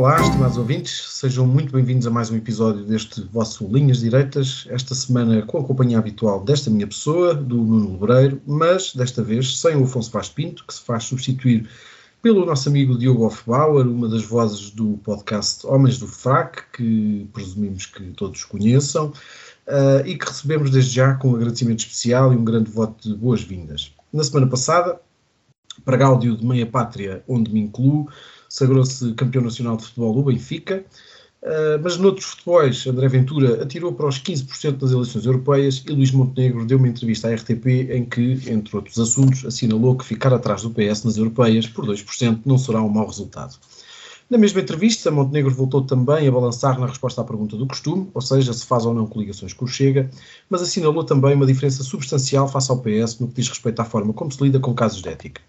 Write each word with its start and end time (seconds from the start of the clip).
Olá, 0.00 0.18
estimados 0.18 0.56
ouvintes, 0.56 1.10
sejam 1.10 1.46
muito 1.46 1.74
bem-vindos 1.74 2.06
a 2.06 2.10
mais 2.10 2.30
um 2.30 2.36
episódio 2.36 2.82
deste 2.86 3.20
vosso 3.20 3.68
Linhas 3.70 4.00
Direitas, 4.00 4.66
esta 4.70 4.94
semana 4.94 5.42
com 5.42 5.58
a 5.58 5.62
companhia 5.62 5.98
habitual 5.98 6.42
desta 6.42 6.70
minha 6.70 6.86
pessoa, 6.86 7.34
do 7.34 7.58
Nuno 7.58 8.00
Lebreiro, 8.00 8.40
mas 8.46 8.94
desta 8.94 9.22
vez 9.22 9.60
sem 9.60 9.76
o 9.76 9.84
Afonso 9.84 10.10
Vaz 10.10 10.30
Pinto, 10.30 10.64
que 10.66 10.72
se 10.72 10.80
faz 10.80 11.04
substituir 11.04 11.68
pelo 12.22 12.46
nosso 12.46 12.70
amigo 12.70 12.96
Diogo 12.96 13.26
Hofbauer, 13.26 13.86
uma 13.86 14.08
das 14.08 14.22
vozes 14.22 14.70
do 14.70 14.98
podcast 15.04 15.66
Homens 15.66 15.98
do 15.98 16.06
Frac, 16.06 16.62
que 16.72 17.28
presumimos 17.34 17.84
que 17.84 18.02
todos 18.12 18.42
conheçam, 18.44 19.08
uh, 19.08 20.06
e 20.06 20.16
que 20.16 20.24
recebemos 20.24 20.70
desde 20.70 20.92
já 20.92 21.12
com 21.12 21.32
um 21.32 21.36
agradecimento 21.36 21.80
especial 21.80 22.32
e 22.32 22.36
um 22.36 22.44
grande 22.44 22.70
voto 22.70 23.06
de 23.06 23.14
boas-vindas. 23.14 23.92
Na 24.10 24.24
semana 24.24 24.46
passada, 24.46 24.98
para 25.84 25.98
Gáudio 25.98 26.38
de 26.38 26.46
Meia 26.46 26.64
Pátria, 26.66 27.22
onde 27.28 27.52
me 27.52 27.60
incluo, 27.60 28.08
sagrou-se 28.50 29.14
campeão 29.14 29.44
nacional 29.44 29.76
de 29.76 29.84
futebol 29.84 30.18
o 30.18 30.24
Benfica, 30.24 30.84
uh, 31.42 31.80
mas 31.82 31.96
noutros 31.96 32.26
futebols, 32.26 32.84
André 32.84 33.06
Ventura 33.08 33.62
atirou 33.62 33.92
para 33.92 34.08
os 34.08 34.20
15% 34.20 34.72
das 34.72 34.90
eleições 34.90 35.24
europeias 35.24 35.82
e 35.86 35.92
Luís 35.92 36.10
Montenegro 36.10 36.66
deu 36.66 36.76
uma 36.76 36.88
entrevista 36.88 37.28
à 37.28 37.34
RTP 37.34 37.66
em 37.90 38.04
que, 38.04 38.40
entre 38.48 38.74
outros 38.74 38.98
assuntos, 38.98 39.46
assinalou 39.46 39.96
que 39.96 40.04
ficar 40.04 40.34
atrás 40.34 40.62
do 40.62 40.70
PS 40.70 41.04
nas 41.04 41.16
europeias 41.16 41.68
por 41.68 41.86
2% 41.86 42.40
não 42.44 42.58
será 42.58 42.82
um 42.82 42.88
mau 42.88 43.06
resultado. 43.06 43.56
Na 44.28 44.38
mesma 44.38 44.60
entrevista, 44.60 45.10
Montenegro 45.10 45.54
voltou 45.54 45.82
também 45.82 46.26
a 46.26 46.30
balançar 46.30 46.78
na 46.78 46.86
resposta 46.86 47.20
à 47.20 47.24
pergunta 47.24 47.56
do 47.56 47.66
costume, 47.66 48.08
ou 48.12 48.20
seja, 48.20 48.52
se 48.52 48.66
faz 48.66 48.84
ou 48.84 48.94
não 48.94 49.06
coligações 49.06 49.52
com 49.52 49.64
o 49.64 49.68
Chega, 49.68 50.10
mas 50.48 50.62
assinalou 50.62 51.04
também 51.04 51.34
uma 51.34 51.46
diferença 51.46 51.82
substancial 51.84 52.48
face 52.48 52.70
ao 52.70 52.78
PS 52.78 53.18
no 53.20 53.28
que 53.28 53.34
diz 53.34 53.48
respeito 53.48 53.80
à 53.80 53.84
forma 53.84 54.12
como 54.12 54.30
se 54.30 54.42
lida 54.42 54.58
com 54.58 54.74
casos 54.74 55.02
de 55.02 55.08
ética 55.08 55.40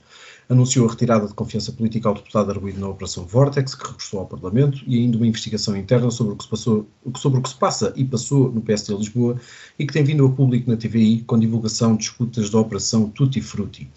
anunciou 0.52 0.86
a 0.86 0.92
retirada 0.92 1.26
de 1.28 1.34
confiança 1.34 1.72
política 1.72 2.10
ao 2.10 2.16
deputado 2.16 2.52
arguído 2.52 2.78
na 2.82 2.90
Operação 2.90 3.26
Vortex, 3.26 3.74
que 3.74 3.88
regressou 3.88 4.20
ao 4.20 4.26
Parlamento, 4.26 4.84
e 4.86 5.00
ainda 5.00 5.16
uma 5.16 5.26
investigação 5.26 5.78
interna 5.78 6.12
sobre 6.12 6.34
o 6.34 6.36
que 6.36 6.44
se, 6.44 6.50
passou, 6.50 6.86
sobre 7.16 7.40
o 7.40 7.42
que 7.42 7.48
se 7.48 7.56
passa 7.56 7.94
e 7.96 8.04
passou 8.04 8.52
no 8.52 8.60
PSD 8.60 8.94
Lisboa 8.94 9.38
e 9.80 9.86
que 9.86 9.94
tem 9.94 10.04
vindo 10.04 10.24
ao 10.24 10.30
público 10.30 10.70
na 10.70 10.76
TVI 10.76 11.24
com 11.26 11.40
divulgação 11.40 11.94
de 11.94 12.00
disputas 12.00 12.50
da 12.50 12.60
Operação 12.60 13.10
Tutti 13.10 13.40
Frutti. 13.40 13.90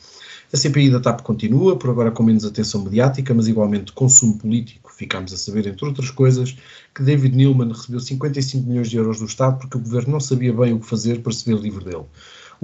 A 0.53 0.57
CPI 0.57 0.91
da 0.91 1.01
TAP 1.01 1.23
continua, 1.23 1.77
por 1.77 1.91
agora 1.91 2.13
com 2.13 2.23
menos 2.23 2.45
atenção 2.45 2.85
mediática, 2.85 3.35
mas 3.35 3.49
igualmente 3.49 3.93
consumo 3.93 4.39
político. 4.39 4.93
Ficámos 4.93 5.33
a 5.33 5.37
saber, 5.37 5.67
entre 5.67 5.85
outras 5.85 6.11
coisas, 6.11 6.57
que 6.95 7.03
David 7.03 7.35
Neilman 7.35 7.73
recebeu 7.73 7.99
55 7.99 8.65
milhões 8.65 8.89
de 8.89 8.97
euros 8.97 9.19
do 9.19 9.25
Estado 9.25 9.59
porque 9.59 9.77
o 9.77 9.81
governo 9.81 10.13
não 10.13 10.21
sabia 10.21 10.53
bem 10.53 10.73
o 10.73 10.79
que 10.79 10.87
fazer 10.87 11.21
para 11.21 11.33
se 11.33 11.45
ver 11.45 11.61
livre 11.61 11.85
dele. 11.85 12.05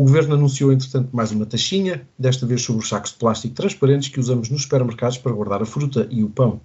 O 0.01 0.05
governo 0.05 0.33
anunciou, 0.33 0.73
entretanto, 0.73 1.15
mais 1.15 1.31
uma 1.31 1.45
taxinha, 1.45 2.09
desta 2.19 2.47
vez 2.47 2.63
sobre 2.63 2.83
os 2.83 2.89
sacos 2.89 3.11
de 3.11 3.19
plástico 3.19 3.55
transparentes 3.55 4.09
que 4.09 4.19
usamos 4.19 4.49
nos 4.49 4.63
supermercados 4.63 5.19
para 5.19 5.31
guardar 5.31 5.61
a 5.61 5.67
fruta 5.67 6.09
e 6.11 6.25
o 6.25 6.31
pão. 6.31 6.59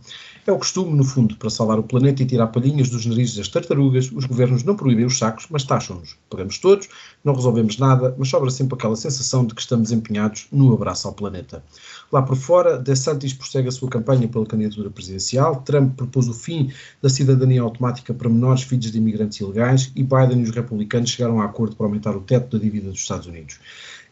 É 0.48 0.52
o 0.52 0.60
costume, 0.60 0.96
no 0.96 1.04
fundo, 1.04 1.36
para 1.38 1.50
salvar 1.50 1.80
o 1.80 1.84
planeta 1.84 2.22
e 2.22 2.26
tirar 2.26 2.46
palhinhas 2.46 2.88
dos 2.88 3.04
narizes 3.04 3.36
das 3.36 3.48
tartarugas, 3.48 4.12
os 4.12 4.26
governos 4.26 4.64
não 4.64 4.76
proíbem 4.76 5.04
os 5.04 5.18
sacos, 5.18 5.48
mas 5.50 5.64
taxam-nos. 5.64 6.16
Pagamos 6.30 6.60
todos, 6.60 6.88
não 7.24 7.34
resolvemos 7.34 7.80
nada, 7.80 8.16
mas 8.16 8.30
sobra 8.30 8.52
sempre 8.52 8.76
aquela 8.76 8.96
sensação 8.96 9.44
de 9.44 9.56
que 9.56 9.62
estamos 9.62 9.92
empenhados 9.92 10.46
no 10.52 10.72
abraço 10.72 11.08
ao 11.08 11.16
planeta. 11.16 11.64
Lá 12.12 12.22
por 12.22 12.36
fora, 12.36 12.78
DeSantis 12.78 13.34
prossegue 13.34 13.70
a 13.70 13.72
sua 13.72 13.90
campanha 13.90 14.28
pela 14.28 14.46
candidatura 14.46 14.92
presidencial, 14.92 15.64
Trump 15.66 15.96
propôs 15.98 16.28
o 16.28 16.34
fim 16.34 16.72
da 17.02 17.10
cidadania 17.10 17.64
automática 17.64 18.14
para 18.14 18.30
menores 18.30 18.62
filhos 18.62 18.92
de 18.92 19.00
imigrantes 19.00 19.40
ilegais 19.40 19.92
e 19.96 20.04
Biden 20.04 20.42
e 20.42 20.44
os 20.44 20.52
republicanos 20.52 21.10
chegaram 21.10 21.42
a 21.42 21.46
acordo 21.46 21.76
para 21.76 21.88
aumentar 21.88 22.16
o 22.16 22.22
teto 22.22 22.56
da 22.56 22.64
dívida 22.64 22.92
dos 22.92 23.00
Estados 23.00 23.26
Unidos. 23.26 23.60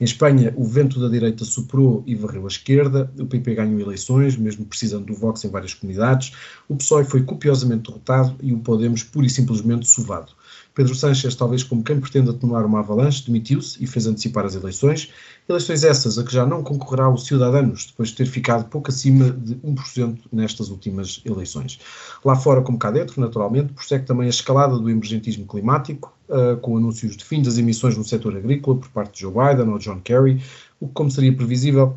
Em 0.03 0.05
Espanha, 0.05 0.53
o 0.57 0.65
vento 0.65 0.99
da 0.99 1.07
direita 1.07 1.45
superou 1.45 2.03
e 2.05 2.13
varreu 2.13 2.43
a 2.43 2.49
esquerda, 2.49 3.09
o 3.17 3.25
PP 3.25 3.55
ganhou 3.55 3.79
eleições, 3.79 4.35
mesmo 4.35 4.65
precisando 4.65 5.05
do 5.05 5.13
Vox 5.13 5.45
em 5.45 5.49
várias 5.49 5.73
comunidades, 5.73 6.33
o 6.67 6.75
PSOE 6.75 7.05
foi 7.05 7.23
copiosamente 7.23 7.83
derrotado 7.83 8.35
e 8.41 8.51
o 8.51 8.59
Podemos 8.59 9.01
pura 9.01 9.27
e 9.27 9.29
simplesmente 9.29 9.87
sovado. 9.87 10.33
Pedro 10.75 10.93
Sánchez, 10.93 11.35
talvez 11.35 11.63
como 11.63 11.83
quem 11.83 12.01
pretende 12.01 12.31
atenuar 12.31 12.65
uma 12.65 12.79
avalanche, 12.79 13.23
demitiu-se 13.25 13.81
e 13.81 13.87
fez 13.87 14.05
antecipar 14.05 14.45
as 14.45 14.55
eleições. 14.55 15.09
Eleições 15.47 15.85
essas 15.85 16.17
a 16.17 16.23
que 16.23 16.33
já 16.33 16.45
não 16.45 16.63
concorrerá 16.63 17.09
o 17.09 17.17
Ciudadanos, 17.17 17.85
depois 17.85 18.09
de 18.09 18.15
ter 18.15 18.25
ficado 18.25 18.65
pouco 18.65 18.89
acima 18.89 19.29
de 19.29 19.55
1% 19.55 20.17
nestas 20.33 20.69
últimas 20.69 21.21
eleições. 21.23 21.79
Lá 22.25 22.35
fora, 22.35 22.61
como 22.61 22.77
cá 22.77 22.91
dentro, 22.91 23.21
naturalmente, 23.21 23.71
prossegue 23.71 24.05
também 24.05 24.25
a 24.25 24.29
escalada 24.29 24.77
do 24.77 24.89
emergentismo 24.89 25.45
climático, 25.45 26.13
uh, 26.33 26.57
com 26.57 26.75
anúncios 26.75 27.15
de 27.15 27.23
fim 27.23 27.41
das 27.41 27.57
emissões 27.57 27.95
no 27.95 28.03
setor 28.03 28.35
agrícola 28.35 28.77
por 28.77 28.89
parte 28.89 29.13
de 29.13 29.21
Joe 29.21 29.31
Biden 29.31 29.69
ou 29.69 29.79
John 29.79 29.99
Kerry, 30.01 30.41
o 30.79 30.87
que, 30.87 30.93
como 30.93 31.11
seria 31.11 31.33
previsível, 31.33 31.95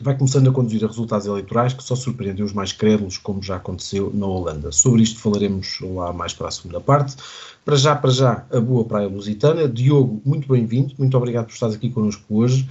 vai 0.00 0.16
começando 0.16 0.48
a 0.50 0.52
conduzir 0.52 0.84
a 0.84 0.88
resultados 0.88 1.26
eleitorais 1.26 1.72
que 1.72 1.82
só 1.82 1.94
surpreendem 1.94 2.44
os 2.44 2.52
mais 2.52 2.72
crédulos, 2.72 3.18
como 3.18 3.42
já 3.42 3.56
aconteceu 3.56 4.10
na 4.12 4.26
Holanda. 4.26 4.72
Sobre 4.72 5.02
isto 5.02 5.20
falaremos 5.20 5.78
lá 5.80 6.12
mais 6.12 6.34
para 6.34 6.48
a 6.48 6.50
segunda 6.50 6.80
parte. 6.80 7.16
Para 7.64 7.76
já, 7.76 7.94
para 7.94 8.10
já, 8.10 8.44
a 8.50 8.60
boa 8.60 8.84
praia 8.84 9.06
lusitana. 9.06 9.68
Diogo, 9.68 10.20
muito 10.24 10.48
bem-vindo, 10.48 10.94
muito 10.98 11.16
obrigado 11.16 11.46
por 11.46 11.52
estares 11.52 11.76
aqui 11.76 11.90
connosco 11.90 12.24
hoje. 12.28 12.68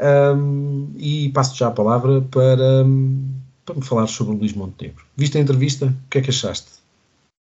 Um, 0.00 0.92
e 0.96 1.28
passo 1.30 1.54
já 1.56 1.68
a 1.68 1.70
palavra 1.70 2.22
para, 2.22 2.84
para 3.66 3.74
me 3.74 3.82
falar 3.82 4.06
sobre 4.06 4.34
o 4.34 4.38
Luís 4.38 4.54
Montenegro. 4.54 5.04
Viste 5.14 5.36
a 5.36 5.40
entrevista? 5.40 5.86
O 5.86 6.08
que 6.08 6.18
é 6.18 6.20
que 6.22 6.30
achaste? 6.30 6.79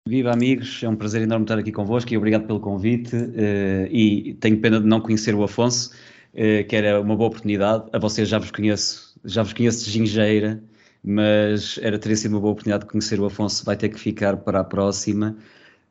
Viva 0.05 0.33
amigos, 0.33 0.83
é 0.83 0.89
um 0.89 0.97
prazer 0.97 1.21
enorme 1.21 1.45
estar 1.45 1.57
aqui 1.57 1.71
convosco 1.71 2.13
e 2.13 2.17
obrigado 2.17 2.45
pelo 2.45 2.59
convite. 2.59 3.15
Uh, 3.15 3.87
e 3.89 4.33
tenho 4.33 4.59
pena 4.59 4.81
de 4.81 4.85
não 4.85 4.99
conhecer 4.99 5.33
o 5.33 5.41
Afonso, 5.43 5.91
uh, 6.33 6.67
que 6.67 6.75
era 6.75 6.99
uma 6.99 7.15
boa 7.15 7.29
oportunidade. 7.29 7.85
A 7.93 7.97
vocês 7.99 8.27
já 8.27 8.37
vos 8.37 8.51
conheço, 8.51 9.17
já 9.23 9.41
vos 9.43 9.53
conheço 9.53 9.85
de 9.85 9.91
gingeira, 9.91 10.61
mas 11.01 11.79
era 11.81 11.97
teria 11.97 12.17
sido 12.17 12.33
uma 12.33 12.41
boa 12.41 12.51
oportunidade 12.51 12.83
de 12.83 12.89
conhecer 12.89 13.17
o 13.17 13.25
Afonso. 13.25 13.63
Vai 13.63 13.77
ter 13.77 13.87
que 13.87 13.97
ficar 13.97 14.35
para 14.35 14.59
a 14.59 14.63
próxima. 14.65 15.37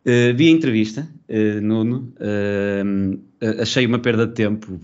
Uh, 0.04 0.36
vi 0.36 0.48
a 0.48 0.50
entrevista, 0.50 1.08
uh, 1.30 1.60
Nuno, 1.62 2.12
uh, 2.20 3.18
achei 3.62 3.86
uma 3.86 3.98
perda 3.98 4.26
de 4.26 4.34
tempo. 4.34 4.78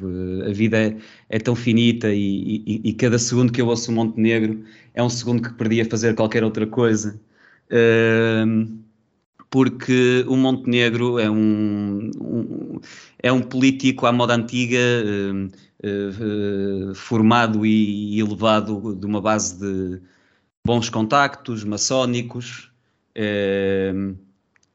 a 0.46 0.52
vida 0.54 0.78
é, 0.78 0.96
é 1.28 1.38
tão 1.38 1.54
finita 1.54 2.08
e, 2.10 2.62
e, 2.66 2.80
e, 2.82 2.92
cada 2.94 3.18
segundo 3.18 3.52
que 3.52 3.60
eu 3.60 3.66
ouço 3.66 3.90
o 3.90 3.94
Montenegro 3.94 4.64
é 4.94 5.02
um 5.02 5.10
segundo 5.10 5.42
que 5.42 5.52
perdi 5.52 5.82
a 5.82 5.84
fazer 5.84 6.14
qualquer 6.14 6.42
outra 6.42 6.66
coisa. 6.66 7.20
Porque 9.50 10.24
o 10.28 10.36
Montenegro 10.36 11.18
é 11.18 11.30
um, 11.30 12.10
um, 12.20 12.80
é 13.22 13.32
um 13.32 13.40
político 13.40 14.06
à 14.06 14.12
moda 14.12 14.34
antiga, 14.34 14.78
formado 16.94 17.64
e, 17.64 18.18
elevado 18.20 18.94
de 18.94 19.06
uma 19.06 19.20
base 19.20 19.58
de 19.58 20.00
bons 20.64 20.90
contactos 20.90 21.64
maçónicos. 21.64 22.70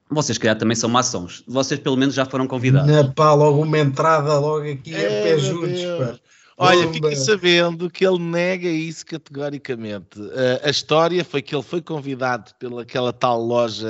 Vocês, 0.10 0.38
calhar, 0.38 0.58
também 0.58 0.76
são 0.76 0.90
maçons. 0.90 1.44
Vocês, 1.48 1.80
pelo 1.80 1.98
menos, 1.98 2.14
já 2.14 2.26
foram 2.26 2.48
convidados. 2.48 2.90
Na 2.90 3.04
pá, 3.04 3.34
logo 3.34 3.62
uma 3.62 3.80
entrada, 3.80 4.38
logo 4.40 4.70
aqui 4.70 4.94
é, 4.94 5.06
a 5.06 5.24
pé 5.24 5.40
juntos, 5.40 5.82
pá. 5.98 6.20
Olha, 6.63 6.91
fiquem 6.91 7.16
sabendo 7.16 7.90
que 7.90 8.06
ele 8.06 8.19
nega 8.19 8.68
isso 8.68 9.06
categoricamente. 9.06 10.19
Uh, 10.19 10.59
a 10.63 10.69
história 10.69 11.24
foi 11.24 11.42
que 11.42 11.56
ele 11.56 11.63
foi 11.63 11.81
convidado 11.81 12.51
pelaquela 12.60 13.12
tal 13.13 13.42
loja 13.42 13.88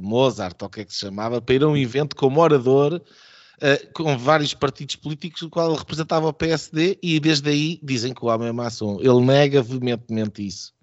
Mozart, 0.00 0.56
ou 0.60 0.68
o 0.68 0.70
que 0.70 0.80
é 0.80 0.84
que 0.84 0.92
se 0.92 1.00
chamava, 1.00 1.40
para 1.40 1.54
ir 1.54 1.62
a 1.62 1.68
um 1.68 1.76
evento 1.76 2.16
como 2.16 2.40
orador 2.40 2.94
uh, 2.94 3.92
com 3.92 4.16
vários 4.16 4.54
partidos 4.54 4.96
políticos, 4.96 5.42
no 5.42 5.50
qual 5.50 5.70
ele 5.70 5.78
representava 5.78 6.28
o 6.28 6.32
PSD, 6.32 6.98
e 7.02 7.20
desde 7.20 7.50
aí 7.50 7.80
dizem 7.82 8.12
que 8.12 8.24
o 8.24 8.28
homem 8.28 8.48
é 8.48 8.52
maçom. 8.52 8.98
Ele 9.00 9.20
nega 9.20 9.62
veementemente 9.62 10.46
isso. 10.46 10.74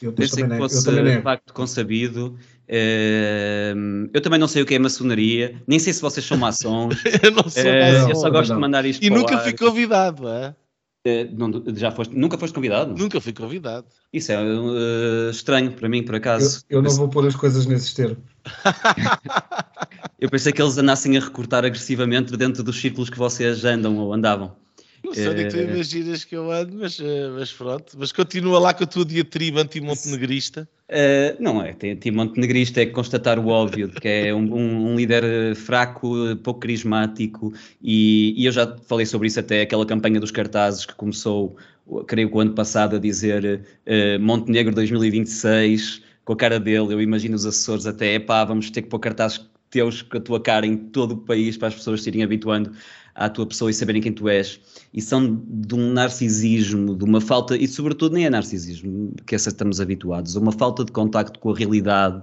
Eu 0.00 0.12
pensei 0.12 0.46
que 0.46 0.56
fosse 0.56 0.90
de 0.90 1.22
facto 1.22 1.54
consabido. 1.54 2.36
Uh, 2.68 4.08
eu 4.12 4.20
também 4.20 4.38
não 4.38 4.48
sei 4.48 4.62
o 4.62 4.66
que 4.66 4.74
é 4.74 4.78
maçonaria, 4.78 5.62
nem 5.66 5.78
sei 5.78 5.92
se 5.92 6.00
vocês 6.00 6.24
são 6.24 6.36
maçons. 6.36 6.96
eu 7.22 7.30
não 7.30 7.48
sou 7.48 7.62
uh, 7.62 8.10
Eu 8.10 8.16
só 8.16 8.30
gosto 8.30 8.50
não. 8.50 8.56
de 8.56 8.60
mandar 8.60 8.84
isto 8.84 9.04
E 9.04 9.10
nunca 9.10 9.38
fui 9.38 9.52
convidado, 9.52 10.28
é? 10.28 10.54
Não, 11.32 11.50
já 11.74 11.90
foste, 11.90 12.16
nunca 12.16 12.38
foste 12.38 12.54
convidado? 12.54 12.94
Nunca 12.96 13.20
fui 13.20 13.32
convidado. 13.32 13.86
Isso 14.12 14.30
é 14.30 14.38
uh, 14.40 15.30
estranho 15.30 15.72
para 15.72 15.88
mim, 15.88 16.04
por 16.04 16.14
acaso. 16.14 16.64
Eu, 16.70 16.78
eu 16.78 16.82
não 16.82 16.92
vou 16.92 17.08
pôr 17.08 17.26
as 17.26 17.34
coisas 17.34 17.66
nesses 17.66 17.92
termos. 17.92 18.18
eu 20.20 20.30
pensei 20.30 20.52
que 20.52 20.62
eles 20.62 20.78
andassem 20.78 21.16
a 21.16 21.20
recortar 21.20 21.64
agressivamente 21.64 22.36
dentro 22.36 22.62
dos 22.62 22.80
círculos 22.80 23.10
que 23.10 23.18
vocês 23.18 23.64
andam 23.64 23.98
ou 23.98 24.12
andavam. 24.12 24.54
Não 25.16 25.22
sei 25.22 25.28
onde 25.28 25.40
é 25.42 25.44
que 25.44 25.50
tu 25.50 25.58
imaginas 25.58 26.24
que 26.24 26.36
eu 26.36 26.50
ando, 26.50 26.76
mas, 26.78 26.98
mas 27.36 27.52
pronto. 27.52 27.96
Mas 27.98 28.12
continua 28.12 28.58
lá 28.58 28.72
com 28.72 28.84
a 28.84 28.86
tua 28.86 29.04
diatriba 29.04 29.60
anti-montenegrista. 29.60 30.68
Uh, 30.88 31.42
não 31.42 31.62
é, 31.62 31.70
anti-montenegrista 31.70 32.82
é 32.82 32.86
constatar 32.86 33.38
o 33.38 33.48
óbvio, 33.48 33.88
que 33.88 34.08
é 34.08 34.34
um, 34.34 34.92
um, 34.92 34.96
líder 34.96 35.54
fraco, 35.54 36.36
pouco 36.42 36.60
carismático, 36.60 37.52
e, 37.82 38.34
e, 38.36 38.44
eu 38.44 38.52
já 38.52 38.76
falei 38.86 39.06
sobre 39.06 39.28
isso 39.28 39.40
até, 39.40 39.62
aquela 39.62 39.86
campanha 39.86 40.20
dos 40.20 40.30
cartazes 40.30 40.84
que 40.84 40.94
começou, 40.94 41.56
creio 42.06 42.28
que 42.28 42.36
o 42.36 42.40
ano 42.40 42.52
passado, 42.52 42.96
a 42.96 42.98
dizer 42.98 43.62
uh, 43.86 44.20
Montenegro 44.20 44.74
2026, 44.74 46.02
com 46.24 46.34
a 46.34 46.36
cara 46.36 46.60
dele, 46.60 46.92
eu 46.92 47.00
imagino 47.00 47.36
os 47.36 47.46
assessores 47.46 47.86
até, 47.86 48.18
pá, 48.18 48.44
vamos 48.44 48.70
ter 48.70 48.82
que 48.82 48.88
pôr 48.88 48.98
cartazes 48.98 49.50
teus 49.72 50.02
com 50.02 50.18
a 50.18 50.20
tua 50.20 50.40
cara 50.40 50.66
em 50.66 50.76
todo 50.76 51.12
o 51.12 51.16
país 51.16 51.56
para 51.56 51.68
as 51.68 51.74
pessoas 51.74 52.02
se 52.02 52.10
irem 52.10 52.22
habituando 52.22 52.72
à 53.14 53.28
tua 53.28 53.46
pessoa 53.46 53.70
e 53.70 53.74
saberem 53.74 54.00
quem 54.00 54.12
tu 54.12 54.28
és. 54.28 54.60
E 54.92 55.00
são 55.00 55.42
de 55.46 55.74
um 55.74 55.92
narcisismo, 55.92 56.96
de 56.96 57.04
uma 57.04 57.20
falta, 57.20 57.56
e 57.56 57.66
sobretudo 57.68 58.14
nem 58.14 58.26
é 58.26 58.30
narcisismo, 58.30 59.12
que 59.26 59.34
essa 59.34 59.50
estamos 59.50 59.80
habituados, 59.80 60.36
uma 60.36 60.52
falta 60.52 60.84
de 60.84 60.92
contacto 60.92 61.38
com 61.38 61.50
a 61.50 61.56
realidade, 61.56 62.22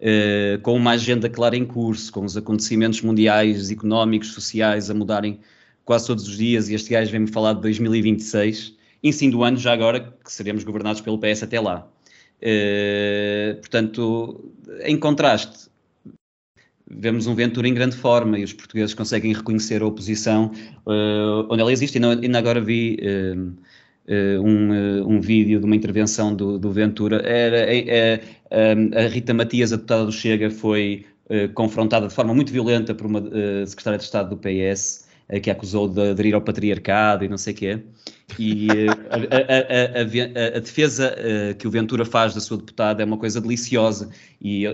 eh, 0.00 0.58
com 0.62 0.74
uma 0.74 0.92
agenda 0.92 1.28
clara 1.28 1.56
em 1.56 1.64
curso, 1.64 2.12
com 2.12 2.24
os 2.24 2.36
acontecimentos 2.36 3.02
mundiais, 3.02 3.70
económicos, 3.70 4.32
sociais 4.32 4.90
a 4.90 4.94
mudarem 4.94 5.38
quase 5.84 6.06
todos 6.06 6.26
os 6.26 6.38
dias. 6.38 6.68
E 6.68 6.74
este 6.74 6.90
gajo 6.90 7.10
vem-me 7.10 7.26
falar 7.26 7.54
de 7.54 7.60
2026, 7.62 8.74
insinuando 9.02 9.58
já 9.60 9.72
agora 9.72 10.00
que 10.24 10.32
seremos 10.32 10.64
governados 10.64 11.00
pelo 11.00 11.18
PS 11.18 11.42
até 11.42 11.60
lá. 11.60 11.86
Uh, 12.42 13.60
portanto, 13.60 14.50
em 14.82 14.98
contraste, 14.98 15.69
vemos 16.90 17.26
um 17.26 17.34
Ventura 17.34 17.68
em 17.68 17.74
grande 17.74 17.96
forma 17.96 18.38
e 18.38 18.44
os 18.44 18.52
portugueses 18.52 18.94
conseguem 18.94 19.32
reconhecer 19.32 19.80
a 19.80 19.86
oposição 19.86 20.50
uh, 20.86 21.46
onde 21.48 21.60
ela 21.60 21.72
existe. 21.72 21.98
E 21.98 22.04
ainda 22.04 22.38
agora 22.38 22.60
vi 22.60 22.98
uh, 23.00 23.38
uh, 23.38 24.42
um, 24.42 25.14
um 25.14 25.20
vídeo 25.20 25.60
de 25.60 25.64
uma 25.64 25.76
intervenção 25.76 26.34
do, 26.34 26.58
do 26.58 26.72
Ventura. 26.72 27.22
Era, 27.24 27.68
a 28.50 29.08
Rita 29.08 29.32
Matias, 29.32 29.72
a 29.72 29.76
deputada 29.76 30.04
do 30.04 30.12
Chega, 30.12 30.50
foi 30.50 31.06
confrontada 31.54 32.08
de 32.08 32.14
forma 32.14 32.34
muito 32.34 32.52
violenta 32.52 32.92
por 32.92 33.06
uma 33.06 33.22
secretária 33.64 33.96
de 33.96 34.02
Estado 34.02 34.30
do 34.30 34.36
PS 34.36 35.08
que 35.38 35.50
acusou 35.50 35.88
de 35.88 36.10
aderir 36.10 36.34
ao 36.34 36.40
patriarcado 36.40 37.24
e 37.24 37.28
não 37.28 37.38
sei 37.38 37.52
o 37.52 37.56
quê. 37.56 37.78
E 38.38 38.68
a, 39.10 39.16
a, 39.16 40.54
a, 40.54 40.56
a, 40.56 40.60
defesa 40.60 41.14
que 41.58 41.66
o 41.66 41.70
Ventura 41.70 42.04
faz 42.04 42.34
da 42.34 42.40
sua 42.40 42.56
deputada 42.56 43.02
é 43.02 43.04
uma 43.04 43.16
coisa 43.16 43.40
deliciosa. 43.40 44.10
E 44.40 44.64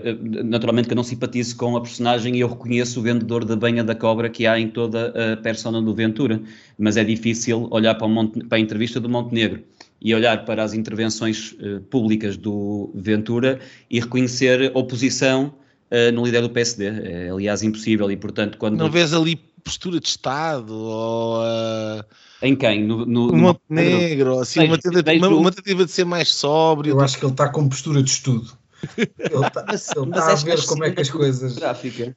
naturalmente 0.43 0.87
que 0.87 0.93
eu 0.93 0.95
não 0.95 1.03
simpatizo 1.03 1.55
com 1.57 1.75
a 1.75 1.81
personagem 1.81 2.35
e 2.35 2.39
eu 2.39 2.47
reconheço 2.47 2.99
o 2.99 3.03
vendedor 3.03 3.45
da 3.45 3.55
banha 3.55 3.83
da 3.83 3.95
cobra 3.95 4.29
que 4.29 4.45
há 4.47 4.59
em 4.59 4.69
toda 4.69 5.33
a 5.33 5.37
persona 5.37 5.81
do 5.81 5.93
Ventura. 5.93 6.41
Mas 6.77 6.97
é 6.97 7.03
difícil 7.03 7.67
olhar 7.71 7.95
para, 7.95 8.07
Monte, 8.07 8.43
para 8.45 8.57
a 8.57 8.61
entrevista 8.61 8.99
do 8.99 9.09
Montenegro 9.09 9.63
e 10.01 10.13
olhar 10.13 10.45
para 10.45 10.63
as 10.63 10.73
intervenções 10.73 11.55
públicas 11.89 12.37
do 12.37 12.91
Ventura 12.93 13.59
e 13.89 13.99
reconhecer 13.99 14.71
oposição 14.75 15.53
uh, 15.91 16.11
no 16.11 16.25
líder 16.25 16.41
do 16.41 16.49
PSD. 16.49 16.85
É, 16.85 17.29
aliás, 17.29 17.63
impossível. 17.63 18.09
E, 18.11 18.17
portanto, 18.17 18.57
quando. 18.57 18.77
Não 18.77 18.89
vês 18.89 19.13
ali 19.13 19.39
postura 19.67 19.99
de 19.99 20.07
Estado 20.07 20.73
ou. 20.73 21.41
Uh... 21.41 22.03
Em 22.41 22.55
quem? 22.55 22.85
No, 22.85 23.05
no, 23.05 23.27
no 23.27 23.37
Montenegro, 23.37 24.39
assim, 24.39 24.65
uma, 24.65 24.77
tentativa, 24.77 25.27
uma, 25.27 25.37
uma 25.37 25.51
tentativa 25.51 25.85
de 25.85 25.91
ser 25.91 26.05
mais 26.05 26.29
sóbrio. 26.29 26.91
Eu 26.91 27.01
acho 27.01 27.17
que 27.17 27.25
ele 27.25 27.33
está 27.33 27.49
com 27.49 27.67
postura 27.67 28.01
de 28.01 28.09
estudo. 28.09 28.51
Ele 28.97 29.07
está, 29.45 29.65
ele 29.67 29.75
está 29.75 30.31
a 30.31 30.35
ver 30.35 30.65
como 30.65 30.85
é 30.85 30.91
que 30.91 31.01
as 31.01 31.09
coisas. 31.09 31.55
Gráfica. 31.55 32.15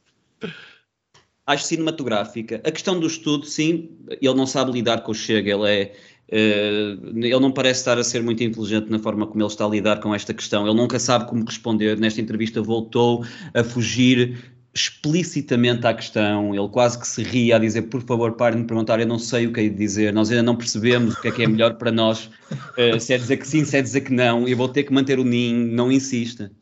Acho 1.46 1.64
cinematográfica. 1.64 2.60
A 2.64 2.70
questão 2.70 3.00
do 3.00 3.06
estudo, 3.06 3.44
sim, 3.44 3.90
ele 4.08 4.34
não 4.34 4.46
sabe 4.46 4.70
lidar 4.70 5.02
com 5.02 5.10
o 5.10 5.14
Chega, 5.14 5.50
ele 5.50 5.68
é. 5.68 5.92
Uh, 6.32 7.10
ele 7.16 7.40
não 7.40 7.50
parece 7.50 7.80
estar 7.80 7.98
a 7.98 8.04
ser 8.04 8.22
muito 8.22 8.44
inteligente 8.44 8.88
na 8.88 9.00
forma 9.00 9.26
como 9.26 9.42
ele 9.42 9.48
está 9.48 9.64
a 9.64 9.68
lidar 9.68 9.98
com 9.98 10.14
esta 10.14 10.32
questão. 10.32 10.64
Ele 10.64 10.76
nunca 10.76 10.96
sabe 11.00 11.26
como 11.26 11.44
responder. 11.44 11.98
Nesta 11.98 12.20
entrevista 12.20 12.62
voltou 12.62 13.24
a 13.52 13.64
fugir 13.64 14.49
explicitamente 14.72 15.86
à 15.86 15.92
questão, 15.92 16.54
ele 16.54 16.68
quase 16.68 16.98
que 16.98 17.06
se 17.06 17.22
ria 17.22 17.56
a 17.56 17.58
dizer, 17.58 17.82
por 17.82 18.02
favor, 18.02 18.32
parem 18.32 18.60
de 18.60 18.66
perguntar, 18.66 19.00
eu 19.00 19.06
não 19.06 19.18
sei 19.18 19.46
o 19.46 19.52
que 19.52 19.60
é 19.60 19.62
de 19.64 19.74
dizer, 19.74 20.12
nós 20.12 20.30
ainda 20.30 20.44
não 20.44 20.54
percebemos 20.54 21.14
o 21.14 21.20
que 21.20 21.28
é 21.28 21.30
que 21.32 21.42
é 21.42 21.46
melhor 21.46 21.74
para 21.74 21.90
nós, 21.90 22.30
uh, 22.52 23.00
se 23.00 23.12
é 23.12 23.18
dizer 23.18 23.38
que 23.38 23.48
sim, 23.48 23.64
se 23.64 23.76
é 23.76 23.82
dizer 23.82 24.02
que 24.02 24.12
não, 24.12 24.46
eu 24.46 24.56
vou 24.56 24.68
ter 24.68 24.84
que 24.84 24.92
manter 24.92 25.18
o 25.18 25.24
ninho, 25.24 25.66
não 25.66 25.90
insista. 25.90 26.52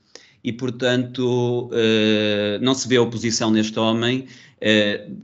E, 0.43 0.52
portanto, 0.52 1.69
uh, 1.70 2.58
não 2.62 2.75
se 2.75 2.88
vê 2.88 2.99
oposição 2.99 3.50
neste 3.50 3.78
homem, 3.78 4.25
uh, 4.56 5.16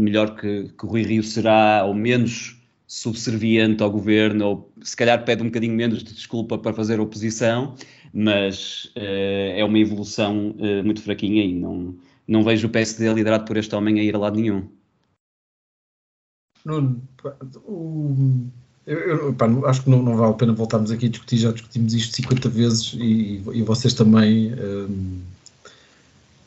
melhor 0.00 0.36
que, 0.36 0.70
que 0.78 0.86
o 0.86 0.88
Rui 0.88 1.02
Rio 1.02 1.24
será, 1.24 1.84
ou 1.84 1.94
menos 1.94 2.56
subserviente 2.86 3.82
ao 3.82 3.90
governo, 3.90 4.46
ou 4.46 4.72
se 4.82 4.96
calhar 4.96 5.24
pede 5.24 5.42
um 5.42 5.46
bocadinho 5.46 5.74
menos 5.74 6.04
de 6.04 6.14
desculpa 6.14 6.56
para 6.56 6.72
fazer 6.72 7.00
oposição, 7.00 7.74
mas 8.14 8.90
é 8.94 9.62
uma 9.62 9.78
evolução 9.78 10.54
muito 10.82 11.02
fraquinha 11.02 11.44
e 11.44 11.52
não 11.52 11.94
não 12.28 12.44
vejo 12.44 12.68
o 12.68 12.70
PSD 12.70 13.12
liderado 13.12 13.46
por 13.46 13.56
este 13.56 13.74
homem 13.74 13.98
a 13.98 14.02
ir 14.02 14.14
a 14.14 14.18
lado 14.18 14.36
nenhum. 14.36 14.68
Nuno, 16.64 17.02
eu, 18.86 19.34
eu 19.34 19.66
acho 19.66 19.82
que 19.82 19.90
não, 19.90 20.02
não, 20.02 20.16
vale 20.16 20.32
a 20.32 20.36
pena 20.36 20.52
voltarmos 20.52 20.90
aqui 20.90 21.06
a 21.06 21.08
discutir, 21.08 21.38
já 21.38 21.52
discutimos 21.52 21.94
isto 21.94 22.14
50 22.14 22.48
vezes 22.48 22.92
e, 22.94 23.42
e 23.52 23.62
vocês 23.62 23.94
também. 23.94 24.52
Um, 24.54 25.22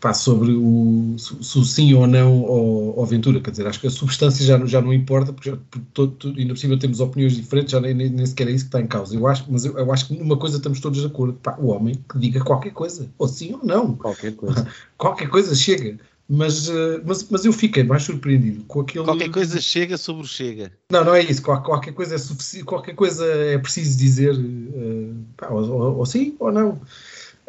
pá, 0.01 0.13
sobre 0.15 0.51
o, 0.51 1.15
se 1.17 1.59
o 1.59 1.63
sim 1.63 1.93
ou 1.93 2.07
não 2.07 2.43
ao, 2.45 2.99
ao 2.99 3.05
Ventura. 3.05 3.39
Quer 3.39 3.51
dizer, 3.51 3.67
acho 3.67 3.79
que 3.79 3.87
a 3.87 3.91
substância 3.91 4.43
já, 4.43 4.57
já 4.65 4.81
não 4.81 4.91
importa, 4.91 5.31
porque, 5.31 5.51
já, 5.51 5.57
porque 5.69 5.87
todo, 5.93 6.11
todo, 6.13 6.39
ainda 6.39 6.53
por 6.53 6.59
cima 6.59 6.77
temos 6.77 6.99
opiniões 6.99 7.35
diferentes, 7.35 7.71
já 7.71 7.79
nem, 7.79 7.93
nem, 7.93 8.09
nem, 8.09 8.25
sequer 8.25 8.47
é 8.47 8.51
isso 8.51 8.65
que 8.65 8.69
está 8.69 8.81
em 8.81 8.87
causa. 8.87 9.15
Eu 9.15 9.27
acho, 9.27 9.45
mas 9.47 9.63
eu, 9.63 9.77
eu 9.77 9.93
acho 9.93 10.07
que 10.07 10.17
numa 10.17 10.35
coisa 10.35 10.57
estamos 10.57 10.79
todos 10.81 10.99
de 10.99 11.05
acordo: 11.05 11.33
pá, 11.33 11.55
o 11.59 11.67
homem 11.67 12.03
que 12.09 12.17
diga 12.17 12.43
qualquer 12.43 12.71
coisa, 12.71 13.07
ou 13.17 13.27
sim 13.27 13.53
ou 13.53 13.63
não. 13.63 13.95
Qualquer 13.95 14.35
coisa. 14.35 14.67
qualquer 14.97 15.29
coisa 15.29 15.55
chega. 15.55 15.97
Mas, 16.27 16.69
uh, 16.69 17.01
mas, 17.05 17.27
mas 17.29 17.43
eu 17.43 17.51
fiquei 17.51 17.83
mais 17.83 18.03
surpreendido 18.03 18.63
com 18.63 18.79
aquele. 18.79 19.03
Qualquer 19.03 19.29
coisa 19.29 19.59
chega 19.59 19.97
sobre 19.97 20.23
o 20.23 20.27
chega. 20.27 20.71
Não, 20.89 21.03
não 21.03 21.13
é 21.13 21.21
isso. 21.21 21.41
Qualquer 21.41 21.93
coisa 21.93 22.15
é 22.15 22.17
suficiente, 22.17 22.65
qualquer 22.65 22.95
coisa 22.95 23.25
é 23.25 23.57
preciso 23.57 23.97
dizer, 23.97 24.33
uh, 24.33 25.15
pá, 25.35 25.49
ou, 25.49 25.69
ou, 25.69 25.97
ou, 25.97 26.05
sim 26.05 26.35
ou 26.39 26.51
não. 26.51 26.79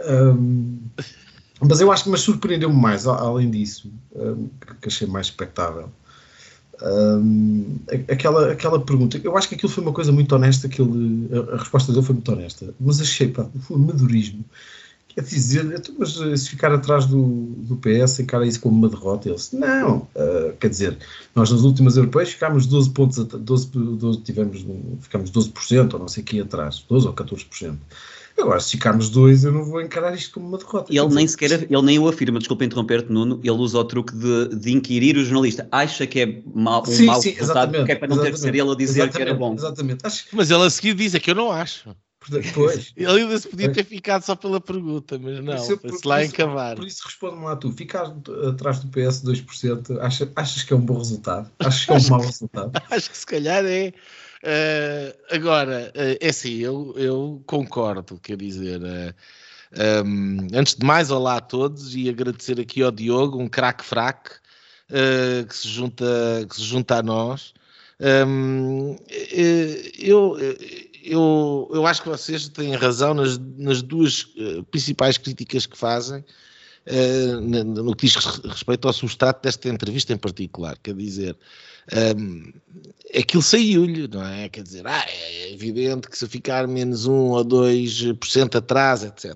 Um, 0.04 0.78
mas 1.66 1.80
eu 1.80 1.92
acho 1.92 2.04
que 2.04 2.10
me 2.10 2.18
surpreendeu-me 2.18 2.76
mais, 2.76 3.06
além 3.06 3.50
disso, 3.50 3.90
um, 4.14 4.48
que 4.80 4.88
achei 4.88 5.06
mais 5.06 5.26
espectável. 5.26 5.90
Um, 6.82 7.78
aquela, 8.10 8.52
aquela 8.52 8.80
pergunta, 8.80 9.20
eu 9.22 9.36
acho 9.36 9.48
que 9.48 9.54
aquilo 9.54 9.70
foi 9.70 9.84
uma 9.84 9.92
coisa 9.92 10.10
muito 10.10 10.34
honesta, 10.34 10.68
que 10.68 10.82
a, 10.82 11.56
resposta 11.56 11.92
dele 11.92 12.04
foi 12.04 12.14
muito 12.14 12.32
honesta, 12.32 12.74
mas 12.80 13.00
achei, 13.00 13.28
pá, 13.28 13.46
foi 13.60 13.78
madurismo. 13.78 14.44
Quer 15.14 15.22
dizer, 15.22 15.64
então, 15.66 15.94
mas 15.98 16.18
eh, 16.18 16.36
se 16.36 16.48
ficar 16.48 16.72
atrás 16.72 17.04
do, 17.04 17.22
do 17.22 17.76
PS, 17.76 18.20
encara 18.20 18.46
isso 18.46 18.58
como 18.60 18.78
uma 18.78 18.88
derrota? 18.88 19.28
Ele 19.28 19.36
disse, 19.36 19.54
não, 19.54 20.08
uh, 20.16 20.56
quer 20.58 20.70
dizer, 20.70 20.96
nós 21.34 21.50
nas 21.50 21.60
últimas 21.60 21.98
europeias 21.98 22.30
ficámos 22.30 22.66
12 22.66 22.90
pontos, 22.90 23.18
12, 23.18 23.68
12, 23.72 24.20
tivemos, 24.22 24.64
ficámos 25.00 25.30
12% 25.30 25.92
ou 25.92 26.00
não 26.00 26.08
sei 26.08 26.22
o 26.22 26.26
que 26.26 26.40
atrás, 26.40 26.82
12 26.88 27.06
ou 27.06 27.12
14%. 27.12 27.76
Agora, 28.38 28.60
se 28.60 28.72
ficarmos 28.72 29.10
dois, 29.10 29.44
eu 29.44 29.52
não 29.52 29.64
vou 29.64 29.80
encarar 29.80 30.14
isto 30.14 30.34
como 30.34 30.48
uma 30.48 30.58
derrota. 30.58 30.92
E 30.92 30.98
ele 30.98 31.14
nem 31.14 31.26
sequer, 31.26 31.50
ele 31.52 31.82
nem 31.82 31.98
o 31.98 32.08
afirma, 32.08 32.38
desculpa 32.38 32.64
interromper-te, 32.64 33.12
Nuno, 33.12 33.40
ele 33.42 33.50
usa 33.52 33.78
o 33.78 33.84
truque 33.84 34.14
de, 34.14 34.48
de 34.56 34.72
inquirir 34.72 35.16
o 35.16 35.24
jornalista. 35.24 35.68
Acha 35.70 36.06
que 36.06 36.20
é 36.20 36.42
mal, 36.54 36.82
um 36.82 36.86
sim, 36.86 37.06
mau 37.06 37.20
sim, 37.20 37.30
resultado, 37.30 37.84
que 37.84 37.92
é 37.92 37.94
para 37.94 38.08
não 38.08 38.20
ter 38.20 38.32
que 38.32 38.38
ser 38.38 38.54
ele 38.54 38.70
a 38.70 38.74
dizer 38.74 39.10
que 39.10 39.20
era 39.20 39.34
bom. 39.34 39.54
Exatamente. 39.54 40.04
Acho... 40.04 40.24
Mas 40.32 40.50
ele 40.50 40.62
a 40.62 40.70
seguir 40.70 40.94
diz, 40.94 41.14
é 41.14 41.20
que 41.20 41.30
eu 41.30 41.34
não 41.34 41.52
acho. 41.52 41.94
Pois. 42.54 42.92
Ele 42.96 43.22
ainda 43.22 43.38
se 43.38 43.48
podia 43.48 43.72
ter 43.72 43.84
ficado 43.84 44.22
só 44.22 44.36
pela 44.36 44.60
pergunta, 44.60 45.18
mas 45.18 45.42
não, 45.42 45.58
se 45.58 45.76
lá 46.04 46.24
encavar. 46.24 46.76
Por 46.76 46.86
isso 46.86 47.02
responde-me 47.04 47.44
lá 47.44 47.56
tu, 47.56 47.72
ficar 47.72 48.14
atrás 48.48 48.78
do 48.80 48.88
PS 48.88 49.24
2%, 49.24 49.98
achas, 50.00 50.28
achas 50.36 50.62
que 50.62 50.72
é 50.72 50.76
um 50.76 50.80
bom 50.80 50.98
resultado? 50.98 51.50
Achas 51.58 51.84
que 51.84 51.92
é 51.92 51.96
um 51.96 52.10
mau 52.10 52.20
resultado? 52.24 52.82
Acho 52.90 53.10
que 53.10 53.18
se 53.18 53.26
calhar 53.26 53.64
é 53.64 53.92
Uh, 54.42 55.14
agora, 55.30 55.92
uh, 55.94 56.18
é 56.20 56.28
assim, 56.28 56.56
eu, 56.58 56.92
eu 56.96 57.42
concordo, 57.46 58.18
quer 58.18 58.36
dizer, 58.36 58.80
uh, 58.82 59.14
eh, 59.74 60.02
um, 60.02 60.48
antes 60.52 60.74
de 60.74 60.84
mais, 60.84 61.12
olá 61.12 61.36
a 61.36 61.40
todos 61.40 61.94
e 61.94 62.08
agradecer 62.08 62.60
aqui 62.60 62.82
ao 62.82 62.90
Diogo, 62.90 63.38
um 63.38 63.48
craque 63.48 63.84
fraco 63.84 64.30
que, 65.48 65.56
se 65.56 65.68
junta, 65.68 66.04
que 66.46 66.56
se 66.56 66.62
junta 66.62 66.96
a 66.98 67.02
nós. 67.02 67.54
Um, 67.98 68.96
eu, 69.98 70.36
eu, 71.02 71.70
eu 71.72 71.86
acho 71.86 72.02
que 72.02 72.08
vocês 72.10 72.48
têm 72.48 72.74
razão 72.74 73.14
nas, 73.14 73.38
nas 73.38 73.80
duas 73.80 74.26
principais 74.70 75.16
críticas 75.16 75.64
que 75.64 75.78
fazem. 75.78 76.22
Uh, 76.84 77.40
no 77.40 77.94
que 77.94 78.06
diz 78.06 78.16
respeito 78.16 78.88
ao 78.88 78.92
substrato 78.92 79.42
desta 79.42 79.68
entrevista 79.68 80.12
em 80.12 80.16
particular, 80.16 80.76
quer 80.82 80.94
dizer, 80.94 81.36
um, 82.16 82.52
aquilo 83.16 83.42
saiu-lhe, 83.42 84.08
não 84.08 84.24
é? 84.24 84.48
Quer 84.48 84.62
dizer, 84.62 84.86
ah, 84.86 85.04
é 85.08 85.52
evidente 85.52 86.08
que 86.08 86.18
se 86.18 86.26
ficar 86.26 86.66
menos 86.66 87.06
1 87.06 87.12
ou 87.12 87.44
2% 87.44 88.56
atrás, 88.56 89.04
etc. 89.04 89.34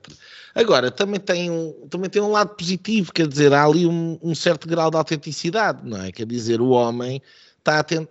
Agora, 0.54 0.90
também 0.90 1.20
tem, 1.20 1.50
um, 1.50 1.72
também 1.90 2.08
tem 2.08 2.22
um 2.22 2.30
lado 2.30 2.54
positivo, 2.56 3.12
quer 3.12 3.26
dizer, 3.26 3.52
há 3.52 3.64
ali 3.64 3.86
um, 3.86 4.18
um 4.22 4.34
certo 4.34 4.66
grau 4.68 4.90
de 4.90 4.96
autenticidade, 4.96 5.88
não 5.88 6.02
é? 6.02 6.10
Quer 6.10 6.26
dizer, 6.26 6.60
o 6.60 6.70
homem 6.70 7.20
está 7.58 7.80
a. 7.80 7.82
Uh, 7.82 8.04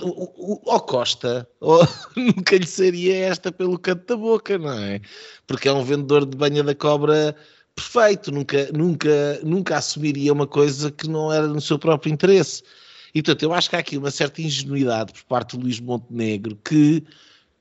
uh, 0.00 0.04
uh, 0.04 0.08
o, 0.08 0.54
o, 0.54 0.74
o, 0.74 0.80
Costa 0.80 1.46
oh, 1.60 1.86
nunca 2.16 2.56
lhe 2.56 2.66
seria 2.66 3.26
esta 3.26 3.52
pelo 3.52 3.78
canto 3.78 4.06
da 4.06 4.16
boca, 4.16 4.58
não 4.58 4.72
é? 4.72 5.00
Porque 5.46 5.68
é 5.68 5.72
um 5.72 5.84
vendedor 5.84 6.24
de 6.24 6.36
banha 6.36 6.62
da 6.62 6.74
cobra 6.74 7.36
perfeito, 7.74 8.30
nunca, 8.30 8.70
nunca, 8.72 9.40
nunca 9.42 9.76
assumiria 9.76 10.32
uma 10.32 10.46
coisa 10.46 10.90
que 10.90 11.08
não 11.08 11.32
era 11.32 11.46
no 11.46 11.60
seu 11.60 11.78
próprio 11.78 12.12
interesse. 12.12 12.62
E 13.14 13.22
portanto, 13.22 13.42
eu 13.42 13.52
acho 13.52 13.70
que 13.70 13.76
há 13.76 13.78
aqui 13.78 13.96
uma 13.96 14.10
certa 14.10 14.42
ingenuidade 14.42 15.12
por 15.12 15.22
parte 15.24 15.56
de 15.56 15.62
Luís 15.62 15.80
Montenegro 15.80 16.56
que, 16.64 17.04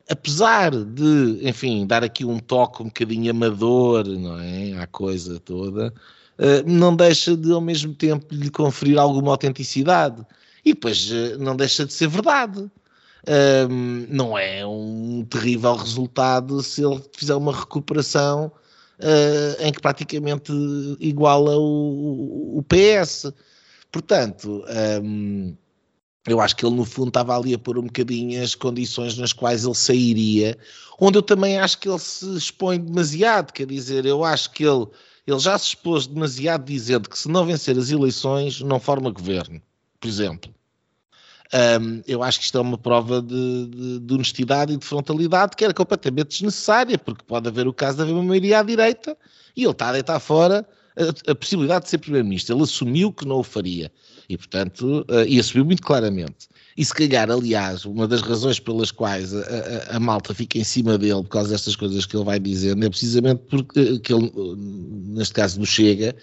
apesar 0.09 0.71
de, 0.71 1.39
enfim, 1.41 1.85
dar 1.85 2.03
aqui 2.03 2.25
um 2.25 2.39
toque 2.39 2.81
um 2.81 2.85
bocadinho 2.85 3.31
amador, 3.31 4.07
não 4.07 4.39
é? 4.39 4.73
À 4.79 4.87
coisa 4.87 5.39
toda, 5.39 5.93
uh, 6.39 6.63
não 6.69 6.95
deixa 6.95 7.37
de, 7.37 7.51
ao 7.51 7.61
mesmo 7.61 7.93
tempo, 7.93 8.33
lhe 8.33 8.49
conferir 8.49 8.97
alguma 8.97 9.31
autenticidade. 9.31 10.25
E 10.65 10.73
depois 10.73 11.11
uh, 11.11 11.37
não 11.39 11.55
deixa 11.55 11.85
de 11.85 11.93
ser 11.93 12.07
verdade. 12.07 12.69
Não 14.09 14.37
é 14.37 14.65
um 14.67 15.25
terrível 15.29 15.75
resultado 15.75 16.61
se 16.61 16.83
ele 16.83 17.01
fizer 17.15 17.35
uma 17.35 17.57
recuperação 17.57 18.51
uh, 18.99 19.61
em 19.61 19.71
que 19.71 19.81
praticamente 19.81 20.51
iguala 20.99 21.57
o, 21.57 22.57
o 22.57 22.63
PS. 22.63 23.31
Portanto, 23.91 24.63
um, 25.03 25.55
eu 26.27 26.39
acho 26.39 26.55
que 26.55 26.65
ele 26.65 26.75
no 26.75 26.85
fundo 26.85 27.09
estava 27.09 27.37
ali 27.37 27.53
a 27.53 27.59
pôr 27.59 27.77
um 27.77 27.83
bocadinho 27.83 28.41
as 28.41 28.55
condições 28.55 29.17
nas 29.17 29.33
quais 29.33 29.65
ele 29.65 29.75
sairia, 29.75 30.57
onde 30.99 31.17
eu 31.17 31.21
também 31.21 31.59
acho 31.59 31.77
que 31.79 31.89
ele 31.89 31.99
se 31.99 32.37
expõe 32.37 32.79
demasiado, 32.79 33.51
quer 33.51 33.67
dizer, 33.67 34.05
eu 34.05 34.23
acho 34.23 34.51
que 34.51 34.63
ele, 34.63 34.87
ele 35.27 35.39
já 35.39 35.57
se 35.57 35.69
expôs 35.69 36.07
demasiado 36.07 36.65
dizendo 36.65 37.09
que 37.09 37.19
se 37.19 37.27
não 37.27 37.45
vencer 37.45 37.77
as 37.77 37.89
eleições 37.89 38.61
não 38.61 38.79
forma 38.79 39.11
governo, 39.11 39.61
por 39.99 40.07
exemplo. 40.07 40.53
Um, 41.53 42.01
eu 42.07 42.23
acho 42.23 42.39
que 42.39 42.45
isto 42.45 42.57
é 42.57 42.61
uma 42.61 42.79
prova 42.79 43.21
de, 43.21 43.67
de, 43.67 43.99
de, 43.99 44.13
honestidade 44.15 44.73
e 44.73 44.77
de 44.77 44.83
frontalidade 44.83 45.55
que 45.55 45.63
era 45.63 45.73
completamente 45.73 46.29
desnecessária, 46.29 46.97
porque 46.97 47.23
pode 47.27 47.47
haver 47.47 47.67
o 47.67 47.73
caso 47.73 47.97
de 47.97 48.03
haver 48.03 48.13
uma 48.13 48.23
maioria 48.23 48.59
à 48.59 48.63
direita 48.63 49.15
e 49.55 49.61
ele 49.61 49.71
está 49.71 49.89
a 49.89 49.91
deitar 49.91 50.19
fora 50.19 50.67
a, 50.97 51.31
a 51.31 51.35
possibilidade 51.35 51.85
de 51.85 51.91
ser 51.91 51.99
Primeiro-Ministro. 51.99 52.55
Ele 52.55 52.63
assumiu 52.63 53.13
que 53.13 53.27
não 53.27 53.37
o 53.37 53.43
faria 53.43 53.91
e, 54.27 54.35
portanto, 54.35 55.05
uh, 55.09 55.27
e 55.27 55.39
assumiu 55.39 55.65
muito 55.65 55.83
claramente. 55.83 56.47
E 56.75 56.83
se 56.83 56.93
calhar, 56.93 57.29
aliás, 57.29 57.85
uma 57.85 58.07
das 58.07 58.21
razões 58.21 58.59
pelas 58.59 58.89
quais 58.89 59.31
a, 59.35 59.41
a, 59.41 59.97
a, 59.97 59.99
malta 59.99 60.33
fica 60.33 60.57
em 60.57 60.63
cima 60.63 60.97
dele 60.97 61.21
por 61.21 61.29
causa 61.29 61.49
destas 61.49 61.75
coisas 61.75 62.03
que 62.07 62.15
ele 62.17 62.25
vai 62.25 62.39
dizendo 62.39 62.83
é 62.83 62.89
precisamente 62.89 63.43
porque 63.47 63.99
que 63.99 64.11
ele, 64.11 64.31
neste 65.05 65.35
caso 65.35 65.59
do 65.59 65.67
Chega, 65.67 66.15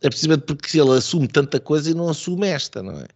é 0.00 0.08
precisamente 0.08 0.42
porque 0.42 0.78
ele 0.78 0.92
assume 0.92 1.26
tanta 1.26 1.58
coisa 1.58 1.90
e 1.90 1.94
não 1.94 2.08
assume 2.08 2.46
esta, 2.46 2.84
não 2.84 2.92
é? 3.00 3.06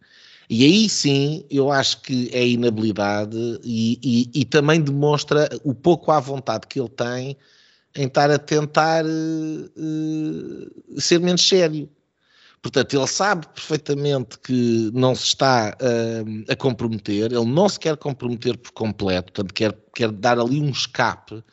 E 0.48 0.64
aí 0.64 0.88
sim, 0.88 1.44
eu 1.50 1.70
acho 1.70 2.02
que 2.02 2.30
é 2.32 2.46
inabilidade 2.46 3.36
e, 3.62 3.98
e, 4.02 4.40
e, 4.40 4.44
também 4.44 4.80
demonstra 4.80 5.48
o 5.64 5.74
pouco 5.74 6.10
à 6.10 6.20
vontade 6.20 6.66
que 6.66 6.78
ele 6.78 6.88
tem 6.90 7.36
em 7.96 8.06
estar 8.06 8.30
a 8.30 8.38
tentar 8.38 9.04
uh, 9.04 11.00
ser 11.00 11.20
menos 11.20 11.46
sério. 11.46 11.88
Portanto, 12.60 12.96
ele 12.96 13.06
sabe 13.06 13.46
perfeitamente 13.48 14.38
que 14.38 14.90
não 14.94 15.14
se 15.14 15.24
está 15.24 15.76
uh, 15.80 16.44
a 16.50 16.56
comprometer, 16.56 17.32
ele 17.32 17.44
não 17.44 17.68
se 17.68 17.78
quer 17.78 17.96
comprometer 17.96 18.56
por 18.56 18.72
completo, 18.72 19.32
portanto, 19.32 19.54
quer, 19.54 19.78
quer 19.94 20.10
dar 20.10 20.38
ali 20.38 20.60
um 20.60 20.70
escape 20.70 21.44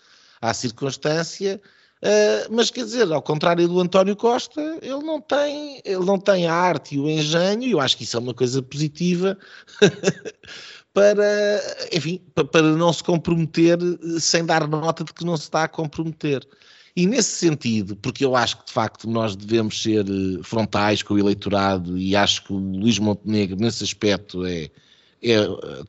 à 0.42 0.54
circunstância 0.54 1.62
Uh, 2.04 2.50
mas 2.50 2.72
quer 2.72 2.84
dizer, 2.84 3.12
ao 3.12 3.22
contrário 3.22 3.68
do 3.68 3.80
António 3.80 4.16
Costa, 4.16 4.60
ele 4.82 5.04
não 5.04 5.22
tem, 5.22 5.82
ele 5.86 6.04
não 6.04 6.18
tem 6.18 6.48
a 6.48 6.54
arte 6.54 6.96
e 6.96 7.00
o 7.00 7.08
engenho, 7.08 7.62
e 7.62 7.72
eu 7.72 7.80
acho 7.80 7.96
que 7.96 8.04
isso 8.04 8.18
é 8.18 8.20
uma 8.20 8.34
coisa 8.34 8.60
positiva 8.62 9.38
para, 10.94 11.62
enfim, 11.94 12.20
para 12.52 12.76
não 12.76 12.92
se 12.92 13.04
comprometer 13.04 13.78
sem 14.20 14.44
dar 14.44 14.68
nota 14.68 15.04
de 15.04 15.14
que 15.14 15.24
não 15.24 15.38
se 15.38 15.44
está 15.44 15.64
a 15.64 15.68
comprometer. 15.68 16.48
E 16.96 17.06
nesse 17.08 17.32
sentido, 17.38 17.96
porque 17.96 18.26
eu 18.26 18.36
acho 18.36 18.58
que 18.60 18.66
de 18.66 18.74
facto 18.74 19.10
nós 19.10 19.36
devemos 19.36 19.82
ser 19.82 20.06
eh, 20.06 20.44
frontais 20.44 21.02
com 21.02 21.14
o 21.14 21.20
eleitorado 21.20 21.98
e 21.98 22.16
acho 22.16 22.44
que 22.44 22.54
o 22.54 22.58
Luís 22.58 23.00
Montenegro 23.00 23.56
nesse 23.58 23.84
aspecto 23.84 24.46
é, 24.46 24.70
é 25.24 25.38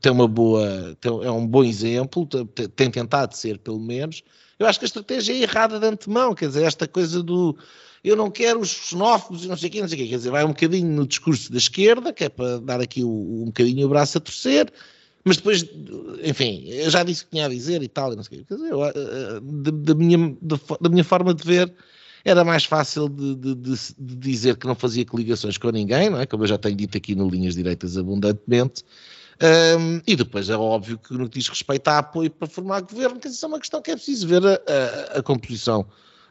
tem 0.01 0.13
uma 0.13 0.29
boa, 0.29 0.97
tem, 1.01 1.11
é 1.25 1.31
um 1.31 1.47
bom 1.47 1.65
exemplo, 1.65 2.29
tem 2.77 2.91
tentado 2.91 3.35
ser 3.35 3.59
pelo 3.59 3.81
menos, 3.81 4.23
eu 4.59 4.67
acho 4.67 4.79
que 4.79 4.85
a 4.85 4.87
estratégia 4.87 5.33
é 5.33 5.43
errada 5.43 5.79
de 5.79 5.87
antemão, 5.87 6.35
quer 6.35 6.49
dizer, 6.49 6.65
esta 6.65 6.87
coisa 6.87 7.23
do 7.23 7.57
eu 8.05 8.17
não 8.17 8.31
quero 8.31 8.61
os 8.61 8.71
xenófobos 8.71 9.45
e 9.45 9.49
não 9.49 9.57
sei 9.57 9.69
o 9.69 9.73
quê, 9.73 9.81
não 9.81 9.89
sei 9.89 9.99
o 9.99 10.03
quê, 10.03 10.09
quer 10.09 10.17
dizer, 10.17 10.31
vai 10.31 10.45
um 10.45 10.49
bocadinho 10.49 10.89
no 10.89 11.07
discurso 11.07 11.53
da 11.53 11.59
esquerda, 11.59 12.13
que 12.13 12.25
é 12.25 12.29
para 12.29 12.59
dar 12.59 12.81
aqui 12.81 13.05
um 13.05 13.45
bocadinho 13.47 13.87
o 13.87 13.89
braço 13.89 14.19
a 14.19 14.21
torcer, 14.21 14.73
mas 15.25 15.37
depois, 15.37 15.65
enfim, 16.25 16.65
eu 16.67 16.91
já 16.91 17.05
disse 17.05 17.23
o 17.23 17.27
que 17.27 17.31
tinha 17.33 17.47
a 17.47 17.49
dizer 17.49 17.81
e 17.81 17.89
tal, 17.89 18.13
e 18.13 18.17
não 18.17 18.25
sei 18.25 18.39
o 18.39 18.41
quê. 18.41 18.47
Quer 18.49 18.55
dizer, 18.57 18.71
eu, 18.73 18.85
eh, 18.85 18.93
da, 19.41 19.95
minha, 19.95 20.37
da 20.81 20.89
minha 20.89 21.05
forma 21.05 21.33
de 21.33 21.45
ver, 21.45 21.73
era 22.25 22.45
mais 22.45 22.65
fácil 22.65 23.09
de, 23.09 23.37
de, 23.37 23.55
de, 23.55 23.75
de, 23.99 24.17
dizer 24.17 24.57
que 24.57 24.67
não 24.67 24.75
fazia 24.75 25.05
coligações 25.05 25.57
com 25.57 25.71
ninguém, 25.71 26.11
não 26.11 26.21
é? 26.21 26.27
como 26.27 26.43
eu 26.43 26.49
já 26.49 26.59
tenho 26.59 26.77
dito 26.77 26.97
aqui 26.97 27.15
no 27.15 27.29
Linhas 27.29 27.55
Direitas 27.55 27.97
abundantemente, 27.97 28.83
um, 29.43 30.01
e 30.07 30.15
depois 30.15 30.49
é 30.49 30.57
óbvio 30.57 30.99
que 30.99 31.13
no 31.15 31.29
que 31.29 31.39
diz 31.39 31.49
respeito 31.49 31.89
a 31.89 31.99
apoio 31.99 32.31
para 32.31 32.47
formar 32.47 32.83
governo, 32.83 33.19
que 33.19 33.29
isso 33.29 33.45
é 33.45 33.49
uma 33.49 33.59
questão 33.59 33.83
que 33.83 33.91
é 33.91 33.97
preciso 33.97 34.29
ver 34.29 34.43
a, 34.47 34.53
a, 35.15 35.19
a 35.19 35.23
composição 35.23 35.85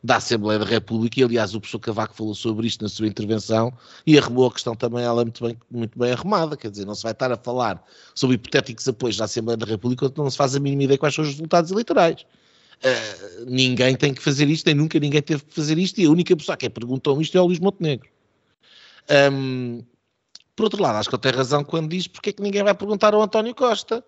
da 0.04 0.16
Assembleia 0.16 0.58
da 0.58 0.66
República, 0.66 1.20
e 1.20 1.24
aliás 1.24 1.54
o 1.54 1.60
professor 1.60 1.80
Cavaco 1.80 2.16
falou 2.16 2.34
sobre 2.34 2.66
isto 2.66 2.82
na 2.82 2.90
sua 2.90 3.06
intervenção, 3.08 3.72
e 4.08 4.18
arrumou 4.18 4.48
a 4.48 4.52
questão 4.52 4.76
também, 4.76 5.04
ela 5.04 5.22
é 5.22 5.26
muito 5.26 5.46
bem, 5.46 5.58
muito 5.70 6.00
bem 6.00 6.12
arrumada, 6.12 6.58
quer 6.58 6.72
dizer, 6.72 6.86
não 6.86 6.96
se 6.96 7.04
vai 7.04 7.12
estar 7.12 7.32
a 7.32 7.38
falar 7.38 7.84
sobre 8.16 8.36
hipotéticos 8.36 8.88
apoios 8.88 9.18
da 9.18 9.26
Assembleia 9.26 9.58
da 9.58 9.66
República 9.66 10.10
quando 10.10 10.24
não 10.24 10.32
se 10.32 10.38
faz 10.38 10.56
a 10.56 10.60
mínima 10.60 10.84
ideia 10.84 10.98
quais 10.98 11.14
são 11.14 11.24
os 11.24 11.32
resultados 11.32 11.70
eleitorais. 11.70 12.22
Uh, 12.84 13.46
ninguém 13.46 13.96
tem 13.96 14.12
que 14.12 14.22
fazer 14.24 14.50
isto, 14.50 14.66
nem 14.66 14.74
nunca 14.74 15.00
ninguém 15.00 15.22
teve 15.22 15.44
que 15.44 15.54
fazer 15.54 15.78
isto, 15.78 16.02
e 16.02 16.06
a 16.06 16.10
única 16.10 16.36
pessoa 16.36 16.58
que 16.58 16.66
é 16.66 16.70
perguntou 16.70 17.22
isto 17.22 17.38
é 17.38 17.42
o 17.42 17.46
Luís 17.46 17.60
Montenegro. 17.60 18.10
Um, 19.32 19.84
por 20.56 20.64
outro 20.64 20.82
lado, 20.82 20.98
acho 20.98 21.10
que 21.10 21.16
ele 21.16 21.22
tem 21.22 21.32
razão 21.32 21.64
quando 21.64 21.90
diz 21.90 22.08
porque 22.08 22.30
é 22.32 22.34
que 22.34 22.42
ninguém 22.42 22.64
vai 22.64 22.74
perguntar 22.74 23.14
ao 23.14 23.22
António 23.22 23.56
Costa 23.56 24.04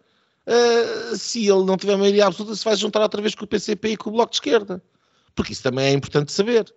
uh, 0.48 1.16
se 1.16 1.48
ele 1.48 1.64
não 1.64 1.78
tiver 1.78 1.98
maioria 1.98 2.28
absoluta, 2.28 2.56
se 2.56 2.66
vai 2.66 2.76
juntar 2.76 3.02
outra 3.02 3.22
vez 3.22 3.36
com 3.36 3.46
o 3.46 3.48
PCP 3.48 3.90
e 3.90 3.98
com 3.98 4.10
o 4.10 4.14
Bloco 4.14 4.32
de 4.32 4.38
Esquerda. 4.38 4.84
Porque 5.36 5.54
isso 5.54 5.64
também 5.64 5.86
é 5.86 5.92
importante 5.92 6.32
saber. 6.32 6.74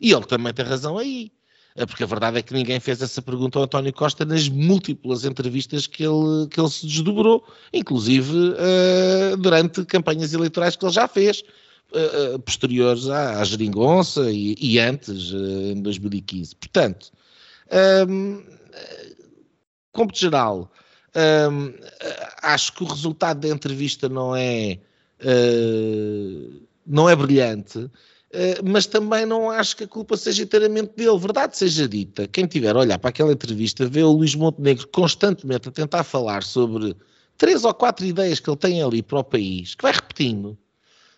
E 0.00 0.12
ele 0.12 0.24
também 0.24 0.52
tem 0.52 0.64
razão 0.64 0.98
aí. 0.98 1.32
Uh, 1.76 1.86
porque 1.86 2.02
a 2.02 2.06
verdade 2.06 2.38
é 2.38 2.42
que 2.42 2.52
ninguém 2.52 2.78
fez 2.80 3.00
essa 3.02 3.22
pergunta 3.22 3.58
ao 3.58 3.64
António 3.64 3.92
Costa 3.92 4.24
nas 4.24 4.48
múltiplas 4.48 5.24
entrevistas 5.24 5.86
que 5.86 6.04
ele, 6.04 6.46
que 6.48 6.60
ele 6.60 6.70
se 6.70 6.86
desdobrou, 6.86 7.44
inclusive 7.72 8.32
uh, 8.32 9.36
durante 9.38 9.84
campanhas 9.84 10.32
eleitorais 10.32 10.76
que 10.76 10.84
ele 10.84 10.92
já 10.92 11.08
fez. 11.08 11.42
Uh, 11.90 12.38
posteriores 12.40 13.08
à, 13.08 13.40
à 13.40 13.44
geringonça 13.44 14.30
e, 14.30 14.54
e 14.60 14.78
antes, 14.78 15.32
em 15.32 15.80
2015. 15.80 16.54
Portanto, 16.56 17.10
um, 18.08 18.42
como 19.92 20.12
de 20.12 20.20
geral, 20.20 20.70
um, 21.50 21.74
acho 22.42 22.72
que 22.72 22.82
o 22.82 22.86
resultado 22.86 23.40
da 23.40 23.48
entrevista 23.48 24.08
não 24.08 24.34
é, 24.34 24.78
uh, 25.20 26.62
não 26.86 27.08
é 27.08 27.16
brilhante, 27.16 27.78
uh, 27.78 27.90
mas 28.64 28.86
também 28.86 29.26
não 29.26 29.50
acho 29.50 29.76
que 29.76 29.84
a 29.84 29.88
culpa 29.88 30.16
seja 30.16 30.42
inteiramente 30.42 30.92
dele. 30.96 31.18
Verdade 31.18 31.56
seja 31.56 31.88
dita, 31.88 32.28
quem 32.28 32.46
tiver 32.46 32.76
a 32.76 32.78
olhar 32.78 32.98
para 32.98 33.10
aquela 33.10 33.32
entrevista 33.32 33.86
vê 33.86 34.02
o 34.02 34.12
Luís 34.12 34.34
Montenegro 34.34 34.86
constantemente 34.88 35.68
a 35.68 35.72
tentar 35.72 36.04
falar 36.04 36.42
sobre 36.42 36.96
três 37.36 37.64
ou 37.64 37.74
quatro 37.74 38.04
ideias 38.06 38.40
que 38.40 38.48
ele 38.48 38.56
tem 38.56 38.82
ali 38.82 39.02
para 39.02 39.18
o 39.18 39.24
país, 39.24 39.74
que 39.74 39.82
vai 39.82 39.92
repetindo. 39.92 40.56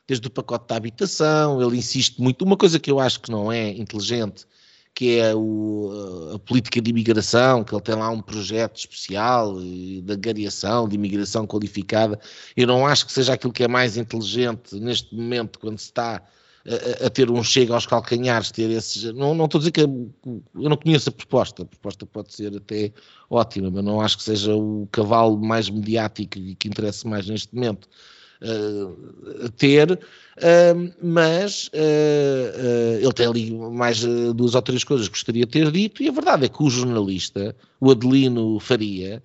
Desde 0.07 0.26
o 0.26 0.30
pacote 0.30 0.66
da 0.66 0.75
habitação, 0.75 1.62
ele 1.62 1.76
insiste 1.76 2.21
muito. 2.21 2.45
Uma 2.45 2.57
coisa 2.57 2.80
que 2.80 2.90
eu 2.90 2.99
acho 2.99 3.21
que 3.21 3.30
não 3.30 3.52
é 3.52 3.69
inteligente 3.69 4.45
que 4.94 5.18
é 5.18 5.35
o, 5.35 6.32
a 6.35 6.38
política 6.38 6.80
de 6.80 6.90
imigração, 6.90 7.64
que 7.64 7.75
ele 7.75 7.82
tem 7.82 7.94
lá 7.94 8.11
um 8.11 8.20
projeto 8.20 8.76
especial 8.76 9.59
de 9.59 10.04
angariação, 10.09 10.88
de 10.88 10.97
imigração 10.97 11.47
qualificada. 11.47 12.18
Eu 12.56 12.66
não 12.66 12.87
acho 12.87 13.06
que 13.06 13.12
seja 13.12 13.32
aquilo 13.32 13.52
que 13.52 13.64
é 13.64 13.68
mais 13.68 13.97
inteligente 13.97 14.75
neste 14.78 15.14
momento, 15.14 15.59
quando 15.59 15.78
se 15.78 15.87
está 15.87 16.23
a, 16.66 17.06
a 17.06 17.11
ter 17.11 17.30
um 17.30 17.42
chega 17.42 17.75
aos 17.75 17.87
calcanhares, 17.87 18.50
ter 18.50 18.70
esses. 18.70 19.04
Não, 19.14 19.35
não 19.35 19.47
estou 19.47 19.59
a 19.59 19.61
dizer 19.61 19.70
que. 19.70 19.80
Eu 19.80 20.42
não 20.54 20.76
conheço 20.76 21.09
a 21.09 21.12
proposta, 21.12 21.62
a 21.62 21.66
proposta 21.66 22.06
pode 22.06 22.35
ser 22.35 22.56
até 22.56 22.92
ótima, 23.28 23.70
mas 23.70 23.85
não 23.85 24.00
acho 24.00 24.18
que 24.18 24.23
seja 24.23 24.54
o 24.54 24.88
cavalo 24.92 25.38
mais 25.38 25.70
mediático 25.70 26.38
e 26.38 26.54
que 26.54 26.68
interessa 26.68 27.09
mais 27.09 27.26
neste 27.26 27.54
momento. 27.54 27.88
Uh, 28.42 29.50
ter, 29.59 29.92
uh, 29.92 30.94
mas 31.02 31.66
uh, 31.75 32.97
ele 32.99 33.12
tem 33.12 33.26
ali 33.26 33.50
mais 33.52 34.02
duas 34.35 34.54
ou 34.54 34.62
três 34.62 34.82
coisas 34.82 35.09
que 35.09 35.12
gostaria 35.12 35.44
de 35.44 35.50
ter 35.50 35.70
dito, 35.70 36.02
e 36.02 36.09
a 36.09 36.12
verdade 36.12 36.47
é 36.47 36.49
que 36.49 36.62
o 36.62 36.70
jornalista, 36.70 37.54
o 37.78 37.90
Adelino 37.90 38.59
Faria, 38.59 39.23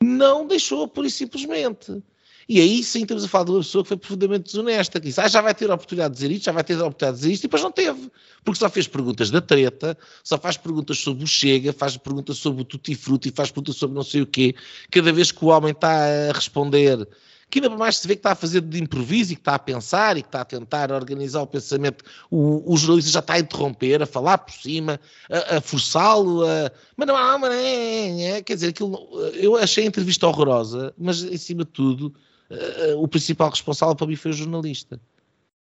não 0.00 0.46
deixou 0.46 0.86
por 0.86 1.10
simplesmente. 1.10 2.00
E 2.48 2.60
aí 2.60 2.84
sim 2.84 3.02
estamos 3.02 3.24
a 3.24 3.28
falar 3.28 3.44
de 3.44 3.50
uma 3.52 3.60
pessoa 3.60 3.82
que 3.82 3.88
foi 3.88 3.96
profundamente 3.96 4.44
desonesta, 4.44 5.00
que 5.00 5.06
disse, 5.06 5.20
ah, 5.20 5.28
já 5.28 5.40
vai 5.40 5.54
ter 5.54 5.70
a 5.70 5.74
oportunidade 5.74 6.14
de 6.14 6.20
dizer 6.20 6.34
isto, 6.34 6.44
já 6.44 6.52
vai 6.52 6.62
ter 6.62 6.74
a 6.74 6.86
oportunidade 6.86 7.16
de 7.16 7.22
dizer 7.22 7.32
isto, 7.32 7.42
e 7.42 7.46
depois 7.46 7.62
não 7.62 7.72
teve, 7.72 8.10
porque 8.44 8.58
só 8.58 8.68
fez 8.68 8.86
perguntas 8.86 9.30
da 9.30 9.40
treta, 9.40 9.96
só 10.22 10.38
faz 10.38 10.56
perguntas 10.56 10.98
sobre 10.98 11.24
o 11.24 11.26
Chega, 11.26 11.72
faz 11.72 11.96
perguntas 11.96 12.36
sobre 12.36 12.62
o 12.62 12.64
Tutti 12.64 12.94
Frutti, 12.94 13.32
faz 13.34 13.50
perguntas 13.50 13.76
sobre 13.76 13.96
não 13.96 14.04
sei 14.04 14.22
o 14.22 14.26
quê, 14.26 14.54
cada 14.90 15.12
vez 15.12 15.32
que 15.32 15.44
o 15.44 15.48
homem 15.48 15.72
está 15.72 15.88
a 15.88 16.32
responder 16.32 17.08
que 17.50 17.58
ainda 17.60 17.70
mais 17.76 17.98
se 17.98 18.08
vê 18.08 18.14
que 18.14 18.20
está 18.20 18.32
a 18.32 18.34
fazer 18.34 18.60
de 18.60 18.82
improviso 18.82 19.32
e 19.32 19.36
que 19.36 19.40
está 19.40 19.54
a 19.54 19.58
pensar 19.58 20.16
e 20.16 20.22
que 20.22 20.28
está 20.28 20.40
a 20.40 20.44
tentar 20.44 20.90
organizar 20.90 21.42
o 21.42 21.46
pensamento. 21.46 22.04
O, 22.30 22.72
o 22.72 22.76
jornalista 22.76 23.10
já 23.10 23.20
está 23.20 23.34
a 23.34 23.38
interromper, 23.38 24.02
a 24.02 24.06
falar 24.06 24.38
por 24.38 24.52
cima, 24.54 25.00
a, 25.30 25.56
a 25.56 25.60
forçá-lo, 25.60 26.44
a. 26.44 26.70
Mas 26.96 27.08
não, 27.08 27.38
mas 27.38 27.52
é, 27.52 28.22
é, 28.22 28.42
quer 28.42 28.54
dizer, 28.54 28.68
aquilo, 28.68 28.96
eu 29.34 29.56
achei 29.56 29.84
a 29.84 29.86
entrevista 29.86 30.26
horrorosa, 30.26 30.94
mas 30.98 31.22
em 31.22 31.36
cima 31.36 31.64
de 31.64 31.70
tudo, 31.70 32.14
uh, 32.50 33.02
o 33.02 33.06
principal 33.06 33.50
responsável 33.50 33.94
para 33.94 34.06
mim 34.06 34.16
foi 34.16 34.30
o 34.30 34.34
jornalista. 34.34 35.00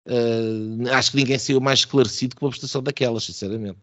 Uh, 0.06 0.88
acho 0.92 1.10
que 1.10 1.16
ninguém 1.16 1.38
saiu 1.38 1.60
mais 1.60 1.80
esclarecido 1.80 2.36
com 2.36 2.46
uma 2.46 2.50
prestação 2.50 2.82
daquelas, 2.82 3.24
sinceramente. 3.24 3.78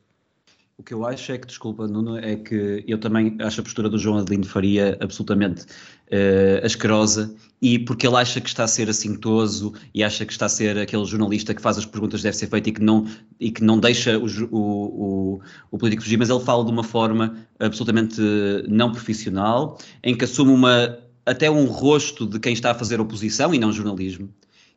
O 0.75 0.81
que 0.81 0.91
eu 0.91 1.05
acho 1.05 1.31
é 1.31 1.37
que, 1.37 1.45
desculpa, 1.45 1.87
Nuno, 1.87 2.17
é 2.17 2.35
que 2.35 2.83
eu 2.87 2.97
também 2.97 3.37
acho 3.39 3.61
a 3.61 3.63
postura 3.63 3.87
do 3.87 3.99
João 3.99 4.17
Adelino 4.17 4.43
Faria 4.43 4.97
absolutamente 4.99 5.61
uh, 5.61 6.65
asquerosa 6.65 7.35
e 7.61 7.77
porque 7.77 8.07
ele 8.07 8.15
acha 8.15 8.41
que 8.41 8.49
está 8.49 8.63
a 8.63 8.67
ser 8.67 8.89
assintoso 8.89 9.71
e 9.93 10.03
acha 10.03 10.25
que 10.25 10.31
está 10.31 10.47
a 10.47 10.49
ser 10.49 10.79
aquele 10.79 11.05
jornalista 11.05 11.53
que 11.53 11.61
faz 11.61 11.77
as 11.77 11.85
perguntas 11.85 12.21
que 12.21 12.23
deve 12.23 12.37
ser 12.37 12.47
feito 12.47 12.69
e 12.69 12.71
que 12.71 12.81
não, 12.81 13.07
e 13.39 13.51
que 13.51 13.63
não 13.63 13.79
deixa 13.79 14.17
o, 14.17 14.25
o, 14.25 14.57
o, 14.57 15.41
o 15.69 15.77
político 15.77 16.01
fugir, 16.01 16.17
mas 16.17 16.31
ele 16.31 16.39
fala 16.39 16.65
de 16.65 16.71
uma 16.71 16.83
forma 16.83 17.37
absolutamente 17.59 18.19
não 18.67 18.91
profissional, 18.91 19.77
em 20.03 20.17
que 20.17 20.25
assume 20.25 20.51
uma, 20.51 20.97
até 21.23 21.51
um 21.51 21.65
rosto 21.65 22.25
de 22.25 22.39
quem 22.39 22.51
está 22.51 22.71
a 22.71 22.75
fazer 22.75 22.99
oposição 22.99 23.53
e 23.53 23.59
não 23.59 23.71
jornalismo, 23.71 24.33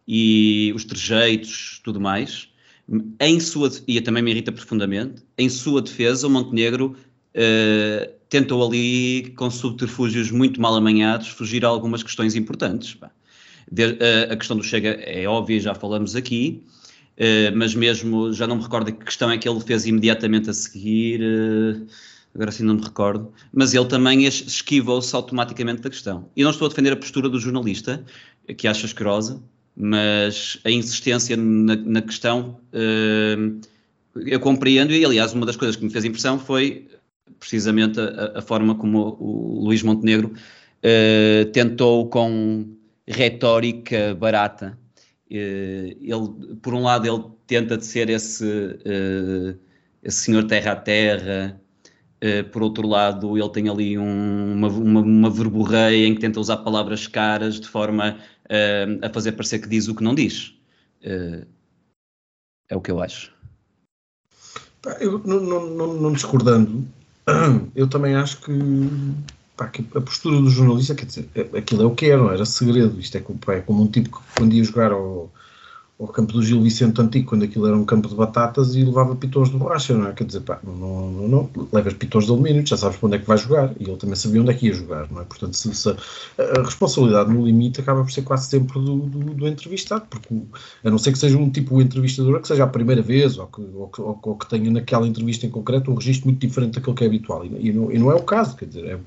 e 0.06 0.74
os 0.76 0.84
trejeitos, 0.84 1.80
tudo 1.82 1.98
mais 1.98 2.50
em 3.20 3.40
sua, 3.40 3.70
e 3.86 4.00
também 4.00 4.22
me 4.22 4.30
irrita 4.30 4.52
profundamente, 4.52 5.22
em 5.36 5.48
sua 5.48 5.82
defesa, 5.82 6.26
o 6.26 6.30
Montenegro 6.30 6.96
uh, 7.34 8.12
tentou 8.28 8.64
ali, 8.66 9.32
com 9.36 9.50
subterfúgios 9.50 10.30
muito 10.30 10.60
mal 10.60 10.74
amanhados, 10.74 11.28
fugir 11.28 11.64
a 11.64 11.68
algumas 11.68 12.02
questões 12.02 12.36
importantes. 12.36 12.96
De, 13.70 13.84
uh, 13.86 14.32
a 14.32 14.36
questão 14.36 14.56
do 14.56 14.62
Chega 14.62 14.90
é 14.90 15.26
óbvia, 15.26 15.58
já 15.58 15.74
falamos 15.74 16.14
aqui, 16.14 16.62
uh, 17.18 17.56
mas 17.56 17.74
mesmo, 17.74 18.32
já 18.32 18.46
não 18.46 18.56
me 18.56 18.62
recordo 18.62 18.92
que 18.92 19.04
questão 19.04 19.30
é 19.30 19.38
que 19.38 19.48
ele 19.48 19.60
fez 19.60 19.84
imediatamente 19.84 20.48
a 20.48 20.52
seguir, 20.52 21.20
agora 22.32 22.52
sim 22.52 22.62
não 22.62 22.76
me 22.76 22.82
recordo, 22.82 23.32
mas 23.52 23.74
ele 23.74 23.86
também 23.86 24.24
esquivou-se 24.26 25.14
automaticamente 25.16 25.82
da 25.82 25.90
questão. 25.90 26.30
E 26.36 26.44
não 26.44 26.50
estou 26.50 26.66
a 26.66 26.68
defender 26.68 26.92
a 26.92 26.96
postura 26.96 27.28
do 27.28 27.40
jornalista, 27.40 28.04
que 28.56 28.68
acha 28.68 28.86
asquerosa, 28.86 29.42
mas 29.76 30.58
a 30.64 30.70
insistência 30.70 31.36
na, 31.36 31.76
na 31.76 32.00
questão 32.00 32.58
uh, 32.72 33.60
eu 34.24 34.40
compreendo 34.40 34.92
e 34.92 35.04
aliás 35.04 35.34
uma 35.34 35.44
das 35.44 35.56
coisas 35.56 35.76
que 35.76 35.84
me 35.84 35.90
fez 35.90 36.04
impressão 36.06 36.38
foi 36.38 36.88
precisamente 37.38 38.00
a, 38.00 38.38
a 38.38 38.42
forma 38.42 38.74
como 38.74 39.16
o, 39.20 39.60
o 39.60 39.64
Luís 39.66 39.82
Montenegro 39.82 40.32
uh, 40.32 41.44
tentou 41.52 42.08
com 42.08 42.74
retórica 43.06 44.14
barata 44.14 44.78
uh, 45.30 45.34
ele 45.34 46.56
por 46.62 46.72
um 46.72 46.82
lado 46.82 47.06
ele 47.06 47.24
tenta 47.46 47.76
de 47.76 47.84
ser 47.84 48.08
esse, 48.08 48.44
esse 50.02 50.16
senhor 50.16 50.44
terra 50.44 50.72
a 50.72 50.76
terra 50.76 51.60
por 52.50 52.60
outro 52.62 52.88
lado, 52.88 53.38
ele 53.38 53.48
tem 53.50 53.68
ali 53.68 53.96
um, 53.96 54.54
uma, 54.54 54.68
uma, 54.68 55.00
uma 55.00 55.30
verborreia 55.30 56.08
em 56.08 56.14
que 56.14 56.20
tenta 56.20 56.40
usar 56.40 56.56
palavras 56.56 57.06
caras 57.06 57.60
de 57.60 57.68
forma 57.68 58.16
uh, 58.46 59.06
a 59.06 59.12
fazer 59.12 59.32
parecer 59.32 59.60
que 59.60 59.68
diz 59.68 59.88
o 59.88 59.94
que 59.94 60.02
não 60.02 60.14
diz. 60.14 60.54
Uh, 61.02 61.46
é 62.68 62.76
o 62.76 62.80
que 62.80 62.90
eu 62.90 63.02
acho. 63.02 63.32
Eu, 65.00 65.18
não, 65.24 66.12
discordando, 66.12 66.86
eu 67.74 67.88
também 67.88 68.14
acho 68.14 68.40
que, 68.40 68.52
pá, 69.56 69.66
que, 69.68 69.84
a 69.96 70.00
postura 70.00 70.40
do 70.40 70.48
jornalista, 70.48 70.94
quer 70.94 71.06
dizer, 71.06 71.28
é, 71.34 71.58
aquilo 71.58 71.82
é 71.82 71.86
o 71.86 71.94
que 71.94 72.06
era, 72.06 72.22
não 72.22 72.30
era 72.30 72.44
segredo. 72.44 73.00
Isto 73.00 73.16
é, 73.18 73.24
é 73.54 73.60
como 73.60 73.82
um 73.82 73.88
tipo 73.88 74.16
que 74.16 74.24
quando 74.36 74.54
ia 74.54 74.62
jogar 74.62 74.92
ao, 74.92 75.30
ao 75.98 76.08
campo 76.08 76.34
do 76.34 76.42
Gil 76.42 76.62
Vicente 76.62 77.00
Antigo, 77.00 77.30
quando 77.30 77.44
aquilo 77.44 77.66
era 77.66 77.76
um 77.76 77.84
campo 77.84 78.06
de 78.06 78.14
batatas 78.14 78.74
e 78.74 78.84
levava 78.84 79.16
pitões 79.16 79.48
de 79.48 79.56
borracha, 79.56 79.94
não 79.94 80.08
é? 80.08 80.12
Quer 80.12 80.24
dizer, 80.24 80.40
pá, 80.40 80.60
não, 80.62 81.10
não, 81.10 81.28
não, 81.28 81.50
levas 81.72 81.94
pitões 81.94 82.26
de 82.26 82.30
alumínio, 82.30 82.66
já 82.66 82.76
sabes 82.76 82.98
para 82.98 83.06
onde 83.06 83.16
é 83.16 83.18
que 83.18 83.26
vai 83.26 83.38
jogar, 83.38 83.72
e 83.80 83.84
ele 83.84 83.96
também 83.96 84.14
sabia 84.14 84.42
onde 84.42 84.50
é 84.50 84.54
que 84.54 84.66
ia 84.66 84.74
jogar, 84.74 85.10
não 85.10 85.22
é? 85.22 85.24
Portanto, 85.24 85.54
se, 85.54 85.74
se 85.74 85.88
a, 85.88 85.94
a, 86.58 86.62
responsabilidade 86.62 87.32
no 87.32 87.46
limite 87.46 87.80
acaba 87.80 88.02
por 88.02 88.12
ser 88.12 88.22
quase 88.22 88.46
sempre 88.46 88.78
do, 88.78 88.96
do, 88.96 89.34
do, 89.34 89.48
entrevistado, 89.48 90.04
porque 90.10 90.34
a 90.84 90.90
não 90.90 90.98
ser 90.98 91.12
que 91.12 91.18
seja 91.18 91.38
um 91.38 91.48
tipo 91.48 91.78
de 91.78 91.84
entrevistador 91.84 92.40
que 92.42 92.48
seja 92.48 92.64
a 92.64 92.68
primeira 92.68 93.00
vez, 93.00 93.38
ou 93.38 93.46
que, 93.46 93.62
ou 93.62 93.88
que, 93.88 94.00
ou 94.02 94.36
que 94.36 94.48
tenha 94.50 94.70
naquela 94.70 95.08
entrevista 95.08 95.46
em 95.46 95.50
concreto 95.50 95.90
um 95.90 95.94
registro 95.94 96.26
muito 96.26 96.40
diferente 96.46 96.74
daquele 96.74 96.94
que 96.94 97.04
é 97.04 97.06
habitual, 97.06 97.42
e, 97.42 97.68
e, 97.68 97.72
não, 97.72 97.90
e 97.90 97.98
não 97.98 98.12
é 98.12 98.14
o 98.14 98.22
caso, 98.22 98.54
quer 98.54 98.66
dizer, 98.66 98.84
é, 98.84 98.98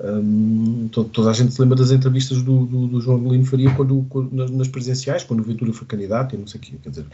um, 0.00 0.88
toda 0.88 1.30
a 1.30 1.32
gente 1.32 1.52
se 1.52 1.60
lembra 1.60 1.76
das 1.76 1.90
entrevistas 1.90 2.40
do, 2.42 2.64
do, 2.66 2.86
do 2.86 3.00
João 3.00 3.18
Belino 3.18 3.44
Faria 3.44 3.74
quando, 3.74 4.06
quando, 4.08 4.32
nas 4.32 4.68
presidenciais, 4.68 5.24
quando 5.24 5.40
o 5.40 5.44
Ventura 5.44 5.72
foi 5.72 5.86
candidato 5.86 6.34
e 6.34 6.38
não 6.38 6.46
sei 6.46 6.60
o 6.60 6.62
quer 6.62 6.88
dizer, 6.88 7.06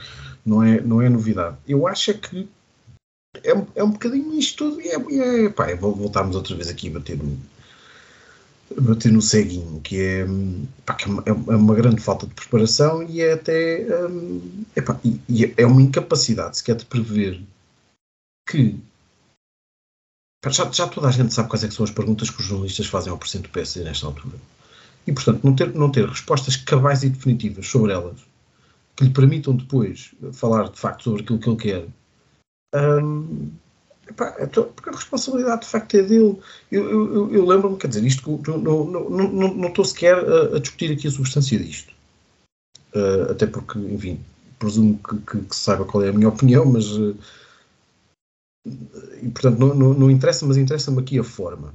não 0.45 0.63
é, 0.63 0.81
não 0.81 1.01
é 1.01 1.09
novidade. 1.09 1.57
Eu 1.67 1.87
acho 1.87 2.11
é 2.11 2.15
que 2.15 2.49
é, 3.43 3.53
é 3.75 3.83
um 3.83 3.91
bocadinho 3.91 4.39
isto 4.39 4.71
tudo 4.71 4.81
e 4.81 4.89
é, 4.89 5.45
é, 5.45 5.49
pá, 5.49 5.71
é, 5.71 5.75
voltarmos 5.75 6.37
outra 6.37 6.55
vez 6.55 6.69
aqui 6.69 6.89
a 6.89 6.93
bater 6.93 7.17
no, 7.17 7.39
bater 8.81 9.11
no 9.11 9.23
ceguinho, 9.23 9.81
que 9.81 10.01
é, 10.01 10.27
pá, 10.85 10.95
que 10.95 11.09
é, 11.09 11.31
é, 11.31 11.57
uma 11.57 11.75
grande 11.75 12.03
falta 12.03 12.27
de 12.27 12.35
preparação 12.35 13.03
e 13.03 13.23
é 13.23 13.33
até 13.33 13.87
um, 14.07 14.65
epá, 14.77 15.01
e, 15.03 15.21
e 15.29 15.55
é 15.57 15.65
uma 15.67 15.81
incapacidade 15.81 16.59
sequer 16.59 16.77
de 16.77 16.85
prever 16.85 17.41
que 18.47 18.79
já, 20.51 20.71
já, 20.71 20.87
toda 20.87 21.09
a 21.09 21.11
gente 21.11 21.33
sabe 21.33 21.49
quais 21.49 21.65
é 21.65 21.71
são 21.71 21.85
as 21.85 21.91
perguntas 21.91 22.31
que 22.31 22.41
os 22.41 22.47
jornalistas 22.47 22.87
fazem 22.87 23.11
ao 23.11 23.19
Presidente 23.19 23.49
do 23.49 23.53
PSD 23.53 23.85
nesta 23.85 24.07
altura. 24.07 24.37
E, 25.07 25.13
portanto, 25.13 25.41
não 25.45 25.55
ter, 25.55 25.75
não 25.75 25.91
ter 25.91 26.09
respostas 26.09 26.57
cabais 26.57 27.03
e 27.03 27.11
definitivas 27.11 27.67
sobre 27.69 27.93
elas, 27.93 28.19
que 28.97 29.05
lhe 29.05 29.11
permitam 29.11 29.55
depois 29.55 30.13
falar 30.33 30.71
de 30.71 30.79
facto 30.79 31.05
sobre 31.05 31.23
aquilo 31.23 31.39
que 31.39 31.49
ele 31.49 31.57
quer, 31.57 31.87
hum, 33.03 33.51
epá, 34.09 34.35
é 34.39 34.47
porque 34.47 34.89
a 34.89 34.93
responsabilidade 34.93 35.63
de 35.63 35.69
facto 35.69 35.95
é 35.97 36.03
dele. 36.03 36.39
Eu, 36.71 36.91
eu, 36.91 37.35
eu 37.35 37.47
lembro-me, 37.47 37.77
quer 37.77 37.89
dizer, 37.89 38.05
isto 38.05 38.41
não, 38.47 38.59
não, 38.59 38.85
não, 38.85 39.11
não, 39.11 39.55
não 39.55 39.69
estou 39.69 39.85
sequer 39.85 40.17
a, 40.17 40.57
a, 40.57 40.59
discutir 40.59 40.93
aqui 40.93 41.09
a 41.09 41.11
substância 41.11 41.59
disto. 41.59 41.93
Uh, 42.95 43.33
até 43.33 43.47
porque, 43.47 43.79
enfim, 43.79 44.21
presumo 44.59 44.99
que, 44.99 45.17
que, 45.19 45.41
que, 45.47 45.57
saiba 45.57 45.85
qual 45.85 46.05
é 46.05 46.09
a 46.09 46.13
minha 46.13 46.29
opinião, 46.29 46.65
mas. 46.65 46.87
Uh, 46.93 47.17
e 48.65 49.29
portanto 49.29 49.59
não, 49.59 49.75
não, 49.75 49.95
não 49.95 50.11
interessa, 50.11 50.47
mas 50.47 50.57
interessa-me 50.57 51.01
aqui 51.01 51.19
a 51.19 51.25
forma. 51.25 51.75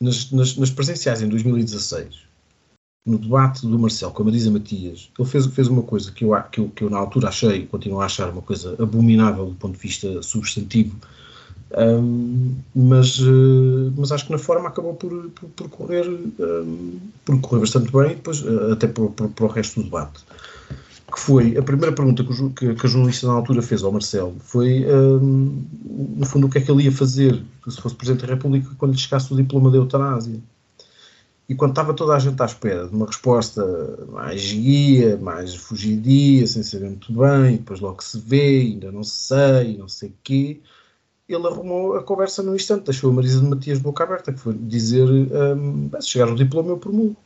Nas, 0.00 0.30
nas, 0.30 0.56
nas, 0.56 0.70
presenciais 0.70 1.20
em 1.20 1.28
2016, 1.28 2.22
no 3.06 3.18
debate 3.18 3.66
do 3.66 3.78
Marcelo 3.78 4.12
com 4.12 4.22
a 4.22 4.24
Marisa 4.26 4.50
Matias, 4.50 5.10
ele 5.18 5.28
fez, 5.28 5.46
fez 5.46 5.68
uma 5.68 5.82
coisa 5.82 6.10
que 6.10 6.24
eu, 6.24 6.34
que, 6.50 6.60
eu, 6.60 6.68
que 6.70 6.84
eu 6.84 6.90
na 6.90 6.98
altura 6.98 7.28
achei, 7.28 7.66
continuo 7.66 8.00
a 8.00 8.06
achar 8.06 8.30
uma 8.30 8.42
coisa 8.42 8.74
abominável 8.82 9.46
do 9.46 9.54
ponto 9.54 9.74
de 9.74 9.80
vista 9.80 10.22
substantivo, 10.22 10.96
um, 11.76 12.56
mas, 12.74 13.20
uh, 13.20 13.92
mas 13.96 14.10
acho 14.10 14.26
que 14.26 14.32
na 14.32 14.38
forma 14.38 14.68
acabou 14.68 14.94
por, 14.94 15.30
por, 15.30 15.48
por 15.50 15.68
correr, 15.68 16.08
um, 16.08 16.98
por 17.24 17.40
correr 17.40 17.60
bastante 17.60 17.92
bem, 17.92 18.08
depois, 18.08 18.42
uh, 18.42 18.72
até 18.72 18.88
para, 18.88 19.04
o 19.04 19.48
resto 19.48 19.80
do 19.80 19.84
debate 19.84 20.24
que 21.10 21.18
foi 21.18 21.56
a 21.56 21.62
primeira 21.62 21.94
pergunta 21.94 22.22
que, 22.24 22.50
que, 22.50 22.74
que, 22.74 22.86
a 22.86 22.88
jornalista 22.88 23.26
na 23.26 23.32
altura 23.34 23.60
fez 23.62 23.82
ao 23.82 23.92
Marcelo 23.92 24.36
foi, 24.40 24.86
um, 24.86 25.64
no 26.16 26.26
fundo, 26.26 26.46
o 26.46 26.50
que 26.50 26.58
é 26.58 26.60
que 26.60 26.70
ele 26.70 26.84
ia 26.84 26.92
fazer 26.92 27.42
se 27.68 27.80
fosse 27.80 27.94
Presidente 27.94 28.26
da 28.26 28.34
República 28.34 28.70
quando 28.78 28.92
lhe 28.92 28.98
chegasse 28.98 29.32
o 29.32 29.36
diploma 29.36 29.70
de 29.70 29.76
eutanásia. 29.76 30.40
E 31.48 31.54
quando 31.54 31.72
estava 31.72 31.92
toda 31.92 32.14
a 32.14 32.18
gente 32.18 32.40
à 32.40 32.44
espera 32.44 32.86
de 32.86 32.94
uma 32.94 33.06
resposta 33.06 33.64
mais 34.12 34.52
guia, 34.52 35.16
mais 35.16 35.54
fugidia, 35.54 36.46
sem 36.46 36.62
saber 36.62 36.86
muito 36.86 37.12
bem, 37.12 37.56
depois 37.56 37.80
logo 37.80 38.02
se 38.04 38.20
vê, 38.20 38.60
ainda 38.60 38.92
não 38.92 39.02
sei, 39.02 39.76
não 39.76 39.88
sei 39.88 40.10
o 40.10 40.14
quê, 40.22 40.60
ele 41.28 41.46
arrumou 41.46 41.96
a 41.96 42.02
conversa 42.02 42.42
no 42.42 42.54
instante, 42.54 42.84
deixou 42.84 43.10
a 43.10 43.12
Marisa 43.12 43.40
de 43.40 43.46
Matias 43.46 43.78
boca 43.78 44.04
aberta, 44.04 44.32
que 44.32 44.38
foi 44.38 44.54
dizer, 44.54 45.08
um, 45.08 45.90
se 46.00 46.08
chegar 46.08 46.28
o 46.28 46.36
diploma 46.36 46.70
eu 46.70 46.78
promulgo. 46.78 47.16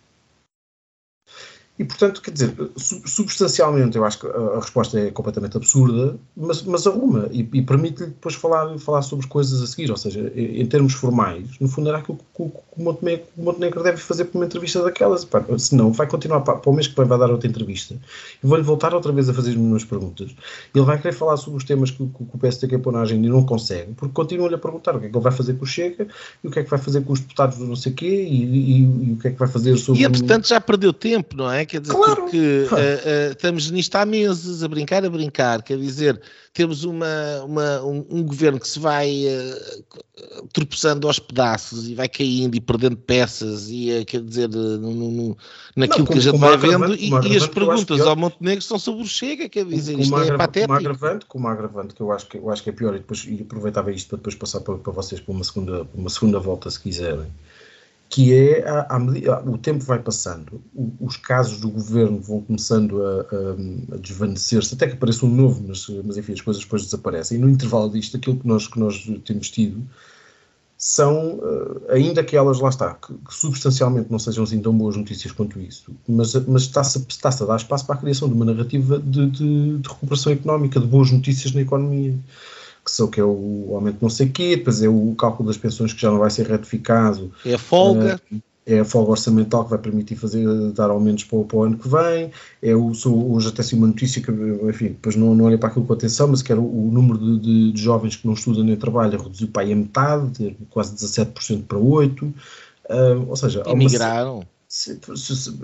E, 1.76 1.84
portanto, 1.84 2.22
quer 2.22 2.30
dizer, 2.30 2.54
substancialmente 2.76 3.96
eu 3.96 4.04
acho 4.04 4.20
que 4.20 4.26
a 4.28 4.60
resposta 4.60 4.96
é 4.98 5.10
completamente 5.10 5.56
absurda, 5.56 6.16
mas, 6.37 6.62
mas 6.62 6.87
arruma 6.87 7.28
e, 7.32 7.40
e 7.52 7.62
permite-lhe 7.62 8.10
depois 8.10 8.37
falar, 8.37 8.78
falar 8.78 9.02
sobre 9.02 9.26
coisas 9.26 9.60
a 9.60 9.66
seguir. 9.66 9.90
Ou 9.90 9.96
seja, 9.96 10.32
em 10.37 10.64
termos 10.66 10.92
formais, 10.92 11.58
no 11.58 11.66
fundo 11.66 11.88
era 11.88 11.98
aquilo 11.98 12.18
que, 12.18 12.44
que, 12.44 12.48
que 12.48 12.80
o, 12.80 12.82
Montenegro, 12.82 13.26
o 13.37 13.42
Montenegro 13.42 13.82
deve 13.82 13.96
fazer 13.96 14.26
por 14.26 14.38
uma 14.38 14.44
entrevista 14.44 14.84
daquelas. 14.84 15.24
Pá, 15.24 15.44
senão, 15.58 15.90
vai 15.90 16.06
continuar 16.06 16.42
para, 16.42 16.58
para 16.58 16.70
o 16.70 16.72
mês 16.72 16.87
que 16.87 16.96
vem, 16.96 17.06
vai 17.06 17.18
dar 17.18 17.30
outra 17.30 17.48
entrevista 17.48 17.96
e 18.42 18.46
vou-lhe 18.46 18.62
voltar 18.62 18.94
outra 18.94 19.10
vez 19.10 19.28
a 19.28 19.34
fazer 19.34 19.50
as 19.50 19.56
mesmas 19.56 19.84
perguntas. 19.84 20.30
Ele 20.72 20.84
vai 20.84 20.96
querer 20.96 21.12
falar 21.12 21.37
sobre 21.37 21.56
os 21.58 21.64
temas 21.64 21.90
que, 21.90 22.06
que, 22.06 22.24
que 22.24 22.37
o 22.37 22.38
PSD 22.38 22.68
quer 22.68 22.78
pôr 22.78 22.92
na 22.92 23.00
agenda 23.00 23.26
e 23.26 23.30
não 23.30 23.44
consegue, 23.44 23.94
porque 23.94 24.14
continua-lhe 24.14 24.54
a 24.54 24.58
perguntar 24.58 24.94
o 24.94 25.00
que 25.00 25.06
é 25.06 25.08
que 25.08 25.16
ele 25.16 25.24
vai 25.24 25.32
fazer 25.32 25.54
com 25.54 25.64
o 25.64 25.66
Chega 25.66 26.06
e 26.42 26.46
o 26.46 26.52
que 26.52 26.60
é 26.60 26.62
que 26.62 26.70
vai 26.70 26.78
fazer 26.78 27.00
com 27.00 27.12
os 27.12 27.18
deputados 27.18 27.58
do 27.58 27.64
não 27.64 27.74
sei 27.74 27.92
quê 27.92 28.06
e, 28.06 28.44
e, 28.44 28.80
e 28.82 29.12
o 29.14 29.16
que 29.16 29.26
é 29.26 29.30
que 29.32 29.38
vai 29.40 29.48
fazer 29.48 29.76
sobre. 29.76 30.02
E, 30.02 30.04
entretanto, 30.04 30.46
já 30.46 30.60
perdeu 30.60 30.92
tempo, 30.92 31.37
não 31.37 31.50
é? 31.50 31.63
Quer 31.66 31.81
dizer, 31.81 31.94
claro. 31.94 32.22
porque 32.22 32.66
uh, 32.70 32.74
uh, 32.74 33.33
estamos 33.33 33.70
nisto 33.70 33.94
há 33.96 34.05
meses, 34.05 34.62
a 34.62 34.68
brincar, 34.68 35.05
a 35.05 35.11
brincar, 35.11 35.62
quer 35.62 35.79
dizer, 35.79 36.20
temos 36.53 36.85
uma, 36.85 37.42
uma 37.44 37.83
um, 37.83 38.07
um, 38.11 38.22
governo 38.22 38.61
que 38.61 38.68
se 38.68 38.79
vai 38.79 39.24
uh, 39.27 40.46
tropeçando 40.53 41.07
aos 41.07 41.18
pedaços 41.18 41.88
e 41.88 41.94
vai 41.94 42.09
caindo 42.09 42.55
e 42.55 42.61
perdendo 42.61 42.96
peças 42.96 43.68
e, 43.68 44.05
quer 44.07 44.20
dizer, 44.22 44.48
no, 44.48 44.79
no, 44.79 45.37
naquilo 45.74 46.00
não, 46.00 46.07
como, 46.07 46.07
que 46.07 46.18
a 46.18 46.33
gente 46.33 46.38
vai 46.38 46.57
vendo 46.57 46.94
e, 46.94 47.11
e, 47.33 47.37
as 47.37 47.46
perguntas 47.46 48.00
ao 48.00 48.16
Montenegro 48.16 48.62
são 48.62 48.79
sobre 48.79 49.03
o 49.03 49.07
Chega, 49.07 49.48
quer 49.48 49.64
dizer, 49.64 49.98
isto 49.98 50.18
é 50.18 50.37
patético. 50.37 50.72
Com 50.72 50.79
agravante, 50.79 51.27
com 51.27 51.38
uma 51.38 51.53
agravante 51.53 51.94
que 51.94 52.00
eu 52.00 52.12
acho 52.12 52.27
que, 52.27 52.38
eu 52.38 52.50
acho 52.50 52.62
que 52.62 52.70
é 52.70 52.72
pior 52.72 52.94
e, 52.94 52.98
depois, 52.98 53.24
e 53.24 53.42
aproveitava 53.42 53.90
isto 53.90 54.09
para 54.09 54.18
depois 54.18 54.35
passar 54.35 54.61
para, 54.61 54.77
para 54.77 54.92
vocês 54.92 55.20
para 55.20 55.33
uma 55.33 55.44
segunda, 55.44 55.87
uma 55.94 56.11
segunda 56.11 56.38
volta, 56.38 56.70
se 56.70 56.81
quiserem 56.81 57.27
que 58.14 58.33
é 58.33 58.64
a, 58.64 58.94
a, 58.94 59.40
o 59.44 59.59
tempo 59.59 59.83
vai 59.83 59.98
passando, 59.98 60.62
o, 60.72 60.92
os 61.00 61.16
casos 61.16 61.59
do 61.59 61.68
governo 61.68 62.20
vão 62.20 62.42
começando 62.42 63.05
a, 63.05 63.22
a, 63.92 63.96
desvanecer-se, 63.98 64.72
até 64.72 64.87
que 64.87 64.92
apareça 64.92 65.27
um 65.27 65.35
novo, 65.35 65.64
mas, 65.66 65.88
mas, 66.05 66.16
enfim, 66.16 66.33
as 66.33 66.40
coisas 66.40 66.62
depois 66.62 66.85
desaparecem. 66.85 67.37
E 67.37 67.40
no 67.40 67.50
intervalo 67.50 67.90
disto, 67.90 68.16
aquilo 68.16 68.37
que 68.37 68.46
nós, 68.46 68.68
que 68.68 68.79
nós 68.79 69.05
temos 69.24 69.50
tido 69.50 69.85
são, 70.79 71.38
uh, 71.38 71.90
ainda 71.90 72.22
que 72.22 72.37
elas, 72.37 72.61
lá 72.61 72.68
está, 72.68 72.94
que, 72.94 73.14
que, 73.14 73.35
substancialmente 73.35 74.12
não 74.12 74.20
sejam 74.20 74.44
assim 74.44 74.62
tão 74.62 74.79
boas 74.79 74.96
notícias 74.96 75.33
quanto 75.33 75.59
isso, 75.59 75.90
mas, 76.07 76.35
mas 76.46 76.62
está-se 76.62 77.05
está 77.09 77.31
a 77.31 77.46
dar 77.46 77.57
espaço 77.57 77.85
para 77.85 77.96
a 77.96 77.98
criação 77.98 78.29
de 78.29 78.35
uma 78.35 78.44
narrativa 78.44 78.96
de, 79.00 79.29
de, 79.29 79.79
de 79.79 79.88
recuperação 79.88 80.33
económica, 80.33 80.79
de 80.79 80.87
boas 80.87 81.11
notícias 81.11 81.53
na 81.53 81.62
economia 81.62 82.14
que 82.85 82.90
são 82.90 83.09
que 83.09 83.20
é 83.20 83.25
o 83.25 83.70
aumento 83.75 83.99
não 84.01 84.11
sei 84.11 84.29
quê, 84.29 84.57
depois 84.57 84.83
é 84.83 84.88
o 84.88 85.14
cálculo 85.16 85.49
das 85.49 85.57
pensões 85.57 85.92
que 85.92 86.01
já 86.01 86.11
não 86.11 86.18
vai 86.18 86.31
ser 86.31 86.47
retificado. 86.47 87.33
É 87.44 87.55
a 87.55 87.59
folga. 87.59 88.20
Uh, 88.31 88.40
é 88.66 88.81
a 88.81 88.85
folga 88.85 89.11
orçamental 89.11 89.64
que 89.64 89.70
vai 89.70 89.79
permitir 89.79 90.16
fazer, 90.16 90.47
dar 90.73 90.88
aumentos 90.88 91.25
para, 91.25 91.38
para 91.44 91.57
o 91.57 91.62
ano 91.64 91.77
que 91.77 91.87
vem. 91.87 92.31
É 92.62 92.75
o, 92.75 92.92
hoje 93.07 93.49
até 93.49 93.62
sim 93.62 93.77
uma 93.77 93.87
notícia 93.87 94.23
que, 94.23 94.31
enfim, 94.31 94.88
depois 94.88 95.16
não, 95.16 95.35
não 95.35 95.44
olhei 95.44 95.59
para 95.59 95.68
aquilo 95.68 95.85
com 95.85 95.92
atenção, 95.92 96.29
mas 96.29 96.40
que 96.40 96.51
era 96.51 96.61
o, 96.61 96.88
o 96.88 96.90
número 96.90 97.18
de, 97.18 97.40
de, 97.40 97.73
de, 97.73 97.83
jovens 97.83 98.16
que 98.16 98.27
não 98.27 98.33
estudam 98.33 98.64
nem 98.64 98.77
trabalham 98.77 99.23
reduziu 99.23 99.49
para 99.49 99.62
aí 99.62 99.73
a 99.73 99.77
metade, 99.77 100.31
de 100.31 100.57
quase 100.70 100.94
17% 100.94 101.64
para 101.64 101.79
8%. 101.79 102.23
Uh, 102.23 103.29
ou 103.29 103.37
seja, 103.37 103.62
emigraram. 103.66 104.37
Uma, 104.37 104.47
se, 104.74 104.98
se, 105.14 105.37
se, 105.37 105.58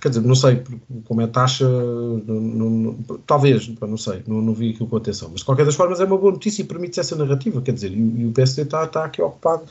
quer 0.00 0.08
dizer, 0.08 0.22
não 0.22 0.34
sei 0.34 0.60
como 1.04 1.20
é 1.20 1.28
taxa, 1.28 1.68
não, 1.68 2.40
não, 2.40 2.94
talvez, 3.24 3.68
não 3.80 3.96
sei, 3.96 4.24
não, 4.26 4.42
não 4.42 4.52
vi 4.52 4.70
aquilo 4.70 4.88
com 4.88 4.96
atenção, 4.96 5.28
mas 5.30 5.38
de 5.38 5.44
qualquer 5.46 5.64
das 5.64 5.76
formas 5.76 6.00
é 6.00 6.04
uma 6.04 6.18
boa 6.18 6.32
notícia 6.32 6.62
e 6.62 6.64
permite 6.64 6.98
essa 6.98 7.14
narrativa, 7.14 7.62
quer 7.62 7.72
dizer, 7.72 7.92
e, 7.92 8.22
e 8.22 8.26
o 8.26 8.32
PSD 8.32 8.62
está, 8.62 8.82
está 8.82 9.04
aqui 9.04 9.22
ocupado, 9.22 9.66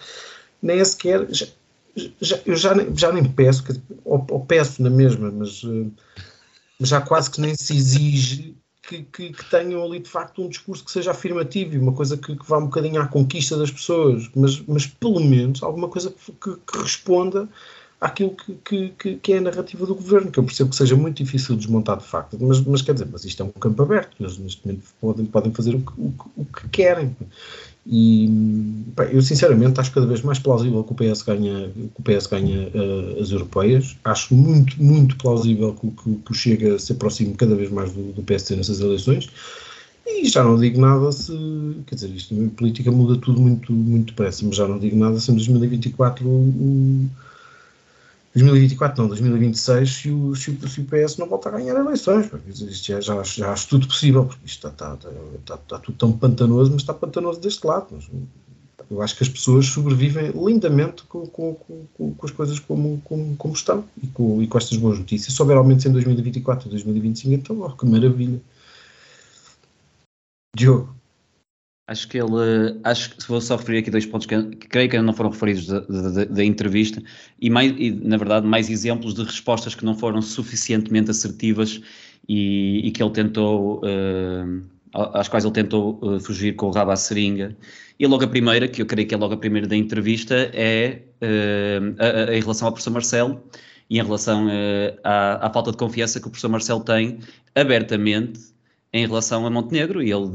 nem 0.62 0.80
é 0.80 0.86
sequer, 0.86 1.28
já, 1.30 1.46
já, 2.22 2.40
eu 2.46 2.56
já, 2.56 2.74
já 2.96 3.12
nem 3.12 3.26
peço, 3.26 3.66
dizer, 3.66 3.82
ou, 4.06 4.26
ou, 4.30 4.46
peço 4.46 4.82
na 4.82 4.90
mesma, 4.90 5.30
mas, 5.30 5.62
eh, 5.66 6.24
já 6.80 7.02
quase 7.02 7.30
que 7.30 7.42
nem 7.42 7.54
se 7.54 7.76
exige 7.76 8.56
que, 8.82 9.04
que, 9.04 9.34
que, 9.34 9.50
tenham 9.50 9.84
ali 9.84 10.00
de 10.00 10.10
facto 10.10 10.42
um 10.42 10.48
discurso 10.48 10.86
que 10.86 10.92
seja 10.92 11.12
afirmativo 11.12 11.76
e 11.76 11.78
uma 11.78 11.92
coisa 11.92 12.16
que, 12.16 12.34
que 12.34 12.48
vá 12.48 12.60
um 12.60 12.68
bocadinho 12.68 13.02
à 13.02 13.08
conquista 13.08 13.58
das 13.58 13.72
pessoas, 13.72 14.30
mas, 14.34 14.62
mas 14.62 14.88
pelo 14.88 15.20
menos 15.20 15.62
alguma 15.62 15.90
coisa 15.90 16.14
que 16.42 16.78
responda 16.78 17.50
àquilo 18.00 18.36
que, 18.64 18.92
que, 18.98 19.16
que, 19.16 19.34
é 19.34 19.38
a 19.38 19.42
narrativa 19.42 19.86
do 19.86 19.96
governo, 19.96 20.32
que 20.32 20.40
eu 20.40 20.44
percebo 20.44 20.70
que 20.70 20.76
seja 20.76 20.96
muito 20.96 21.24
difícil 21.24 21.56
de 21.56 21.62
desmontar 21.62 21.98
de 21.98 22.06
facto, 22.06 22.38
mas, 22.40 22.62
mas 22.62 22.82
quer 22.82 22.94
dizer, 22.94 23.08
mas 23.12 23.26
isto 23.26 23.42
é 23.42 23.46
um 23.46 23.50
campo 23.52 23.82
aberto, 23.84 24.16
eles 24.20 24.38
neste 24.38 24.66
momento 24.66 24.84
podem, 25.00 25.26
podem 25.26 25.54
fazer 25.54 25.76
o 25.76 25.80
que, 25.80 25.92
o, 25.98 26.14
o 26.38 26.46
que 26.46 26.70
querem. 26.70 27.16
E 27.88 28.28
bem, 28.28 29.10
eu 29.12 29.22
sinceramente 29.22 29.80
acho 29.80 29.92
cada 29.92 30.08
vez 30.08 30.22
mais 30.24 30.40
plausível 30.40 30.84
que 30.84 30.92
o 30.92 30.96
PS 30.96 31.22
ganha, 31.22 31.70
que 31.70 32.00
o 32.00 32.02
PS 32.02 32.26
ganha 32.26 32.68
uh, 32.70 33.22
as 33.22 33.30
europeias. 33.30 33.96
Acho 34.04 34.34
muito, 34.34 34.82
muito 34.82 35.16
plausível 35.18 35.74
que, 35.76 35.92
que, 35.92 36.16
que 36.16 36.32
o 36.32 36.34
Chega 36.34 36.80
se 36.80 36.94
aproxime 36.94 37.36
cada 37.36 37.56
vez 37.56 37.70
mais 37.70 37.94
do, 37.94 38.12
do 38.12 38.24
PSD 38.24 38.56
nessas 38.56 38.80
eleições. 38.80 39.30
E 40.08 40.28
já 40.28 40.44
não 40.44 40.60
digo 40.60 40.82
nada 40.82 41.12
se. 41.12 41.32
Quer 41.86 41.96
dizer, 41.96 42.10
isto 42.10 42.36
política 42.58 42.92
muda 42.92 43.20
tudo 43.20 43.40
muito, 43.40 43.72
muito 43.72 44.08
depressa, 44.08 44.44
mas 44.46 44.56
já 44.56 44.68
não 44.68 44.80
digo 44.80 44.98
nada 44.98 45.20
se 45.20 45.32
em 45.32 45.36
2024 45.36 46.28
o 46.28 47.08
2024 48.36 49.02
não, 49.02 49.08
2026, 49.08 49.90
se 49.90 50.12
o, 50.12 50.36
se 50.36 50.52
o, 50.52 50.86
PS 50.86 51.18
não 51.18 51.28
volta 51.28 51.48
a 51.48 51.54
ganhar 51.54 51.76
eleições. 51.80 52.30
Isto 52.48 52.88
já, 52.88 53.00
já, 53.00 53.24
já 53.24 53.54
acho 53.54 53.70
tudo 53.70 53.88
possível, 53.88 54.26
porque 54.26 54.46
isto 54.46 54.68
está, 54.68 54.94
está, 54.94 55.10
está, 55.40 55.56
está, 55.56 55.80
tudo 55.80 55.98
tão 55.98 56.12
pantanoso, 56.12 56.72
mas 56.72 56.82
está 56.82 56.94
pantanoso 56.94 57.40
deste 57.40 57.66
lado. 57.66 57.88
Mas 57.92 58.10
eu 58.92 59.02
acho 59.02 59.16
que 59.16 59.24
as 59.24 59.30
pessoas 59.30 59.68
sobrevivem 59.68 60.32
lindamente 60.32 61.04
com, 61.04 61.26
com, 61.28 61.56
com, 61.56 62.14
com 62.14 62.26
as 62.26 62.32
coisas 62.32 62.60
como, 62.60 63.02
como, 63.06 63.38
como 63.38 63.54
estão 63.54 63.86
e 64.04 64.08
com, 64.08 64.42
e 64.42 64.48
com 64.48 64.58
estas 64.58 64.78
boas 64.78 65.00
notícias. 65.00 65.34
Se 65.34 65.42
houver 65.42 65.56
aumentos 65.56 65.86
em 65.86 65.92
2024 65.92 66.68
e 66.68 66.72
2025, 66.72 67.34
então, 67.34 67.62
oh, 67.62 67.72
que 67.72 67.86
maravilha. 67.86 68.42
Diogo. 70.56 70.95
Acho 71.88 72.08
que 72.08 72.18
ele, 72.18 72.80
acho 72.84 73.12
que 73.12 73.28
vou 73.28 73.40
só 73.40 73.56
referir 73.56 73.80
aqui 73.80 73.92
dois 73.92 74.08
pontos 74.08 74.26
que, 74.26 74.42
que 74.56 74.68
creio 74.68 74.90
que 74.90 74.96
ainda 74.96 75.06
não 75.06 75.14
foram 75.14 75.30
referidos 75.30 75.68
da 75.68 76.44
entrevista 76.44 77.02
e, 77.40 77.48
mais, 77.48 77.72
e, 77.78 77.92
na 77.92 78.18
verdade, 78.18 78.48
mais 78.48 78.72
exemplos 78.72 79.14
de 79.14 79.24
respostas 79.24 79.76
que 79.76 79.86
não 79.86 79.94
foram 79.94 80.20
suficientemente 80.20 81.12
assertivas 81.12 81.80
e, 82.28 82.88
e 82.88 82.92
que 82.92 83.04
ele 83.04 83.12
tentou, 83.12 83.82
uh, 83.84 84.64
às 85.14 85.28
quais 85.28 85.46
ele 85.46 85.54
tentou 85.54 86.00
uh, 86.02 86.20
fugir 86.20 86.56
com 86.56 86.66
o 86.66 86.72
rabo 86.72 86.90
à 86.90 86.96
seringa. 86.96 87.56
E 88.00 88.08
logo 88.08 88.24
a 88.24 88.28
primeira, 88.28 88.68
que 88.68 88.82
eu 88.82 88.88
creio 88.88 89.08
que 89.08 89.14
é 89.14 89.18
logo 89.18 89.36
a 89.36 89.38
primeira 89.38 89.68
da 89.68 89.76
entrevista, 89.76 90.50
é 90.54 91.04
uh, 91.22 91.96
a, 92.00 92.32
a, 92.32 92.36
em 92.36 92.42
relação 92.42 92.68
ao 92.68 92.72
professor 92.72 92.92
Marcelo 92.92 93.44
e 93.92 94.00
em 94.00 94.04
relação 94.04 94.48
à, 95.04 95.46
à 95.46 95.54
falta 95.54 95.70
de 95.70 95.78
confiança 95.78 96.20
que 96.20 96.26
o 96.26 96.32
professor 96.32 96.50
Marcelo 96.50 96.84
tem 96.84 97.20
abertamente 97.54 98.55
em 98.96 99.06
relação 99.06 99.46
a 99.46 99.50
Montenegro, 99.50 100.02
e 100.02 100.10
ele, 100.10 100.32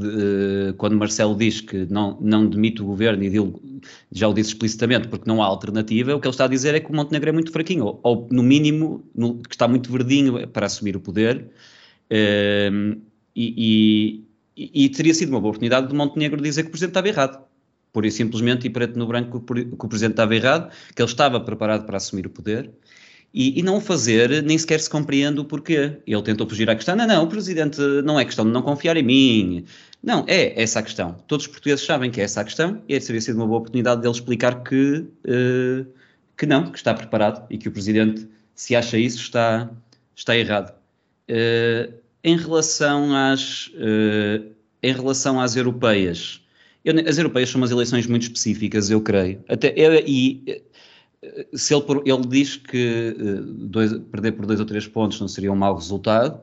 eh, 0.69 0.73
quando 0.77 0.95
Marcelo 0.95 1.35
diz 1.35 1.61
que 1.61 1.87
não, 1.89 2.15
não 2.21 2.45
demite 2.47 2.79
o 2.83 2.85
governo, 2.85 3.23
e 3.23 3.81
já 4.11 4.27
o 4.27 4.33
disse 4.35 4.49
explicitamente, 4.49 5.07
porque 5.07 5.27
não 5.27 5.41
há 5.41 5.47
alternativa, 5.47 6.15
o 6.15 6.19
que 6.19 6.27
ele 6.27 6.31
está 6.31 6.45
a 6.45 6.47
dizer 6.47 6.75
é 6.75 6.79
que 6.79 6.91
o 6.91 6.95
Montenegro 6.95 7.29
é 7.29 7.31
muito 7.31 7.51
fraquinho, 7.51 7.85
ou, 7.85 7.99
ou 8.03 8.27
no 8.31 8.43
mínimo, 8.43 9.03
no, 9.15 9.39
que 9.41 9.55
está 9.55 9.67
muito 9.67 9.91
verdinho 9.91 10.47
para 10.47 10.67
assumir 10.67 10.95
o 10.95 10.99
poder, 10.99 11.49
ehm, 12.07 12.99
e, 13.35 14.23
e, 14.55 14.85
e, 14.85 14.89
teria 14.89 15.15
sido 15.15 15.29
uma 15.29 15.39
boa 15.39 15.49
oportunidade 15.49 15.87
de 15.87 15.95
Montenegro 15.95 16.39
dizer 16.39 16.61
que 16.61 16.67
o 16.67 16.71
Presidente 16.71 16.91
estava 16.91 17.07
errado. 17.07 17.43
Pura 17.91 18.05
e 18.05 18.11
simplesmente, 18.11 18.67
e 18.67 18.69
preto 18.69 18.97
no 18.99 19.07
branco, 19.07 19.39
que 19.41 19.85
o 19.85 19.89
Presidente 19.89 20.13
estava 20.13 20.35
errado, 20.35 20.71
que 20.95 21.01
ele 21.01 21.09
estava 21.09 21.39
preparado 21.39 21.87
para 21.87 21.97
assumir 21.97 22.27
o 22.27 22.29
poder, 22.29 22.69
e, 23.33 23.59
e, 23.59 23.63
não 23.63 23.77
o 23.77 23.81
fazer, 23.81 24.43
nem 24.43 24.57
sequer 24.57 24.79
se 24.79 24.89
compreende 24.89 25.39
o 25.39 25.45
porquê. 25.45 25.97
Ele 26.05 26.21
tentou 26.21 26.47
fugir 26.47 26.69
à 26.69 26.75
questão. 26.75 26.95
Não, 26.95 27.07
não, 27.07 27.23
o 27.23 27.27
presidente 27.27 27.79
não 28.03 28.19
é 28.19 28.25
questão 28.25 28.43
de 28.43 28.51
não 28.51 28.61
confiar 28.61 28.97
em 28.97 29.03
mim. 29.03 29.65
Não, 30.03 30.25
é 30.27 30.61
essa 30.61 30.79
a 30.79 30.83
questão. 30.83 31.15
Todos 31.27 31.45
os 31.45 31.51
portugueses 31.51 31.85
sabem 31.85 32.11
que 32.11 32.19
é 32.19 32.25
essa 32.25 32.41
a 32.41 32.43
questão 32.43 32.81
e 32.89 32.99
teria 32.99 33.21
sido 33.21 33.37
uma 33.37 33.47
boa 33.47 33.59
oportunidade 33.59 34.01
dele 34.01 34.13
explicar 34.13 34.63
que, 34.63 35.05
uh, 35.25 35.85
que 36.37 36.45
não, 36.45 36.71
que 36.71 36.77
está 36.77 36.93
preparado 36.93 37.45
e 37.49 37.57
que 37.57 37.69
o 37.69 37.71
presidente, 37.71 38.27
se 38.53 38.75
acha 38.75 38.97
isso, 38.97 39.19
está, 39.19 39.69
está 40.13 40.35
errado. 40.35 40.73
Uh, 41.29 41.93
em 42.23 42.35
relação 42.35 43.15
às, 43.15 43.67
uh, 43.67 44.45
em 44.83 44.93
relação 44.93 45.39
às 45.39 45.55
europeias, 45.55 46.41
eu, 46.83 46.93
as 47.07 47.17
europeias 47.17 47.49
são 47.49 47.61
umas 47.61 47.71
eleições 47.71 48.07
muito 48.07 48.23
específicas, 48.23 48.89
eu 48.89 48.99
creio. 49.01 49.41
Até, 49.47 49.73
eu, 49.77 49.93
e 50.05 50.63
se 51.53 51.73
ele, 51.73 51.83
ele 52.05 52.27
diz 52.27 52.57
que 52.57 53.15
eh, 53.17 53.41
dois, 53.45 53.93
perder 54.11 54.31
por 54.33 54.45
dois 54.45 54.59
ou 54.59 54.65
três 54.65 54.87
pontos 54.87 55.19
não 55.19 55.27
seria 55.27 55.51
um 55.51 55.55
mau 55.55 55.75
resultado, 55.75 56.41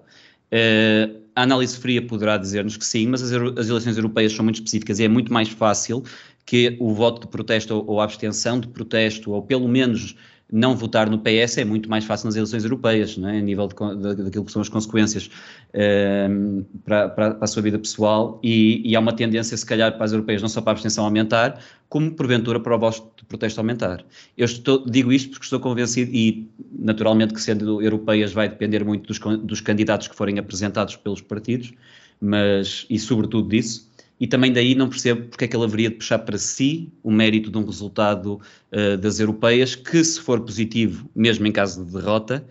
eh, 0.50 1.10
a 1.34 1.42
análise 1.42 1.76
fria 1.76 2.04
poderá 2.04 2.36
dizer-nos 2.36 2.76
que 2.76 2.84
sim, 2.84 3.06
mas 3.06 3.22
as, 3.22 3.32
as, 3.32 3.68
eleições 3.68 3.96
europeias 3.96 4.32
são 4.32 4.44
muito 4.44 4.56
específicas 4.56 4.98
e 4.98 5.04
é 5.04 5.08
muito 5.08 5.32
mais 5.32 5.48
fácil 5.48 6.02
que 6.46 6.76
o 6.80 6.92
voto 6.94 7.22
de 7.22 7.28
protesto 7.28 7.74
ou, 7.74 7.86
ou 7.86 8.00
abstenção 8.00 8.58
de 8.60 8.68
protesto, 8.68 9.32
ou 9.32 9.42
pelo 9.42 9.68
menos 9.68 10.16
não 10.50 10.74
votar 10.74 11.10
no 11.10 11.18
PS 11.18 11.58
é 11.58 11.64
muito 11.64 11.90
mais 11.90 12.04
fácil 12.04 12.26
nas 12.26 12.34
eleições 12.34 12.64
europeias, 12.64 13.16
não 13.18 13.28
é? 13.28 13.38
a 13.38 13.42
nível 13.42 13.68
de, 13.68 14.14
de, 14.14 14.22
daquilo 14.24 14.44
que 14.44 14.52
são 14.52 14.62
as 14.62 14.68
consequências 14.68 15.30
um, 15.74 16.64
para, 16.84 17.08
para, 17.10 17.34
para, 17.34 17.44
a 17.44 17.46
sua 17.46 17.60
vida 17.62 17.78
pessoal, 17.78 18.40
e, 18.42 18.82
e, 18.84 18.96
há 18.96 19.00
uma 19.00 19.12
tendência, 19.12 19.56
se 19.56 19.66
calhar, 19.66 19.94
para 19.96 20.04
as 20.04 20.12
europeias, 20.12 20.40
não 20.40 20.48
só 20.48 20.62
para 20.62 20.70
a 20.70 20.72
abstenção 20.72 21.04
aumentar, 21.04 21.60
como 21.88 22.10
porventura 22.12 22.58
para 22.60 22.74
o 22.74 22.78
voto 22.78 23.10
de 23.18 23.24
protesto 23.26 23.60
aumentar. 23.60 24.04
Eu 24.36 24.46
estou, 24.46 24.84
digo 24.86 25.12
isto 25.12 25.30
porque 25.30 25.44
estou 25.44 25.60
convencido, 25.60 26.10
e 26.14 26.48
naturalmente 26.78 27.34
que 27.34 27.40
sendo 27.40 27.82
europeias 27.82 28.32
vai 28.32 28.48
depender 28.48 28.84
muito 28.84 29.06
dos, 29.06 29.18
dos 29.18 29.60
candidatos 29.60 30.08
que 30.08 30.16
forem 30.16 30.38
apresentados 30.38 30.96
pelos 30.96 31.20
partidos, 31.20 31.72
mas, 32.20 32.86
e 32.88 32.98
sobretudo 32.98 33.48
disso, 33.48 33.87
e 34.20 34.26
também 34.26 34.52
daí 34.52 34.74
não 34.74 34.88
percebo 34.88 35.28
porque 35.28 35.44
é 35.44 35.48
que 35.48 35.56
ele 35.56 35.64
haveria 35.64 35.90
de 35.90 35.96
puxar 35.96 36.18
para 36.18 36.38
si 36.38 36.92
o 37.02 37.10
mérito 37.10 37.50
de 37.50 37.58
um 37.58 37.64
resultado 37.64 38.40
uh, 38.72 38.96
das 38.96 39.20
europeias, 39.20 39.74
que 39.74 40.02
se 40.02 40.20
for 40.20 40.40
positivo, 40.40 41.08
mesmo 41.14 41.46
em 41.46 41.52
caso 41.52 41.84
de 41.84 41.92
derrota, 41.92 42.44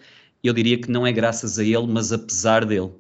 eu 0.44 0.54
diria 0.54 0.78
que 0.78 0.90
não 0.90 1.06
é 1.06 1.12
graças 1.12 1.60
a 1.60 1.64
ele, 1.64 1.88
mas 1.88 2.14
apesar 2.14 2.66
dele. 2.66 2.92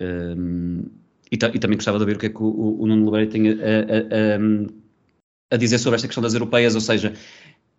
Um, 0.00 0.84
e, 1.30 1.34
e, 1.34 1.58
também 1.58 1.76
gostava 1.76 1.98
de 1.98 2.04
ver 2.04 2.16
o 2.16 2.18
que 2.18 2.26
é 2.26 2.28
que 2.28 2.42
o, 2.42 2.80
o 2.80 2.86
Nuno 2.86 3.06
Lebreiro 3.06 3.30
tem 3.30 3.48
a, 3.48 3.52
a, 3.52 5.54
a, 5.54 5.56
dizer 5.56 5.78
sobre 5.78 5.96
esta 5.96 6.06
questão 6.06 6.22
das 6.22 6.34
europeias, 6.34 6.74
ou 6.74 6.80
seja, 6.80 7.14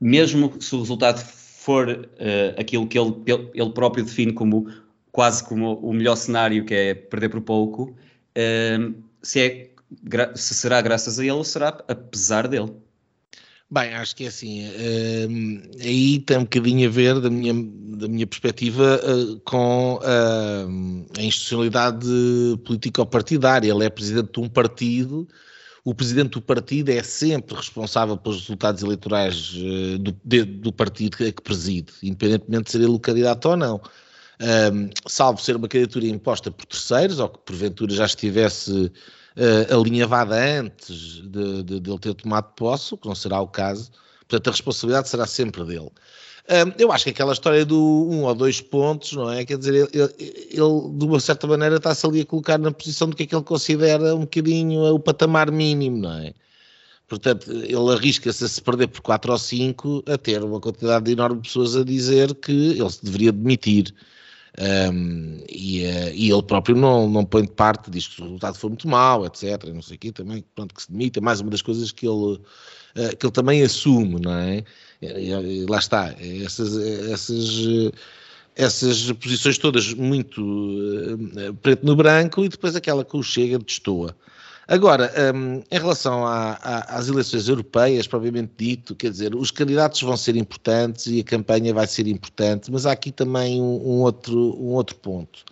mesmo 0.01 0.53
se 0.59 0.75
o 0.75 0.79
resultado 0.79 1.19
for 1.19 1.89
uh, 1.89 2.59
aquilo 2.59 2.87
que 2.87 2.99
ele, 2.99 3.13
ele 3.53 3.69
próprio 3.71 4.03
define 4.03 4.33
como 4.33 4.67
quase 5.11 5.47
como 5.47 5.75
o 5.75 5.93
melhor 5.93 6.17
cenário, 6.17 6.65
que 6.65 6.73
é 6.73 6.93
perder 6.93 7.29
por 7.29 7.41
pouco, 7.41 7.95
uh, 8.37 8.93
se 9.21 9.39
é 9.39 9.69
se 10.35 10.53
será 10.53 10.81
graças 10.81 11.19
a 11.19 11.23
ele 11.23 11.31
ou 11.31 11.43
será 11.43 11.83
apesar 11.87 12.47
dele. 12.47 12.73
Bem, 13.69 13.95
acho 13.95 14.15
que 14.15 14.25
é 14.25 14.27
assim, 14.27 14.67
uh, 14.67 15.81
aí 15.81 16.19
tem 16.19 16.37
um 16.37 16.43
bocadinho 16.43 16.87
a 16.87 16.91
ver, 16.91 17.19
da 17.19 17.31
minha, 17.31 17.53
da 17.97 18.07
minha 18.07 18.27
perspectiva, 18.27 19.01
uh, 19.03 19.39
com 19.39 19.95
uh, 19.95 21.05
a 21.17 21.21
institucionalidade 21.23 22.07
político-partidária. 22.63 23.71
Ele 23.71 23.83
é 23.83 23.89
presidente 23.89 24.31
de 24.33 24.39
um 24.39 24.47
partido, 24.47 25.27
o 25.83 25.95
presidente 25.95 26.33
do 26.33 26.41
partido 26.41 26.89
é 26.89 27.01
sempre 27.01 27.55
responsável 27.55 28.15
pelos 28.17 28.41
resultados 28.41 28.83
eleitorais 28.83 29.53
do, 29.99 30.15
de, 30.23 30.43
do 30.43 30.71
partido 30.71 31.17
que 31.17 31.41
preside, 31.41 31.91
independentemente 32.03 32.65
de 32.65 32.71
ser 32.71 32.77
ele 32.77 32.87
o 32.87 32.99
candidato 32.99 33.49
ou 33.49 33.57
não. 33.57 33.81
salvo 35.07 35.41
ser 35.41 35.55
uma 35.55 35.67
candidatura 35.67 36.07
imposta 36.07 36.49
por 36.49 36.65
terceiros, 36.65 37.19
ou 37.19 37.29
que 37.29 37.39
porventura 37.39 37.93
já 37.93 38.05
estivesse 38.05 38.91
uh, 39.37 39.79
alinhavada 39.79 40.35
antes 40.35 41.21
de, 41.21 41.63
de, 41.63 41.79
de, 41.79 41.89
ele 41.89 41.99
ter 41.99 42.13
tomado 42.13 42.53
posse, 42.55 42.95
que 42.97 43.07
não 43.07 43.15
será 43.15 43.39
o 43.41 43.47
caso, 43.47 43.91
portanto 44.27 44.47
a 44.47 44.51
responsabilidade 44.51 45.09
será 45.09 45.25
sempre 45.25 45.63
dele. 45.65 45.91
Um, 46.47 46.71
eu 46.77 46.91
acho 46.91 47.05
que 47.05 47.09
aquela 47.09 47.33
história 47.33 47.65
do 47.65 47.79
um 47.79 48.23
ou 48.23 48.35
dois 48.35 48.61
pontos, 48.61 49.13
não 49.13 49.31
é? 49.31 49.43
Quer 49.43 49.57
dizer, 49.57 49.73
ele, 49.73 49.89
ele, 49.93 50.13
ele 50.51 50.97
de 50.97 51.05
uma 51.05 51.19
certa 51.19 51.47
maneira 51.47 51.77
está-se 51.77 52.05
ali 52.05 52.21
a 52.21 52.25
colocar 52.25 52.59
na 52.59 52.71
posição 52.71 53.09
do 53.09 53.15
que 53.15 53.23
é 53.23 53.25
que 53.25 53.35
ele 53.35 53.43
considera 53.43 54.15
um 54.15 54.21
bocadinho 54.21 54.93
o 54.93 54.99
patamar 54.99 55.51
mínimo, 55.51 55.97
não 55.97 56.13
é? 56.13 56.33
Portanto, 57.07 57.51
ele 57.51 57.93
arrisca-se 57.93 58.43
a 58.43 58.47
se 58.47 58.61
perder 58.61 58.87
por 58.87 59.01
4 59.01 59.31
ou 59.31 59.37
5 59.37 60.03
a 60.07 60.17
ter 60.17 60.43
uma 60.43 60.59
quantidade 60.59 61.11
enorme 61.11 61.41
de 61.41 61.47
pessoas 61.47 61.75
a 61.75 61.83
dizer 61.83 62.33
que 62.35 62.51
ele 62.51 62.89
se 62.89 63.03
deveria 63.03 63.31
demitir. 63.31 63.93
Um, 64.57 65.39
e, 65.49 65.83
uh, 65.83 66.13
e, 66.13 66.31
ele 66.31 66.43
próprio 66.43 66.77
não, 66.77 67.09
não 67.09 67.25
põe 67.25 67.43
de 67.43 67.51
parte, 67.51 67.91
diz 67.91 68.07
que 68.07 68.21
o 68.21 68.23
resultado 68.23 68.57
foi 68.57 68.69
muito 68.69 68.87
mau, 68.87 69.25
etc. 69.25 69.65
Não 69.73 69.81
sei 69.81 69.97
o 69.97 69.99
quê, 69.99 70.11
também, 70.11 70.45
pronto, 70.55 70.73
que 70.73 70.81
se 70.81 70.91
demita, 70.91 71.19
mais 71.19 71.41
uma 71.41 71.51
das 71.51 71.61
coisas 71.61 71.91
que 71.91 72.07
ele, 72.07 72.35
uh, 72.35 73.17
que 73.19 73.25
ele 73.25 73.33
também 73.33 73.61
assume, 73.63 74.19
não 74.19 74.33
é? 74.33 74.63
E, 75.01 75.07
e, 75.07 75.65
lá 75.65 75.77
está, 75.77 76.15
essas, 76.43 76.77
essas, 76.77 77.91
essas 78.55 79.11
posições 79.13 79.57
todas 79.57 79.93
muito 79.93 80.41
uh, 80.41 81.53
preto 81.61 81.85
no 81.85 81.95
branco 81.95 82.45
e 82.45 82.49
depois 82.49 82.75
aquela 82.75 83.03
que 83.03 83.17
o 83.17 83.23
chega 83.23 83.59
de 83.59 83.69
estoa. 83.69 84.15
Agora, 84.67 85.13
um, 85.35 85.61
em 85.69 85.79
relação 85.79 86.25
às 86.25 87.07
eleições 87.07 87.47
europeias, 87.47 88.07
propriamente 88.07 88.53
dito, 88.57 88.95
quer 88.95 89.11
dizer, 89.11 89.35
os 89.35 89.51
candidatos 89.51 90.01
vão 90.01 90.17
ser 90.17 90.35
importantes 90.35 91.05
e 91.05 91.19
a 91.19 91.23
campanha 91.23 91.71
vai 91.71 91.85
ser 91.85 92.07
importante, 92.07 92.71
mas 92.71 92.87
há 92.87 92.91
aqui 92.91 93.11
também 93.11 93.61
um, 93.61 93.75
um 93.75 94.01
outro, 94.01 94.55
um 94.59 94.73
outro 94.73 94.95
ponto. 94.95 95.43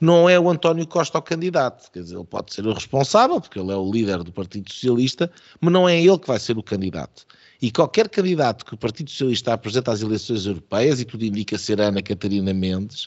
Não 0.00 0.28
é 0.28 0.38
o 0.38 0.50
António 0.50 0.86
Costa 0.86 1.18
o 1.18 1.22
candidato, 1.22 1.90
quer 1.92 2.02
dizer, 2.02 2.16
ele 2.16 2.24
pode 2.24 2.52
ser 2.52 2.66
o 2.66 2.72
responsável, 2.72 3.40
porque 3.40 3.58
ele 3.60 3.70
é 3.70 3.76
o 3.76 3.90
líder 3.90 4.24
do 4.24 4.32
Partido 4.32 4.72
Socialista, 4.72 5.30
mas 5.60 5.72
não 5.72 5.88
é 5.88 6.00
ele 6.00 6.18
que 6.18 6.26
vai 6.26 6.38
ser 6.40 6.58
o 6.58 6.62
candidato. 6.62 7.26
E 7.62 7.70
qualquer 7.70 8.08
candidato 8.08 8.64
que 8.64 8.74
o 8.74 8.78
Partido 8.78 9.10
Socialista 9.10 9.52
apresenta 9.52 9.92
às 9.92 10.02
eleições 10.02 10.46
europeias, 10.46 11.00
e 11.00 11.04
tudo 11.04 11.24
indica 11.24 11.56
ser 11.58 11.80
Ana 11.80 12.02
Catarina 12.02 12.52
Mendes, 12.52 13.04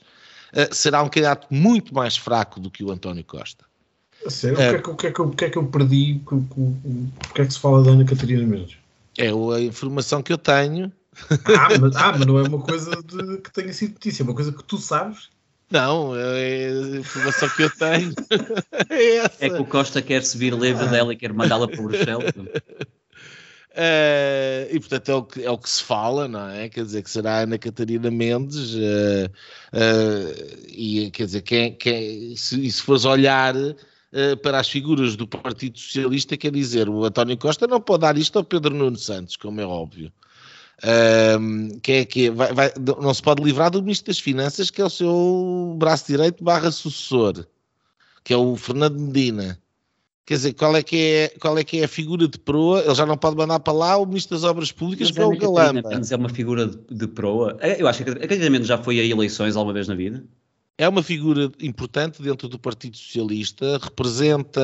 uh, 0.53 0.73
será 0.73 1.01
um 1.01 1.09
candidato 1.09 1.47
muito 1.49 1.93
mais 1.93 2.15
fraco 2.15 2.59
do 2.59 2.71
que 2.71 2.83
o 2.83 2.91
António 2.91 3.23
Costa. 3.23 3.70
Sério? 4.27 4.59
É. 4.59 4.77
O, 4.77 4.95
que 4.95 5.07
é 5.07 5.11
que, 5.11 5.21
o, 5.21 5.29
que 5.29 5.45
é 5.45 5.49
que 5.49 5.57
eu 5.57 5.65
perdi? 5.65 6.21
O, 6.31 6.75
que 7.33 7.41
é 7.41 7.45
que 7.45 7.53
se 7.53 7.59
fala 7.59 7.83
da 7.83 7.91
Ana 7.91 8.05
Catarina 8.05 8.45
Mendes? 8.45 8.77
É 9.17 9.29
a 9.29 9.59
informação 9.61 10.21
que 10.21 10.31
eu 10.31 10.37
tenho. 10.37 10.91
Ah, 11.29 11.77
mas, 11.79 11.95
ah, 11.95 12.15
mas 12.17 12.25
não 12.25 12.39
é 12.39 12.43
uma 12.43 12.59
coisa 12.59 12.91
de, 13.03 13.37
que 13.37 13.51
tenha 13.51 13.73
sido 13.73 13.93
notícia, 13.93 14.23
é 14.23 14.25
uma 14.25 14.33
coisa 14.33 14.51
que 14.51 14.63
tu 14.63 14.77
sabes. 14.77 15.29
Não, 15.69 16.15
é 16.15 16.67
a 16.67 16.99
informação 16.99 17.49
que 17.49 17.63
eu 17.63 17.69
tenho. 17.69 18.13
é, 18.89 19.17
essa. 19.17 19.45
é 19.45 19.49
que 19.49 19.61
o 19.61 19.65
Costa 19.65 20.01
quer 20.01 20.23
subir 20.23 20.53
leve 20.53 20.85
dela 20.87 21.13
e 21.13 21.17
quer 21.17 21.33
mandá-la 21.33 21.67
para 21.67 21.79
o 21.79 21.83
Bruxelas. 21.83 22.33
Uh, 23.71 24.67
e 24.69 24.79
portanto 24.81 25.09
é 25.09 25.15
o, 25.15 25.23
que, 25.23 25.45
é 25.45 25.49
o 25.49 25.57
que 25.57 25.69
se 25.69 25.81
fala, 25.81 26.27
não 26.27 26.49
é? 26.49 26.67
Quer 26.67 26.83
dizer, 26.83 27.03
que 27.03 27.09
será 27.09 27.35
a 27.35 27.43
Ana 27.43 27.57
Catarina 27.57 28.11
Mendes, 28.11 28.73
uh, 28.73 29.31
uh, 29.73 30.67
e 30.67 31.09
quer 31.11 31.25
dizer, 31.25 31.41
quem, 31.41 31.73
quem, 31.75 32.35
se, 32.35 32.69
se 32.69 32.81
fores 32.81 33.05
olhar 33.05 33.55
uh, 34.13 34.37
para 34.37 34.59
as 34.59 34.69
figuras 34.69 35.15
do 35.15 35.27
Partido 35.27 35.79
Socialista, 35.79 36.37
quer 36.37 36.51
dizer, 36.51 36.89
o 36.89 37.03
António 37.03 37.37
Costa 37.37 37.67
não 37.67 37.81
pode 37.81 38.01
dar 38.01 38.17
isto 38.17 38.37
ao 38.37 38.43
Pedro 38.43 38.73
Nuno 38.73 38.97
Santos, 38.97 39.35
como 39.35 39.61
é 39.61 39.65
óbvio. 39.65 40.11
Uh, 40.83 41.79
que 41.81 41.91
é 41.91 42.05
que 42.05 42.29
vai, 42.31 42.53
vai, 42.53 42.73
não 42.99 43.13
se 43.13 43.21
pode 43.21 43.43
livrar 43.43 43.69
do 43.69 43.81
Ministro 43.81 44.07
das 44.07 44.19
Finanças, 44.19 44.71
que 44.71 44.81
é 44.81 44.85
o 44.85 44.89
seu 44.89 45.75
braço 45.77 46.07
direito 46.07 46.43
barra 46.43 46.71
sucessor, 46.71 47.45
que 48.23 48.33
é 48.33 48.37
o 48.37 48.55
Fernando 48.55 48.99
Medina. 48.99 49.59
Quer 50.25 50.35
dizer, 50.35 50.53
qual 50.53 50.75
é, 50.75 50.81
que 50.81 50.95
é, 50.95 51.39
qual 51.39 51.57
é 51.57 51.63
que 51.63 51.79
é 51.79 51.83
a 51.83 51.87
figura 51.87 52.27
de 52.27 52.39
proa? 52.39 52.81
Ele 52.81 52.95
já 52.95 53.05
não 53.05 53.17
pode 53.17 53.35
mandar 53.35 53.59
para 53.59 53.73
lá 53.73 53.97
o 53.97 54.05
Ministro 54.05 54.37
das 54.37 54.43
Obras 54.43 54.71
Públicas, 54.71 55.09
Mas 55.09 55.15
que 55.15 55.21
é 55.21 55.25
o 55.25 55.37
Galamba. 55.37 55.81
Mas 55.83 56.11
é 56.11 56.15
uma 56.15 56.29
figura 56.29 56.67
de, 56.67 56.77
de 56.89 57.07
proa. 57.07 57.57
Eu 57.77 57.87
acho 57.87 58.03
que 58.03 58.09
a 58.09 58.15
Catarina 58.15 58.63
já 58.63 58.77
foi 58.77 58.99
a 58.99 59.03
eleições 59.03 59.55
alguma 59.55 59.73
vez 59.73 59.87
na 59.87 59.95
vida 59.95 60.23
é 60.81 60.89
uma 60.89 61.03
figura 61.03 61.51
importante 61.61 62.23
dentro 62.23 62.47
do 62.47 62.57
Partido 62.57 62.97
Socialista, 62.97 63.77
representa, 63.77 64.59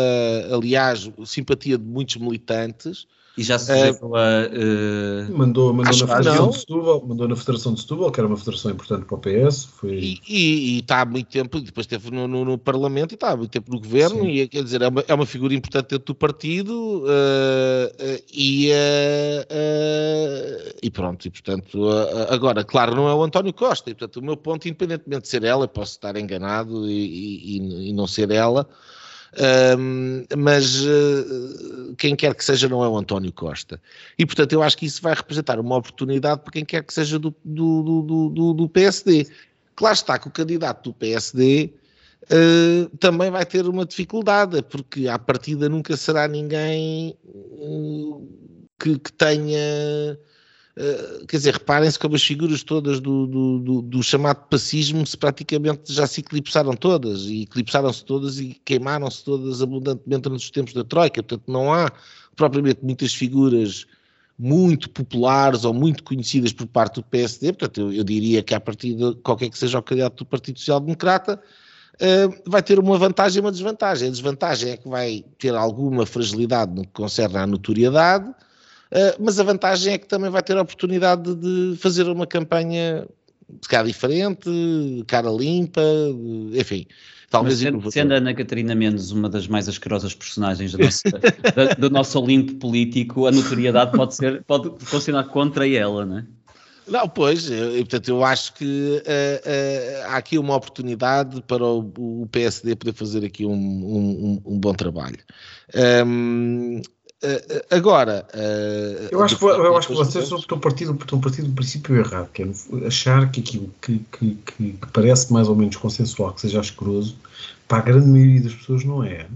aliás, 0.51 1.07
simpatia 1.23 1.77
de 1.77 1.83
muitos 1.83 2.15
militantes. 2.15 3.05
E 3.37 3.43
já 3.43 3.59
se 3.59 3.67
sujeitou 3.67 4.11
uh, 4.11 4.15
a. 4.15 4.47
Uh, 4.47 5.37
mandou, 5.37 5.71
mandou, 5.71 6.07
na 6.07 6.15
Federação 6.15 6.49
de 6.49 6.57
Setúbal, 6.57 7.05
mandou 7.05 7.27
na 7.27 7.35
Federação 7.35 7.73
de 7.75 7.81
Setúbal, 7.81 8.11
que 8.11 8.19
era 8.19 8.27
uma 8.27 8.37
federação 8.37 8.71
importante 8.71 9.05
para 9.05 9.15
o 9.15 9.19
PS. 9.19 9.65
Foi... 9.65 10.19
E, 10.27 10.79
está 10.79 11.01
há 11.01 11.05
muito 11.05 11.27
tempo, 11.27 11.59
depois 11.59 11.85
esteve 11.85 12.09
no, 12.09 12.27
no, 12.27 12.43
no, 12.43 12.57
Parlamento 12.57 13.11
e 13.11 13.13
está 13.13 13.31
há 13.31 13.37
muito 13.37 13.51
tempo 13.51 13.71
no 13.71 13.79
governo, 13.79 14.21
Sim. 14.21 14.29
e 14.29 14.47
quer 14.47 14.63
dizer, 14.63 14.81
é 14.81 14.87
uma, 14.87 15.05
é 15.07 15.13
uma 15.13 15.25
figura 15.27 15.53
importante 15.53 15.89
dentro 15.89 16.05
do 16.07 16.15
partido 16.15 17.03
uh, 17.03 18.23
e, 18.33 18.71
e 20.81 20.89
pronto. 20.89 21.27
E 21.27 21.29
portanto, 21.29 21.87
agora, 22.29 22.63
claro, 22.63 22.95
não 22.95 23.07
é 23.07 23.13
o 23.13 23.23
António 23.23 23.53
Costa, 23.53 23.91
e 23.91 23.93
portanto, 23.93 24.17
o 24.17 24.23
meu 24.23 24.35
ponto, 24.35 24.67
independentemente 24.67 25.21
de 25.21 25.27
ser 25.27 25.43
ela, 25.43 25.67
posso 25.67 25.91
estar 25.91 26.15
enganado 26.17 26.89
e, 26.89 27.57
e, 27.57 27.89
e 27.89 27.93
não 27.93 28.07
ser 28.07 28.31
ela. 28.31 28.67
Mas 30.37 30.81
uh, 30.81 31.95
quem 31.97 32.15
quer 32.15 32.33
que 32.35 32.43
seja 32.43 32.67
não 32.67 32.83
é 32.83 32.87
o 32.87 32.97
António 32.97 33.31
Costa. 33.31 33.81
E, 34.17 34.25
portanto, 34.25 34.53
eu 34.53 34.63
acho 34.63 34.77
que 34.77 34.85
isso 34.85 35.01
vai 35.01 35.13
representar 35.13 35.59
uma 35.59 35.77
oportunidade 35.77 36.41
para 36.41 36.51
quem 36.51 36.65
quer 36.65 36.83
que 36.83 36.93
seja 36.93 37.19
do, 37.19 37.35
do, 37.43 38.03
do, 38.03 38.29
do, 38.29 38.53
do 38.53 38.69
PSD. 38.69 39.27
Claro 39.75 39.93
está 39.93 40.17
que 40.17 40.27
o 40.27 40.31
candidato 40.31 40.89
do 40.89 40.93
PSD 40.93 41.71
uh, 42.23 42.89
ah, 42.91 42.97
também 42.99 43.29
vai 43.29 43.45
ter 43.45 43.67
uma 43.67 43.85
dificuldade, 43.85 44.61
porque 44.63 45.07
à 45.07 45.19
partida 45.19 45.69
nunca 45.69 45.95
será 45.95 46.27
ninguém 46.27 47.15
uh, 47.25 48.27
que, 48.79 48.97
que 48.97 49.11
tenha 49.13 49.57
eh, 49.57 50.17
quer 51.27 51.37
dizer, 51.37 51.53
reparem-se 51.53 51.97
como 51.97 52.15
as 52.15 52.23
figuras 52.23 52.61
todas 52.61 52.99
do, 52.99 53.25
do, 53.25 53.59
do, 53.59 53.81
do, 53.81 54.03
chamado 54.03 54.47
pacismo 54.47 55.05
se 55.07 55.17
praticamente 55.17 55.91
já 55.91 56.05
se 56.05 56.19
eclipsaram 56.19 56.73
todas, 56.73 57.23
e 57.23 57.43
eclipsaram-se 57.43 58.05
todas 58.05 58.39
e 58.39 58.59
queimaram-se 58.63 59.23
todas 59.23 59.61
abundantemente 59.61 60.29
nos 60.29 60.51
tempos 60.51 60.73
da 60.73 60.83
Troika, 60.83 61.23
portanto 61.23 61.51
não 61.51 61.73
há 61.73 61.91
propriamente 62.35 62.79
muitas 62.83 63.13
figuras 63.13 63.87
muito 64.37 64.87
populares 64.91 65.65
ou 65.65 65.73
muito 65.73 66.03
conhecidas 66.03 66.53
por 66.53 66.67
parte 66.67 66.95
do 66.95 67.03
PSD, 67.03 67.53
portanto 67.53 67.81
eu, 67.81 67.93
eu 67.93 68.03
diria 68.03 68.43
que 68.43 68.53
a 68.53 68.59
partir 68.59 68.93
de 68.93 69.15
qualquer 69.15 69.49
que 69.49 69.57
seja 69.57 69.79
o 69.79 69.83
candidato 69.83 70.17
do 70.17 70.25
Partido 70.25 70.59
Social 70.59 70.79
Democrata, 70.79 71.41
uh, 71.95 72.49
vai 72.49 72.61
ter 72.61 72.77
uma 72.77 72.99
vantagem 72.99 73.39
e 73.39 73.41
uma 73.41 73.51
desvantagem. 73.51 74.07
A 74.07 74.11
desvantagem 74.11 74.73
é 74.73 74.77
que 74.77 74.87
vai 74.87 75.25
ter 75.39 75.55
alguma 75.55 76.05
fragilidade 76.05 76.71
no 76.75 76.83
que 76.83 76.91
concerne 76.93 77.37
à 77.37 77.47
notoriedade, 77.47 78.31
mas 79.19 79.39
a 79.39 79.43
vantagem 79.43 79.93
é 79.93 79.97
que 79.97 80.07
também 80.07 80.29
vai 80.29 80.41
ter 80.41 80.57
a 80.57 80.61
oportunidade 80.61 81.35
de 81.35 81.77
fazer 81.77 82.07
uma 82.07 82.25
campanha 82.25 83.07
de 83.49 83.67
cara 83.67 83.87
diferente, 83.87 84.49
cara 85.07 85.29
limpa, 85.29 85.81
enfim. 86.53 86.85
Talvez 87.29 87.59
sendo, 87.59 87.91
sendo 87.91 88.13
a 88.13 88.17
Ana 88.17 88.33
Catarina 88.33 88.73
Mendes 88.73 89.11
uma 89.11 89.27
das 89.27 89.47
mais 89.47 89.67
asquerosas 89.67 90.13
personagens 90.13 90.71
do 90.71 90.77
nosso, 90.77 91.01
da, 91.55 91.73
do 91.77 91.89
nosso 91.89 92.19
Olimpo 92.21 92.55
político, 92.55 93.27
a 93.27 93.31
notoriedade 93.31 93.91
pode 93.91 94.15
ser 94.15 94.43
pode 94.43 94.71
funcionar 94.79 95.25
contra 95.25 95.67
ela, 95.67 96.05
não 96.05 96.19
é? 96.19 96.25
Não, 96.87 97.09
pois, 97.09 97.51
eu, 97.51 97.73
portanto, 97.79 98.07
eu 98.07 98.23
acho 98.23 98.53
que 98.53 98.63
uh, 98.63 98.99
uh, 99.01 100.05
há 100.05 100.15
aqui 100.15 100.37
uma 100.37 100.55
oportunidade 100.55 101.41
para 101.45 101.65
o, 101.65 101.91
o, 101.97 102.29
PSD 102.31 102.77
poder 102.77 102.93
fazer 102.93 103.25
aqui 103.25 103.45
um, 103.45 103.51
um, 103.51 104.41
um 104.45 104.57
bom 104.57 104.73
trabalho. 104.73 105.19
Um, 105.75 106.79
Uh, 106.79 106.96
agora, 107.71 108.27
uh, 108.33 109.07
eu 109.11 109.23
acho, 109.23 109.37
que, 109.37 109.43
eu 109.43 109.77
acho 109.77 109.87
que 109.87 109.93
vocês 109.95 110.31
estão 110.31 110.59
partindo, 110.59 110.93
estão 110.93 111.19
partindo 111.19 111.47
do 111.47 111.53
princípio 111.53 111.95
errado, 111.95 112.29
que 112.31 112.43
é 112.43 112.47
achar 112.85 113.31
que 113.31 113.39
aquilo 113.39 113.73
que, 113.81 114.05
que, 114.11 114.35
que, 114.35 114.79
parece 114.93 115.33
mais 115.33 115.47
ou 115.47 115.55
menos 115.55 115.75
consensual, 115.77 116.33
que 116.33 116.41
seja 116.41 116.59
asqueroso, 116.59 117.17
para 117.67 117.79
a 117.79 117.81
grande 117.81 118.07
maioria 118.07 118.41
das 118.41 118.53
pessoas 118.53 118.83
não 118.83 119.03
é. 119.03 119.27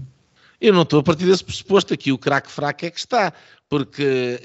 Eu 0.60 0.72
não 0.72 0.82
estou 0.82 1.00
a 1.00 1.02
partir 1.02 1.26
desse 1.26 1.42
pressuposto 1.42 1.92
aqui, 1.92 2.12
o 2.12 2.18
craque 2.18 2.48
fraco 2.48 2.86
é 2.86 2.90
que 2.90 3.00
está, 3.00 3.32
porque 3.72 4.38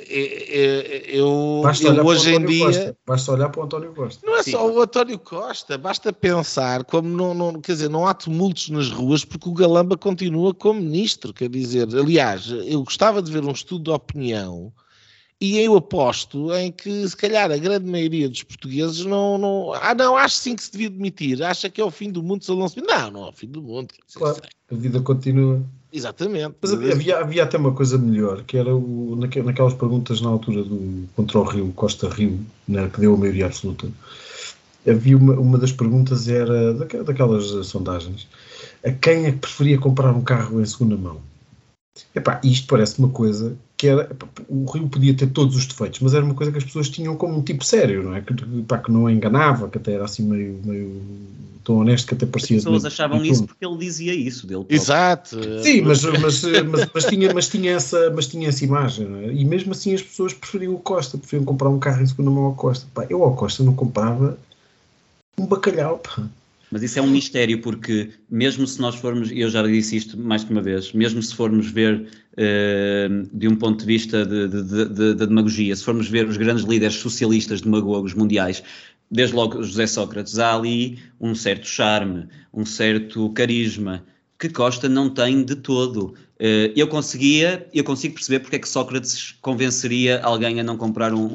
eu, 1.10 1.62
eu 1.86 2.06
hoje 2.06 2.34
em 2.34 2.46
dia. 2.46 2.66
Costa. 2.66 2.98
Basta 3.06 3.32
olhar 3.34 3.50
para 3.50 3.60
o 3.60 3.64
António 3.66 3.94
Costa. 3.94 4.26
Não 4.26 4.38
é 4.38 4.44
Sim. 4.44 4.52
só 4.52 4.72
o 4.72 4.82
António 4.82 5.20
Costa, 5.20 5.78
basta 5.78 6.14
pensar 6.14 6.86
como 6.86 7.10
não, 7.10 7.34
não, 7.34 7.60
quer 7.60 7.74
dizer, 7.74 7.90
não 7.90 8.08
há 8.08 8.14
tumultos 8.14 8.70
nas 8.70 8.90
ruas 8.90 9.26
porque 9.26 9.50
o 9.50 9.54
Galamba 9.54 9.98
continua 9.98 10.54
como 10.54 10.80
ministro. 10.80 11.34
Quer 11.34 11.50
dizer, 11.50 11.90
aliás, 11.94 12.48
eu 12.50 12.82
gostava 12.86 13.22
de 13.22 13.30
ver 13.30 13.44
um 13.44 13.52
estudo 13.52 13.84
de 13.84 13.92
opinião 13.92 14.72
e 15.42 15.60
eu 15.60 15.76
aposto 15.76 16.54
em 16.54 16.72
que, 16.72 17.06
se 17.06 17.18
calhar, 17.18 17.52
a 17.52 17.58
grande 17.58 17.86
maioria 17.86 18.30
dos 18.30 18.44
portugueses 18.44 19.04
não. 19.04 19.38
não 19.38 19.74
ah, 19.74 19.94
não, 19.94 20.16
acho 20.16 20.38
sim 20.38 20.56
que 20.56 20.64
se 20.64 20.72
devia 20.72 20.90
demitir. 20.90 21.44
Acha 21.44 21.70
que 21.70 21.82
é 21.82 21.84
o 21.84 21.92
fim 21.92 22.10
do 22.10 22.24
mundo 22.24 22.46
se 22.46 22.52
ele 22.52 22.62
não 22.62 22.70
se 22.70 22.80
Não, 22.80 23.12
não 23.12 23.26
é 23.26 23.30
o 23.30 23.34
fim 23.34 23.48
do 23.48 23.62
mundo. 23.62 23.94
Claro, 24.14 24.42
a 24.72 24.76
vida 24.76 25.02
continua. 25.02 25.62
Exatamente. 25.92 26.56
Mas 26.62 26.74
havia, 26.74 27.20
havia 27.20 27.44
até 27.44 27.58
uma 27.58 27.72
coisa 27.72 27.98
melhor, 27.98 28.44
que 28.44 28.58
era 28.58 28.76
o, 28.76 29.16
naquelas 29.16 29.74
perguntas 29.74 30.22
na 30.22 30.30
altura 30.30 30.64
do 30.64 31.08
contra 31.16 31.40
o 31.40 31.44
Rio, 31.44 31.72
Costa 31.74 32.10
Rio, 32.10 32.40
né, 32.68 32.90
que 32.94 33.00
deu 33.00 33.14
a 33.14 33.18
maioria 33.18 33.46
absoluta. 33.46 33.88
Havia 34.88 35.18
uma, 35.18 35.34
uma 35.34 35.58
das 35.58 35.72
perguntas 35.72 36.28
era 36.28 36.74
daquelas 36.74 37.46
sondagens. 37.68 38.28
A 38.84 38.92
quem 38.92 39.26
é 39.26 39.32
que 39.32 39.40
preferia 39.40 39.78
comprar 39.78 40.14
um 40.14 40.22
carro 40.22 40.62
em 40.62 40.66
segunda 40.66 40.96
mão? 40.96 41.22
Epá, 42.14 42.40
isto 42.44 42.68
parece 42.68 43.00
uma 43.00 43.10
coisa 43.10 43.58
que 43.76 43.88
era. 43.88 44.10
O 44.48 44.70
Rio 44.70 44.88
podia 44.88 45.14
ter 45.14 45.28
todos 45.28 45.56
os 45.56 45.66
defeitos, 45.66 46.00
mas 46.00 46.14
era 46.14 46.24
uma 46.24 46.36
coisa 46.36 46.52
que 46.52 46.58
as 46.58 46.64
pessoas 46.64 46.90
tinham 46.90 47.16
como 47.16 47.38
um 47.38 47.42
tipo 47.42 47.64
sério, 47.64 48.04
não 48.04 48.16
é? 48.16 48.22
Que, 48.22 48.34
pá, 48.64 48.78
que 48.78 48.92
não 48.92 49.10
enganava, 49.10 49.70
que 49.70 49.78
até 49.78 49.94
era 49.94 50.06
assim 50.06 50.24
meio, 50.24 50.60
meio 50.64 51.02
tão 51.68 51.80
honesto 51.80 52.08
que 52.08 52.14
até 52.14 52.26
parecia. 52.26 52.58
As 52.58 52.64
pessoas 52.64 52.86
achavam 52.86 53.26
isso 53.26 53.46
porque 53.46 53.66
ele 53.66 53.78
dizia 53.78 54.14
isso 54.14 54.48
dele. 54.48 54.62
Próprio. 54.62 54.76
Exato. 54.78 55.62
Sim, 55.62 55.82
mas, 55.82 56.02
mas, 56.02 56.44
mas, 56.44 56.90
mas, 56.94 57.06
tinha, 57.06 57.34
mas, 57.34 57.50
tinha 57.50 57.72
essa, 57.74 58.10
mas 58.10 58.28
tinha 58.28 58.48
essa 58.48 58.64
imagem, 58.64 59.06
não 59.06 59.20
é? 59.20 59.34
E 59.34 59.44
mesmo 59.44 59.74
assim 59.74 59.94
as 59.94 60.02
pessoas 60.02 60.34
preferiam 60.34 60.74
o 60.74 60.80
Costa, 60.80 61.18
preferiam 61.18 61.44
comprar 61.44 61.68
um 61.68 61.78
carro 61.78 62.02
em 62.02 62.06
segunda 62.06 62.32
mão 62.32 62.46
ao 62.46 62.54
Costa. 62.56 62.88
Pá, 62.94 63.06
eu 63.10 63.22
ao 63.22 63.36
Costa 63.36 63.64
não 63.64 63.76
comprava 63.76 64.38
um 65.38 65.46
bacalhau, 65.46 66.00
pá. 66.00 66.24
Mas 66.72 66.84
isso 66.84 67.00
é 67.00 67.02
um 67.02 67.10
mistério, 67.10 67.62
porque 67.62 68.12
mesmo 68.30 68.66
se 68.68 68.80
nós 68.80 68.96
formos, 68.96 69.32
e 69.32 69.40
eu 69.40 69.50
já 69.50 69.62
disse 69.64 69.96
isto 69.96 70.18
mais 70.18 70.44
que 70.44 70.52
uma 70.52 70.62
vez, 70.62 70.92
mesmo 70.92 71.22
se 71.22 71.34
formos 71.34 71.70
ver 71.72 72.08
uh, 72.34 73.30
de 73.34 73.48
um 73.48 73.56
ponto 73.56 73.80
de 73.80 73.86
vista 73.86 74.26
de, 74.26 74.48
de, 74.50 74.64
de, 74.64 74.86
de, 74.90 75.14
demagogia, 75.16 75.74
se 75.76 75.84
formos 75.84 76.10
ver 76.10 76.28
os 76.28 76.36
grandes 76.36 76.66
líderes 76.66 76.96
socialistas 76.96 77.62
demagogos 77.62 78.14
mundiais, 78.14 78.62
desde 79.10 79.36
logo 79.36 79.64
José 79.64 79.88
Sócrates, 79.88 80.38
há 80.40 80.56
ali 80.56 81.00
um 81.20 81.34
certo 81.34 81.68
charme, 81.68 82.28
um 82.54 82.66
certo 82.66 83.30
carisma, 83.32 84.04
que 84.38 84.50
Costa 84.50 84.88
não 84.88 85.10
tem 85.10 85.44
de 85.44 85.56
todo. 85.56 86.14
Uh, 86.40 86.72
eu 86.76 86.88
conseguia, 86.88 87.68
eu 87.74 87.84
consigo 87.84 88.14
perceber 88.16 88.40
porque 88.40 88.58
é 88.58 88.60
que 88.60 88.70
Sócrates 88.70 89.36
convenceria 89.42 90.22
alguém 90.22 90.60
a 90.60 90.64
não 90.64 90.78
comprar 90.78 91.14
um, 91.14 91.34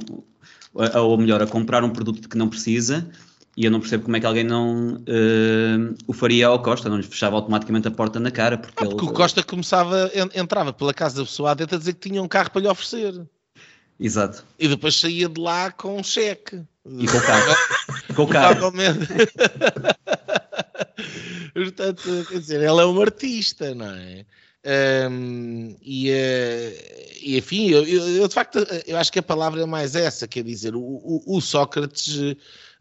ou 0.94 1.18
melhor, 1.18 1.42
a 1.42 1.46
comprar 1.46 1.82
um 1.84 1.90
produto 1.90 2.28
que 2.28 2.36
não 2.36 2.48
precisa, 2.48 3.10
e 3.56 3.64
eu 3.64 3.70
não 3.70 3.80
percebo 3.80 4.04
como 4.04 4.16
é 4.16 4.20
que 4.20 4.26
alguém 4.26 4.44
não 4.44 4.94
uh, 4.94 5.94
o 6.06 6.12
faria 6.12 6.46
ao 6.46 6.62
Costa, 6.62 6.88
não 6.88 6.96
lhe 6.96 7.02
fechava 7.02 7.36
automaticamente 7.36 7.86
a 7.86 7.90
porta 7.90 8.18
na 8.18 8.30
cara. 8.30 8.56
Porque, 8.56 8.82
ah, 8.82 8.88
porque 8.88 9.04
ele, 9.04 9.12
o 9.12 9.14
Costa 9.14 9.42
começava, 9.42 10.10
entrava 10.34 10.72
pela 10.72 10.94
casa 10.94 11.16
da 11.16 11.24
pessoa 11.24 11.54
dentro 11.54 11.76
a 11.76 11.78
dizer 11.78 11.92
que 11.94 12.08
tinha 12.08 12.22
um 12.22 12.28
carro 12.28 12.50
para 12.50 12.62
lhe 12.62 12.68
oferecer. 12.68 13.26
Exato. 14.00 14.44
E 14.58 14.68
depois 14.68 14.94
saía 14.94 15.28
de 15.28 15.40
lá 15.40 15.70
com 15.70 15.98
um 15.98 16.02
cheque. 16.02 16.62
E 16.86 17.06
com 17.06 17.16
o 17.18 17.22
carro. 17.22 17.56
com 18.14 18.22
o 18.22 18.28
carro. 18.28 18.72
Portanto, 21.54 22.26
quer 22.28 22.40
dizer, 22.40 22.56
ele 22.56 22.80
é 22.80 22.84
um 22.84 23.00
artista, 23.00 23.74
não 23.74 23.94
é? 23.94 24.24
Um, 24.64 25.76
e, 25.82 26.10
uh, 26.10 27.14
e 27.20 27.36
enfim, 27.36 27.70
eu, 27.70 27.84
eu, 27.84 28.08
eu, 28.16 28.28
de 28.28 28.34
facto 28.34 28.64
eu 28.86 28.96
acho 28.96 29.10
que 29.10 29.18
a 29.18 29.22
palavra 29.22 29.60
é 29.60 29.66
mais 29.66 29.96
essa, 29.96 30.28
quer 30.28 30.44
dizer, 30.44 30.76
o, 30.76 30.80
o, 30.80 31.36
o 31.36 31.40
Sócrates 31.40 32.16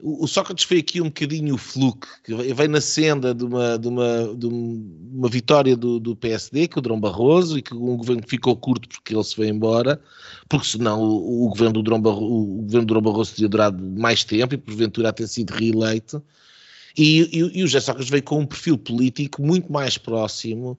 o, 0.02 0.28
Sócrates 0.28 0.66
foi 0.66 0.80
aqui 0.80 1.00
um 1.00 1.06
bocadinho 1.06 1.56
o 1.56 1.58
fluke, 1.58 2.08
que 2.24 2.34
veio 2.34 2.70
na 2.70 2.82
senda 2.82 3.34
de 3.34 3.44
uma, 3.44 3.78
de 3.78 3.88
uma, 3.88 4.36
de 4.36 4.46
uma 4.48 5.30
vitória 5.30 5.76
do, 5.76 6.00
do 6.00 6.16
PSD, 6.16 6.68
que 6.68 6.80
o 6.80 6.82
Drão 6.82 7.00
Barroso, 7.00 7.58
e 7.58 7.62
que 7.62 7.74
um 7.74 7.98
governo 7.98 8.24
ficou 8.28 8.56
curto 8.56 8.90
porque 8.90 9.14
ele 9.14 9.24
se 9.24 9.36
foi 9.36 9.48
embora, 9.48 10.02
porque 10.50 10.68
senão 10.68 11.02
o, 11.02 11.46
o 11.46 11.50
governo 11.50 11.74
do 11.74 11.84
Drão 11.84 12.02
Barroso, 12.02 12.26
o 12.26 12.62
governo 12.64 12.86
do 12.86 12.94
Drão 12.94 13.02
Barroso 13.02 13.36
teria 13.36 13.50
durado 13.50 13.84
mais 13.84 14.24
tempo 14.24 14.54
e 14.54 14.58
porventura 14.58 15.10
a 15.10 15.14
ter 15.14 15.28
sido 15.28 15.52
reeleito. 15.52 16.22
E, 16.98 17.22
e, 17.32 17.60
e 17.60 17.64
o 17.64 17.68
José 17.68 17.80
Sócrates 17.80 18.10
veio 18.10 18.24
com 18.24 18.40
um 18.40 18.46
perfil 18.46 18.78
político 18.78 19.42
muito 19.42 19.72
mais 19.72 19.98
próximo 19.98 20.78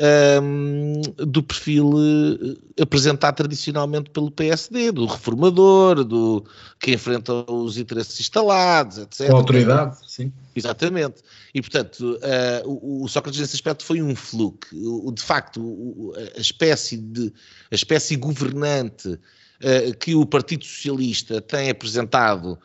um, 0.00 1.02
do 1.16 1.42
perfil 1.42 1.90
uh, 1.90 2.56
apresentado 2.80 3.36
tradicionalmente 3.36 4.08
pelo 4.10 4.30
PSD, 4.30 4.90
do 4.90 5.04
reformador, 5.04 6.02
do 6.04 6.44
que 6.78 6.92
enfrenta 6.94 7.32
os 7.50 7.76
interesses 7.76 8.18
instalados, 8.18 8.96
etc. 8.98 9.28
Com 9.28 9.36
autoridade, 9.36 9.98
sim. 10.06 10.32
Exatamente. 10.56 11.22
E, 11.54 11.60
portanto, 11.60 12.18
uh, 12.18 12.68
o, 12.68 13.04
o, 13.04 13.08
Sócrates 13.08 13.40
nesse 13.40 13.56
aspecto 13.56 13.84
foi 13.84 14.00
um 14.00 14.16
fluke. 14.16 14.68
O, 14.74 15.12
de 15.12 15.22
facto, 15.22 15.60
o, 15.60 16.14
a, 16.16 16.40
espécie 16.40 16.96
de, 16.96 17.32
a 17.70 17.74
espécie 17.74 18.16
governante 18.16 19.08
uh, 19.08 19.98
que 19.98 20.14
o 20.14 20.24
Partido 20.24 20.64
Socialista 20.64 21.40
tem 21.40 21.68
apresentado 21.68 22.58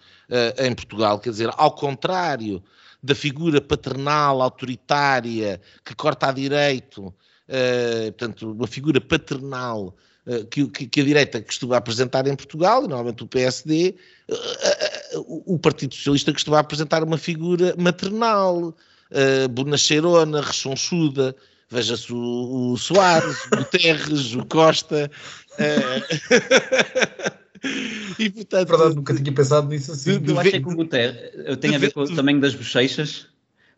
em 0.58 0.74
Portugal, 0.74 1.20
quer 1.20 1.30
dizer, 1.30 1.52
ao 1.56 1.70
contrário 1.76 2.64
da 3.06 3.16
figura 3.16 3.62
paternal, 3.62 4.42
autoritária, 4.42 5.62
que 5.84 5.96
corta 5.96 6.28
a 6.28 6.32
direito, 6.32 7.06
uh, 7.06 8.12
portanto, 8.18 8.52
uma 8.52 8.68
figura 8.68 9.00
paternal 9.00 9.96
uh, 10.26 10.46
que, 10.48 10.68
que, 10.68 11.02
a 11.02 11.04
direita 11.04 11.42
costuma 11.42 11.78
apresentar 11.78 12.26
em 12.28 12.36
Portugal, 12.36 12.84
e 12.84 12.88
normalmente 12.88 13.24
o 13.24 13.28
PSD, 13.28 13.96
uh, 14.30 15.54
o 15.54 15.60
Partido 15.60 15.94
Socialista 15.94 16.34
costuma 16.34 16.60
apresentar 16.60 17.04
uma 17.04 17.18
figura 17.18 17.76
maternal, 17.78 18.58
uh, 19.12 19.48
bonacheirona, 19.50 20.42
rechonchuda, 20.42 21.36
veja-se 21.70 22.12
o, 22.12 22.72
o 22.72 22.78
Soares, 22.78 23.46
o 23.46 23.58
Guterres, 23.58 24.34
o 24.34 24.46
Costa. 24.46 25.12
E 28.18 28.30
portanto. 28.30 28.70
Verdade, 28.70 28.96
nunca 28.96 29.14
tinha 29.14 29.34
pensado 29.34 29.68
nisso 29.68 29.92
assim. 29.92 30.22
Eu 30.26 30.40
acho 30.40 30.52
que 30.52 30.58
o 30.58 30.76
Guterres 30.76 31.18
tem 31.60 31.76
a 31.76 31.78
ver 31.78 31.92
com 31.92 32.02
o 32.02 32.16
tamanho 32.16 32.40
das 32.40 32.56
bochechas. 32.56 33.28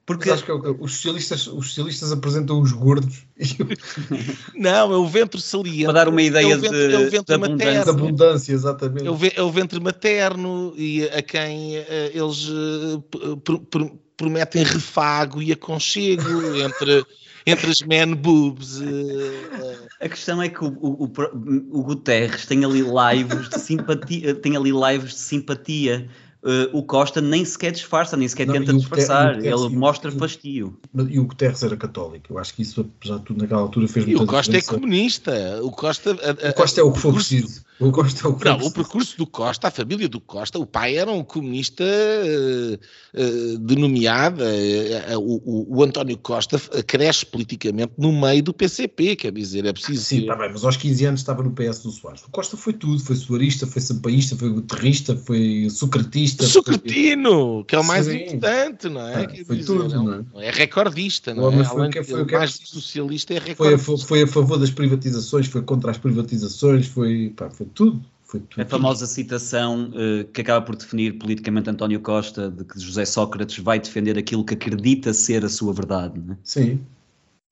Porque 0.06 0.30
acho 0.30 0.46
que 0.46 0.52
é 0.52 0.54
os 0.54 0.94
socialistas, 0.94 1.48
os 1.48 1.68
socialistas 1.68 2.14
apresentam 2.14 2.62
os 2.62 2.72
gordos. 2.72 3.26
Não, 4.56 4.94
é 4.94 4.96
o 4.96 5.06
ventre 5.06 5.42
saliente. 5.42 5.84
Para 5.84 5.94
dar 5.94 6.08
uma 6.08 6.22
ideia 6.22 6.54
é 6.54 6.58
ventre, 6.58 6.88
de, 6.88 7.18
é 7.18 7.24
de, 7.24 7.34
abundância. 7.34 7.84
de 7.84 7.90
abundância. 7.90 8.54
exatamente. 8.54 9.06
É 9.06 9.12
o, 9.12 9.18
é 9.36 9.42
o, 9.42 9.52
ventre 9.52 9.82
materno 9.82 10.74
e 10.78 11.04
a 11.04 11.22
quem 11.22 11.80
uh, 11.80 11.84
eles 12.14 12.48
uh, 12.48 13.02
pr 13.44 13.58
pr 13.70 13.92
prometem 14.16 14.64
refago 14.64 15.42
e 15.42 15.52
aconchego 15.52 16.58
entre 16.58 17.06
entre 17.48 17.72
as 17.72 17.82
man 17.82 18.14
boobs. 18.14 18.82
Uh, 18.82 19.88
a 20.02 20.10
questão 20.10 20.42
é 20.42 20.50
que 20.50 20.64
o, 20.64 20.68
o, 20.68 21.06
o, 21.06 21.80
o 21.80 21.84
Guterres 21.84 22.46
tem 22.46 22.66
ali 22.66 22.82
lives 22.82 23.50
de 23.50 23.60
simpatia, 23.60 24.36
tem 24.36 24.58
ali 24.58 24.72
lives 24.72 25.14
de 25.14 25.20
simpatia. 25.20 26.10
Uh, 26.48 26.78
o 26.78 26.82
Costa 26.84 27.20
nem 27.22 27.44
sequer 27.46 27.72
disfarça, 27.72 28.16
nem 28.18 28.28
sequer 28.28 28.48
Não, 28.48 28.54
tenta 28.54 28.72
e 28.72 28.78
disfarçar. 28.78 29.36
Guterres- 29.36 29.62
e 29.62 29.66
Ele 29.66 29.76
mostra 29.76 30.12
e 30.12 30.16
o- 30.16 30.18
fastio. 30.20 30.80
E 31.10 31.20
o 31.20 31.26
Guterres 31.26 31.62
era 31.64 31.76
católico. 31.78 32.26
Eu 32.32 32.38
acho 32.40 32.54
que 32.54 32.62
isso, 32.62 32.82
apesar 32.82 33.18
de 33.20 33.26
tudo, 33.26 33.42
naquela 33.42 33.62
altura 33.62 33.88
fez 33.88 34.06
E 34.06 34.10
muita 34.10 34.24
o 34.24 34.28
Costa 34.28 34.52
é 34.52 34.60
diferença. 34.60 34.74
comunista. 34.80 35.60
O 35.64 35.72
Costa, 35.72 36.12
a- 36.12 36.48
a- 36.48 36.52
O 36.52 36.54
Costa 36.54 36.80
é 36.82 36.84
o 36.84 36.92
que 36.92 37.00
for 37.00 37.12
percurso- 37.14 37.36
preciso. 37.36 37.68
O 37.80 37.92
Costa 37.92 38.26
é 38.26 38.30
o 38.32 38.36
que 38.36 38.46
Não, 38.46 38.58
o 38.58 38.72
percurso 38.72 39.16
do 39.20 39.28
Costa, 39.28 39.68
a 39.68 39.72
família 39.72 40.10
do 40.10 40.20
Costa, 40.20 40.58
o 40.58 40.66
pai 40.66 40.98
era 40.98 41.12
um 41.12 41.24
comunista 41.24 41.84
eh, 41.84 42.80
eh, 43.14 43.58
denomeado, 43.60 44.44
eh, 44.44 45.06
eh, 45.10 45.18
o, 45.18 45.42
o- 45.46 45.78
o 45.78 45.84
António 45.84 46.18
Costa 46.18 46.58
cresce 46.88 47.24
politicamente 47.26 47.94
no 47.98 48.12
meio 48.12 48.42
do 48.42 48.52
PCP, 48.54 49.16
quer 49.16 49.32
dizer, 49.32 49.64
é 49.66 49.74
preciso 49.74 50.04
Sim, 50.04 50.16
que- 50.18 50.22
está 50.24 50.36
bem, 50.36 50.50
mas 50.52 50.64
aos 50.66 50.76
15 50.78 51.06
anos 51.06 51.20
estava 51.22 51.44
no 51.44 51.52
PS 51.52 51.84
do 51.84 51.92
Soares. 51.92 52.24
O 52.24 52.32
Costa 52.32 52.58
foi 52.58 52.74
tudo, 52.74 53.00
foi 53.00 53.16
suarista, 53.16 53.68
foi 53.68 53.82
sampaísta, 53.82 54.36
foi 54.36 54.50
guterrista, 54.50 55.16
foi 55.16 55.68
socratista. 55.70 56.37
Sucretino, 56.46 57.64
que 57.66 57.76
é 57.76 57.80
o 57.80 57.84
mais 57.84 58.06
Sim. 58.06 58.18
importante, 58.26 58.90
não 58.90 59.02
é? 59.08 59.26
Ah, 59.26 59.30
foi 59.46 59.58
dizer, 59.58 59.66
tudo, 59.66 59.94
é, 59.94 60.00
um- 60.00 60.26
não 60.34 60.42
é 60.42 60.52
recordista, 60.52 61.32
O 61.32 61.36
não 61.36 61.44
é? 61.44 61.48
homem 61.48 61.64
foi 61.66 61.90
que- 61.90 62.04
foi 62.04 62.22
o 62.22 62.26
que 62.26 62.36
é 62.36 62.38
mais 62.38 62.52
socialista 62.64 63.34
é 63.34 63.40
Foi 63.40 63.50
a, 63.50 63.78
recordista. 63.78 64.08
foi 64.08 64.24
a 64.24 64.28
favor 64.28 64.58
das 64.58 64.70
privatizações, 64.70 65.48
foi 65.48 65.62
contra 65.62 65.92
as 65.92 65.98
privatizações, 65.98 66.88
foi, 66.88 67.34
pá, 67.36 67.50
foi 67.50 67.66
tudo. 67.74 68.04
Foi 68.24 68.42
tudo. 68.42 68.62
A 68.62 68.66
famosa 68.66 69.06
citação 69.08 69.90
eh, 69.96 70.26
que 70.34 70.42
acaba 70.42 70.66
por 70.66 70.76
definir 70.76 71.14
politicamente 71.18 71.70
António 71.70 72.02
Costa 72.02 72.52
de 72.52 72.66
que 72.66 72.78
José 72.78 73.06
Sócrates 73.06 73.58
vai 73.60 73.80
defender 73.80 74.18
aquilo 74.18 74.44
que 74.44 74.54
acredita 74.54 75.14
ser 75.14 75.46
a 75.46 75.50
sua 75.50 75.72
verdade. 75.74 76.20
não 76.20 76.34
é? 76.34 76.38
Sim. 76.44 76.82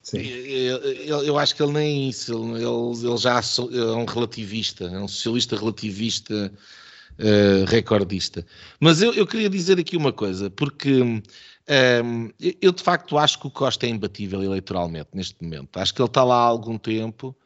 Sim. 0.02 0.18
Eu, 0.20 0.76
eu- 0.78 1.24
eu 1.24 1.38
acho 1.38 1.56
que 1.56 1.62
ele 1.62 1.72
nem 1.72 2.04
é 2.06 2.08
isso, 2.10 2.32
ele, 2.32 2.62
ele- 2.62 3.16
já 3.16 3.40
é 3.40 3.80
um 3.96 4.04
relativista, 4.04 4.84
é 4.84 5.00
um 5.00 5.08
socialista 5.08 5.56
relativista 5.56 6.52
eh, 7.18 7.64
recordista. 7.66 8.44
Mas 8.80 9.02
eu, 9.02 9.12
eu 9.14 9.26
queria 9.26 9.48
dizer 9.48 9.78
aqui 9.78 9.96
uma 9.96 10.12
coisa, 10.12 10.50
porque 10.50 11.00
ehm, 11.66 12.30
eu, 12.60 12.72
de 12.72 12.82
facto 12.82 13.16
acho 13.18 13.38
que 13.40 13.46
o 13.46 13.50
Costa 13.50 13.86
é 13.86 13.88
imbatível 13.88 14.42
eleitoralmente 14.42 15.10
neste 15.14 15.42
momento. 15.42 15.76
Acho 15.78 15.94
que 15.94 16.00
ele 16.02 16.08
está 16.08 16.24
lá 16.24 16.36
há 16.36 16.40
algum 16.46 16.78
tempo. 16.78 17.36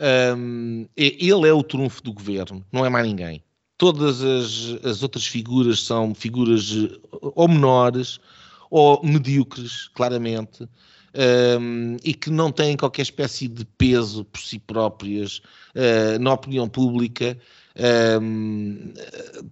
ehm, 0.00 0.86
e- 0.96 1.16
ele 1.30 1.48
é 1.48 1.52
o 1.52 1.62
trunfo 1.62 2.02
do 2.02 2.12
governo, 2.12 2.64
não 2.72 2.84
é 2.84 2.88
mais 2.90 3.06
ninguém. 3.06 3.42
Todas 3.78 4.22
as, 4.22 4.84
as 4.84 5.02
outras 5.02 5.26
figuras 5.26 5.82
são 5.84 6.14
figuras 6.14 6.70
eh, 6.72 6.98
ou 7.34 7.48
menores 7.48 8.20
ou 8.70 9.00
medíocres, 9.04 9.88
claramente 9.88 10.68
um, 11.14 11.96
e 12.02 12.12
que 12.12 12.30
não 12.30 12.50
têm 12.50 12.76
qualquer 12.76 13.02
espécie 13.02 13.46
de 13.48 13.64
peso 13.64 14.24
por 14.24 14.40
si 14.40 14.58
próprias 14.58 15.38
uh, 15.74 16.18
na 16.20 16.32
opinião 16.32 16.68
pública. 16.68 17.38
Um, 17.76 18.92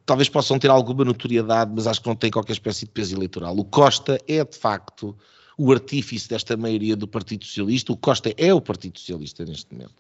talvez 0.07 0.29
possam 0.29 0.59
ter 0.59 0.71
alguma 0.71 1.05
notoriedade, 1.05 1.73
mas 1.75 1.87
acho 1.87 2.01
que 2.01 2.09
não 2.09 2.15
têm 2.15 2.31
qualquer 2.31 2.53
espécie 2.53 2.85
de 2.85 2.93
peso 2.93 3.17
eleitoral. 3.17 3.57
O 3.57 3.65
Costa 3.65 4.19
é, 4.29 4.45
de 4.45 4.57
facto, 4.57 5.17
o 5.59 5.73
artífice 5.73 6.29
desta 6.29 6.57
maioria 6.57 6.97
do 6.97 7.09
Partido 7.09 7.45
Socialista. 7.45 7.93
O 7.93 7.97
Costa 7.97 8.33
é 8.37 8.55
o 8.55 8.61
Partido 8.61 8.99
Socialista 8.99 9.45
neste 9.45 9.73
momento. 9.73 9.95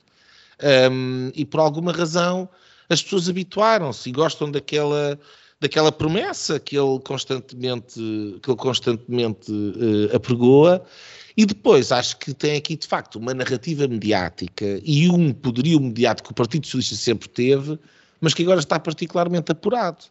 Um, 0.91 1.33
e 1.35 1.45
por 1.45 1.61
alguma 1.61 1.93
razão 1.93 2.49
as 2.89 3.03
pessoas 3.03 3.29
habituaram-se 3.29 4.09
e 4.09 4.13
gostam 4.13 4.51
daquela 4.51 5.19
daquela 5.59 5.91
promessa 5.93 6.59
que 6.61 6.77
ele 6.77 7.01
constantemente 7.01 7.95
que 8.43 8.51
ele 8.51 8.57
constantemente 8.57 9.51
uh, 9.51 10.15
apregoa 10.15 10.85
e 11.37 11.47
depois 11.47 11.91
acho 11.91 12.19
que 12.19 12.35
tem 12.35 12.57
aqui 12.57 12.77
de 12.77 12.87
facto 12.87 13.17
uma 13.17 13.33
narrativa 13.33 13.89
mediática 13.89 14.81
e 14.85 15.09
um 15.09 15.33
poderio 15.33 15.81
mediático 15.81 16.29
que 16.29 16.33
o 16.33 16.35
Partido 16.35 16.67
Socialista 16.67 16.97
sempre 16.97 17.29
teve, 17.29 17.79
mas 18.23 18.33
que 18.33 18.43
agora 18.43 18.61
está 18.61 18.81
particularmente 18.81 19.53
apurado. 19.53 20.05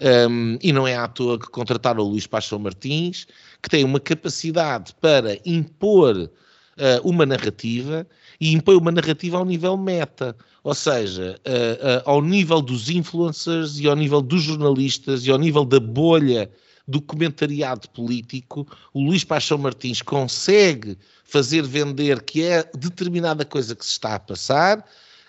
Um, 0.00 0.58
e 0.60 0.72
não 0.72 0.88
é 0.88 0.96
à 0.96 1.06
toa 1.06 1.38
que 1.38 1.46
contrataram 1.46 2.02
o 2.02 2.08
Luís 2.08 2.26
Paixão 2.26 2.58
Martins, 2.58 3.26
que 3.62 3.68
tem 3.68 3.84
uma 3.84 4.00
capacidade 4.00 4.92
para 5.00 5.38
impor 5.46 6.16
uh, 6.16 7.08
uma 7.08 7.24
narrativa 7.24 8.04
e 8.40 8.52
impõe 8.52 8.74
uma 8.74 8.90
narrativa 8.90 9.36
ao 9.36 9.44
nível 9.44 9.76
meta, 9.76 10.34
ou 10.64 10.74
seja, 10.74 11.38
uh, 11.46 12.08
uh, 12.08 12.10
ao 12.10 12.22
nível 12.22 12.60
dos 12.60 12.90
influencers 12.90 13.78
e 13.78 13.86
ao 13.86 13.94
nível 13.94 14.20
dos 14.20 14.42
jornalistas 14.42 15.24
e 15.24 15.30
ao 15.30 15.38
nível 15.38 15.64
da 15.64 15.78
bolha 15.78 16.50
do 16.88 17.00
comentariado 17.00 17.88
político, 17.90 18.66
o 18.92 19.04
Luís 19.04 19.22
Paixão 19.22 19.58
Martins 19.58 20.02
consegue 20.02 20.98
fazer 21.22 21.62
vender 21.62 22.22
que 22.22 22.42
é 22.42 22.68
determinada 22.74 23.44
coisa 23.44 23.76
que 23.76 23.84
se 23.84 23.92
está 23.92 24.16
a 24.16 24.18
passar, 24.18 24.84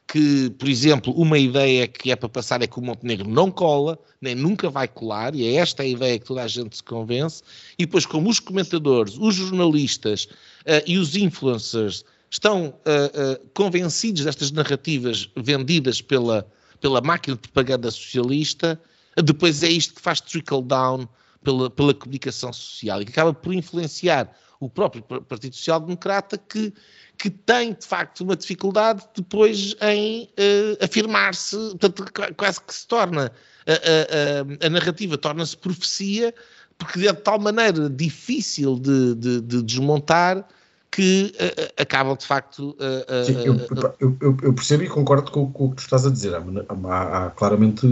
que, 0.08 0.50
por 0.52 0.68
exemplo, 0.68 1.14
uma 1.14 1.38
ideia 1.38 1.88
que 1.88 2.12
é 2.12 2.16
para 2.16 2.30
passar 2.30 2.62
é 2.62 2.68
que 2.68 2.78
o 2.78 2.82
Montenegro 2.82 3.28
não 3.28 3.50
cola, 3.50 3.98
nem 4.22 4.36
nunca 4.36 4.70
vai 4.70 4.88
colar, 4.88 5.34
e 5.36 5.46
é 5.46 5.56
esta 5.56 5.84
a 5.84 5.86
ideia 5.86 6.20
que 6.20 6.26
toda 6.26 6.44
a 6.44 6.48
gente 6.48 6.78
se 6.78 6.84
convence, 6.84 7.42
e 7.78 7.86
depois 7.86 8.06
como 8.06 8.30
os 8.30 8.40
comentadores, 8.40 9.18
os 9.18 9.36
jornalistas 9.36 10.26
uh, 10.26 10.84
e 10.86 10.98
os 10.98 11.16
influencers 11.16 12.04
estão 12.30 12.68
uh, 12.68 12.70
uh, 12.70 13.50
convencidos 13.54 14.26
destas 14.26 14.52
narrativas 14.52 15.30
vendidas 15.36 16.02
pela, 16.02 16.48
pela 16.82 17.02
máquina 17.02 17.36
de 17.36 17.42
propaganda 17.42 17.90
socialista, 17.90 18.80
depois 19.24 19.62
é 19.64 19.70
isto 19.70 19.94
que 19.94 20.02
faz 20.02 20.20
trickle 20.20 20.64
down 20.64 21.08
pela, 21.44 21.70
pela 21.70 21.94
comunicação 21.94 22.52
social 22.52 23.02
e 23.02 23.06
que 23.06 23.12
acaba 23.12 23.34
por 23.34 23.54
influenciar 23.54 24.36
o 24.60 24.70
próprio 24.70 25.04
Partido 25.04 25.56
Social 25.56 25.80
Democrata 25.80 26.38
que, 26.38 26.74
que 27.18 27.30
tem 27.30 27.74
de 27.74 27.86
facto 27.86 28.22
uma 28.22 28.36
dificuldade 28.36 29.04
depois 29.16 29.76
em 29.82 30.24
uh, 30.24 30.84
afirmar-se, 30.84 31.56
portanto 31.56 32.06
quase 32.36 32.62
que 32.62 32.74
se 32.74 32.88
torna 32.88 33.32
a, 33.66 34.64
a, 34.64 34.68
a, 34.68 34.70
narrativa 34.70 35.18
torna-se 35.18 35.56
profecia 35.56 36.34
porque 36.78 37.08
é 37.08 37.14
de 37.14 37.22
tal 37.22 37.40
maneira 37.40 37.90
difícil 37.90 38.78
de, 38.78 39.16
de, 39.16 39.42
de 39.42 39.62
desmontar 39.62 40.46
que 40.94 41.34
uh, 41.36 41.82
acabam 41.82 42.16
de 42.16 42.26
facto. 42.26 42.76
Uh, 42.78 43.26
Sim, 43.26 43.38
eu, 43.44 43.56
eu, 44.00 44.38
eu, 44.44 44.54
percebo 44.54 44.84
e 44.84 44.88
concordo 44.88 45.32
com, 45.32 45.52
com, 45.52 45.66
o 45.66 45.70
que 45.72 45.78
tu 45.78 45.80
estás 45.80 46.06
a 46.06 46.12
dizer. 46.12 46.36
Há, 46.36 46.44
há, 46.88 47.26
há 47.26 47.30
claramente 47.32 47.88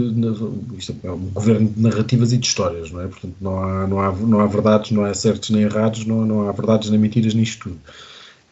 isto 0.78 0.94
é 1.02 1.10
um 1.10 1.30
governo 1.30 1.68
de 1.68 1.80
narrativas 1.80 2.32
e 2.32 2.38
de 2.38 2.46
histórias, 2.46 2.92
não 2.92 3.00
é? 3.00 3.08
Portanto, 3.08 3.34
não 3.40 3.58
há, 3.58 3.86
não 3.88 4.00
há, 4.00 4.12
não 4.12 4.40
há 4.40 4.46
verdades, 4.46 4.92
não 4.92 5.04
há 5.04 5.12
certos 5.14 5.50
nem 5.50 5.62
errados, 5.62 6.04
não, 6.04 6.24
não 6.24 6.48
há 6.48 6.52
verdades 6.52 6.90
nem 6.90 7.00
mentiras 7.00 7.34
nisto 7.34 7.70
tudo. 7.70 7.80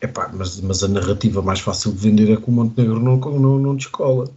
Epá, 0.01 0.31
mas, 0.33 0.61
mas 0.61 0.83
a 0.83 0.89
narrativa 0.89 1.43
mais 1.43 1.61
fácil 1.61 1.93
de 1.93 1.99
vender 1.99 2.33
é 2.33 2.37
que 2.37 2.49
o 2.49 2.53
Montenegro 2.53 2.99
não, 2.99 3.17
não, 3.17 3.59
não 3.59 3.77
descola. 3.77 4.31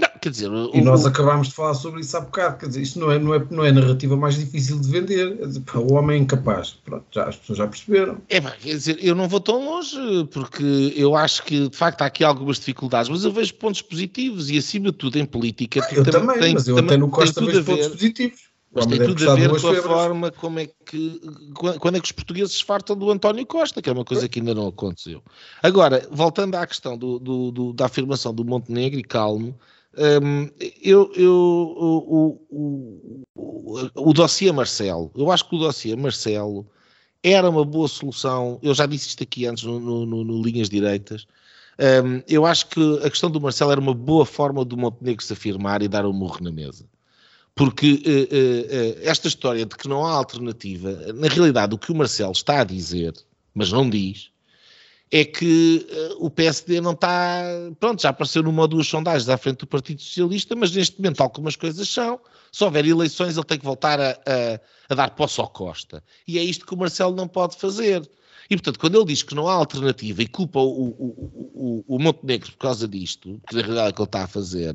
Não, 0.00 0.08
quer 0.20 0.30
dizer, 0.30 0.50
o, 0.50 0.74
e 0.74 0.80
nós 0.80 1.06
acabámos 1.06 1.48
de 1.48 1.54
falar 1.54 1.74
sobre 1.74 2.00
isso 2.00 2.16
há 2.16 2.20
bocado. 2.20 2.58
Quer 2.58 2.66
dizer, 2.66 2.82
isto 2.82 2.98
não 2.98 3.12
é, 3.12 3.18
não 3.18 3.34
é, 3.34 3.46
não 3.50 3.64
é 3.64 3.68
a 3.68 3.72
narrativa 3.72 4.16
mais 4.16 4.36
difícil 4.36 4.80
de 4.80 4.88
vender. 4.90 5.38
O 5.76 5.92
homem 5.92 6.18
é 6.18 6.20
incapaz. 6.22 6.78
Pronto, 6.84 7.04
já, 7.12 7.28
as 7.28 7.36
pessoas 7.36 7.58
já 7.58 7.66
perceberam. 7.66 8.18
É, 8.28 8.40
quer 8.40 8.74
dizer, 8.74 8.98
eu 9.00 9.14
não 9.14 9.28
vou 9.28 9.38
tão 9.38 9.64
longe, 9.64 9.98
porque 10.32 10.94
eu 10.96 11.14
acho 11.14 11.44
que 11.44 11.68
de 11.68 11.76
facto 11.76 12.02
há 12.02 12.06
aqui 12.06 12.24
algumas 12.24 12.58
dificuldades, 12.58 13.08
mas 13.08 13.24
eu 13.24 13.32
vejo 13.32 13.54
pontos 13.54 13.82
positivos 13.82 14.50
e 14.50 14.58
acima 14.58 14.86
de 14.86 14.96
tudo 14.96 15.18
em 15.18 15.26
política. 15.26 15.80
Ah, 15.80 15.94
eu 15.94 16.02
também, 16.04 16.40
tem, 16.40 16.54
mas 16.54 16.66
eu 16.66 16.74
tem, 16.76 16.84
até 16.86 16.96
no 16.96 17.10
Costa 17.10 17.44
vejo 17.44 17.64
pontos 17.64 17.88
positivos. 17.88 18.53
Mas 18.74 18.86
tem 18.86 18.98
tudo 18.98 19.30
a 19.30 19.34
ver 19.34 19.48
com 19.50 19.68
a 19.68 19.82
forma 19.82 20.30
como 20.32 20.58
é 20.58 20.66
que. 20.66 21.20
Quando 21.78 21.96
é 21.96 22.00
que 22.00 22.06
os 22.06 22.12
portugueses 22.12 22.56
se 22.56 22.64
fartam 22.64 22.96
do 22.96 23.10
António 23.10 23.46
Costa, 23.46 23.80
que 23.80 23.88
é 23.88 23.92
uma 23.92 24.04
coisa 24.04 24.28
que 24.28 24.40
ainda 24.40 24.54
não 24.54 24.68
aconteceu. 24.68 25.22
Agora, 25.62 26.06
voltando 26.10 26.56
à 26.56 26.66
questão 26.66 26.98
do, 26.98 27.18
do, 27.18 27.50
do, 27.52 27.72
da 27.72 27.86
afirmação 27.86 28.34
do 28.34 28.44
Montenegro 28.44 28.98
e 28.98 29.04
calmo, 29.04 29.56
um, 29.96 30.50
eu, 30.82 31.12
eu, 31.14 31.32
o, 31.32 32.40
o, 32.50 33.28
o, 33.34 33.90
o 33.94 34.12
dossiê 34.12 34.50
Marcelo, 34.50 35.12
eu 35.14 35.30
acho 35.30 35.48
que 35.48 35.54
o 35.54 35.58
dossiê 35.58 35.94
Marcelo 35.94 36.66
era 37.22 37.48
uma 37.48 37.64
boa 37.64 37.86
solução. 37.86 38.58
Eu 38.60 38.74
já 38.74 38.86
disse 38.86 39.08
isto 39.08 39.22
aqui 39.22 39.46
antes 39.46 39.64
no, 39.64 39.78
no, 39.78 40.04
no, 40.04 40.24
no 40.24 40.42
Linhas 40.42 40.68
Direitas. 40.68 41.26
Um, 41.78 42.22
eu 42.28 42.44
acho 42.44 42.66
que 42.68 42.98
a 43.04 43.10
questão 43.10 43.30
do 43.30 43.40
Marcelo 43.40 43.72
era 43.72 43.80
uma 43.80 43.94
boa 43.94 44.26
forma 44.26 44.64
do 44.64 44.76
Montenegro 44.76 45.24
se 45.24 45.32
afirmar 45.32 45.82
e 45.82 45.88
dar 45.88 46.04
um 46.06 46.12
murro 46.12 46.42
na 46.42 46.52
mesa. 46.52 46.84
Porque 47.54 47.92
uh, 47.92 47.98
uh, 47.98 49.08
esta 49.08 49.28
história 49.28 49.64
de 49.64 49.76
que 49.76 49.88
não 49.88 50.04
há 50.04 50.12
alternativa, 50.12 51.12
na 51.12 51.28
realidade, 51.28 51.74
o 51.74 51.78
que 51.78 51.92
o 51.92 51.94
Marcelo 51.94 52.32
está 52.32 52.60
a 52.60 52.64
dizer, 52.64 53.14
mas 53.54 53.70
não 53.70 53.88
diz, 53.88 54.30
é 55.12 55.24
que 55.24 55.86
o 56.18 56.28
PSD 56.28 56.80
não 56.80 56.90
está. 56.90 57.44
Pronto, 57.78 58.02
já 58.02 58.08
apareceu 58.08 58.42
numa 58.42 58.62
ou 58.62 58.68
duas 58.68 58.88
sondagens 58.88 59.28
à 59.28 59.38
frente 59.38 59.58
do 59.58 59.66
Partido 59.66 60.02
Socialista, 60.02 60.56
mas 60.56 60.72
neste 60.72 60.98
momento, 60.98 61.18
tal 61.18 61.30
como 61.30 61.46
as 61.46 61.54
coisas 61.54 61.88
são, 61.88 62.18
se 62.50 62.64
houver 62.64 62.84
eleições, 62.84 63.36
ele 63.36 63.46
tem 63.46 63.58
que 63.58 63.64
voltar 63.64 64.00
a, 64.00 64.10
a, 64.10 64.60
a 64.88 64.94
dar 64.94 65.10
posse 65.10 65.40
ao 65.40 65.48
Costa. 65.48 66.02
E 66.26 66.36
é 66.36 66.42
isto 66.42 66.66
que 66.66 66.74
o 66.74 66.76
Marcelo 66.76 67.14
não 67.14 67.28
pode 67.28 67.56
fazer. 67.56 68.02
E, 68.50 68.56
portanto, 68.56 68.78
quando 68.78 68.96
ele 68.96 69.06
diz 69.06 69.22
que 69.22 69.34
não 69.34 69.48
há 69.48 69.54
alternativa 69.54 70.22
e 70.22 70.26
culpa 70.26 70.58
o, 70.58 70.88
o, 70.88 71.84
o, 71.86 71.96
o 71.96 71.98
Montenegro 71.98 72.50
por 72.52 72.58
causa 72.58 72.88
disto, 72.88 73.40
que 73.48 73.54
na 73.54 73.62
realidade 73.62 73.88
é 73.88 73.90
o 73.90 73.94
que 73.94 74.00
ele 74.00 74.08
está 74.08 74.24
a 74.24 74.28
fazer, 74.28 74.74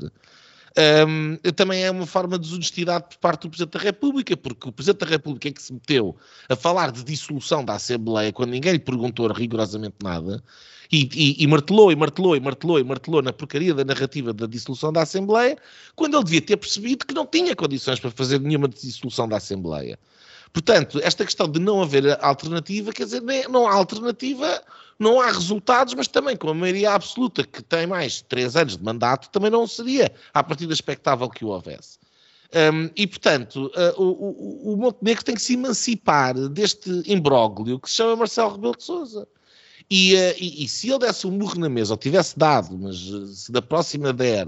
um, 1.07 1.37
também 1.53 1.83
é 1.83 1.91
uma 1.91 2.05
forma 2.05 2.37
de 2.37 2.45
desonestidade 2.45 3.05
por 3.09 3.17
parte 3.17 3.41
do 3.41 3.49
Presidente 3.49 3.73
da 3.73 3.79
República, 3.79 4.37
porque 4.37 4.69
o 4.69 4.71
Presidente 4.71 4.99
da 5.01 5.07
República 5.07 5.49
é 5.49 5.51
que 5.51 5.61
se 5.61 5.73
meteu 5.73 6.15
a 6.47 6.55
falar 6.55 6.91
de 6.91 7.03
dissolução 7.03 7.65
da 7.65 7.73
Assembleia 7.73 8.31
quando 8.31 8.51
ninguém 8.51 8.73
lhe 8.73 8.79
perguntou 8.79 9.27
rigorosamente 9.31 9.95
nada, 10.01 10.43
e, 10.91 11.09
e, 11.13 11.43
e, 11.43 11.47
martelou, 11.47 11.91
e 11.91 11.95
martelou, 11.95 12.35
e 12.35 12.39
martelou, 12.39 12.79
e 12.79 12.83
martelou 12.83 13.21
na 13.21 13.31
porcaria 13.31 13.73
da 13.73 13.85
narrativa 13.85 14.33
da 14.33 14.47
dissolução 14.47 14.91
da 14.91 15.03
Assembleia, 15.03 15.57
quando 15.95 16.15
ele 16.15 16.23
devia 16.23 16.41
ter 16.41 16.57
percebido 16.57 17.05
que 17.05 17.13
não 17.13 17.27
tinha 17.27 17.55
condições 17.55 17.99
para 17.99 18.09
fazer 18.09 18.39
nenhuma 18.39 18.67
dissolução 18.67 19.27
da 19.27 19.37
Assembleia. 19.37 19.99
Portanto, 20.51 20.99
esta 21.03 21.23
questão 21.23 21.47
de 21.47 21.59
não 21.59 21.81
haver 21.81 22.17
alternativa, 22.23 22.91
quer 22.91 23.05
dizer, 23.05 23.21
não 23.49 23.67
há 23.67 23.73
alternativa, 23.73 24.61
não 24.97 25.21
há 25.21 25.31
resultados, 25.31 25.93
mas 25.93 26.07
também 26.07 26.35
com 26.35 26.49
a 26.49 26.53
maioria 26.53 26.91
absoluta 26.91 27.43
que 27.43 27.61
tem 27.61 27.87
mais 27.87 28.21
três 28.21 28.55
anos 28.55 28.75
de 28.75 28.83
mandato, 28.83 29.29
também 29.29 29.49
não 29.49 29.65
seria, 29.67 30.11
a 30.33 30.43
partir 30.43 30.67
da 30.67 30.73
expectável 30.73 31.29
que 31.29 31.45
o 31.45 31.49
houvesse. 31.49 31.99
Um, 32.51 32.89
e, 32.95 33.05
portanto, 33.05 33.71
uh, 33.75 34.01
o, 34.01 34.71
o, 34.71 34.73
o, 34.73 34.77
Montenegro 34.77 35.23
tem 35.23 35.35
que 35.35 35.41
se 35.41 35.53
emancipar 35.53 36.33
deste 36.49 36.89
imbróglio 37.05 37.79
que 37.79 37.87
se 37.87 37.97
chama 37.97 38.15
Marcelo 38.15 38.53
Rebelo 38.53 38.75
de 38.75 38.83
Sousa. 38.83 39.27
E, 39.87 40.15
uh, 40.15 40.35
e, 40.37 40.63
e, 40.63 40.67
se 40.67 40.89
ele 40.89 40.99
desse 40.99 41.27
um 41.27 41.31
murro 41.31 41.59
na 41.59 41.69
mesa, 41.69 41.93
ou 41.93 41.97
tivesse 41.97 42.37
dado, 42.37 42.75
mas 42.75 42.99
uh, 43.07 43.27
se 43.27 43.51
da 43.51 43.61
próxima 43.61 44.11
der, 44.11 44.47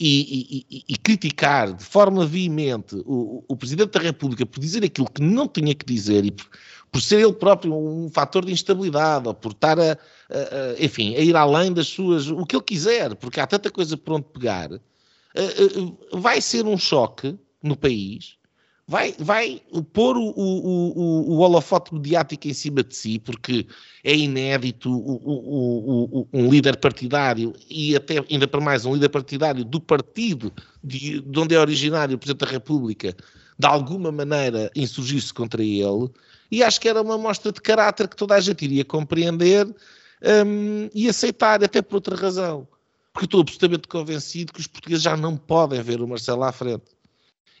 e, 0.00 0.64
e, 0.70 0.84
e, 0.88 0.96
criticar 0.96 1.74
de 1.74 1.84
forma 1.84 2.24
veemente 2.24 2.96
o, 3.04 3.44
o, 3.46 3.54
Presidente 3.54 3.90
da 3.90 4.00
República 4.00 4.46
por 4.46 4.58
dizer 4.58 4.82
aquilo 4.82 5.10
que 5.10 5.22
não 5.22 5.46
tinha 5.46 5.74
que 5.74 5.84
dizer 5.84 6.24
e 6.24 6.30
por, 6.30 6.48
por 6.90 7.02
ser 7.02 7.20
ele 7.20 7.34
próprio 7.34 7.74
um 7.74 8.08
fator 8.08 8.46
de 8.46 8.50
instabilidade 8.50 9.28
ou 9.28 9.34
por 9.34 9.52
estar 9.52 9.78
a, 9.78 9.92
a, 9.92 9.92
a, 9.92 10.82
enfim, 10.82 11.14
a 11.16 11.20
ir 11.20 11.36
além 11.36 11.70
das 11.70 11.88
suas, 11.88 12.28
o 12.28 12.46
que 12.46 12.56
ele 12.56 12.64
quiser, 12.64 13.14
porque 13.14 13.40
há 13.40 13.46
tanta 13.46 13.70
coisa 13.70 13.94
por 13.94 14.14
onde 14.14 14.24
pegar, 14.32 14.70
vai 16.14 16.40
ser 16.40 16.64
um 16.64 16.78
choque 16.78 17.38
no 17.62 17.76
país 17.76 18.39
vai, 18.90 19.14
vai 19.20 19.62
pôr 19.92 20.16
o, 20.16 20.30
o, 20.30 20.98
o, 20.98 21.30
o 21.30 21.38
holofote 21.38 21.94
mediático 21.94 22.48
em 22.48 22.52
cima 22.52 22.82
de 22.82 22.96
si, 22.96 23.20
porque 23.20 23.64
é 24.02 24.12
inédito 24.16 24.90
o, 24.90 26.28
um 26.32 26.50
líder 26.50 26.76
partidário 26.76 27.54
e 27.70 27.94
até 27.94 28.16
ainda 28.28 28.48
para 28.48 28.60
mais 28.60 28.84
um 28.84 28.94
líder 28.94 29.10
partidário 29.10 29.64
do 29.64 29.80
partido 29.80 30.52
de, 30.82 31.20
de 31.20 31.38
onde 31.38 31.54
é 31.54 31.60
originário 31.60 32.16
o 32.16 32.18
Presidente 32.18 32.44
da 32.44 32.50
República, 32.50 33.16
de 33.56 33.64
alguma 33.64 34.10
maneira 34.10 34.72
insurgir-se 34.74 35.32
contra 35.32 35.62
ele, 35.62 36.10
e 36.50 36.64
acho 36.64 36.80
que 36.80 36.88
era 36.88 37.00
uma 37.00 37.16
mostra 37.16 37.52
de 37.52 37.60
caráter 37.60 38.08
que 38.08 38.16
toda 38.16 38.34
a 38.34 38.40
gente 38.40 38.64
iria 38.64 38.84
compreender 38.84 39.68
um, 39.68 40.90
e 40.92 41.08
aceitar, 41.08 41.62
até 41.62 41.80
por 41.80 41.94
outra 41.94 42.16
razão. 42.16 42.66
Porque 43.12 43.26
estou 43.26 43.40
absolutamente 43.40 43.86
convencido 43.86 44.52
que 44.52 44.58
os 44.58 44.66
portugueses 44.66 45.04
já 45.04 45.16
não 45.16 45.36
podem 45.36 45.80
ver 45.80 46.00
o 46.00 46.08
Marcelo 46.08 46.42
à 46.42 46.50
frente. 46.50 46.99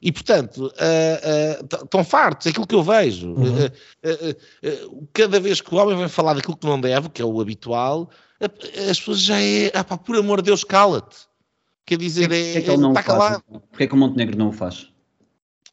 E, 0.02 0.10
portanto, 0.10 0.66
uh, 0.66 1.62
uh, 1.62 1.84
estão 1.84 2.02
fartos, 2.02 2.46
é 2.46 2.50
aquilo 2.50 2.66
que 2.66 2.74
eu 2.74 2.82
vejo. 2.82 3.34
Uhum. 3.34 3.66
Uh, 3.66 5.08
cada 5.12 5.38
vez 5.38 5.60
que 5.60 5.74
o 5.74 5.78
homem 5.78 5.96
vem 5.96 6.08
falar 6.08 6.34
daquilo 6.34 6.56
que 6.56 6.66
não 6.66 6.80
deve, 6.80 7.10
que 7.10 7.20
é 7.20 7.24
o 7.24 7.40
habitual, 7.40 8.08
as 8.40 8.98
pessoas 8.98 9.20
já 9.20 9.40
é, 9.40 9.70
ah, 9.74 9.84
pá, 9.84 9.98
por 9.98 10.16
amor 10.16 10.40
de 10.40 10.46
Deus, 10.46 10.64
cala-te. 10.64 11.28
Quer 11.84 11.98
dizer, 11.98 12.32
é, 12.32 12.56
é, 12.56 12.60
que 12.62 12.70
ele 12.70 12.80
não 12.80 12.90
está 12.90 13.02
calado. 13.02 13.42
Porquê 13.68 13.86
que 13.86 13.94
o 13.94 13.96
Montenegro 13.96 14.38
não 14.38 14.48
o 14.48 14.52
faz? 14.52 14.88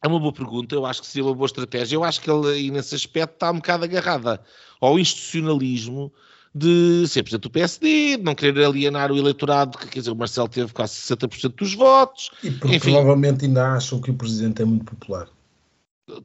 É 0.03 0.07
uma 0.07 0.19
boa 0.19 0.33
pergunta, 0.33 0.75
eu 0.75 0.85
acho 0.85 1.01
que 1.01 1.07
seria 1.07 1.25
uma 1.25 1.35
boa 1.35 1.45
estratégia. 1.45 1.95
Eu 1.95 2.03
acho 2.03 2.19
que 2.19 2.29
ele, 2.29 2.47
aí 2.49 2.71
nesse 2.71 2.95
aspecto, 2.95 3.33
está 3.33 3.51
um 3.51 3.55
bocado 3.55 3.85
agarrada 3.85 4.41
ao 4.81 4.99
institucionalismo 4.99 6.11
de 6.57 7.07
ser 7.07 7.23
presidente 7.23 7.43
do 7.43 7.49
PSD, 7.49 8.17
de 8.17 8.23
não 8.23 8.33
querer 8.33 8.65
alienar 8.65 9.11
o 9.11 9.17
eleitorado, 9.17 9.77
que 9.77 9.87
quer 9.87 9.99
dizer, 9.99 10.11
o 10.11 10.15
Marcelo 10.15 10.47
teve 10.47 10.73
quase 10.73 10.93
60% 10.93 11.55
dos 11.55 11.73
votos. 11.73 12.31
E 12.43 12.51
porque 12.51 12.75
Enfim, 12.75 12.91
provavelmente 12.91 13.45
ainda 13.45 13.73
acham 13.73 14.01
que 14.01 14.11
o 14.11 14.13
presidente 14.13 14.61
é 14.61 14.65
muito 14.65 14.85
popular. 14.85 15.27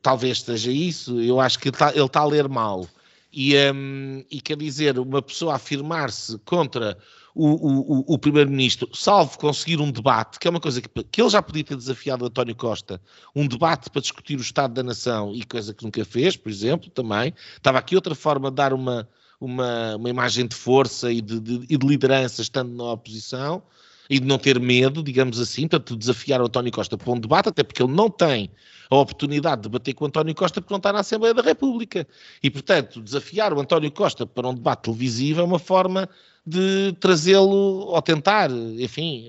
Talvez 0.01 0.41
seja 0.41 0.71
isso, 0.71 1.21
eu 1.21 1.41
acho 1.41 1.59
que 1.59 1.69
ele 1.69 1.75
está, 1.75 1.91
ele 1.91 2.05
está 2.05 2.21
a 2.21 2.27
ler 2.27 2.49
mal. 2.49 2.87
E, 3.33 3.55
um, 3.73 4.25
e 4.31 4.41
quer 4.41 4.57
dizer, 4.57 4.99
uma 4.99 5.23
pessoa 5.23 5.55
afirmar-se 5.55 6.39
contra 6.45 6.97
o, 7.35 7.47
o, 7.47 8.15
o 8.15 8.19
primeiro-ministro, 8.19 8.89
salvo 8.93 9.39
conseguir 9.39 9.81
um 9.81 9.91
debate, 9.91 10.39
que 10.39 10.47
é 10.47 10.51
uma 10.51 10.61
coisa 10.61 10.81
que, 10.83 10.89
que 11.05 11.21
ele 11.21 11.31
já 11.31 11.43
podia 11.43 11.65
ter 11.65 11.77
desafiado 11.77 12.27
António 12.27 12.55
Costa, 12.55 13.01
um 13.35 13.47
debate 13.47 13.89
para 13.91 14.03
discutir 14.03 14.39
o 14.39 14.43
Estado 14.43 14.75
da 14.75 14.83
Nação 14.83 15.33
e 15.35 15.43
coisa 15.45 15.73
que 15.73 15.83
nunca 15.83 16.05
fez, 16.05 16.37
por 16.37 16.51
exemplo, 16.51 16.91
também. 16.91 17.35
Estava 17.57 17.79
aqui 17.79 17.95
outra 17.95 18.15
forma 18.15 18.51
de 18.51 18.57
dar 18.57 18.73
uma, 18.75 19.09
uma, 19.45 19.97
uma 19.97 20.09
imagem 20.09 20.47
de 20.47 20.55
força 20.55 21.13
e 21.13 21.21
de, 21.21 21.41
de, 21.41 21.67
e 21.69 21.77
de 21.77 21.87
liderança 21.87 22.43
estando 22.43 22.73
na 22.75 22.93
oposição 22.93 23.63
e 24.09 24.19
de 24.19 24.27
não 24.27 24.39
ter 24.39 24.61
medo, 24.61 25.03
digamos 25.03 25.41
assim, 25.41 25.63
portanto, 25.63 25.97
desafiar 25.97 26.41
o 26.43 26.45
António 26.45 26.71
Costa 26.71 26.99
para 26.99 27.11
um 27.11 27.19
debate, 27.19 27.49
até 27.49 27.63
porque 27.63 27.83
ele 27.83 27.93
não 27.93 28.11
tem 28.11 28.51
a 28.91 28.97
oportunidade 28.97 29.63
de 29.63 29.69
debater 29.69 29.95
com 29.95 30.05
o 30.05 30.09
António 30.09 30.35
Costa 30.35 30.61
porque 30.61 30.73
não 30.73 30.79
está 30.79 30.93
na 30.93 31.01
Assembleia 31.01 31.33
da 31.33 31.43
República. 31.43 32.07
E, 32.43 32.51
portanto, 32.51 33.01
desafiar 33.01 33.53
o 33.53 33.61
António 33.61 33.91
Costa 33.91 34.27
para 34.27 34.49
um 34.49 34.55
debate 34.55 34.83
televisivo 34.83 35.41
é 35.41 35.45
uma 35.45 35.59
forma 35.59 36.09
de 36.47 36.93
trazê-lo, 37.01 37.87
ou 37.87 38.03
tentar, 38.03 38.51
enfim, 38.51 39.29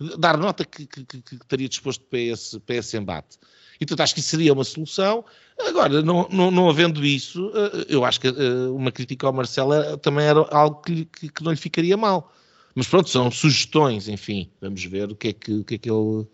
uh, 0.00 0.18
dar 0.18 0.36
nota 0.36 0.64
que, 0.64 0.86
que, 0.86 1.04
que, 1.04 1.34
estaria 1.34 1.68
disposto 1.68 2.04
para 2.06 2.18
esse, 2.18 2.58
para 2.58 2.76
esse 2.76 2.96
embate. 2.96 3.38
E, 3.80 3.86
portanto, 3.86 4.00
acho 4.00 4.14
que 4.14 4.20
isso 4.20 4.28
seria 4.28 4.52
uma 4.52 4.62
solução. 4.62 5.24
Agora, 5.58 6.02
não, 6.02 6.28
não, 6.30 6.50
não 6.50 6.68
havendo 6.68 7.04
isso, 7.04 7.50
eh, 7.54 7.86
eu 7.88 8.04
acho 8.04 8.20
que 8.20 8.28
eh, 8.28 8.68
uma 8.70 8.92
crítica 8.92 9.26
ao 9.26 9.32
Marcelo 9.32 9.96
também 9.98 10.26
era 10.26 10.40
algo 10.50 10.82
que, 10.82 11.06
que, 11.06 11.28
que, 11.30 11.42
não 11.42 11.50
lhe 11.50 11.56
ficaria 11.56 11.96
mal. 11.96 12.30
Mas 12.74 12.86
pronto, 12.86 13.08
são 13.08 13.30
sugestões, 13.30 14.06
enfim, 14.06 14.50
vamos 14.60 14.84
ver 14.84 15.10
o 15.10 15.16
que 15.16 15.28
é 15.28 15.32
que, 15.32 15.52
o 15.52 15.64
que, 15.64 15.74
é 15.76 15.78
que 15.78 15.90
ele. 15.90 16.26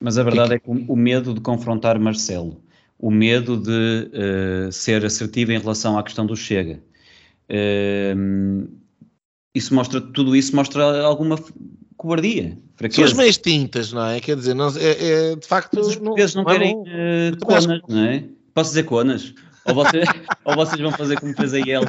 Mas 0.00 0.18
a 0.18 0.24
verdade 0.24 0.54
é 0.54 0.58
que... 0.58 0.70
é 0.70 0.74
que 0.74 0.84
o 0.88 0.96
medo 0.96 1.32
de 1.32 1.40
confrontar 1.40 1.98
Marcelo, 1.98 2.60
o 2.98 3.10
medo 3.10 3.56
de 3.56 4.10
uh, 4.68 4.72
ser 4.72 5.04
assertivo 5.04 5.52
em 5.52 5.58
relação 5.58 5.96
à 5.96 6.02
questão 6.02 6.26
do 6.26 6.36
Chega, 6.36 6.82
uh, 7.50 8.68
isso 9.54 9.74
mostra, 9.74 10.00
tudo 10.00 10.34
isso 10.34 10.54
mostra 10.54 11.02
alguma 11.02 11.36
cobardia, 12.00 12.56
fraqueza. 12.76 13.02
São 13.02 13.04
as 13.04 13.12
meias 13.12 13.36
tintas, 13.36 13.92
não 13.92 14.06
é? 14.06 14.20
Quer 14.20 14.34
dizer, 14.34 14.54
não, 14.54 14.68
é, 14.68 15.32
é 15.32 15.36
de 15.36 15.46
facto. 15.46 15.74
Mas 15.74 15.88
os 15.88 15.96
portugueses 15.96 16.34
não, 16.34 16.44
não, 16.44 16.50
querem 16.50 16.74
uh, 16.74 17.36
conas, 17.44 17.66
não 17.86 18.04
é? 18.04 18.24
Posso 18.54 18.70
dizer 18.70 18.84
conas? 18.84 19.34
Ou 19.66 19.74
vocês, 19.74 20.08
ou 20.46 20.54
vocês 20.54 20.80
vão 20.80 20.90
fazer 20.92 21.20
como 21.20 21.34
fez 21.34 21.52
a 21.52 21.58
Yel 21.58 21.82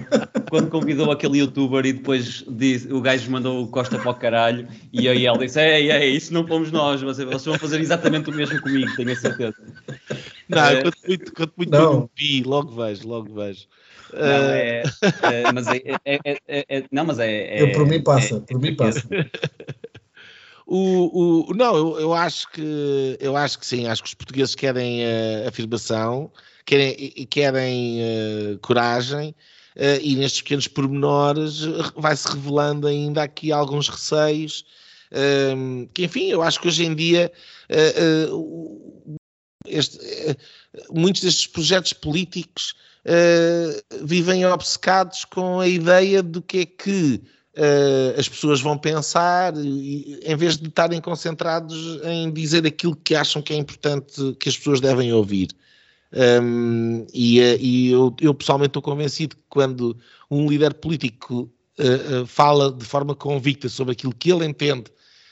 quando 0.49 0.70
convidou 0.70 1.09
aquele 1.12 1.38
youtuber 1.38 1.86
e 1.86 1.93
depois 1.93 2.43
disse, 2.45 2.91
o 2.91 2.99
gajo 2.99 3.32
mandou 3.32 3.64
o 3.64 3.68
Costa 3.68 3.97
para 3.97 4.12
o 4.12 4.14
caralho 4.14 4.68
e 4.91 5.07
a 5.07 5.14
Yel 5.14 5.38
disse: 5.38 5.62
Ei, 5.62 5.89
ei, 5.89 6.09
isso 6.14 6.34
não 6.34 6.45
fomos 6.45 6.74
nós, 6.74 7.01
vocês, 7.01 7.26
vocês 7.26 7.45
vão 7.45 7.57
fazer 7.57 7.80
exatamente 7.80 8.30
o 8.30 8.34
mesmo 8.34 8.62
comigo, 8.62 8.93
tenho 8.97 9.14
a 9.14 9.16
certeza. 9.16 9.55
Não, 10.49 10.66
é, 10.66 10.82
quanto 10.82 10.97
muito, 11.07 11.34
quanto 11.34 11.53
muito 11.55 11.72
não. 11.72 12.09
pi, 12.14 12.43
logo 12.43 12.72
vejo, 12.76 13.07
logo 13.07 13.34
vejo. 13.34 13.66
Não, 14.12 14.20
é, 14.20 14.84
é, 15.24 15.51
mas 15.53 15.68
é, 15.68 15.82
é, 16.03 16.20
é, 16.26 16.66
é, 16.68 16.84
não, 16.91 17.05
mas 17.05 17.18
é, 17.18 17.62
Eu, 17.62 17.72
por 17.72 17.88
mim 17.88 18.03
passa, 18.03 18.41
por 18.41 18.59
mim 18.59 18.76
passa. 18.76 19.07
O, 20.66 21.49
o, 21.49 21.53
não, 21.53 21.76
eu, 21.76 21.99
eu, 21.99 22.14
acho 22.14 22.49
que 22.51 23.18
eu 23.20 23.36
acho 23.36 23.59
que 23.59 23.66
sim, 23.66 23.88
acho 23.88 24.01
que 24.03 24.09
os 24.09 24.14
portugueses 24.14 24.55
querem 24.55 25.01
uh, 25.03 25.47
afirmação, 25.47 26.32
querem, 26.66 26.95
querem 27.30 27.99
uh, 28.01 28.59
coragem, 28.59 29.36
uh, 29.76 30.01
e 30.01 30.16
nestes 30.16 30.41
pequenos 30.41 30.68
pormenores 30.68 31.62
vai-se 31.95 32.28
revelando 32.28 32.88
ainda 32.88 33.24
aqui 33.24 33.51
alguns 33.51 33.89
receios, 33.89 34.66
ehm, 35.12 35.86
que 35.93 36.05
enfim, 36.05 36.28
eu 36.28 36.41
acho 36.41 36.59
que 36.59 36.68
hoje 36.68 36.86
em 36.86 36.95
dia 36.95 37.32
este, 39.66 39.99
muitos 40.89 41.22
destes 41.22 41.47
projetos 41.47 41.93
políticos 41.93 42.76
vivem 44.03 44.45
obcecados 44.45 45.26
com 45.26 45.59
a 45.59 45.68
ideia 45.68 46.22
do 46.22 46.41
que 46.41 46.59
é 46.59 46.66
que 46.66 47.22
uh, 47.58 48.20
as 48.20 48.28
pessoas 48.28 48.62
vão 48.62 48.78
pensar, 48.78 49.54
e, 49.58 50.20
em 50.24 50.36
vez 50.36 50.58
de 50.58 50.68
estarem 50.68 51.02
concentrados 51.02 51.99
em 52.04 52.32
dizer 52.32 52.66
aquilo 52.66 52.95
que 52.95 53.16
acham 53.16 53.41
que 53.41 53.54
é 53.54 53.58
importante 53.58 54.36
que 54.39 54.49
as 54.49 54.58
pessoas 54.58 54.80
devem 54.80 55.12
ouvir. 55.14 55.49
Um, 56.14 57.08
e, 57.14 57.39
eh, 57.39 57.58
e 57.58 57.89
eu, 57.89 58.14
eu, 58.20 58.34
pessoalmente 58.34 58.72
estou 58.72 58.82
convencido 58.82 59.38
que 59.38 59.43
quando 59.47 59.97
um 60.30 60.45
líder 60.45 60.74
político 60.74 61.49
uh, 61.80 62.24
uh, 62.24 62.26
fala 62.26 62.70
de 62.70 62.84
forma 62.84 63.16
convicta 63.16 63.70
sobre 63.70 63.93
aquilo 63.93 64.14
que 64.14 64.30
ele 64.30 64.45
entende 64.45 64.91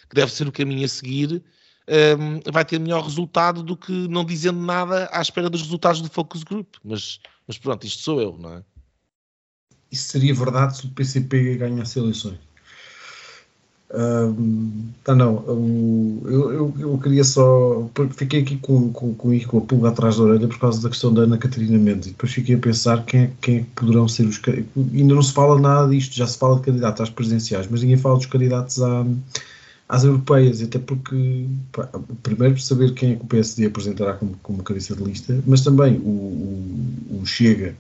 que 0.10 0.16
deve 0.16 0.32
ser 0.32 0.48
o 0.48 0.52
caminho 0.54 0.86
a 0.86 0.88
seguir, 0.88 1.44
um, 2.18 2.52
vai 2.52 2.64
ter 2.66 2.80
melhor 2.80 3.04
resultado 3.04 3.62
do 3.62 3.76
que 3.76 3.92
não 4.08 4.24
dizendo 4.24 4.60
nada 4.60 5.10
à 5.12 5.22
espera 5.22 5.50
dos 5.50 5.62
resultados 5.62 6.02
do 6.02 6.10
focus 6.10 6.44
group. 6.44 6.76
Mas, 6.84 7.20
mas 7.48 7.58
pronto, 7.58 7.86
isto 7.86 8.02
sou 8.02 8.22
eu, 8.22 8.38
não 8.38 8.54
é? 8.54 8.64
Isso 9.92 10.10
seria 10.10 10.34
verdade 10.34 10.78
se 10.78 10.86
o 10.86 10.90
PCP 10.90 11.56
ganhasse 11.56 12.00
eleições. 12.00 12.40
Tá 15.04 15.16
não, 15.16 15.44
eu, 16.26 16.52
eu, 16.52 16.76
eu, 16.80 16.98
queria 17.00 17.24
só. 17.24 17.90
Fiquei 18.16 18.42
aqui 18.42 18.58
com, 18.58 18.94
com, 18.94 19.16
com, 19.16 19.40
com 19.40 19.58
a 19.58 19.62
pulga 19.62 19.90
atrás 19.90 20.18
da 20.18 20.24
orelha 20.24 20.48
por 20.48 20.60
causa 20.60 20.80
da 20.80 20.90
questão 20.90 21.12
da 21.12 21.24
Ana 21.24 21.40
Catarina 21.40 21.78
Mendes 21.80 22.08
e 22.08 22.12
depois 22.12 22.32
fiquei 22.32 22.54
a 22.54 22.60
pensar 22.60 23.04
quem 23.06 23.22
é, 23.22 23.32
quem 23.42 23.58
é 23.58 23.60
que 23.62 23.66
poderão 23.76 24.08
ser 24.08 24.28
os. 24.28 24.40
Ainda 24.94 25.16
não 25.16 25.24
se 25.24 25.34
fala 25.34 25.60
nada 25.60 25.90
disto, 25.90 26.16
já 26.16 26.28
se 26.28 26.38
fala 26.38 26.58
de 26.58 26.62
candidatos 26.62 27.02
às 27.02 27.10
presidenciais, 27.10 27.68
mas 27.68 27.82
ninguém 27.82 27.98
fala 27.98 28.18
dos 28.18 28.28
candidatos 28.28 28.80
à, 28.80 29.06
às 29.88 30.04
europeias, 30.04 30.62
até 30.62 30.78
porque, 30.78 31.48
pá, 31.72 31.90
primeiro, 32.22 32.60
saber 32.60 32.94
quem 32.94 33.14
é 33.14 33.16
que 33.16 33.24
o 33.24 33.28
PSD 33.28 33.66
apresentará 33.66 34.14
como, 34.14 34.38
como 34.44 34.62
cabeça 34.62 34.96
de 34.96 35.04
lista, 35.04 35.42
mas 35.48 35.62
também 35.62 35.98
o, 35.98 36.10
o, 36.10 37.20
o 37.24 37.26
Chega, 37.26 37.76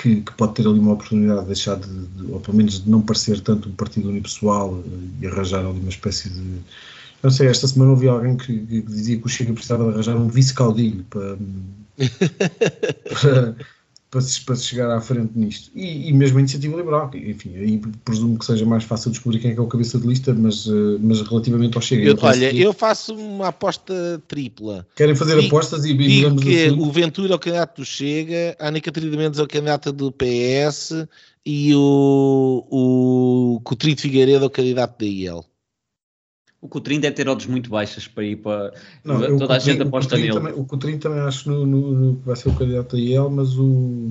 que, 0.00 0.22
que, 0.22 0.32
pode 0.32 0.54
ter 0.54 0.66
ali 0.66 0.78
uma 0.78 0.92
oportunidade 0.92 1.42
de 1.42 1.46
deixar 1.46 1.76
de, 1.76 1.88
de, 1.88 2.32
ou 2.32 2.40
pelo 2.40 2.56
menos 2.56 2.82
de 2.82 2.90
não 2.90 3.02
parecer 3.02 3.40
tanto 3.40 3.68
um 3.68 3.72
partido 3.72 4.08
unipessoal 4.08 4.82
e 5.20 5.26
arranjar 5.26 5.60
ali 5.60 5.78
uma 5.78 5.90
espécie 5.90 6.30
de. 6.30 6.60
Não 7.22 7.30
sei, 7.30 7.48
esta 7.48 7.68
semana 7.68 7.90
ouvi 7.90 8.08
alguém 8.08 8.36
que, 8.36 8.58
que 8.58 8.80
dizia 8.80 9.18
que 9.18 9.26
o 9.26 9.28
Chega 9.28 9.52
precisava 9.52 9.84
de 9.84 9.90
arranjar 9.90 10.16
um 10.16 10.28
vice-caudilho 10.28 11.04
para, 11.10 11.36
para, 13.20 13.56
para 14.10 14.20
se, 14.20 14.40
para 14.40 14.56
se 14.56 14.64
chegar 14.64 14.90
à 14.90 15.00
frente 15.00 15.30
nisto. 15.36 15.70
E, 15.74 16.08
e, 16.08 16.12
mesmo 16.12 16.38
a 16.38 16.40
iniciativa 16.40 16.76
liberal, 16.76 17.10
enfim, 17.14 17.56
aí 17.56 17.80
presumo 18.04 18.36
que 18.38 18.44
seja 18.44 18.66
mais 18.66 18.82
fácil 18.82 19.10
descobrir 19.10 19.38
quem 19.38 19.52
é 19.52 19.54
que 19.54 19.60
é 19.60 19.62
o 19.62 19.68
cabeça 19.68 19.98
de 19.98 20.06
lista, 20.06 20.34
mas, 20.34 20.66
eh, 20.66 20.98
mas 21.00 21.20
relativamente 21.20 21.76
ao 21.76 21.82
Chega. 21.82 22.08
Eu, 22.08 22.18
olha, 22.20 22.50
que... 22.50 22.60
eu 22.60 22.72
faço 22.72 23.14
uma 23.14 23.48
aposta 23.48 24.20
tripla. 24.26 24.84
Querem 24.96 25.14
fazer 25.14 25.36
digo, 25.36 25.46
apostas 25.46 25.84
e 25.84 25.94
digo 25.94 26.36
que 26.36 26.66
assim? 26.66 26.80
o 26.80 26.90
Ventura 26.90 27.32
é 27.32 27.36
o 27.36 27.38
candidato 27.38 27.76
do 27.80 27.84
Chega, 27.84 28.56
a 28.58 28.66
Anica 28.66 28.90
Trida 28.90 29.16
Mendes 29.16 29.38
é 29.38 29.42
o 29.42 29.48
candidato 29.48 29.92
do 29.92 30.10
PS 30.10 31.06
e 31.46 31.72
o, 31.74 32.66
o 32.68 33.76
de 33.76 33.96
Figueiredo 33.96 34.44
é 34.44 34.46
o 34.46 34.50
candidato 34.50 34.98
da 34.98 35.06
IEL. 35.06 35.44
O 36.62 36.68
Coutrinho 36.68 37.00
deve 37.00 37.16
ter 37.16 37.28
odds 37.28 37.46
muito 37.46 37.70
baixas 37.70 38.06
para 38.06 38.22
ir 38.22 38.36
para. 38.36 38.72
Não, 39.02 39.14
toda 39.14 39.28
Coutrinho, 39.28 39.52
a 39.52 39.58
gente 39.58 39.82
aposta 39.82 40.16
nele. 40.16 40.32
Também, 40.32 40.52
o 40.52 40.64
Coutrinho 40.64 40.98
também 40.98 41.20
acho 41.20 41.50
no, 41.50 41.64
no, 41.64 41.92
no, 41.92 42.16
que 42.16 42.26
vai 42.26 42.36
ser 42.36 42.50
o 42.50 42.54
candidato 42.54 42.96
a 42.96 42.98
IEL, 42.98 43.30
mas 43.30 43.58
o. 43.58 44.08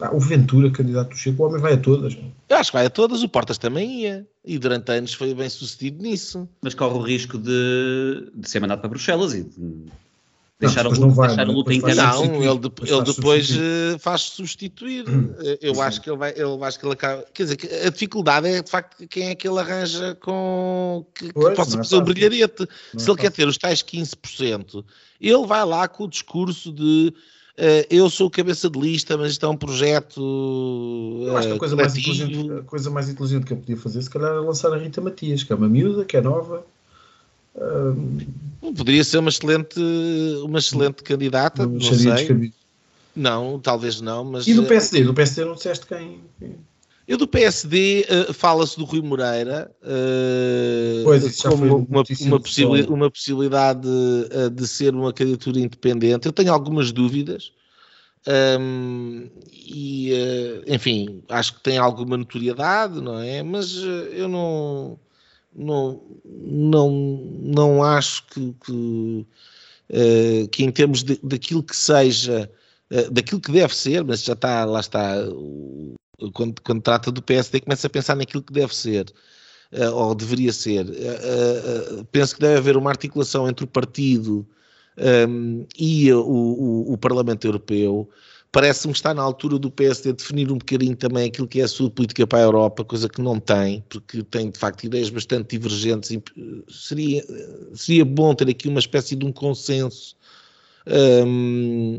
Ah, 0.00 0.14
o 0.14 0.20
Ventura, 0.20 0.70
candidato 0.70 1.10
do 1.10 1.16
Chico, 1.16 1.42
o 1.42 1.46
homem 1.46 1.60
vai 1.60 1.74
a 1.74 1.76
todas. 1.76 2.16
Eu 2.48 2.56
acho 2.56 2.70
que 2.70 2.76
vai 2.76 2.86
a 2.86 2.90
todas, 2.90 3.22
o 3.22 3.28
Portas 3.28 3.58
também 3.58 4.02
ia. 4.02 4.26
E 4.44 4.58
durante 4.58 4.90
anos 4.92 5.14
foi 5.14 5.32
bem 5.34 5.48
sucedido 5.48 6.02
nisso. 6.02 6.48
Mas 6.60 6.74
corre 6.74 6.94
o 6.94 7.02
risco 7.02 7.38
de, 7.38 8.30
de 8.34 8.48
ser 8.48 8.60
mandado 8.60 8.80
para 8.80 8.88
Bruxelas 8.88 9.34
e 9.34 9.44
de 9.44 9.86
deixar, 10.66 10.84
não, 10.84 10.90
a, 10.90 10.94
luta, 10.94 11.14
vai, 11.14 11.28
deixar 11.28 11.48
a 11.48 11.52
luta 11.52 11.74
inteira. 11.74 12.02
Não, 12.02 12.42
ele, 12.42 12.54
de, 12.54 12.58
depois 12.60 12.90
ele 12.90 13.02
depois 13.02 13.46
substituir. 13.46 13.98
faz 13.98 14.20
substituir. 14.22 15.08
Hum, 15.08 15.34
eu 15.60 15.74
sim. 15.74 15.80
acho 15.80 16.00
que 16.00 16.10
ele 16.10 16.16
vai, 16.16 16.32
eu 16.36 16.64
acho 16.64 16.78
que 16.78 16.86
ele 16.86 16.92
acaba. 16.94 17.24
Quer 17.34 17.42
dizer, 17.44 17.86
a 17.86 17.90
dificuldade 17.90 18.48
é 18.48 18.62
de 18.62 18.70
facto 18.70 19.06
quem 19.08 19.28
é 19.28 19.34
que 19.34 19.46
ele 19.46 19.58
arranja 19.58 20.16
com 20.20 21.06
que, 21.14 21.32
pois, 21.32 21.48
que 21.50 21.56
possa 21.56 21.76
fazer 21.76 21.94
é 21.94 21.98
um 21.98 22.04
brilharete. 22.04 22.68
Não 22.92 23.00
Se 23.00 23.08
é 23.08 23.12
ele 23.12 23.20
quer 23.20 23.30
ter 23.30 23.46
os 23.46 23.58
tais 23.58 23.82
15%, 23.82 24.84
ele 25.20 25.46
vai 25.46 25.64
lá 25.64 25.88
com 25.88 26.04
o 26.04 26.08
discurso 26.08 26.72
de 26.72 27.12
Uh, 27.52 27.84
eu 27.90 28.08
sou 28.08 28.30
cabeça 28.30 28.70
de 28.70 28.80
lista, 28.80 29.16
mas 29.16 29.32
isto 29.32 29.44
é 29.44 29.48
um 29.48 29.56
projeto. 29.56 30.18
Uh, 30.18 31.26
eu 31.26 31.36
acho 31.36 31.48
que 31.48 31.54
a 31.54 31.58
coisa, 31.58 31.76
mais 31.76 31.96
inteligente, 31.96 32.50
a 32.50 32.62
coisa 32.62 32.90
mais 32.90 33.08
inteligente 33.10 33.44
que 33.44 33.52
eu 33.52 33.58
podia 33.58 33.76
fazer, 33.76 34.00
se 34.00 34.08
calhar, 34.08 34.30
é 34.30 34.40
lançar 34.40 34.72
a 34.72 34.78
Rita 34.78 35.02
Matias, 35.02 35.42
que 35.42 35.52
é 35.52 35.56
uma 35.56 35.68
miúda, 35.68 36.02
que 36.04 36.16
é 36.16 36.22
nova, 36.22 36.64
Poderia 38.76 39.04
ser 39.04 39.18
uma 39.18 39.28
excelente, 39.28 39.80
uma 40.44 40.58
excelente 40.58 41.02
candidata, 41.02 41.66
não, 41.66 41.80
sei. 41.80 42.52
Não, 43.14 43.58
talvez 43.58 44.00
não, 44.00 44.24
mas... 44.24 44.46
E 44.46 44.54
do 44.54 44.64
PSD? 44.64 45.04
Do 45.04 45.14
PSD 45.14 45.44
não 45.44 45.54
disseste 45.54 45.86
quem? 45.86 46.20
Eu 47.06 47.18
do 47.18 47.26
PSD 47.26 48.06
uh, 48.08 48.32
fala-se 48.32 48.78
do 48.78 48.84
Rui 48.84 49.02
Moreira 49.02 49.70
uh, 49.82 51.04
pois, 51.04 51.42
como 51.42 51.64
uma, 51.64 52.04
uma, 52.20 52.40
possibil, 52.40 52.86
uma, 52.88 53.10
possibilidade 53.10 53.88
uh, 53.88 54.48
de 54.48 54.66
ser 54.68 54.94
uma 54.94 55.12
candidatura 55.12 55.58
independente. 55.58 56.26
Eu 56.26 56.32
tenho 56.32 56.52
algumas 56.52 56.92
dúvidas 56.92 57.52
um, 58.58 59.28
e, 59.50 60.12
enfim, 60.68 61.22
acho 61.28 61.54
que 61.54 61.60
tem 61.60 61.76
alguma 61.76 62.16
notoriedade, 62.16 63.00
não 63.00 63.18
é? 63.18 63.42
Mas 63.42 63.74
eu 64.12 64.28
não 64.28 64.96
não, 65.54 66.02
não, 66.24 66.90
não 67.40 67.82
acho 67.82 68.26
que, 68.26 68.54
que, 68.64 69.26
uh, 69.90 70.48
que 70.48 70.64
em 70.64 70.70
termos 70.70 71.02
de, 71.02 71.18
daquilo 71.22 71.62
que 71.62 71.76
seja, 71.76 72.50
uh, 72.90 73.10
daquilo 73.10 73.40
que 73.40 73.52
deve 73.52 73.74
ser, 73.74 74.04
mas 74.04 74.22
já 74.22 74.32
está, 74.32 74.64
lá 74.64 74.80
está, 74.80 75.16
quando, 76.32 76.60
quando 76.62 76.82
trata 76.82 77.10
do 77.10 77.22
PSD, 77.22 77.60
começa 77.60 77.86
a 77.86 77.90
pensar 77.90 78.16
naquilo 78.16 78.42
que 78.42 78.52
deve 78.52 78.74
ser. 78.74 79.06
Eh, 79.74 79.88
ou 79.88 80.14
deveria 80.14 80.52
ser. 80.52 80.86
penso 82.12 82.34
que 82.34 82.42
deve 82.42 82.58
haver 82.58 82.76
uma 82.76 82.90
articulação 82.90 83.48
entre 83.48 83.64
o 83.64 83.66
partido 83.66 84.46
um, 84.98 85.66
e 85.78 86.12
o, 86.12 86.20
o, 86.20 86.92
o 86.92 86.98
Parlamento 86.98 87.46
Europeu 87.46 88.10
parece-me 88.52 88.92
está 88.92 89.14
na 89.14 89.22
altura 89.22 89.58
do 89.58 89.70
PSD 89.70 90.12
definir 90.12 90.52
um 90.52 90.58
bocadinho 90.58 90.94
também 90.94 91.26
aquilo 91.26 91.48
que 91.48 91.60
é 91.60 91.64
a 91.64 91.68
sua 91.68 91.90
política 91.90 92.26
para 92.26 92.40
a 92.40 92.42
Europa, 92.42 92.84
coisa 92.84 93.08
que 93.08 93.22
não 93.22 93.40
tem, 93.40 93.82
porque 93.88 94.22
tem 94.22 94.50
de 94.50 94.58
facto 94.58 94.84
ideias 94.84 95.08
bastante 95.08 95.56
divergentes. 95.56 96.10
E 96.10 96.22
seria, 96.68 97.24
seria 97.72 98.04
bom 98.04 98.34
ter 98.34 98.50
aqui 98.50 98.68
uma 98.68 98.78
espécie 98.78 99.16
de 99.16 99.24
um 99.24 99.32
consenso 99.32 100.14
um, 100.86 101.98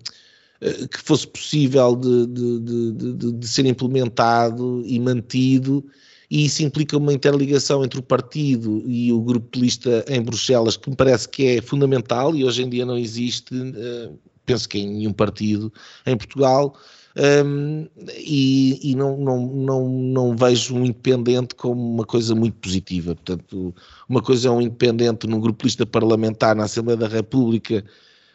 que 0.62 1.02
fosse 1.02 1.28
possível 1.28 1.96
de, 1.96 2.28
de, 2.28 2.60
de, 2.60 3.32
de, 3.34 3.48
ser 3.48 3.66
implementado 3.66 4.84
e 4.86 5.00
mantido. 5.00 5.84
E 6.30 6.46
isso 6.46 6.64
implica 6.64 6.98
uma 6.98 7.14
interligação 7.14 7.84
entre 7.84 8.00
o 8.00 8.04
partido 8.04 8.84
e 8.88 9.12
o 9.12 9.22
grupo 9.22 9.50
de 9.52 9.60
lista 9.60 10.06
em 10.08 10.22
Bruxelas, 10.22 10.78
que 10.78 10.90
me 10.90 10.96
parece 10.96 11.28
que 11.28 11.46
é 11.48 11.62
fundamental 11.62 12.36
e 12.36 12.46
hoje 12.46 12.64
em 12.64 12.70
dia 12.70 12.86
não 12.86 12.98
existe. 12.98 13.54
Uh, 13.56 14.18
penso 14.46 14.68
que 14.68 14.80
em 14.80 14.88
nenhum 14.88 15.14
partido 15.14 15.72
em 16.06 16.18
Portugal, 16.18 16.76
um, 17.16 17.88
e, 18.18 18.92
e 18.92 18.96
não, 18.96 19.18
não, 19.18 19.46
não, 19.46 19.90
não, 19.90 20.36
vejo 20.36 20.76
um 20.76 20.84
independente 20.84 21.54
como 21.54 21.80
uma 21.80 22.06
coisa 22.06 22.34
muito 22.34 22.56
positiva. 22.56 23.14
Portanto, 23.14 23.74
uma 24.10 24.22
coisa 24.22 24.48
é 24.48 24.52
um 24.52 24.62
independente 24.62 25.28
num 25.28 25.40
grupo 25.40 25.60
de 25.60 25.66
lista 25.68 25.86
parlamentar 25.86 26.56
na 26.56 26.64
Assembleia 26.64 26.98
da 26.98 27.08
República, 27.08 27.86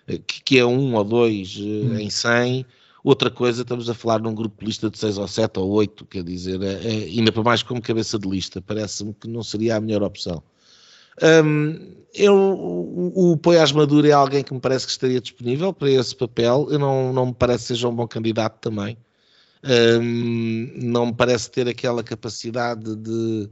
eh, 0.07 0.19
que, 0.25 0.43
que 0.43 0.59
é 0.59 0.65
um 0.65 0.95
ou 0.95 1.05
dois 1.05 1.57
eh, 1.59 1.63
hum. 1.63 1.99
em 1.99 2.09
100. 2.11 2.65
Outra 3.03 3.31
coisa, 3.31 3.63
estamos 3.63 3.89
a 3.89 3.95
falar 3.95 4.21
num 4.21 4.35
grupo 4.35 4.61
de 4.61 4.67
lista 4.67 4.91
de 4.91 4.99
seis 4.99 5.19
ou 5.19 5.27
sete 5.27 5.59
ou 5.59 5.71
oito, 5.71 6.05
quer 6.05 6.23
dizer, 6.23 6.61
é, 6.63 6.75
é, 6.85 7.05
ainda 7.05 7.33
para 7.33 7.43
mais 7.43 7.63
como 7.63 7.81
cabeça 7.81 8.19
de 8.19 8.29
lista, 8.29 8.61
parece-me 8.61 9.15
que 9.15 9.29
não 9.29 9.43
seria 9.43 9.77
a 9.77 9.81
melhor 9.81 10.03
opção. 10.03 10.43
Um, 11.23 11.99
eu, 12.15 12.35
o, 12.35 13.33
o 13.33 13.37
Poiás 13.37 13.71
Maduro 13.73 14.07
é 14.07 14.13
alguém 14.13 14.43
que 14.43 14.53
me 14.53 14.61
parece 14.61 14.87
que 14.87 14.93
estaria 14.93 15.21
disponível 15.21 15.73
para 15.73 15.91
esse 15.91 16.15
papel. 16.15 16.69
Eu 16.71 16.79
não, 16.79 17.13
não 17.13 17.27
me 17.27 17.35
parece 17.35 17.65
que 17.65 17.69
seja 17.69 17.89
um 17.89 17.95
bom 17.95 18.07
candidato 18.09 18.59
também. 18.61 18.97
Um, 19.65 20.73
não 20.77 21.07
me 21.07 21.15
parece 21.15 21.51
ter 21.51 21.69
aquela 21.69 22.03
capacidade 22.03 22.97
de, 22.97 23.49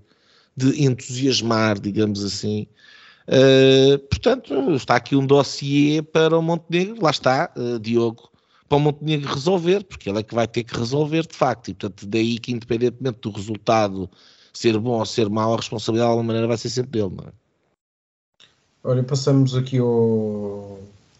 de 0.57 0.85
entusiasmar, 0.85 1.81
digamos 1.81 2.25
assim. 2.25 2.67
Uh, 3.29 3.99
portanto, 4.09 4.55
está 4.75 4.97
aqui 4.97 5.17
um 5.17 5.27
dossiê 5.27 6.01
para 6.01 6.39
o 6.39 6.43
Montenegro, 6.43 7.03
lá 7.03 7.11
está, 7.11 7.53
uh, 7.57 7.79
Diogo, 7.81 8.31
para 8.69 8.79
o 8.79 8.81
Montenegro 8.81 9.33
resolver, 9.33 9.85
porque 9.85 10.09
ele 10.09 10.21
é 10.21 10.23
que 10.23 10.35
vai 10.35 10.47
ter 10.47 10.65
que 10.65 10.77
resolver 10.79 11.27
de 11.27 11.37
facto. 11.37 11.69
E 11.69 11.75
portanto, 11.75 12.07
daí 12.07 12.39
que, 12.39 12.53
independentemente 12.53 13.19
do 13.21 13.31
resultado 13.31 14.09
ser 14.53 14.79
bom 14.79 14.99
ou 14.99 15.07
ser 15.07 15.29
mau, 15.29 15.53
a 15.55 15.57
responsabilidade 15.57 16.09
de 16.09 16.11
alguma 16.11 16.27
maneira 16.29 16.47
vai 16.47 16.57
ser 16.57 16.71
sempre 16.71 17.01
dele, 17.01 17.15
não 17.17 17.29
é? 17.29 17.46
Olha, 18.87 19.03
passamos 19.03 19.57
aqui 19.57 19.79
ao, 19.79 20.79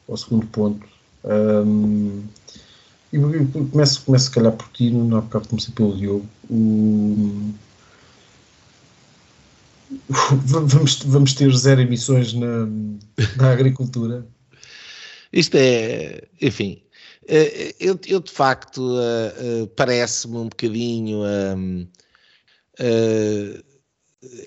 ao 0.09 0.17
segundo 0.17 0.47
ponto. 0.47 0.87
Um, 1.25 2.23
e 3.13 3.19
começo, 3.73 4.03
começo, 4.05 4.25
se 4.27 4.31
calhar, 4.31 4.53
por 4.53 4.69
ti, 4.69 4.89
no 4.89 5.21
bocado 5.21 5.49
comecei 5.49 5.75
pelo 5.75 5.97
Diogo. 5.97 6.29
O, 6.49 7.53
vamos, 10.45 11.03
vamos 11.03 11.35
ter 11.35 11.53
zero 11.57 11.81
emissões 11.81 12.35
na, 12.35 12.69
na 13.37 13.51
agricultura. 13.51 14.25
Isto 15.33 15.57
é, 15.57 16.23
enfim, 16.41 16.81
eh, 17.27 17.75
eu, 17.81 17.99
eu 18.07 18.21
de 18.21 18.31
facto 18.31 18.97
eh, 19.01 19.35
eh, 19.39 19.69
parece-me 19.75 20.37
um 20.37 20.49
bocadinho. 20.49 21.23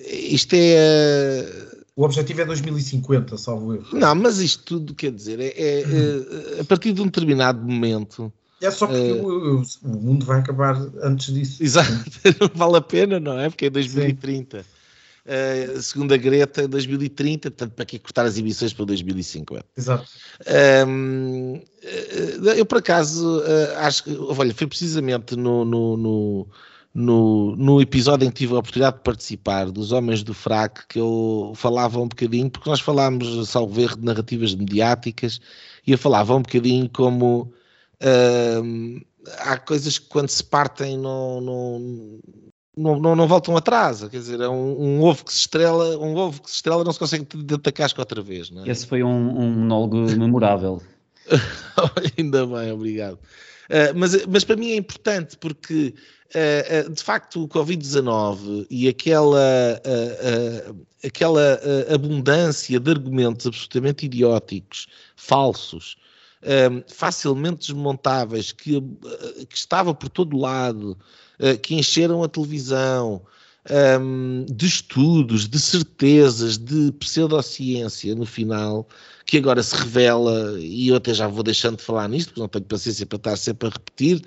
isto 0.08 0.54
é 0.54 1.79
o 2.00 2.04
objetivo 2.04 2.40
é 2.40 2.46
2050, 2.46 3.36
salvo 3.36 3.74
erro. 3.74 3.88
Não, 3.92 4.14
mas 4.14 4.38
isto 4.38 4.64
tudo, 4.64 4.94
quer 4.94 5.12
dizer, 5.12 5.38
é, 5.38 5.48
é, 5.48 5.80
é 5.82 6.60
a 6.62 6.64
partir 6.64 6.94
de 6.94 7.02
um 7.02 7.04
determinado 7.04 7.62
momento. 7.62 8.32
É 8.58 8.70
só 8.70 8.86
porque 8.86 9.02
é, 9.02 9.12
o, 9.12 9.62
o, 9.82 9.88
mundo 9.88 10.24
vai 10.24 10.40
acabar 10.40 10.76
antes 11.02 11.34
disso. 11.34 11.62
Exato, 11.62 11.92
não 12.40 12.50
vale 12.54 12.76
a 12.78 12.80
pena, 12.80 13.20
não 13.20 13.38
é? 13.38 13.50
Porque 13.50 13.66
é 13.66 13.70
2030. 13.70 14.64
Uh, 15.26 15.82
segundo 15.82 16.14
a 16.14 16.16
Greta, 16.16 16.66
2030, 16.66 17.50
portanto, 17.50 17.72
para 17.74 17.84
que 17.84 17.98
cortar 17.98 18.24
as 18.24 18.38
emissões 18.38 18.72
para 18.72 18.86
2050? 18.86 19.62
Exato. 19.76 20.08
Um, 20.88 21.60
eu, 22.56 22.64
por 22.64 22.78
acaso, 22.78 23.42
acho 23.76 24.04
que, 24.04 24.16
olha, 24.18 24.54
foi 24.54 24.66
precisamente 24.66 25.36
no, 25.36 25.66
no, 25.66 25.96
no 25.98 26.46
no, 26.92 27.54
no 27.56 27.80
episódio 27.80 28.26
em 28.26 28.30
que 28.30 28.38
tive 28.38 28.54
a 28.54 28.58
oportunidade 28.58 28.96
de 28.96 29.02
participar 29.02 29.70
dos 29.70 29.92
Homens 29.92 30.22
do 30.22 30.34
Frac, 30.34 30.86
que 30.88 30.98
eu 30.98 31.52
falava 31.54 32.00
um 32.00 32.08
bocadinho, 32.08 32.50
porque 32.50 32.68
nós 32.68 32.80
falámos, 32.80 33.48
salvo 33.48 33.80
erro, 33.80 33.96
de 33.96 34.04
narrativas 34.04 34.54
mediáticas, 34.54 35.40
e 35.86 35.92
eu 35.92 35.98
falava 35.98 36.34
um 36.34 36.42
bocadinho 36.42 36.88
como 36.88 37.52
uh, 38.02 39.00
há 39.38 39.56
coisas 39.56 39.98
que 39.98 40.08
quando 40.08 40.28
se 40.28 40.42
partem 40.42 40.98
não, 40.98 41.40
não, 41.40 42.20
não, 42.76 43.00
não, 43.00 43.16
não, 43.16 43.28
voltam 43.28 43.56
atrás. 43.56 44.00
Quer 44.00 44.18
dizer, 44.18 44.40
é 44.40 44.48
um, 44.48 44.80
um, 44.80 45.02
ovo 45.02 45.24
que 45.24 45.32
se 45.32 45.40
estrela, 45.40 45.96
um 45.96 46.16
ovo 46.16 46.42
que 46.42 46.50
se 46.50 46.56
estrela 46.56 46.82
não 46.82 46.92
se 46.92 46.98
consegue 46.98 47.26
da 47.44 47.72
casca 47.72 48.00
outra 48.00 48.20
vez. 48.20 48.50
É? 48.64 48.70
Esse 48.70 48.86
foi 48.86 49.04
um, 49.04 49.38
um 49.38 49.50
monólogo 49.52 49.96
memorável. 50.16 50.82
Ainda 52.18 52.46
bem, 52.46 52.72
obrigado. 52.72 53.14
Uh, 53.70 53.94
mas, 53.94 54.26
mas 54.26 54.42
para 54.42 54.56
mim 54.56 54.72
é 54.72 54.76
importante 54.76 55.36
porque 55.38 55.94
de 56.92 57.02
facto 57.02 57.42
o 57.42 57.48
Covid-19 57.48 58.66
e 58.70 58.88
aquela, 58.88 59.82
aquela 61.04 61.60
abundância 61.92 62.78
de 62.78 62.90
argumentos 62.90 63.46
absolutamente 63.46 64.06
idióticos, 64.06 64.86
falsos, 65.16 65.96
facilmente 66.86 67.72
desmontáveis, 67.72 68.52
que, 68.52 68.80
que 69.48 69.56
estava 69.56 69.92
por 69.92 70.08
todo 70.08 70.38
lado, 70.38 70.96
que 71.62 71.74
encheram 71.74 72.22
a 72.22 72.28
televisão, 72.28 73.22
de 74.48 74.66
estudos, 74.66 75.48
de 75.48 75.60
certezas, 75.60 76.56
de 76.56 76.92
pseudociência 76.92 78.14
no 78.14 78.24
final, 78.24 78.88
que 79.26 79.36
agora 79.36 79.62
se 79.62 79.74
revela, 79.76 80.58
e 80.60 80.88
eu 80.88 80.96
até 80.96 81.12
já 81.12 81.28
vou 81.28 81.42
deixando 81.42 81.76
de 81.76 81.84
falar 81.84 82.08
nisto, 82.08 82.28
porque 82.28 82.40
não 82.40 82.48
tenho 82.48 82.64
paciência 82.64 83.06
para 83.06 83.16
estar 83.16 83.36
sempre 83.36 83.68
a 83.68 83.72
repetir, 83.72 84.22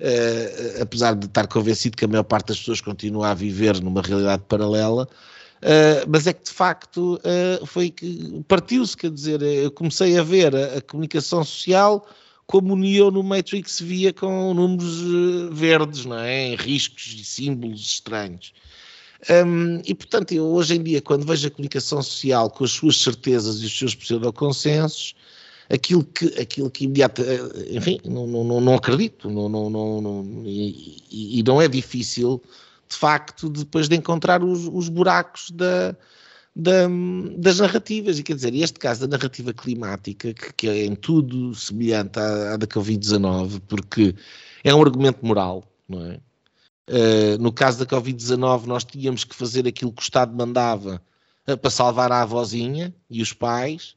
uh, 0.00 0.82
apesar 0.82 1.14
de 1.14 1.26
estar 1.26 1.46
convencido 1.46 1.96
que 1.96 2.04
a 2.04 2.08
maior 2.08 2.24
parte 2.24 2.48
das 2.48 2.58
pessoas 2.58 2.80
continua 2.80 3.30
a 3.30 3.34
viver 3.34 3.80
numa 3.80 4.02
realidade 4.02 4.42
paralela. 4.48 5.08
Uh, 5.56 6.04
mas 6.08 6.26
é 6.26 6.32
que 6.32 6.44
de 6.44 6.50
facto 6.50 7.14
uh, 7.16 7.66
foi 7.66 7.90
que 7.90 8.44
partiu-se, 8.46 8.96
quer 8.96 9.10
dizer, 9.10 9.40
eu 9.42 9.70
comecei 9.70 10.18
a 10.18 10.22
ver 10.22 10.54
a, 10.54 10.78
a 10.78 10.80
comunicação 10.80 11.42
social 11.44 12.06
como 12.46 12.76
Neo 12.76 13.10
no 13.10 13.22
Matrix 13.22 13.80
via 13.80 14.12
com 14.12 14.54
números 14.54 15.00
verdes, 15.50 16.04
não 16.04 16.18
é? 16.18 16.54
Riscos 16.54 17.16
e 17.18 17.24
símbolos 17.24 17.80
estranhos. 17.80 18.52
Um, 19.28 19.80
e, 19.84 19.94
portanto, 19.94 20.32
eu 20.32 20.44
hoje 20.44 20.76
em 20.76 20.82
dia, 20.82 21.02
quando 21.02 21.26
vejo 21.26 21.48
a 21.48 21.50
comunicação 21.50 22.00
social 22.00 22.48
com 22.48 22.62
as 22.62 22.70
suas 22.70 22.98
certezas 22.98 23.60
e 23.60 23.66
os 23.66 23.76
seus 23.76 23.94
pseudoconsensos, 23.94 25.15
aquilo 25.68 26.04
que, 26.04 26.26
aquilo 26.40 26.70
que 26.70 26.84
imediato, 26.84 27.22
enfim, 27.70 27.98
não, 28.04 28.26
não, 28.26 28.60
não 28.60 28.74
acredito, 28.74 29.30
não, 29.30 29.48
não, 29.48 29.70
não, 29.70 30.42
e, 30.44 31.38
e, 31.38 31.42
não 31.42 31.60
é 31.60 31.68
difícil, 31.68 32.42
de 32.88 32.96
facto, 32.96 33.48
depois 33.48 33.88
de 33.88 33.96
encontrar 33.96 34.42
os, 34.42 34.66
os 34.66 34.88
buracos 34.88 35.50
da, 35.50 35.96
da, 36.54 36.88
das 37.36 37.58
narrativas. 37.58 38.18
E 38.18 38.22
quer 38.22 38.34
dizer, 38.34 38.54
este 38.54 38.78
caso 38.78 39.02
da 39.02 39.16
narrativa 39.16 39.52
climática, 39.52 40.32
que, 40.32 40.52
que 40.52 40.68
é 40.68 40.86
em 40.86 40.94
tudo 40.94 41.54
semelhante 41.54 42.18
à, 42.18 42.54
à 42.54 42.56
da 42.56 42.66
Covid-19, 42.66 43.60
porque 43.66 44.14
é 44.64 44.74
um 44.74 44.82
argumento 44.82 45.24
moral, 45.24 45.64
não 45.88 46.04
é? 46.04 46.20
Uh, 46.88 47.36
no 47.40 47.52
caso 47.52 47.84
da 47.84 47.86
Covid-19, 47.86 48.66
nós 48.66 48.84
tínhamos 48.84 49.24
que 49.24 49.34
fazer 49.34 49.66
aquilo 49.66 49.92
que 49.92 50.00
o 50.00 50.04
Estado 50.04 50.32
mandava 50.36 51.02
uh, 51.48 51.58
para 51.58 51.70
salvar 51.70 52.12
a 52.12 52.22
avózinha 52.22 52.94
e 53.10 53.20
os 53.20 53.32
pais. 53.32 53.95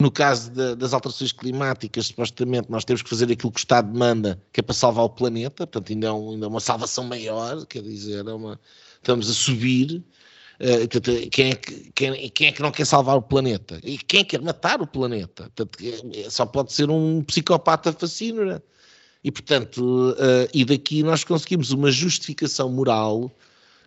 No 0.00 0.12
caso 0.12 0.52
de, 0.52 0.76
das 0.76 0.92
alterações 0.92 1.32
climáticas, 1.32 2.06
supostamente, 2.06 2.70
nós 2.70 2.84
temos 2.84 3.02
que 3.02 3.10
fazer 3.10 3.24
aquilo 3.24 3.50
que 3.50 3.58
o 3.58 3.60
Estado 3.60 3.98
manda, 3.98 4.40
que 4.52 4.60
é 4.60 4.62
para 4.62 4.72
salvar 4.72 5.04
o 5.04 5.10
planeta. 5.10 5.66
Portanto, 5.66 5.92
ainda 5.92 6.06
é, 6.06 6.12
um, 6.12 6.30
ainda 6.30 6.46
é 6.46 6.48
uma 6.48 6.60
salvação 6.60 7.02
maior, 7.02 7.66
quer 7.66 7.82
dizer, 7.82 8.24
é 8.24 8.32
uma, 8.32 8.60
estamos 8.96 9.28
a 9.28 9.34
subir. 9.34 10.04
Uh, 10.60 11.30
quem, 11.30 11.50
é 11.50 11.54
que, 11.56 11.90
quem, 11.92 12.30
quem, 12.30 12.46
é 12.48 12.52
que 12.52 12.62
não 12.62 12.70
quer 12.70 12.84
salvar 12.84 13.16
o 13.16 13.22
planeta? 13.22 13.80
E 13.82 13.98
quem 13.98 14.24
quer 14.24 14.40
matar 14.40 14.80
o 14.80 14.86
planeta? 14.86 15.50
Portanto, 15.54 15.78
é, 16.14 16.30
só 16.30 16.46
pode 16.46 16.72
ser 16.72 16.90
um 16.90 17.22
psicopata 17.24 17.92
fascínora. 17.92 18.62
E, 19.24 19.32
portanto, 19.32 20.12
uh, 20.12 20.48
e 20.54 20.64
daqui 20.64 21.02
nós 21.02 21.24
conseguimos 21.24 21.72
uma 21.72 21.90
justificação 21.90 22.70
moral 22.70 23.32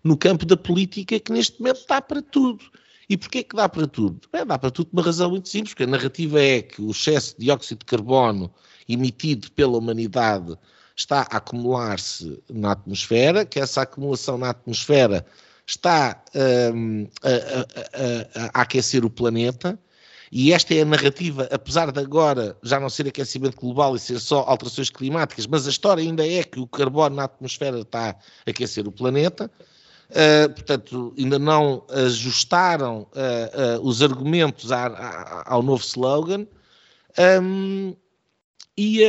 no 0.03 0.17
campo 0.17 0.45
da 0.45 0.57
política 0.57 1.17
que 1.21 1.31
neste 1.31 1.57
momento 1.59 1.85
dá 1.87 2.01
para 2.01 2.21
tudo. 2.21 2.65
E 3.11 3.17
porquê 3.17 3.43
que 3.43 3.57
dá 3.57 3.67
para 3.67 3.85
tudo? 3.85 4.21
Bem, 4.31 4.45
dá 4.45 4.57
para 4.57 4.71
tudo 4.71 4.89
por 4.89 4.97
uma 4.97 5.05
razão 5.05 5.31
muito 5.31 5.49
simples, 5.49 5.73
porque 5.73 5.83
a 5.83 5.87
narrativa 5.87 6.41
é 6.41 6.61
que 6.61 6.81
o 6.81 6.91
excesso 6.91 7.35
de 7.37 7.43
dióxido 7.43 7.79
de 7.79 7.85
carbono 7.85 8.49
emitido 8.87 9.51
pela 9.51 9.77
humanidade 9.77 10.57
está 10.95 11.23
acumular-se 11.23 12.41
na 12.49 12.71
atmosfera, 12.71 13.45
que 13.45 13.59
essa 13.59 13.81
acumulação 13.81 14.37
na 14.37 14.51
atmosfera 14.51 15.25
está 15.67 16.23
um, 16.73 17.05
a, 17.21 17.29
a, 17.29 18.45
a, 18.45 18.59
a 18.59 18.61
aquecer 18.61 19.03
o 19.03 19.09
planeta, 19.09 19.77
e 20.31 20.53
esta 20.53 20.73
é 20.73 20.83
a 20.83 20.85
narrativa, 20.85 21.49
apesar 21.51 21.91
de 21.91 21.99
agora 21.99 22.57
já 22.63 22.79
não 22.79 22.89
ser 22.89 23.09
aquecimento 23.09 23.57
global 23.57 23.93
e 23.93 23.99
ser 23.99 24.21
só 24.21 24.45
alterações 24.47 24.89
climáticas, 24.89 25.45
mas 25.45 25.67
a 25.67 25.69
história 25.69 26.01
ainda 26.01 26.25
é 26.25 26.45
que 26.45 26.61
o 26.61 26.65
carbono 26.65 27.17
na 27.17 27.25
atmosfera 27.25 27.81
está 27.81 28.11
a 28.11 28.49
aquecer 28.49 28.87
o 28.87 28.91
planeta. 28.93 29.51
Uh, 30.11 30.53
portanto, 30.53 31.13
ainda 31.17 31.39
não 31.39 31.85
ajustaram 31.89 33.07
uh, 33.13 33.79
uh, 33.79 33.87
os 33.87 34.01
argumentos 34.01 34.71
a, 34.71 34.87
a, 34.87 35.53
ao 35.53 35.63
novo 35.63 35.83
slogan. 35.83 36.45
Um, 37.41 37.95
e, 38.77 39.03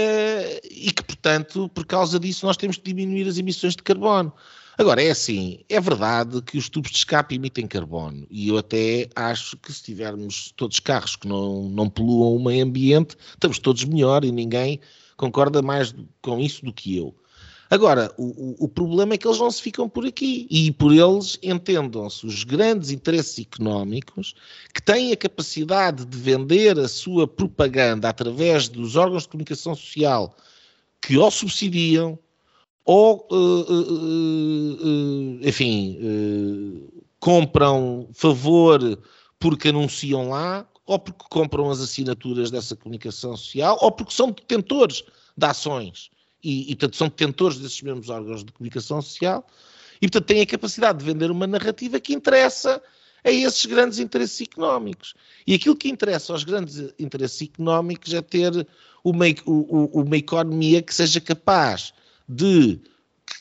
e 0.64 0.92
que, 0.92 1.02
portanto, 1.04 1.68
por 1.68 1.86
causa 1.86 2.18
disso, 2.18 2.44
nós 2.44 2.56
temos 2.56 2.76
que 2.76 2.82
diminuir 2.82 3.26
as 3.26 3.38
emissões 3.38 3.74
de 3.74 3.82
carbono. 3.82 4.32
Agora, 4.76 5.02
é 5.02 5.10
assim, 5.10 5.60
é 5.68 5.80
verdade 5.80 6.40
que 6.42 6.56
os 6.56 6.68
tubos 6.68 6.90
de 6.90 6.96
escape 6.96 7.34
emitem 7.34 7.66
carbono 7.66 8.26
e 8.30 8.48
eu 8.48 8.56
até 8.56 9.08
acho 9.14 9.56
que 9.58 9.72
se 9.72 9.82
tivermos 9.82 10.52
todos 10.56 10.80
carros 10.80 11.14
que 11.14 11.28
não, 11.28 11.68
não 11.68 11.90
poluam 11.90 12.34
o 12.34 12.42
meio 12.42 12.64
ambiente, 12.64 13.16
estamos 13.30 13.58
todos 13.58 13.84
melhor 13.84 14.24
e 14.24 14.32
ninguém 14.32 14.80
concorda 15.16 15.60
mais 15.62 15.94
com 16.22 16.40
isso 16.40 16.64
do 16.64 16.72
que 16.72 16.96
eu. 16.96 17.14
Agora, 17.72 18.12
o, 18.18 18.66
o, 18.66 18.68
problema 18.68 19.14
é 19.14 19.16
que 19.16 19.26
eles 19.26 19.38
não 19.38 19.50
se 19.50 19.62
ficam 19.62 19.88
por 19.88 20.04
aqui 20.04 20.46
e 20.50 20.70
por 20.70 20.92
eles 20.92 21.38
entendam-se 21.42 22.26
os 22.26 22.44
grandes 22.44 22.90
interesses 22.90 23.38
económicos 23.38 24.34
que 24.74 24.82
têm 24.82 25.10
a 25.10 25.16
capacidade 25.16 26.04
de 26.04 26.18
vender 26.18 26.78
a 26.78 26.86
sua 26.86 27.26
propaganda 27.26 28.10
através 28.10 28.68
dos 28.68 28.94
órgãos 28.94 29.22
de 29.22 29.30
comunicação 29.30 29.74
social 29.74 30.36
que 31.00 31.16
ou 31.16 31.30
subsidiam 31.30 32.18
ou, 32.84 33.26
uh, 33.32 33.72
uh, 33.72 35.40
enfim, 35.48 35.98
compram 37.18 38.06
favor 38.12 38.98
porque 39.38 39.68
anunciam 39.68 40.28
lá, 40.28 40.68
ou 40.84 40.98
porque 40.98 41.24
compram 41.30 41.70
as 41.70 41.80
assinaturas 41.80 42.50
dessa 42.50 42.76
comunicação 42.76 43.34
social, 43.34 43.78
ou 43.80 43.90
porque 43.90 44.12
são 44.12 44.30
detentores 44.30 45.02
de 45.34 45.46
ações 45.46 46.11
e, 46.42 46.72
e 46.72 46.76
portanto, 46.76 46.96
são 46.96 47.08
detentores 47.08 47.58
desses 47.58 47.80
mesmos 47.82 48.08
órgãos 48.08 48.44
de 48.44 48.52
comunicação 48.52 49.00
social 49.00 49.46
e, 50.00 50.08
portanto, 50.08 50.26
têm 50.26 50.40
a 50.40 50.46
capacidade 50.46 50.98
de 50.98 51.04
vender 51.04 51.30
uma 51.30 51.46
narrativa 51.46 52.00
que 52.00 52.12
interessa 52.12 52.82
a 53.24 53.30
esses 53.30 53.64
grandes 53.66 53.98
interesses 53.98 54.40
económicos. 54.40 55.14
E 55.46 55.54
aquilo 55.54 55.76
que 55.76 55.88
interessa 55.88 56.32
aos 56.32 56.42
grandes 56.42 56.92
interesses 56.98 57.42
económicos 57.42 58.12
é 58.12 58.20
ter 58.20 58.66
uma, 59.04 59.26
uma 59.46 60.16
economia 60.16 60.82
que 60.82 60.94
seja 60.94 61.20
capaz 61.20 61.94
de 62.28 62.80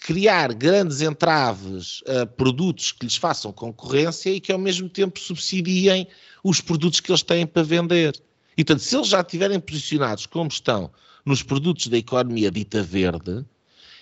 criar 0.02 0.54
grandes 0.54 1.02
entraves 1.02 2.04
a 2.08 2.26
produtos 2.26 2.92
que 2.92 3.06
lhes 3.06 3.16
façam 3.16 3.52
concorrência 3.52 4.30
e 4.30 4.40
que 4.40 4.52
ao 4.52 4.60
mesmo 4.60 4.88
tempo 4.88 5.20
subsidiem 5.20 6.08
os 6.44 6.62
produtos 6.62 7.00
que 7.00 7.12
eles 7.12 7.24
têm 7.24 7.46
para 7.46 7.64
vender. 7.64 8.22
E, 8.58 8.64
portanto, 8.64 8.84
se 8.84 8.96
eles 8.96 9.08
já 9.08 9.22
estiverem 9.22 9.60
posicionados 9.60 10.26
como 10.26 10.48
estão 10.48 10.92
nos 11.26 11.44
produtos 11.44 11.88
da 11.88 11.98
economia 11.98 12.52
dita 12.52 12.82
verde, 12.82 13.46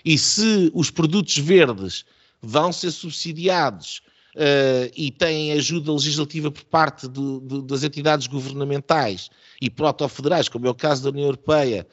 e 0.03 0.17
se 0.17 0.72
os 0.74 0.89
produtos 0.89 1.38
verdes 1.38 2.05
vão 2.41 2.72
ser 2.72 2.91
subsidiados 2.91 4.01
uh, 4.36 4.91
e 4.95 5.11
têm 5.11 5.51
ajuda 5.53 5.91
legislativa 5.91 6.49
por 6.49 6.63
parte 6.65 7.07
do, 7.07 7.39
do, 7.39 7.61
das 7.61 7.84
entidades 7.84 8.28
governamentais 8.28 9.30
e 9.61 9.70
proto-federais, 9.70 10.47
como 10.47 10.67
é 10.67 10.70
o 10.70 10.76
caso 10.76 11.03
da 11.03 11.09
União 11.09 11.26
Europeia, 11.26 11.86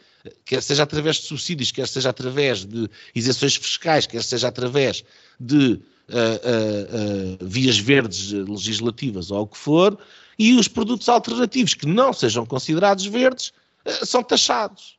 quer 0.44 0.62
seja 0.62 0.84
através 0.84 1.16
de 1.16 1.22
subsídios, 1.22 1.72
quer 1.72 1.88
seja 1.88 2.10
através 2.10 2.64
de 2.64 2.88
isenções 3.14 3.56
fiscais, 3.56 4.06
quer 4.06 4.22
seja 4.22 4.48
através 4.48 5.04
de 5.38 5.56
uh, 5.56 5.78
uh, 7.42 7.46
vias 7.46 7.78
verdes 7.78 8.30
legislativas 8.32 9.30
ou 9.30 9.42
o 9.42 9.46
que 9.46 9.58
for, 9.58 9.98
e 10.38 10.54
os 10.54 10.68
produtos 10.68 11.08
alternativos 11.08 11.74
que 11.74 11.86
não 11.86 12.12
sejam 12.12 12.44
considerados 12.44 13.06
verdes 13.06 13.52
são 14.04 14.22
taxados. 14.22 14.96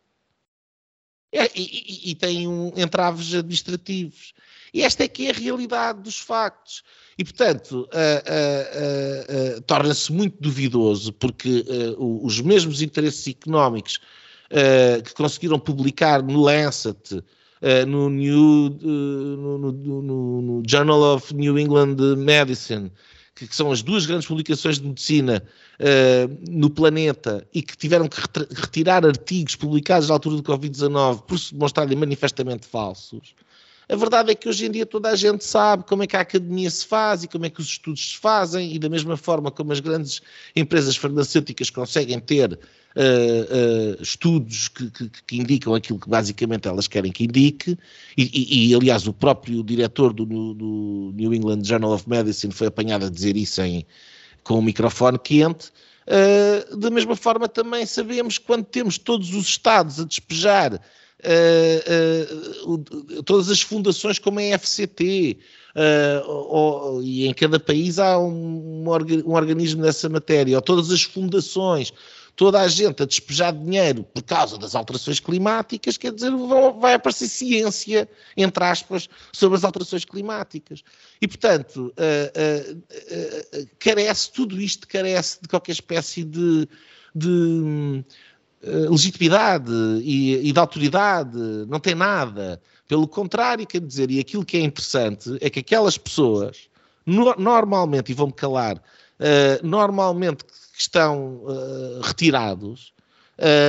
É, 1.32 1.46
e, 1.56 1.62
e, 1.62 2.12
e 2.12 2.16
têm 2.16 2.48
um, 2.48 2.72
entraves 2.76 3.34
administrativos. 3.34 4.34
E 4.74 4.82
esta 4.82 5.04
é 5.04 5.08
que 5.08 5.28
é 5.28 5.32
a 5.32 5.34
realidade 5.34 6.02
dos 6.02 6.20
factos. 6.20 6.84
E, 7.18 7.24
portanto, 7.24 7.90
uh, 7.92 9.58
uh, 9.58 9.58
uh, 9.58 9.62
torna-se 9.62 10.12
muito 10.12 10.38
duvidoso, 10.40 11.12
porque 11.14 11.66
os 11.98 12.40
mesmos 12.42 12.82
interesses 12.82 13.28
económicos 13.28 14.00
uh, 14.52 15.02
que 15.04 15.14
conseguiram 15.14 15.60
publicar 15.60 16.22
no 16.22 16.42
Lancet, 16.42 17.16
uh, 17.16 17.86
no, 17.88 18.10
New, 18.10 18.78
no, 18.82 19.58
no, 19.58 20.42
no, 20.42 20.64
Journal 20.68 21.16
of 21.16 21.34
New 21.34 21.58
England 21.58 21.98
Medicine, 22.18 22.92
que, 23.46 23.56
são 23.56 23.72
as 23.72 23.84
duas 23.84 24.06
grandes 24.06 24.28
publicações 24.28 24.80
de 24.80 24.88
medicina 24.88 25.44
no 26.50 26.70
planeta 26.70 27.48
e 27.54 27.62
que 27.62 27.78
tiveram 27.78 28.08
que 28.08 28.20
retirar 28.56 29.06
artigos 29.06 29.56
publicados 29.56 30.10
na 30.10 30.16
altura 30.16 30.38
do 30.38 30.44
Covid-19 30.44 31.22
por 31.22 31.38
se 31.38 31.54
demonstrarem 31.54 31.96
manifestamente 31.98 32.66
falsos. 32.66 33.36
A 33.90 33.96
verdade 33.96 34.32
é 34.32 34.36
que 34.36 34.50
hoje 34.50 34.66
em 34.66 34.72
dia 34.72 34.86
toda 34.86 35.10
a 35.10 35.16
gente 35.16 35.46
sabe 35.46 35.86
como 35.86 36.04
é 36.04 36.08
que 36.08 36.18
a 36.18 36.20
academia 36.20 36.70
se 36.70 36.86
faz 36.86 37.24
e 37.24 37.28
como 37.28 37.46
é 37.46 37.50
que 37.50 37.62
os 37.62 37.68
estudos 37.68 38.10
se 38.10 38.18
fazem, 38.18 38.74
e 38.76 38.80
da 38.80 38.90
mesma 38.90 39.16
forma 39.16 39.50
como 39.50 39.72
as 39.72 39.80
grandes 39.80 40.22
empresas 40.56 40.98
farmacêuticas 40.98 41.70
conseguem 41.70 42.20
ter 42.20 42.60
uh, 42.98 44.00
uh, 44.00 44.02
estudos 44.02 44.68
que, 44.68 44.90
que, 44.90 45.10
que, 45.26 45.38
indicam 45.38 45.76
aquilo 45.76 46.00
que 46.00 46.10
basicamente 46.10 46.68
elas 46.68 46.88
querem 46.88 47.12
que 47.12 47.26
indique, 47.26 47.78
e, 48.18 48.24
e, 48.24 48.72
e 48.72 48.76
aliás 48.76 49.08
o 49.08 49.14
próprio 49.14 49.64
diretor 49.64 50.12
do, 50.12 50.26
do, 50.26 51.14
New 51.16 51.34
England 51.34 51.64
Journal 51.64 51.94
of 51.94 52.10
Medicine 52.10 52.52
foi 52.52 52.68
apanhado 52.68 53.06
a 53.06 53.10
dizer 53.10 53.38
isso 53.38 53.62
em, 53.62 53.86
com 54.44 54.56
o 54.56 54.58
um 54.58 54.62
microfone 54.62 55.20
quente. 55.20 55.72
Uh, 56.08 56.78
da 56.78 56.90
mesma 56.90 57.16
forma, 57.16 57.48
também 57.48 57.86
sabemos 57.86 58.38
quando 58.38 58.64
temos 58.64 58.98
todos 58.98 59.34
os 59.34 59.46
Estados 59.46 60.00
a 60.00 60.06
despejar 60.06 60.74
uh, 60.74 60.80
uh, 62.66 63.24
todas 63.24 63.50
as 63.50 63.62
fundações 63.62 64.18
como 64.18 64.40
a 64.40 64.58
FCT, 64.58 65.38
ou, 66.26 67.04
e 67.04 67.28
em 67.28 67.34
cada 67.36 67.60
país 67.60 68.00
há 68.00 68.18
um, 68.18 68.84
um, 68.84 69.34
organismo 69.34 69.84
nessa 69.84 70.10
matéria, 70.10 70.56
ou 70.56 70.62
todas 70.62 70.90
as 70.90 71.04
fundações, 71.04 71.94
toda 72.38 72.62
a 72.62 72.68
gente 72.68 73.02
a 73.02 73.06
despejar 73.06 73.52
dinheiro 73.52 74.04
por 74.04 74.22
causa 74.22 74.60
das 74.60 74.76
alterações 74.76 75.20
climáticas, 75.20 75.98
quer 75.98 76.14
dizer, 76.14 76.32
vai 76.80 76.94
aparecer 76.94 77.28
ciência, 77.28 78.08
entre 78.38 78.64
aspas, 78.64 79.10
sobre 79.34 79.58
as 79.58 79.64
alterações 79.64 80.06
climáticas. 80.06 80.84
E, 81.20 81.28
portanto, 81.28 81.92
uh, 81.98 82.72
uh, 82.72 82.78
uh, 82.78 83.68
carece, 83.80 84.32
tudo 84.32 84.62
isto 84.62 84.88
carece 84.88 85.42
de 85.42 85.48
qualquer 85.48 85.72
espécie 85.72 86.24
de, 86.24 86.70
de 87.14 88.06
legitimidade 88.62 89.72
e, 90.04 90.50
e 90.50 90.52
de 90.52 90.60
autoridade, 90.60 91.38
não 91.68 91.80
tem 91.80 91.96
nada. 91.96 92.62
Pelo 92.88 93.08
contrário, 93.08 93.66
quer 93.66 93.82
dizer, 93.82 94.12
e 94.12 94.20
aquilo 94.20 94.46
que 94.46 94.58
é 94.58 94.62
interessante 94.62 95.38
é 95.42 95.50
que 95.50 95.60
aquelas 95.60 95.98
pessoas, 95.98 96.70
no, 97.04 97.34
normalmente, 97.36 98.12
e 98.12 98.16
vou-me 98.16 98.34
calar, 98.34 98.82
normalmente 99.64 100.44
que 100.78 100.84
estão 100.84 101.38
uh, 101.38 102.02
retirados 102.04 102.94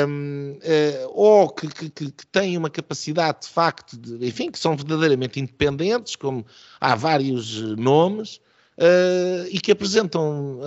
um, 0.06 0.52
uh, 0.52 0.58
eh, 0.62 1.06
ou 1.10 1.48
que, 1.48 1.68
que, 1.68 1.90
que, 1.90 2.26
têm 2.26 2.56
uma 2.56 2.68
capacidade 2.70 3.42
de 3.42 3.48
facto, 3.48 3.96
de, 3.96 4.26
enfim, 4.26 4.50
que 4.50 4.58
são 4.58 4.76
verdadeiramente 4.76 5.40
independentes, 5.40 6.16
como 6.16 6.44
há 6.80 6.94
vários 6.94 7.60
nomes, 7.76 8.36
uh, 8.76 9.46
e 9.50 9.58
que 9.58 9.72
apresentam 9.72 10.60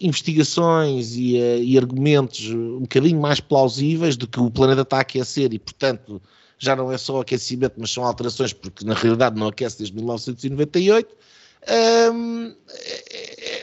investigações 0.00 1.14
e, 1.14 1.36
e, 1.36 1.78
argumentos 1.78 2.48
um 2.50 2.80
bocadinho 2.80 3.20
mais 3.20 3.40
plausíveis 3.40 4.16
do 4.16 4.26
que 4.26 4.40
o 4.40 4.50
planeta 4.50 4.82
está 4.82 4.98
a 4.98 5.00
aquecer 5.00 5.52
e, 5.52 5.58
portanto, 5.58 6.22
já 6.58 6.74
não 6.74 6.92
é 6.92 6.98
só 6.98 7.20
aquecimento, 7.20 7.74
mas 7.76 7.90
são 7.90 8.04
alterações, 8.04 8.52
porque 8.52 8.84
na 8.84 8.94
realidade 8.94 9.38
não 9.38 9.48
aquece 9.48 9.78
desde 9.78 9.94
1998 9.96 11.16
um, 12.12 12.54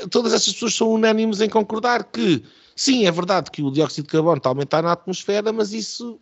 todas 0.09 0.33
essas 0.33 0.53
pessoas 0.53 0.73
são 0.73 0.91
unânimes 0.91 1.41
em 1.41 1.49
concordar 1.49 2.03
que, 2.05 2.43
sim, 2.75 3.05
é 3.05 3.11
verdade 3.11 3.51
que 3.51 3.61
o 3.61 3.71
dióxido 3.71 4.05
de 4.05 4.11
carbono 4.11 4.37
está 4.37 4.49
a 4.49 4.51
aumentar 4.51 4.81
na 4.81 4.91
atmosfera, 4.91 5.51
mas 5.51 5.73
isso, 5.73 6.19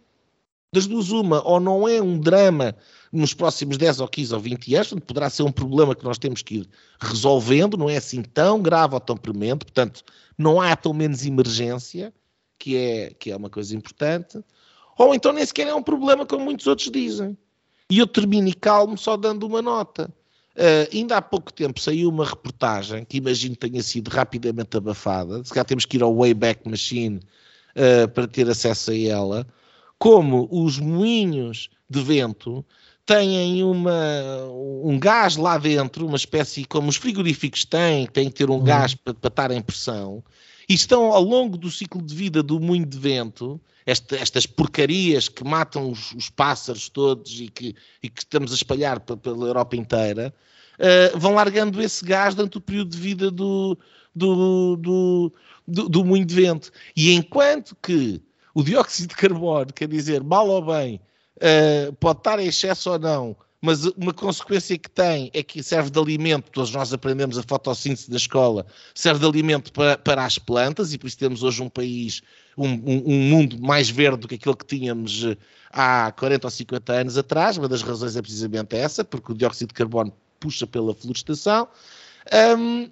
das 0.74 0.88
duas, 0.88 1.10
uma, 1.12 1.46
ou 1.48 1.60
não 1.60 1.88
é 1.88 2.02
um 2.02 2.20
drama 2.20 2.76
nos 3.12 3.34
próximos 3.34 3.78
10 3.78 4.02
ou 4.02 4.08
15 4.08 4.34
ou 4.34 4.40
20 4.40 4.76
anos, 4.76 4.94
poderá 5.06 5.30
ser 5.30 5.44
um 5.44 5.52
problema 5.52 5.96
que 5.96 6.04
nós 6.04 6.18
temos 6.18 6.42
que 6.42 6.56
ir 6.56 6.70
resolvendo, 7.00 7.78
não 7.78 7.90
é 7.90 7.98
assim 7.98 8.22
tão 8.22 8.62
grave 8.62 8.94
ou 8.94 9.00
tão 9.00 9.16
premente, 9.16 9.66
portanto, 9.66 10.04
não 10.38 10.60
há 10.60 10.76
pelo 10.76 10.94
menos 10.94 11.26
emergência, 11.26 12.14
que 12.60 12.76
é, 12.76 13.14
que 13.18 13.32
é 13.32 13.36
uma 13.36 13.50
coisa 13.50 13.76
importante, 13.76 14.44
ou 14.98 15.14
então 15.14 15.32
nem 15.32 15.46
sequer 15.46 15.68
é 15.68 15.76
um 15.76 15.84
problema 15.84 16.26
como 16.26 16.46
muitos 16.46 16.68
outros 16.68 16.90
dizem. 16.90 17.38
E 17.90 18.00
eu 18.00 18.08
termino 18.08 18.48
e 18.48 18.54
calmo 18.54 18.98
só 18.98 19.16
dando 19.16 19.46
uma 19.46 19.62
nota. 19.62 20.12
Uh, 20.56 20.88
ainda 20.96 21.18
há 21.18 21.22
pouco 21.22 21.52
tempo 21.52 21.82
saiu 21.82 22.10
uma 22.10 22.26
reportagem 22.26 23.04
que 23.04 23.18
imagino 23.18 23.58
tenha 23.58 23.84
sido 23.84 24.08
rapidamente 24.08 24.78
abafada. 24.78 25.44
Se 25.44 25.50
calhar 25.52 25.66
temos 25.66 25.86
que 25.86 25.98
ir 25.98 26.04
ao 26.04 26.16
Wayback 26.16 26.68
Machine 26.70 27.20
uh, 27.76 28.08
para 28.10 28.26
ter 28.26 28.50
acesso 28.50 28.92
a 28.92 28.98
ela. 28.98 29.48
Como 30.00 30.48
os 30.50 30.80
moinhos 30.80 31.70
de 31.90 32.02
vento 32.02 32.66
têm 33.06 33.64
uma, 33.64 34.46
um 34.84 34.98
gás 34.98 35.36
lá 35.36 35.58
dentro, 35.58 36.08
uma 36.08 36.16
espécie 36.16 36.66
como 36.66 36.90
os 36.90 36.96
frigoríficos 36.96 37.66
têm, 37.66 38.08
têm 38.08 38.30
que 38.30 38.36
ter 38.36 38.50
um 38.50 38.56
uhum. 38.56 38.64
gás 38.64 38.96
para, 38.96 39.14
para 39.14 39.28
estar 39.28 39.52
em 39.52 39.62
pressão, 39.62 40.24
e 40.68 40.74
estão 40.74 41.12
ao 41.12 41.24
longo 41.24 41.58
do 41.58 41.70
ciclo 41.70 42.02
de 42.02 42.14
vida 42.14 42.42
do 42.42 42.60
moinho 42.60 42.86
de 42.86 42.98
vento, 42.98 43.60
esta, 43.86 44.16
estas 44.16 44.46
porcarias 44.46 45.30
que 45.30 45.44
matam 45.44 45.92
os, 45.92 46.12
os 46.14 46.30
pássaros 46.30 46.90
todos 46.90 47.40
e 47.40 47.48
que, 47.48 47.76
e 48.02 48.10
que, 48.10 48.22
estamos 48.22 48.52
a 48.52 48.56
espalhar 48.56 49.00
pela 49.00 49.48
Europa 49.48 49.76
inteira, 49.76 50.34
uh, 50.80 51.20
vão 51.20 51.36
largando 51.36 51.82
esse 51.82 52.04
gás 52.04 52.34
durante 52.34 52.58
o 52.58 52.62
período 52.62 52.90
de 52.90 52.98
vida 52.98 53.30
do, 53.30 53.78
do, 54.16 54.76
do, 54.78 55.34
do, 55.68 55.90
do 55.90 56.06
moinho 56.06 56.26
de 56.26 56.34
vento. 56.34 56.72
E 56.96 57.14
enquanto 57.14 57.76
que 57.76 58.22
o 58.54 58.64
dióxido 58.64 59.10
de 59.10 59.16
carbono, 59.16 59.72
quer 59.72 59.88
dizer, 59.88 60.24
mal 60.24 60.48
ou 60.48 60.66
bem, 60.66 61.00
uh, 61.38 61.94
pode 61.94 62.20
estar 62.20 62.40
em 62.40 62.48
excesso 62.48 62.90
ou 62.90 62.98
não, 62.98 63.36
mas 63.62 63.86
uma 63.86 64.14
consequência 64.14 64.78
que 64.78 64.90
tem 64.90 65.32
é 65.34 65.42
que 65.42 65.64
serve 65.64 65.90
de 65.90 66.00
alimento, 66.00 66.52
todos 66.52 66.72
nós 66.72 66.94
aprendemos 66.94 67.38
a 67.38 67.44
fotossíntese 67.44 68.10
da 68.10 68.18
escola, 68.18 68.66
serve 68.94 69.22
de 69.22 69.26
alimento 69.26 69.72
para, 69.74 69.98
para 69.98 70.24
as 70.24 70.38
plantas 70.38 70.94
e 70.94 70.98
por 70.98 71.08
isso 71.08 71.18
temos 71.18 71.42
hoje 71.42 71.64
um 71.64 71.70
país, 71.70 72.22
um, 72.58 72.68
um, 72.68 73.04
um, 73.08 73.30
mundo 73.30 73.60
mais 73.60 73.90
verde 73.90 74.20
do 74.20 74.28
que 74.28 74.36
aquele 74.36 74.56
que 74.56 74.66
tínhamos 74.66 75.24
eh, 75.24 75.38
há 75.72 76.12
40 76.12 76.48
ou 76.48 76.52
50 76.52 76.94
anos 76.94 77.18
atrás. 77.18 77.58
Uma 77.58 77.68
das 77.68 77.82
razões 77.82 78.16
é 78.16 78.22
precisamente 78.22 78.76
essa, 78.76 79.04
porque 79.04 79.32
o 79.32 79.36
dióxido 79.36 79.70
de 79.70 79.74
carbono 79.74 80.14
puxa 80.40 80.68
pela 80.68 80.94
florestação. 80.94 81.68
Um, 82.58 82.90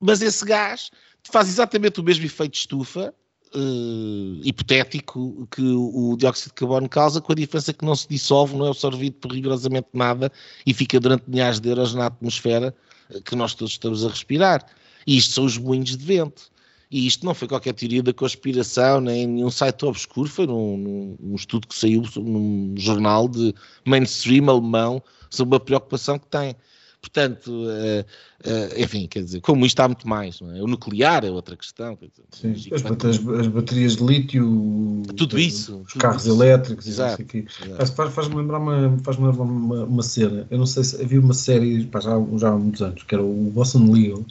mas 0.00 0.22
esse 0.22 0.44
gás 0.44 0.90
faz 1.24 1.48
exatamente 1.48 2.00
o 2.00 2.02
mesmo 2.02 2.24
efeito 2.24 2.52
de 2.52 2.58
estufa, 2.58 3.14
uh, 3.54 4.40
hipotético 4.42 5.46
que 5.50 5.62
o, 5.62 6.16
dióxido 6.16 6.48
de 6.48 6.54
carbono 6.54 6.88
causa, 6.88 7.20
com 7.20 7.32
a 7.32 7.34
diferença 7.34 7.72
que 7.72 7.84
não 7.84 7.94
se 7.94 8.08
dissolve, 8.08 8.56
não 8.56 8.66
é 8.66 8.70
absorvido 8.70 9.14
por 9.14 9.32
rigorosamente 9.32 9.88
nada 9.92 10.30
e 10.66 10.74
fica 10.74 10.98
durante 10.98 11.24
milhares 11.28 11.60
de 11.60 11.68
euros 11.68 11.94
na 11.94 12.06
atmosfera 12.06 12.74
eh, 13.10 13.20
que 13.24 13.36
nós 13.36 13.54
todos 13.54 13.72
estamos 13.72 14.04
a 14.04 14.08
respirar. 14.08 14.66
E 15.06 15.16
isto 15.16 15.34
são 15.34 15.44
os 15.44 15.58
moinhos 15.58 15.96
de 15.96 16.04
vento. 16.04 16.50
E 16.90 17.06
isto 17.06 17.24
não 17.24 17.34
foi 17.34 17.48
qualquer 17.48 17.72
teoria 17.72 18.02
da 18.02 18.12
conspiração, 18.12 19.00
nem 19.00 19.26
nenhum 19.26 19.50
site 19.50 19.86
obscuro, 19.86 20.28
foi 20.28 20.46
num, 20.46 21.16
num, 21.18 21.34
estudo 21.34 21.66
que 21.66 21.74
saiu 21.74 22.02
num 22.16 22.74
jornal 22.76 23.26
de 23.28 23.54
mainstream 23.86 24.50
alemão 24.50 25.02
sobre 25.30 25.56
a 25.56 25.60
preocupação 25.60 26.18
que 26.18 26.26
tem. 26.26 26.54
Portanto, 27.02 27.50
uh, 27.50 28.00
uh, 28.00 28.80
enfim, 28.80 29.08
quer 29.08 29.24
dizer, 29.24 29.40
como 29.40 29.66
isto 29.66 29.80
há 29.80 29.88
muito 29.88 30.06
mais, 30.06 30.40
é? 30.40 30.62
O 30.62 30.68
nuclear 30.68 31.24
é 31.24 31.30
outra 31.30 31.56
questão. 31.56 31.98
Dizer, 32.00 32.54
Sim, 32.54 32.74
as, 32.74 32.84
as, 32.84 33.40
as, 33.40 33.46
baterias 33.48 33.96
de 33.96 34.04
lítio, 34.04 35.02
tudo 35.16 35.36
isso, 35.36 35.80
os 35.80 35.92
tudo 35.92 36.00
carros 36.00 36.24
isso. 36.24 36.32
elétricos, 36.32 36.86
exato, 36.86 37.24
exato. 37.36 37.92
Faz, 37.92 38.14
faz-me 38.14 38.36
lembrar, 38.36 38.60
uma, 38.60 38.96
faz 39.02 39.18
lembrar 39.18 39.42
uma, 39.42 39.84
uma, 39.84 40.02
cena. 40.04 40.46
Eu 40.48 40.58
não 40.58 40.66
sei 40.66 40.84
se 40.84 41.02
havia 41.02 41.18
uma 41.18 41.34
série 41.34 41.84
pá, 41.86 41.98
já, 41.98 42.12
já 42.36 42.50
há 42.50 42.56
muitos 42.56 42.80
anos, 42.80 43.02
que 43.02 43.14
era 43.14 43.22
o 43.22 43.50
Boston 43.52 43.90
Legal, 43.90 44.24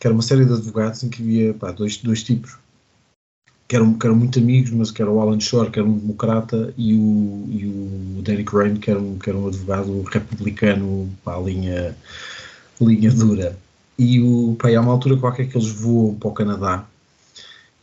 que 0.00 0.06
era 0.08 0.12
uma 0.12 0.22
série 0.22 0.44
de 0.44 0.52
advogados 0.52 1.04
em 1.04 1.08
que 1.08 1.22
havia 1.22 1.54
pá, 1.54 1.70
dois, 1.70 1.98
dois 1.98 2.24
tipos 2.24 2.58
que 3.72 3.76
eram, 3.76 3.94
que 3.94 4.06
eram 4.06 4.16
muito 4.16 4.38
amigos, 4.38 4.70
mas 4.70 4.90
que 4.90 5.00
era 5.00 5.10
o 5.10 5.18
Alan 5.18 5.40
Shore, 5.40 5.70
que 5.70 5.78
era 5.78 5.88
um 5.88 5.96
democrata, 5.96 6.74
e 6.76 6.92
o, 6.92 7.48
e 7.48 7.64
o 7.64 8.22
Danny 8.22 8.44
Crane, 8.44 8.78
que 8.78 8.90
era 8.90 9.00
um, 9.00 9.18
que 9.18 9.30
era 9.30 9.38
um 9.38 9.48
advogado 9.48 10.02
republicano 10.02 11.08
para 11.24 11.38
a 11.38 11.40
linha, 11.40 11.96
linha 12.78 13.10
dura. 13.10 13.58
E 13.98 14.20
o, 14.20 14.54
pá, 14.60 14.68
há 14.68 14.78
uma 14.78 14.92
altura 14.92 15.16
qualquer 15.16 15.48
que 15.48 15.56
eles 15.56 15.70
voam 15.70 16.14
para 16.16 16.28
o 16.28 16.32
Canadá, 16.32 16.84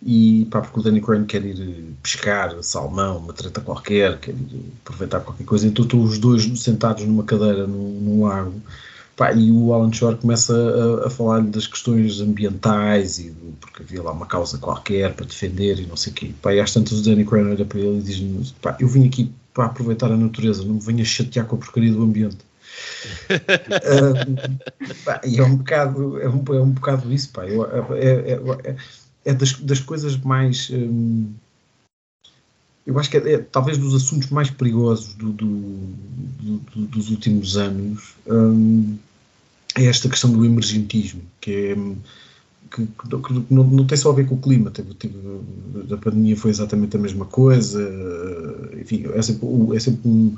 e 0.05 0.47
pá, 0.51 0.61
porque 0.61 0.79
o 0.79 0.83
Danny 0.83 1.01
Crane 1.01 1.25
quer 1.25 1.43
ir 1.43 1.95
pescar 2.03 2.55
salmão, 2.61 3.17
uma 3.17 3.33
treta 3.33 3.59
qualquer, 3.59 4.19
quer 4.19 4.35
ir 4.35 4.65
aproveitar 4.85 5.21
qualquer 5.21 5.43
coisa, 5.43 5.65
então 5.65 5.85
estão 5.85 6.03
os 6.03 6.19
dois 6.19 6.43
sentados 6.61 7.03
numa 7.03 7.23
cadeira 7.23 7.65
num, 7.65 7.99
num 7.99 8.25
lago 8.25 8.61
Pá, 9.19 9.33
e 9.33 9.51
o 9.51 9.73
Alan 9.73 9.91
Shore 9.91 10.15
começa 10.15 10.53
a, 10.53 11.07
a 11.07 11.09
falar 11.09 11.41
das 11.41 11.67
questões 11.67 12.21
ambientais 12.21 13.19
e 13.19 13.29
do, 13.31 13.51
porque 13.59 13.83
havia 13.83 14.01
lá 14.01 14.13
uma 14.13 14.25
causa 14.25 14.57
qualquer 14.57 15.13
para 15.13 15.25
defender 15.25 15.77
e 15.77 15.85
não 15.85 15.97
sei 15.97 16.13
o 16.13 16.15
quê. 16.15 16.31
Pá, 16.41 16.53
e 16.53 16.59
às 16.61 16.71
tantas 16.71 17.01
o 17.01 17.03
Danny 17.03 17.25
Crane 17.25 17.51
olha 17.51 17.65
para 17.65 17.79
ele 17.79 17.97
e 17.97 18.01
diz 18.01 18.51
pá, 18.61 18.77
eu 18.79 18.87
vim 18.87 19.05
aqui 19.05 19.29
para 19.53 19.65
aproveitar 19.65 20.09
a 20.09 20.15
natureza, 20.15 20.63
não 20.63 20.75
me 20.75 20.79
venha 20.79 21.03
chatear 21.03 21.45
com 21.45 21.57
a 21.57 21.59
porcaria 21.59 21.91
do 21.91 22.01
ambiente. 22.01 22.37
uh, 23.27 24.95
pá, 25.03 25.19
e 25.25 25.37
é 25.37 25.43
um 25.43 25.57
bocado, 25.57 26.21
é 26.21 26.29
um, 26.29 26.43
é 26.55 26.61
um 26.61 26.69
bocado 26.69 27.11
isso, 27.11 27.29
pá. 27.31 27.45
Eu, 27.45 27.65
é, 27.65 28.05
é, 28.05 28.39
é, 28.63 28.75
é 29.25 29.33
das, 29.33 29.51
das 29.51 29.81
coisas 29.81 30.15
mais... 30.15 30.69
Um, 30.69 31.33
eu 32.87 32.97
acho 32.97 33.09
que 33.09 33.17
é, 33.17 33.33
é, 33.33 33.37
talvez 33.39 33.77
dos 33.77 33.93
assuntos 33.93 34.29
mais 34.29 34.49
perigosos 34.49 35.13
do, 35.13 35.33
do, 35.33 35.47
do, 36.41 36.85
dos 36.87 37.09
últimos 37.11 37.57
anos, 37.57 38.15
é 39.79 39.85
esta 39.85 40.09
questão 40.09 40.31
do 40.31 40.45
emergentismo, 40.45 41.21
que 41.39 41.51
é 41.51 41.77
que, 42.71 42.85
que 42.85 43.53
não, 43.53 43.63
não, 43.63 43.85
tem 43.85 43.97
só 43.97 44.11
a 44.11 44.13
ver 44.13 44.27
com 44.27 44.35
o 44.35 44.41
clima, 44.41 44.69
teve, 44.69 44.89
a 45.91 45.97
pandemia 45.97 46.37
foi 46.37 46.51
exatamente 46.51 46.95
a 46.95 46.99
mesma 46.99 47.25
coisa, 47.25 47.81
enfim, 48.79 49.05
é 49.13 49.21
sempre, 49.21 49.47
é 49.75 49.79
sempre 49.79 50.07
um, 50.07 50.35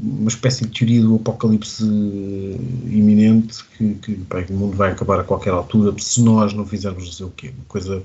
uma 0.00 0.28
espécie 0.28 0.64
de 0.64 0.70
teoria 0.70 1.02
do 1.02 1.16
apocalipse 1.16 1.84
iminente 1.84 3.62
que, 3.76 3.94
que 3.94 4.52
o 4.52 4.56
mundo 4.56 4.76
vai 4.76 4.92
acabar 4.92 5.20
a 5.20 5.24
qualquer 5.24 5.50
altura 5.50 5.94
se 5.98 6.22
nós 6.22 6.54
não 6.54 6.64
fizermos 6.66 7.04
não 7.04 7.12
sei 7.12 7.26
o 7.26 7.30
quê. 7.30 7.52
Uma 7.54 7.64
coisa. 7.66 8.02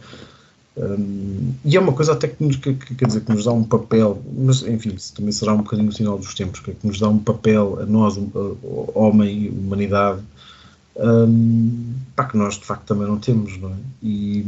Um, 0.75 1.53
e 1.63 1.77
é 1.77 1.79
uma 1.79 1.93
coisa 1.93 2.13
até 2.13 2.27
que 2.27 2.43
nos, 2.43 2.55
que, 2.55 2.73
que, 2.73 2.95
quer 2.95 3.05
dizer, 3.05 3.21
que 3.21 3.31
nos 3.31 3.45
dá 3.45 3.51
um 3.51 3.63
papel, 3.63 4.21
mas 4.35 4.63
enfim, 4.63 4.95
também 5.15 5.31
será 5.31 5.53
um 5.53 5.57
bocadinho 5.57 5.89
o 5.89 5.93
sinal 5.93 6.17
dos 6.17 6.33
tempos, 6.33 6.59
que, 6.59 6.73
que 6.73 6.87
nos 6.87 6.99
dá 6.99 7.07
um 7.07 7.19
papel 7.19 7.79
a 7.81 7.85
nós, 7.85 8.17
um, 8.17 8.29
a, 8.35 8.99
homem, 8.99 9.49
humanidade, 9.49 10.21
um, 10.95 11.93
que 12.29 12.37
nós 12.37 12.55
de 12.55 12.65
facto 12.65 12.85
também 12.85 13.07
não 13.07 13.19
temos, 13.19 13.57
não 13.59 13.69
é? 13.69 13.75
E, 14.01 14.45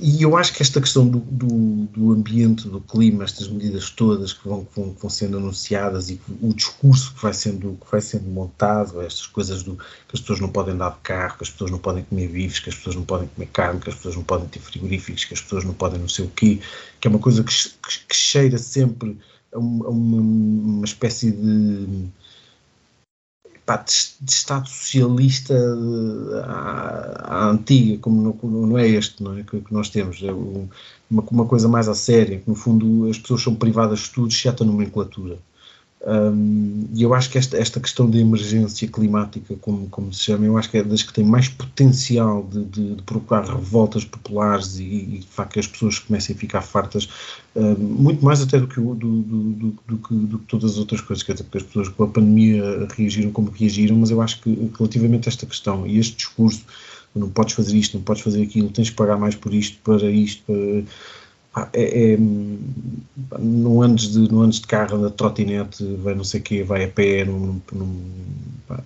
e 0.00 0.22
eu 0.22 0.36
acho 0.36 0.52
que 0.52 0.62
esta 0.62 0.80
questão 0.80 1.08
do, 1.08 1.18
do, 1.18 1.46
do, 1.86 2.12
ambiente, 2.12 2.68
do 2.68 2.80
clima, 2.80 3.24
estas 3.24 3.48
medidas 3.48 3.90
todas 3.90 4.34
que 4.34 4.46
vão, 4.46 4.64
que 4.64 4.78
vão, 4.78 4.92
que 4.92 5.00
vão 5.00 5.08
sendo 5.08 5.38
anunciadas 5.38 6.10
e 6.10 6.20
o 6.42 6.52
discurso 6.52 7.14
que 7.14 7.22
vai 7.22 7.32
sendo, 7.32 7.78
que 7.82 7.90
vai 7.90 8.00
sendo 8.00 8.28
montado, 8.28 9.00
estas 9.00 9.26
coisas 9.26 9.62
do 9.62 9.76
que 9.76 10.14
as 10.14 10.20
pessoas 10.20 10.40
não 10.40 10.48
podem 10.48 10.74
andar 10.74 10.90
de 10.90 11.00
carro, 11.02 11.38
que 11.38 11.44
as 11.44 11.50
pessoas 11.50 11.70
não 11.70 11.78
podem 11.78 12.04
comer 12.04 12.28
bifes, 12.28 12.58
que 12.58 12.68
as 12.68 12.74
pessoas 12.74 12.96
não 12.96 13.04
podem 13.04 13.28
comer 13.28 13.46
carne, 13.46 13.80
que 13.80 13.88
as 13.88 13.94
pessoas 13.94 14.16
não 14.16 14.24
podem 14.24 14.48
ter 14.48 14.60
frigoríficos, 14.60 15.24
que 15.24 15.34
as 15.34 15.40
pessoas 15.40 15.64
não 15.64 15.74
podem 15.74 15.98
não 15.98 16.08
sei 16.08 16.26
o 16.26 16.28
quê, 16.28 16.60
que 17.00 17.08
é 17.08 17.10
uma 17.10 17.20
coisa 17.20 17.42
que, 17.42 17.52
que, 17.52 18.06
que 18.08 18.14
cheira 18.14 18.58
sempre 18.58 19.18
a 19.54 19.58
uma, 19.58 19.86
a 19.86 19.90
uma 19.90 20.84
espécie 20.84 21.30
de 21.30 22.08
pá, 23.68 23.76
de, 23.76 23.92
de, 24.22 24.32
Estado 24.32 24.66
socialista 24.66 25.54
à, 26.42 27.44
à 27.44 27.50
antiga, 27.50 27.98
como 27.98 28.22
não, 28.42 28.66
não, 28.66 28.78
é 28.78 28.88
este 28.88 29.22
não 29.22 29.36
é, 29.36 29.42
que, 29.42 29.60
que 29.60 29.72
nós 29.74 29.90
temos. 29.90 30.22
É 30.22 30.32
uma, 30.32 31.22
uma 31.30 31.44
coisa 31.44 31.68
mais 31.68 31.86
a 31.86 31.94
séria, 31.94 32.38
que 32.38 32.48
no 32.48 32.54
fundo 32.54 33.06
as 33.10 33.18
pessoas 33.18 33.42
são 33.42 33.54
privadas 33.54 33.98
de 33.98 34.04
estudos, 34.06 34.34
exceto 34.34 34.62
a 34.62 34.66
nomenclatura. 34.66 35.36
Um, 36.06 36.86
e 36.94 37.02
eu 37.02 37.12
acho 37.12 37.28
que 37.28 37.38
esta, 37.38 37.56
esta 37.56 37.80
questão 37.80 38.08
da 38.08 38.18
emergência 38.18 38.86
climática, 38.86 39.56
como, 39.60 39.88
como 39.88 40.12
se 40.12 40.24
chama, 40.24 40.46
eu 40.46 40.56
acho 40.56 40.70
que 40.70 40.78
é 40.78 40.82
das 40.82 41.02
que 41.02 41.12
tem 41.12 41.24
mais 41.24 41.48
potencial 41.48 42.44
de, 42.44 42.64
de, 42.66 42.94
de 42.94 43.02
provocar 43.02 43.42
revoltas 43.42 44.04
populares 44.04 44.78
e, 44.78 44.84
e, 44.84 45.18
de 45.18 45.26
facto 45.26 45.54
que 45.54 45.60
as 45.60 45.66
pessoas 45.66 45.98
comecem 45.98 46.36
a 46.36 46.38
ficar 46.38 46.62
fartas, 46.62 47.08
um, 47.56 47.74
muito 47.74 48.24
mais 48.24 48.40
até 48.40 48.60
do 48.60 48.68
que, 48.68 48.80
do, 48.80 48.94
do, 48.94 49.22
do, 49.86 49.98
que, 49.98 50.14
do 50.14 50.38
que 50.38 50.46
todas 50.46 50.72
as 50.72 50.78
outras 50.78 51.00
coisas, 51.00 51.24
quer 51.24 51.32
dizer, 51.32 51.44
porque 51.44 51.58
as 51.58 51.64
pessoas 51.64 51.88
com 51.88 52.04
a 52.04 52.08
pandemia 52.08 52.86
reagiram 52.96 53.32
como 53.32 53.50
reagiram, 53.50 53.96
mas 53.96 54.10
eu 54.10 54.22
acho 54.22 54.40
que 54.40 54.70
relativamente 54.78 55.28
a 55.28 55.30
esta 55.30 55.46
questão 55.46 55.84
e 55.84 55.98
este 55.98 56.16
discurso, 56.16 56.64
não 57.14 57.28
podes 57.28 57.54
fazer 57.54 57.76
isto, 57.76 57.96
não 57.96 58.04
podes 58.04 58.22
fazer 58.22 58.42
aquilo, 58.42 58.68
tens 58.70 58.90
que 58.90 58.96
pagar 58.96 59.18
mais 59.18 59.34
por 59.34 59.52
isto, 59.52 59.78
para 59.82 60.08
isto, 60.08 60.44
para 60.46 60.84
é, 61.72 62.12
é, 62.12 62.18
não, 63.38 63.82
andes 63.82 64.12
de, 64.12 64.30
não 64.30 64.42
andes 64.42 64.60
de 64.60 64.66
carro, 64.66 64.98
da 64.98 65.10
trotinete, 65.10 65.84
vai 65.96 66.14
não 66.14 66.24
sei 66.24 66.40
o 66.40 66.42
quê, 66.42 66.62
vai 66.62 66.84
a 66.84 66.88
pé, 66.88 67.24
num, 67.24 67.60
num, 67.72 68.10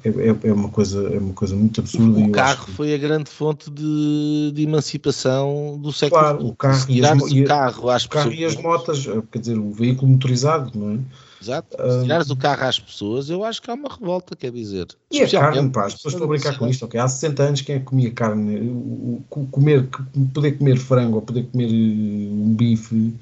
é, 0.05 0.09
é, 0.09 0.49
é, 0.49 0.53
uma 0.53 0.69
coisa, 0.69 1.09
é 1.13 1.19
uma 1.19 1.35
coisa 1.35 1.57
muito 1.57 1.81
absurda. 1.81 2.21
O 2.21 2.31
carro 2.31 2.67
que... 2.67 2.73
foi 2.73 2.95
a 2.95 2.99
grande 2.99 3.29
fonte 3.29 3.71
de, 3.71 4.53
de 4.55 4.63
emancipação 4.63 5.79
do 5.81 5.93
século 5.93 6.21
Claro, 6.21 6.47
o 6.47 6.55
carro, 6.55 6.87
e 6.89 7.05
as, 7.05 7.23
e, 7.31 7.45
carro, 7.45 7.91
o 7.91 8.09
carro 8.09 8.33
e 8.33 8.45
as 8.45 8.57
motas, 8.57 9.07
quer 9.31 9.39
dizer, 9.39 9.59
o 9.59 9.73
veículo 9.73 10.13
motorizado, 10.13 10.71
não 10.75 10.95
é? 10.95 10.99
Exato. 11.43 11.77
Se 11.77 12.03
tirares 12.03 12.31
o 12.31 12.37
carro 12.37 12.65
às 12.65 12.79
pessoas, 12.79 13.29
eu 13.29 13.45
acho 13.45 13.61
que 13.61 13.71
há 13.71 13.75
uma 13.75 13.89
revolta, 13.89 14.37
quer 14.37 14.53
dizer. 14.53 14.87
E 15.11 15.23
a 15.23 15.31
carne, 15.31 15.71
pá, 15.71 15.87
as 15.87 15.95
pessoas 15.95 16.15
estão 16.15 16.27
a 16.27 16.31
brincar 16.31 16.57
com 16.57 16.69
isto, 16.69 16.85
ok? 16.85 17.01
Há 17.01 17.09
60 17.09 17.43
anos 17.43 17.61
quem 17.63 17.77
é 17.77 17.79
que 17.81 17.85
comia 17.85 18.11
carne? 18.13 19.25
Comer, 19.51 19.89
poder 20.33 20.53
comer 20.53 20.77
frango 20.79 21.17
ou 21.17 21.23
poder 21.23 21.45
comer 21.51 21.69
eh, 21.69 22.33
um 22.33 22.55
bife 22.55 23.15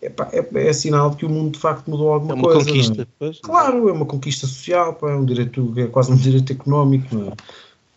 é, 0.00 0.08
pá, 0.08 0.28
é, 0.32 0.68
é, 0.68 0.72
sinal 0.72 1.10
de 1.10 1.16
que 1.16 1.26
o 1.26 1.28
mundo 1.28 1.52
de 1.52 1.58
facto 1.58 1.90
mudou 1.90 2.12
alguma 2.12 2.36
coisa. 2.36 2.58
É 2.58 2.72
uma 2.72 2.72
coisa, 2.72 2.94
conquista. 2.94 3.08
É? 3.20 3.30
Claro, 3.42 3.88
é 3.88 3.92
uma 3.92 4.06
conquista 4.06 4.46
social, 4.46 4.94
pá, 4.94 5.10
é 5.10 5.14
um 5.14 5.24
direito, 5.24 5.74
é 5.76 5.86
quase 5.86 6.12
um 6.12 6.16
direito 6.16 6.52
económico, 6.52 7.14
não 7.14 7.28
é? 7.28 7.32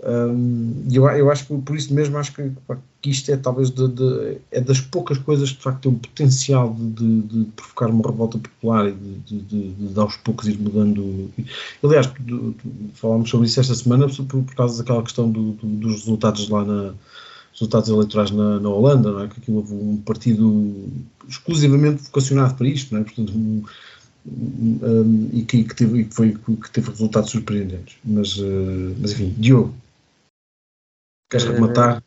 Um, 0.04 0.84
eu, 0.92 1.08
eu 1.10 1.30
acho 1.30 1.46
que 1.46 1.56
por 1.60 1.76
isso 1.76 1.94
mesmo 1.94 2.18
acho 2.18 2.34
que, 2.34 2.52
que 3.02 3.12
isto 3.12 3.32
é 3.32 3.38
talvez 3.38 3.70
de, 3.70 3.88
de, 3.88 4.38
é 4.50 4.60
das 4.60 4.82
poucas 4.82 5.20
coisas 5.20 5.52
que 5.52 5.58
de 5.58 5.64
facto 5.64 5.82
têm 5.82 5.92
um 5.92 5.96
potencial 5.96 6.76
de, 6.76 7.22
de, 7.22 7.46
provocar 7.56 7.88
uma 7.88 8.10
revolta 8.10 8.40
popular 8.40 8.88
e 8.88 8.94
de, 8.94 9.72
de, 9.74 10.00
aos 10.00 10.16
poucos 10.18 10.48
ir 10.48 10.58
mudando. 10.58 11.30
Aliás, 11.84 12.10
falámos 12.96 13.30
sobre 13.30 13.46
isso 13.46 13.60
esta 13.60 13.76
semana 13.76 14.08
por, 14.08 14.26
por 14.26 14.56
causa 14.56 14.80
daquela 14.80 15.04
questão 15.04 15.30
do, 15.30 15.52
do, 15.52 15.68
dos 15.68 15.92
resultados 15.92 16.50
lá 16.50 16.66
na 16.66 16.94
resultados 17.54 17.90
eleitorais 17.90 18.32
na, 18.32 18.60
na 18.60 18.70
Holanda, 18.70 19.12
não 19.12 19.22
é? 19.22 19.28
que 19.28 19.40
aquilo 19.40 19.58
houve 19.58 19.74
um 19.74 19.98
partido 19.98 20.90
exclusivamente 21.28 22.04
vocacionado 22.04 22.56
para 22.56 22.68
isto, 22.68 22.94
não 22.94 23.02
é? 23.02 23.04
portanto 23.04 23.34
um, 23.36 23.64
um, 24.26 25.30
e, 25.34 25.44
que, 25.44 25.64
que, 25.64 25.76
teve, 25.76 26.06
que, 26.06 26.16
foi, 26.16 26.34
que 26.34 26.72
teve 26.72 26.90
resultados 26.90 27.30
surpreendentes. 27.30 27.98
Mas, 28.04 28.38
uh, 28.38 28.96
mas 29.00 29.12
enfim, 29.12 29.34
Diogo, 29.38 29.74
Queres 31.32 31.48
rematar? 31.48 32.00
Uh, 32.00 32.04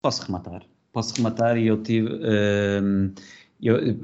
posso 0.00 0.22
rematar. 0.22 0.62
Posso 0.92 1.14
rematar 1.16 1.58
e 1.58 1.66
eu 1.66 1.82
tive. 1.82 2.08
Uh, 2.08 3.12
eu 3.60 3.98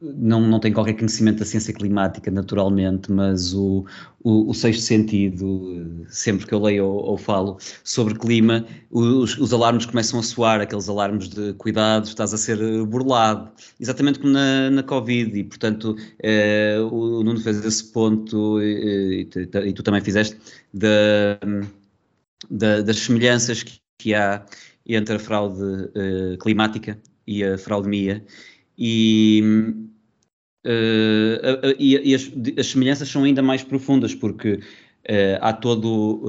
não, 0.00 0.40
não 0.40 0.58
tenho 0.58 0.74
qualquer 0.74 0.94
conhecimento 0.94 1.40
da 1.40 1.44
ciência 1.44 1.74
climática, 1.74 2.30
naturalmente, 2.30 3.12
mas 3.12 3.52
o, 3.52 3.84
o, 4.24 4.48
o 4.50 4.54
sexto 4.54 4.80
sentido, 4.80 6.06
sempre 6.08 6.46
que 6.46 6.54
eu 6.54 6.62
leio 6.62 6.86
ou, 6.86 7.04
ou 7.04 7.18
falo 7.18 7.58
sobre 7.84 8.14
clima, 8.14 8.64
os, 8.90 9.36
os, 9.36 9.52
alarmes 9.52 9.84
começam 9.84 10.18
a 10.18 10.22
soar, 10.22 10.60
aqueles 10.62 10.88
alarmes 10.88 11.28
de 11.28 11.52
cuidado, 11.54 12.06
estás 12.06 12.32
a 12.32 12.38
ser 12.38 12.58
burlado, 12.86 13.50
exatamente 13.78 14.20
como 14.20 14.32
na, 14.32 14.70
na 14.70 14.82
Covid, 14.82 15.38
e 15.38 15.44
portanto 15.44 15.94
eh, 16.22 16.78
o 16.90 17.22
Nuno 17.22 17.40
fez 17.40 17.62
esse 17.62 17.84
ponto, 17.92 18.60
e, 18.62 19.28
e, 19.36 19.58
e 19.68 19.72
tu 19.74 19.82
também 19.82 20.00
fizeste, 20.00 20.38
da 20.72 21.38
da, 22.50 22.82
das 22.82 22.98
semelhanças 22.98 23.62
que, 23.62 23.78
que, 23.98 24.14
há 24.14 24.44
entre 24.86 25.16
a 25.16 25.18
fraude 25.18 25.62
uh, 25.62 26.38
climática 26.38 26.98
e 27.26 27.42
a 27.42 27.58
fraudemia 27.58 28.24
e, 28.78 29.42
uh, 30.64 31.74
e, 31.78 32.10
e 32.10 32.14
as, 32.14 32.30
as, 32.58 32.66
semelhanças 32.68 33.08
são 33.08 33.24
ainda 33.24 33.42
mais 33.42 33.64
profundas 33.64 34.14
porque 34.14 34.52
uh, 34.54 34.60
há 35.40 35.52
todo 35.52 36.22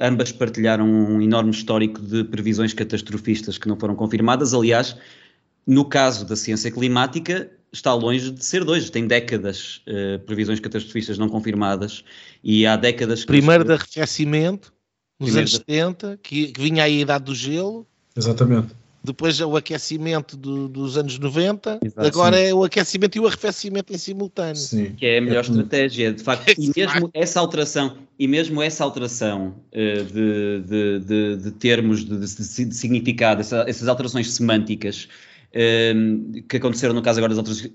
ambas 0.00 0.32
partilharam 0.32 0.86
um 0.86 1.22
enorme 1.22 1.50
histórico 1.50 2.02
de 2.02 2.24
previsões 2.24 2.74
catastrofistas 2.74 3.56
que 3.56 3.68
não 3.68 3.78
foram 3.78 3.94
confirmadas 3.94 4.52
aliás 4.52 4.96
no 5.66 5.86
caso 5.86 6.26
da 6.26 6.36
ciência 6.36 6.70
climática 6.70 7.50
está 7.72 7.92
longe 7.92 8.30
de 8.30 8.44
ser 8.44 8.64
dois. 8.64 8.88
Tem 8.90 9.06
décadas 9.06 9.82
uh, 9.88 10.18
previsões 10.20 10.60
catastrofistas 10.60 11.18
não 11.18 11.28
confirmadas 11.28 12.04
e 12.42 12.66
há 12.66 12.76
décadas. 12.76 13.24
Primeiro 13.24 13.64
de 13.64 13.72
arrefecimento 13.72 14.73
nos 15.18 15.36
anos 15.36 15.52
70, 15.52 16.18
que, 16.22 16.48
que, 16.48 16.60
vinha 16.60 16.84
aí 16.84 16.98
a 16.98 17.00
idade 17.02 17.24
do 17.24 17.34
gelo. 17.34 17.86
Exatamente. 18.16 18.68
Depois 19.02 19.38
o 19.38 19.54
aquecimento 19.54 20.34
do, 20.34 20.66
dos 20.66 20.96
anos 20.96 21.18
90, 21.18 21.80
Exato, 21.84 22.06
agora 22.08 22.38
sim. 22.38 22.42
é 22.44 22.54
o 22.54 22.64
aquecimento 22.64 23.16
e 23.16 23.20
o 23.20 23.26
arrefecimento 23.26 23.92
em 23.92 23.98
simultâneo. 23.98 24.56
Sim. 24.56 24.94
Que 24.96 25.04
é 25.04 25.18
a 25.18 25.20
melhor 25.20 25.44
é 25.44 25.48
estratégia, 25.48 26.12
de 26.12 26.22
facto. 26.22 26.54
e 26.56 26.72
mesmo 26.74 27.10
essa 27.12 27.38
alteração, 27.38 27.98
e 28.18 28.26
mesmo 28.26 28.62
essa 28.62 28.82
alteração 28.82 29.56
uh, 29.72 30.04
de, 30.04 30.60
de, 30.60 30.98
de, 31.00 31.36
de, 31.36 31.50
termos 31.50 32.02
de, 32.02 32.18
de 32.18 32.74
significado, 32.74 33.42
essa, 33.42 33.66
essas 33.68 33.88
alterações 33.88 34.32
semânticas, 34.32 35.06
que 36.48 36.56
aconteceram 36.56 36.92
no 36.94 37.02
caso 37.02 37.20
agora 37.20 37.32
das 37.32 37.38
alterações 37.38 37.70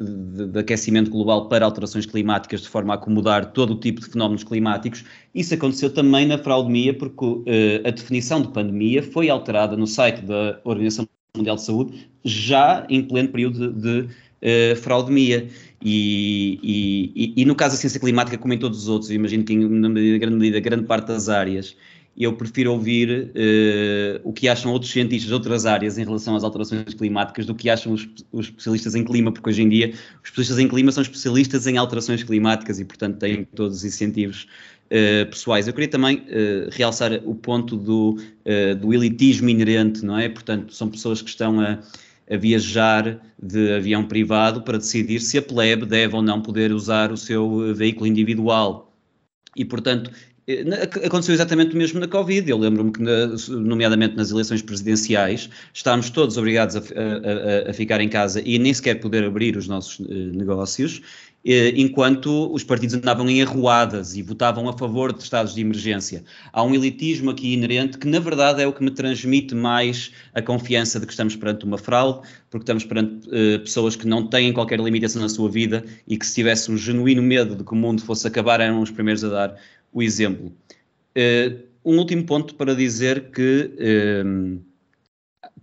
de, 0.51 0.59
aquecimento 0.59 1.09
global 1.09 1.47
para 1.47 1.63
alterações 1.63 2.05
climáticas, 2.05 2.61
de 2.61 2.67
forma 2.67 2.93
a 2.93 2.95
acomodar 2.95 3.53
todo 3.53 3.71
o 3.71 3.79
tipo 3.79 4.01
de 4.01 4.07
fenómenos 4.07 4.43
climáticos. 4.43 5.05
Isso 5.33 5.53
aconteceu 5.53 5.89
também 5.93 6.27
na 6.27 6.37
fraudemia, 6.37 6.93
porque 6.93 7.25
uh, 7.25 7.45
a 7.85 7.89
definição 7.91 8.41
de 8.41 8.49
pandemia 8.49 9.01
foi 9.01 9.29
alterada 9.29 9.77
no 9.77 9.87
site 9.87 10.21
da 10.21 10.59
Organização 10.65 11.07
Mundial 11.37 11.55
de 11.55 11.61
Saúde, 11.63 12.09
já 12.25 12.85
em 12.89 13.01
pleno 13.01 13.29
período 13.29 13.71
de, 13.71 13.81
de 13.81 14.73
uh, 14.73 14.75
fraudemia. 14.75 15.47
E, 15.81 16.59
e, 16.61 17.41
e, 17.41 17.45
no 17.45 17.55
caso 17.55 17.75
da 17.75 17.79
ciência 17.79 18.01
climática, 18.01 18.37
como 18.37 18.53
em 18.53 18.57
todos 18.57 18.79
os 18.79 18.87
outros, 18.89 19.09
imagino 19.09 19.45
que 19.45 19.53
em 19.53 20.19
grande 20.19 20.35
medida, 20.35 20.59
grande 20.59 20.83
parte 20.83 21.07
das 21.07 21.29
áreas, 21.29 21.77
eu 22.19 22.33
prefiro 22.33 22.73
ouvir 22.73 23.31
uh, 23.31 24.19
o 24.25 24.33
que 24.33 24.49
acham 24.49 24.73
outros 24.73 24.91
cientistas 24.91 25.29
de 25.29 25.33
outras 25.33 25.65
áreas 25.65 25.97
em 25.97 26.03
relação 26.03 26.35
às 26.35 26.43
alterações 26.43 26.93
climáticas 26.93 27.45
do 27.45 27.55
que 27.55 27.69
acham 27.69 27.93
os, 27.93 28.09
os, 28.29 28.47
especialistas 28.47 28.93
em 28.93 29.05
clima, 29.05 29.31
porque 29.31 29.49
hoje 29.49 29.61
em 29.61 29.69
dia 29.69 29.91
os 29.91 30.29
especialistas 30.29 30.59
em 30.59 30.67
clima 30.67 30.91
são 30.91 31.01
especialistas 31.01 31.65
em 31.65 31.77
alterações 31.77 32.21
climáticas 32.21 32.77
e, 32.77 32.83
portanto, 32.83 33.19
têm 33.19 33.45
todos 33.45 33.77
os 33.77 33.85
incentivos 33.85 34.47
uh, 34.87 35.29
pessoais. 35.29 35.65
Eu 35.65 35.73
queria 35.73 35.87
também 35.87 36.17
uh, 36.17 36.69
realçar 36.71 37.21
o 37.23 37.33
ponto 37.33 37.77
do, 37.77 38.17
do 38.81 38.93
elitismo 38.93 39.47
inerente, 39.47 40.03
não 40.03 40.17
é? 40.17 40.27
Portanto, 40.27 40.73
são 40.73 40.89
pessoas 40.89 41.21
que 41.21 41.29
estão 41.29 41.61
a, 41.61 41.79
a 42.29 42.35
viajar 42.35 43.21
de 43.41 43.71
avião 43.71 44.05
privado 44.05 44.61
para 44.63 44.77
decidir 44.77 45.21
se 45.21 45.37
a 45.37 45.41
plebe 45.41 45.85
deve 45.85 46.17
ou 46.17 46.21
não 46.21 46.41
poder 46.41 46.73
usar 46.73 47.13
o 47.13 47.17
seu 47.17 47.73
veículo 47.73 48.07
individual. 48.07 48.93
E, 49.55 49.63
portanto, 49.63 50.11
Aconteceu 51.05 51.35
exatamente 51.35 51.75
o 51.75 51.77
mesmo 51.77 51.99
na 51.99 52.07
Covid. 52.07 52.49
Eu 52.49 52.57
lembro-me 52.57 52.91
que, 52.91 53.01
nomeadamente 53.49 54.15
nas 54.15 54.31
eleições 54.31 54.61
presidenciais, 54.61 55.49
estávamos 55.73 56.09
todos 56.09 56.37
obrigados 56.37 56.75
a, 56.75 56.79
a, 56.79 57.69
a, 57.69 57.73
ficar 57.73 58.01
em 58.01 58.09
casa 58.09 58.41
e 58.43 58.57
nem 58.57 58.73
sequer 58.73 58.95
poder 58.99 59.23
abrir 59.23 59.55
os 59.55 59.67
nossos 59.67 59.99
negócios. 59.99 61.01
Eh, 61.45 61.71
enquanto 61.77 62.51
os 62.53 62.65
partidos 62.65 62.95
andavam 62.95 63.29
em 63.29 63.41
arruadas 63.41 64.17
e 64.17 64.21
votavam 64.21 64.67
a 64.67 64.77
favor 64.77 65.13
de 65.13 65.23
estados 65.23 65.55
de 65.55 65.61
emergência. 65.61 66.21
Há 66.51 66.61
um 66.63 66.75
elitismo 66.75 67.29
aqui 67.31 67.53
inerente 67.53 67.97
que, 67.97 68.07
na 68.07 68.19
verdade, 68.19 68.61
é 68.61 68.67
o 68.67 68.73
que 68.73 68.83
me 68.83 68.91
transmite 68.91 69.55
mais 69.55 70.11
a 70.33 70.41
confiança 70.41 70.99
de 70.99 71.05
que 71.05 71.13
estamos 71.13 71.37
perante 71.37 71.63
uma 71.63 71.77
fraude, 71.77 72.27
porque 72.49 72.63
estamos 72.63 72.83
perante 72.83 73.25
uh, 73.29 73.59
pessoas 73.59 73.95
que 73.95 74.05
não 74.05 74.27
têm 74.27 74.51
qualquer 74.51 74.81
limitação 74.81 75.21
na 75.21 75.29
sua 75.29 75.49
vida 75.49 75.85
e 76.05 76.17
que, 76.17 76.25
se 76.25 76.35
tivesse 76.35 76.69
um 76.69 76.77
genuíno 76.77 77.21
medo 77.21 77.55
de 77.55 77.63
que 77.63 77.71
o 77.71 77.75
mundo 77.75 78.01
fosse 78.01 78.27
acabar, 78.27 78.59
eram 78.59 78.81
os 78.81 78.91
primeiros 78.91 79.23
a 79.23 79.29
dar 79.29 79.55
o 79.91 80.01
exemplo. 80.01 80.53
Uh, 81.15 81.67
um 81.83 81.97
último 81.97 82.23
ponto 82.25 82.55
para 82.55 82.75
dizer 82.75 83.31
que. 83.31 83.71
Uh, 83.79 84.69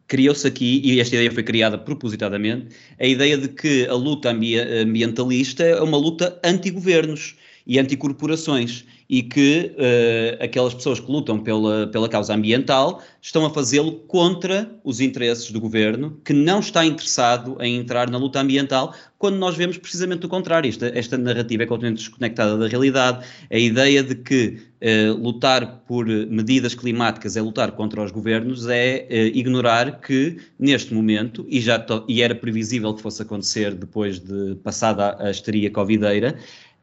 criou-se 0.09 0.47
aqui, 0.47 0.81
e 0.85 1.01
esta 1.01 1.17
ideia 1.17 1.33
foi 1.33 1.43
criada 1.43 1.77
propositadamente, 1.77 2.69
a 2.99 3.07
ideia 3.07 3.37
de 3.37 3.49
que 3.49 3.87
a 3.87 3.95
luta 3.95 4.31
ambientalista 4.31 5.65
é 5.65 5.81
uma 5.83 5.97
luta 5.97 6.39
anti-governos 6.45 7.37
e 7.67 7.79
anticorporações 7.79 8.85
e 9.09 9.23
que 9.23 9.73
uh, 9.77 10.43
aquelas 10.43 10.75
pessoas 10.75 10.99
que 10.99 11.11
lutam 11.11 11.39
pela, 11.39 11.87
pela 11.87 12.09
causa 12.09 12.35
ambiental 12.35 13.03
estão 13.23 13.47
a 13.47 13.51
fazê-lo 13.51 13.93
contra 13.93 14.71
os 14.83 15.01
interesses 15.01 15.51
do 15.51 15.61
governo, 15.61 16.21
que 16.25 16.33
não 16.33 16.61
está 16.61 16.85
interessado 16.85 17.57
em 17.61 17.77
entrar 17.77 18.11
na 18.11 18.19
luta 18.19 18.41
ambiental, 18.41 18.95
quando 19.19 19.37
nós 19.37 19.57
vemos 19.57 19.79
precisamente 19.79 20.27
o 20.27 20.29
contrário. 20.29 20.69
Esta, 20.69 20.87
esta 20.89 21.17
narrativa 21.17 21.63
é 21.63 21.67
completamente 21.67 21.99
desconectada 21.99 22.59
da 22.59 22.67
realidade. 22.67 23.25
A 23.51 23.59
ideia 23.59 24.03
de 24.03 24.17
que 24.17 24.59
uh, 24.83 25.17
lutar 25.17 25.85
por 25.87 26.07
medidas 26.07 26.75
climáticas 26.75 27.37
é 27.37 27.41
lutar 27.41 27.73
contra 27.73 28.03
os 28.03 28.11
governos 28.11 28.67
é 28.69 29.07
uh, 29.09 29.15
ignorar 29.37 30.01
que, 30.01 30.37
neste 30.59 30.93
momento, 30.93 31.47
e, 31.49 31.61
já 31.61 31.85
e 32.09 32.23
era 32.23 32.35
previsível 32.35 32.93
que 32.93 33.03
fosse 33.03 33.23
acontecer 33.23 33.73
depois 33.73 34.19
de 34.19 34.57
passada 34.57 35.17
a 35.21 35.31
histeria 35.31 35.71
covideira, 35.71 36.37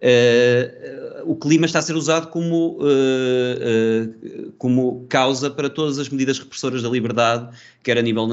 Uh, 0.03 1.31
o 1.31 1.35
clima 1.37 1.65
está 1.65 1.79
a 1.79 1.81
ser 1.81 1.95
usado 1.95 2.27
como, 2.27 2.77
uh, 2.77 2.83
uh, 2.83 4.51
como 4.57 5.05
causa 5.07 5.49
para 5.49 5.69
todas 5.69 5.97
as 5.97 6.09
medidas 6.09 6.37
repressoras 6.39 6.83
da 6.83 6.89
liberdade, 6.89 7.55
quer 7.81 7.97
a, 7.97 8.01
nível, 8.01 8.27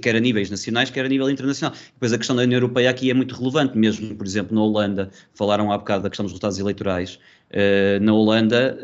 quer 0.00 0.16
a 0.16 0.20
níveis 0.20 0.48
nacionais, 0.48 0.88
quer 0.88 1.04
a 1.04 1.08
nível 1.08 1.28
internacional. 1.28 1.76
Depois 1.92 2.14
a 2.14 2.16
questão 2.16 2.34
da 2.34 2.42
União 2.42 2.56
Europeia 2.56 2.88
aqui 2.88 3.10
é 3.10 3.14
muito 3.14 3.34
relevante, 3.34 3.76
mesmo, 3.76 4.14
por 4.16 4.26
exemplo, 4.26 4.54
na 4.54 4.62
Holanda, 4.62 5.10
falaram 5.34 5.70
há 5.70 5.76
bocado 5.76 6.04
da 6.04 6.08
questão 6.08 6.24
dos 6.24 6.32
resultados 6.32 6.58
eleitorais. 6.58 7.18
na 8.00 8.14
Holanda, 8.14 8.78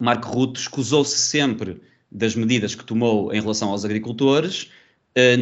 Mark 0.00 0.24
Rutte 0.24 0.60
escusou-se 0.60 1.18
sempre 1.18 1.80
das 2.12 2.36
medidas 2.36 2.76
que 2.76 2.84
tomou 2.84 3.32
em 3.32 3.40
relação 3.40 3.70
aos 3.70 3.84
agricultores, 3.84 4.70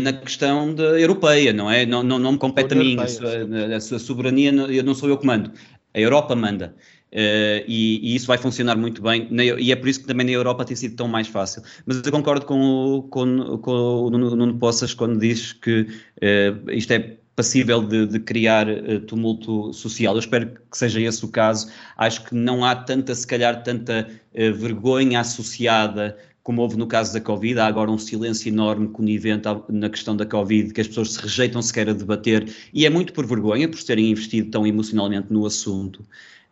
na 0.03 0.13
questão 0.13 0.75
da 0.75 1.01
europeia, 1.01 1.53
não 1.53 1.71
é? 1.71 1.87
Não, 1.87 2.03
não, 2.03 2.19
não 2.19 2.33
me 2.33 2.39
compete 2.39 2.75
a 2.75 2.77
mim, 2.77 2.99
a 2.99 3.07
sua, 3.07 3.31
a 3.77 3.81
sua, 3.81 3.99
soberania, 3.99 4.51
eu 4.51 4.85
não 4.85 4.95
sou 4.95 5.09
eu 5.09 5.17
que 5.17 5.27
mando, 5.27 5.51
a 5.95 5.99
Europa 5.99 6.35
manda. 6.35 6.75
Uh, 7.13 7.61
e, 7.69 8.01
e, 8.03 8.15
isso 8.15 8.27
vai 8.27 8.39
funcionar 8.39 8.75
muito 8.75 9.03
bem, 9.03 9.29
na, 9.31 9.45
e 9.45 9.71
é 9.71 9.77
por 9.77 9.87
isso 9.87 10.01
que 10.01 10.07
também 10.07 10.25
na 10.25 10.33
Europa 10.33 10.65
tem 10.65 10.75
sido 10.75 10.97
tão 10.97 11.07
mais 11.07 11.29
fácil. 11.29 11.63
Mas 11.85 12.01
eu 12.03 12.11
concordo 12.11 12.47
com 12.47 12.59
o, 12.59 13.03
com, 13.03 13.59
com 13.59 13.71
o 13.71 14.11
Nuno 14.11 14.59
Poças 14.59 14.95
quando 14.95 15.21
diz 15.21 15.53
que 15.53 15.83
uh, 15.83 16.71
isto 16.71 16.91
é 16.91 17.19
passível 17.37 17.83
de, 17.83 18.07
de 18.07 18.19
criar 18.19 18.67
uh, 18.67 18.99
tumulto 19.01 19.75
social. 19.75 20.15
Eu 20.15 20.21
espero 20.21 20.53
que 20.71 20.79
seja 20.79 21.03
esse 21.03 21.23
o 21.23 21.29
caso. 21.29 21.71
Acho 21.99 22.25
que 22.25 22.35
não 22.35 22.65
há 22.65 22.75
tanta, 22.75 23.15
se 23.15 23.27
calhar, 23.27 23.63
tanta 23.63 24.09
vergonha 24.35 25.21
associada 25.21 26.17
como 26.43 26.61
houve 26.61 26.77
no 26.77 26.87
caso 26.87 27.13
da 27.13 27.21
Covid, 27.21 27.61
há 27.61 27.67
agora 27.67 27.91
um 27.91 27.99
silêncio 27.99 28.49
enorme 28.49 28.89
conivente 28.89 29.49
na 29.69 29.89
questão 29.89 30.17
da 30.17 30.27
Covid, 30.27 30.73
que 30.73 30.81
as 30.81 30.89
pessoas 30.89 31.13
se 31.13 31.21
rejeitam 31.21 31.63
sequer 31.63 31.89
a 31.89 31.93
debater, 31.93 32.53
e 32.73 32.85
é 32.85 32.91
muito 32.91 33.13
por 33.13 33.25
vergonha, 33.27 33.69
por 33.69 33.83
terem 33.83 34.11
investido 34.11 34.51
tão 34.51 34.67
emocionalmente 34.67 35.29
no 35.31 35.47
assunto, 35.47 36.05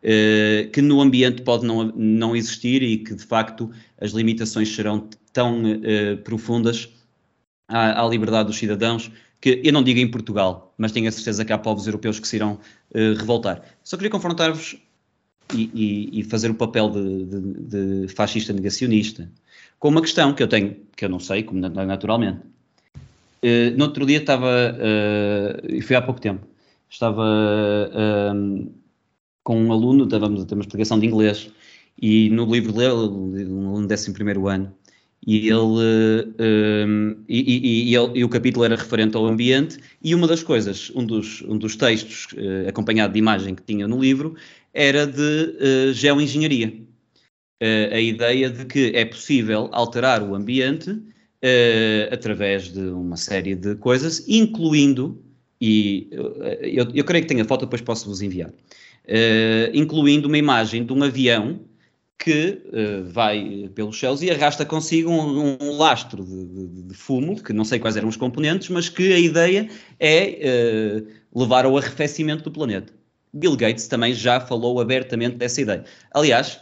eh, 0.02 0.68
que 0.72 0.80
no 0.80 1.00
ambiente 1.00 1.42
pode 1.42 1.66
não, 1.66 1.84
não 1.94 2.36
existir 2.36 2.82
e 2.82 2.98
que, 2.98 3.14
de 3.14 3.24
facto, 3.24 3.70
as 4.00 4.12
limitações 4.12 4.74
serão 4.74 5.08
tão 5.32 5.62
eh, 5.66 6.16
profundas 6.16 6.88
à, 7.68 8.04
à, 8.04 8.08
liberdade 8.08 8.46
dos 8.46 8.58
cidadãos, 8.58 9.10
que 9.40 9.60
eu 9.64 9.72
não 9.72 9.82
digo 9.82 9.98
em 10.00 10.10
Portugal, 10.10 10.72
mas 10.78 10.92
tenho 10.92 11.08
a 11.08 11.12
certeza 11.12 11.44
que 11.44 11.52
há 11.52 11.58
povos 11.58 11.86
europeus 11.86 12.20
que 12.20 12.28
se 12.28 12.36
irão 12.36 12.58
eh, 12.94 13.14
revoltar. 13.14 13.62
Só 13.82 13.96
queria 13.96 14.10
confrontar-vos 14.10 14.76
e, 15.52 15.70
e, 15.74 16.20
e, 16.20 16.24
fazer 16.24 16.50
o 16.50 16.54
papel 16.54 16.90
de, 16.90 17.24
de, 17.24 18.06
de 18.06 18.14
fascista 18.14 18.52
negacionista 18.52 19.30
com 19.80 19.88
uma 19.88 20.02
questão 20.02 20.34
que 20.34 20.42
eu 20.42 20.46
tenho, 20.46 20.76
que 20.94 21.04
eu 21.04 21.08
não 21.08 21.18
sei, 21.18 21.42
como 21.42 21.58
naturalmente. 21.58 22.42
Uh, 23.42 23.74
no 23.76 23.86
outro 23.86 24.04
dia 24.04 24.18
estava, 24.18 24.46
uh, 24.46 25.74
e 25.74 25.80
foi 25.80 25.96
há 25.96 26.02
pouco 26.02 26.20
tempo, 26.20 26.46
estava 26.88 27.22
uh, 27.22 28.70
com 29.42 29.58
um 29.58 29.72
aluno, 29.72 30.04
estávamos 30.04 30.42
a 30.42 30.46
ter 30.46 30.54
uma 30.54 30.60
explicação 30.60 31.00
de 31.00 31.06
inglês, 31.06 31.50
e 32.00 32.28
no 32.28 32.44
livro 32.44 32.72
dele, 32.72 32.92
um 32.92 33.68
aluno 33.70 33.86
décimo 33.86 34.14
primeiro 34.14 34.46
ano, 34.46 34.70
e 35.26 35.48
ele, 35.48 36.34
e, 37.28 37.40
e, 37.40 37.90
e, 37.90 37.96
ele, 37.96 38.18
e, 38.18 38.24
o 38.24 38.28
capítulo 38.28 38.64
era 38.64 38.76
referente 38.76 39.16
ao 39.16 39.26
ambiente, 39.26 39.78
e 40.02 40.14
uma 40.14 40.26
das 40.26 40.42
coisas, 40.42 40.92
um 40.94 41.04
dos, 41.04 41.42
um 41.42 41.56
dos 41.56 41.76
textos 41.76 42.28
acompanhado 42.66 43.12
de 43.12 43.18
imagem 43.18 43.54
que 43.54 43.62
tinha 43.62 43.88
no 43.88 43.98
livro, 43.98 44.34
era 44.72 45.06
de 45.06 45.92
geoengenharia 45.92 46.68
uh, 46.68 46.89
a 47.60 48.00
ideia 48.00 48.48
de 48.48 48.64
que 48.64 48.92
é 48.94 49.04
possível 49.04 49.68
alterar 49.72 50.22
o 50.22 50.34
ambiente 50.34 50.90
uh, 50.90 52.12
através 52.12 52.72
de 52.72 52.80
uma 52.80 53.16
série 53.16 53.54
de 53.54 53.74
coisas, 53.76 54.24
incluindo, 54.28 55.22
e 55.60 56.08
uh, 56.12 56.42
eu, 56.62 56.88
eu, 56.94 57.04
creio 57.04 57.22
que 57.24 57.28
tenho 57.28 57.42
a 57.42 57.44
foto, 57.44 57.66
depois 57.66 57.82
posso-vos 57.82 58.22
enviar, 58.22 58.50
incluindo 59.74 60.28
uma 60.28 60.38
imagem 60.38 60.84
de 60.84 60.92
um 60.92 61.02
avião 61.02 61.60
que 62.18 62.62
vai 63.06 63.70
pelos 63.74 63.98
céus 63.98 64.20
e 64.20 64.30
arrasta 64.30 64.66
consigo 64.66 65.10
um, 65.10 65.56
um 65.58 65.76
lastro 65.78 66.22
de, 66.22 66.44
de, 66.44 66.82
de, 66.82 66.94
fumo, 66.94 67.42
que 67.42 67.50
não 67.50 67.64
sei 67.64 67.78
quais 67.78 67.96
eram 67.96 68.08
os 68.08 68.16
componentes, 68.16 68.68
mas 68.68 68.90
que 68.90 69.10
a 69.14 69.18
ideia 69.18 69.70
é 69.98 71.02
levar 71.34 71.64
ao 71.64 71.78
arrefecimento 71.78 72.44
do 72.44 72.50
planeta. 72.50 72.92
Bill 73.32 73.56
Gates 73.56 73.88
também 73.88 74.12
já 74.12 74.38
falou 74.38 74.80
abertamente 74.80 75.36
dessa 75.36 75.62
ideia. 75.62 75.84
Aliás, 76.12 76.60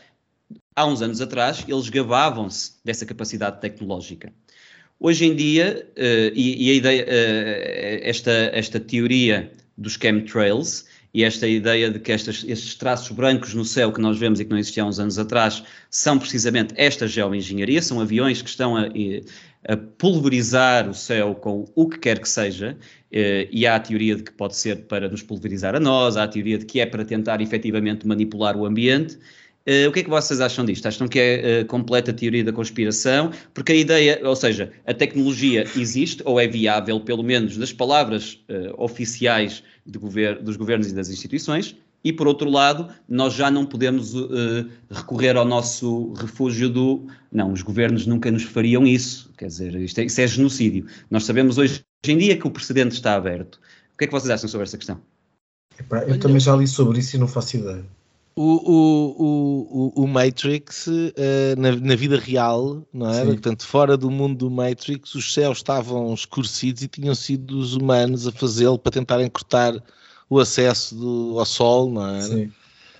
há 0.79 0.87
uns 0.87 1.03
anos 1.03 1.21
atrás, 1.21 1.65
eles 1.67 1.89
gabavam-se 1.89 2.75
dessa 2.85 3.05
capacidade 3.05 3.61
tecnológica. 3.61 4.33
Hoje 5.01 5.27
em 5.27 5.35
dia, 5.35 5.89
uh, 5.97 6.33
e, 6.35 6.69
e, 6.69 6.71
a 6.71 6.75
ideia, 6.75 7.05
uh, 7.05 8.09
esta, 8.09 8.31
esta 8.53 8.79
teoria 8.79 9.53
dos 9.77 9.95
chemtrails 9.95 10.87
e 11.13 11.25
esta 11.25 11.49
ideia 11.49 11.91
de 11.91 11.99
que 11.99 12.13
estas, 12.13 12.45
estes 12.47 12.77
traços 12.77 13.11
brancos 13.11 13.55
no 13.55 13.65
céu 13.65 13.93
que 13.93 14.01
nós 14.01 14.19
vemos 14.19 14.39
e 14.39 14.45
que 14.45 14.51
não 14.51 14.59
existiam 14.59 14.87
há 14.87 14.91
uns 14.91 15.01
anos 15.01 15.19
atrás 15.19 15.65
são 15.91 16.19
precisamente 16.19 16.75
esta 16.77 17.09
geoengenharia, 17.09 17.83
são 17.83 18.01
aviões 18.01 18.41
que 18.41 18.49
estão 18.49 18.77
a, 18.77 18.87
a 19.69 19.77
pulverizar 19.77 20.89
o 20.89 20.95
céu 20.95 21.35
com 21.35 21.65
o 21.75 21.89
que 21.89 21.99
quer 21.99 22.21
que 22.21 22.29
seja, 22.29 22.77
uh, 22.77 23.49
e 23.51 23.67
há 23.67 23.75
a 23.75 23.81
teoria 23.81 24.15
de 24.15 24.23
que 24.23 24.33
pode 24.33 24.55
ser 24.55 24.87
para 24.87 25.09
nos 25.09 25.23
pulverizar 25.23 25.75
a 25.75 25.81
nós, 25.81 26.17
há 26.17 26.23
a 26.23 26.29
teoria 26.29 26.59
de 26.59 26.67
que 26.67 26.79
é 26.79 26.87
para 26.87 27.05
tentar 27.05 27.41
efetivamente 27.41 28.07
manipular 28.07 28.57
o 28.57 28.65
ambiente, 28.65 29.19
o 29.87 29.93
que 29.93 30.01
é 30.01 30.03
que 30.03 30.09
vocês 30.09 30.41
acham 30.41 30.65
disto? 30.65 30.87
Acham 30.87 31.07
que 31.07 31.19
é 31.19 31.61
uh, 31.61 31.67
completa 31.67 32.11
teoria 32.11 32.43
da 32.43 32.53
conspiração? 32.53 33.31
Porque 33.53 33.73
a 33.73 33.75
ideia, 33.75 34.21
ou 34.25 34.35
seja, 34.35 34.73
a 34.87 34.95
tecnologia 34.95 35.65
existe 35.77 36.23
ou 36.25 36.41
é 36.41 36.47
viável, 36.47 36.99
pelo 37.01 37.23
menos 37.23 37.59
nas 37.59 37.71
palavras 37.71 38.43
uh, 38.49 38.83
oficiais 38.83 39.63
gover 39.87 40.43
dos 40.43 40.57
governos 40.57 40.91
e 40.91 40.95
das 40.95 41.11
instituições, 41.11 41.77
e 42.05 42.13
por 42.13 42.27
outro 42.27 42.49
lado, 42.49 42.89
nós 43.07 43.35
já 43.35 43.51
não 43.51 43.67
podemos 43.67 44.15
recorrer 44.89 45.37
ao 45.37 45.45
nosso 45.45 46.13
refúgio 46.13 46.69
do. 46.69 47.07
Não, 47.33 47.53
os 47.53 47.61
governos 47.61 48.07
nunca 48.07 48.31
nos 48.31 48.45
fariam 48.45 48.87
isso. 48.87 49.31
Quer 49.37 49.47
dizer, 49.47 49.75
isto 49.75 49.99
é, 49.99 50.05
isso 50.05 50.21
é 50.21 50.27
genocídio. 50.27 50.87
Nós 51.11 51.25
sabemos 51.25 51.59
hoje 51.59 51.83
em 52.07 52.17
dia 52.17 52.37
que 52.37 52.47
o 52.47 52.51
precedente 52.51 52.95
está 52.95 53.15
aberto. 53.15 53.57
O 53.95 53.99
que 53.99 54.05
é 54.05 54.07
que 54.07 54.13
vocês 54.13 54.31
acham 54.31 54.49
sobre 54.49 54.65
essa 54.65 54.77
questão? 54.77 55.01
Epá, 55.79 56.05
eu 56.05 56.21
também 56.21 56.39
já 56.39 56.55
li 56.55 56.69
sobre 56.69 57.01
isso 57.01 57.17
e 57.17 57.19
não 57.19 57.27
faço 57.27 57.57
ideia 57.57 57.85
o, 58.41 59.93
o, 59.97 60.03
o, 60.05 60.07
Matrix 60.07 60.87
uh, 60.87 61.13
na, 61.57 61.75
na, 61.75 61.97
vida 61.97 62.17
real, 62.17 62.87
não 62.93 63.11
é? 63.11 63.25
Portanto, 63.25 63.67
fora 63.67 63.97
do 63.97 64.09
mundo 64.11 64.39
do 64.39 64.51
Matrix, 64.51 65.17
os 65.17 65.35
céus 65.35 65.59
estavam 65.59 66.15
escurecidos 66.15 66.83
e 66.83 66.89
tinham 66.89 67.17
sido 67.17 67.59
os 67.59 67.75
humanos 67.75 68.29
a 68.29 68.33
fazê-lo 68.33 68.79
para 68.79 68.93
tentar 68.93 69.21
encurtar 69.23 69.83
o 70.31 70.39
acesso 70.39 70.95
do, 70.95 71.37
ao 71.37 71.45
Sol, 71.45 71.91
não 71.91 72.15
é? 72.15 72.23
Sim. 72.23 72.53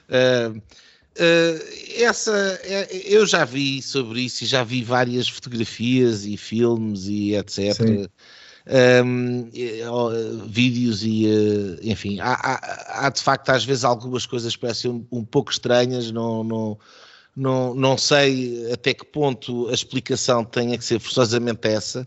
Uh, 0.09 0.59
uh, 0.59 2.03
essa, 2.03 2.61
eu 3.05 3.25
já 3.25 3.45
vi 3.45 3.81
sobre 3.81 4.23
isso 4.23 4.43
e 4.43 4.47
já 4.47 4.65
vi 4.65 4.83
várias 4.83 5.29
fotografias 5.29 6.27
e 6.27 6.37
filmes 6.37 7.07
e 7.07 7.37
etc. 7.37 8.11
um, 8.69 9.51
vídeos 10.47 11.03
e, 11.03 11.27
uh, 11.27 11.79
enfim, 11.83 12.21
há, 12.21 12.33
há, 12.35 13.07
há, 13.07 13.11
de 13.11 13.23
facto 13.23 13.51
às 13.51 13.65
vezes 13.65 13.85
algumas 13.85 14.27
coisas 14.27 14.55
que 14.55 14.61
parecem 14.61 14.91
um, 14.91 15.07
um, 15.11 15.25
pouco 15.25 15.51
estranhas, 15.51 16.11
não, 16.11 16.45
não, 16.45 16.79
não, 17.35 17.75
não 17.75 17.97
sei 17.97 18.71
até 18.73 18.93
que 18.93 19.07
ponto 19.07 19.69
a 19.69 19.73
explicação 19.73 20.45
tenha 20.45 20.77
que 20.77 20.85
ser 20.85 21.01
forçosamente 21.01 21.67
essa, 21.67 22.07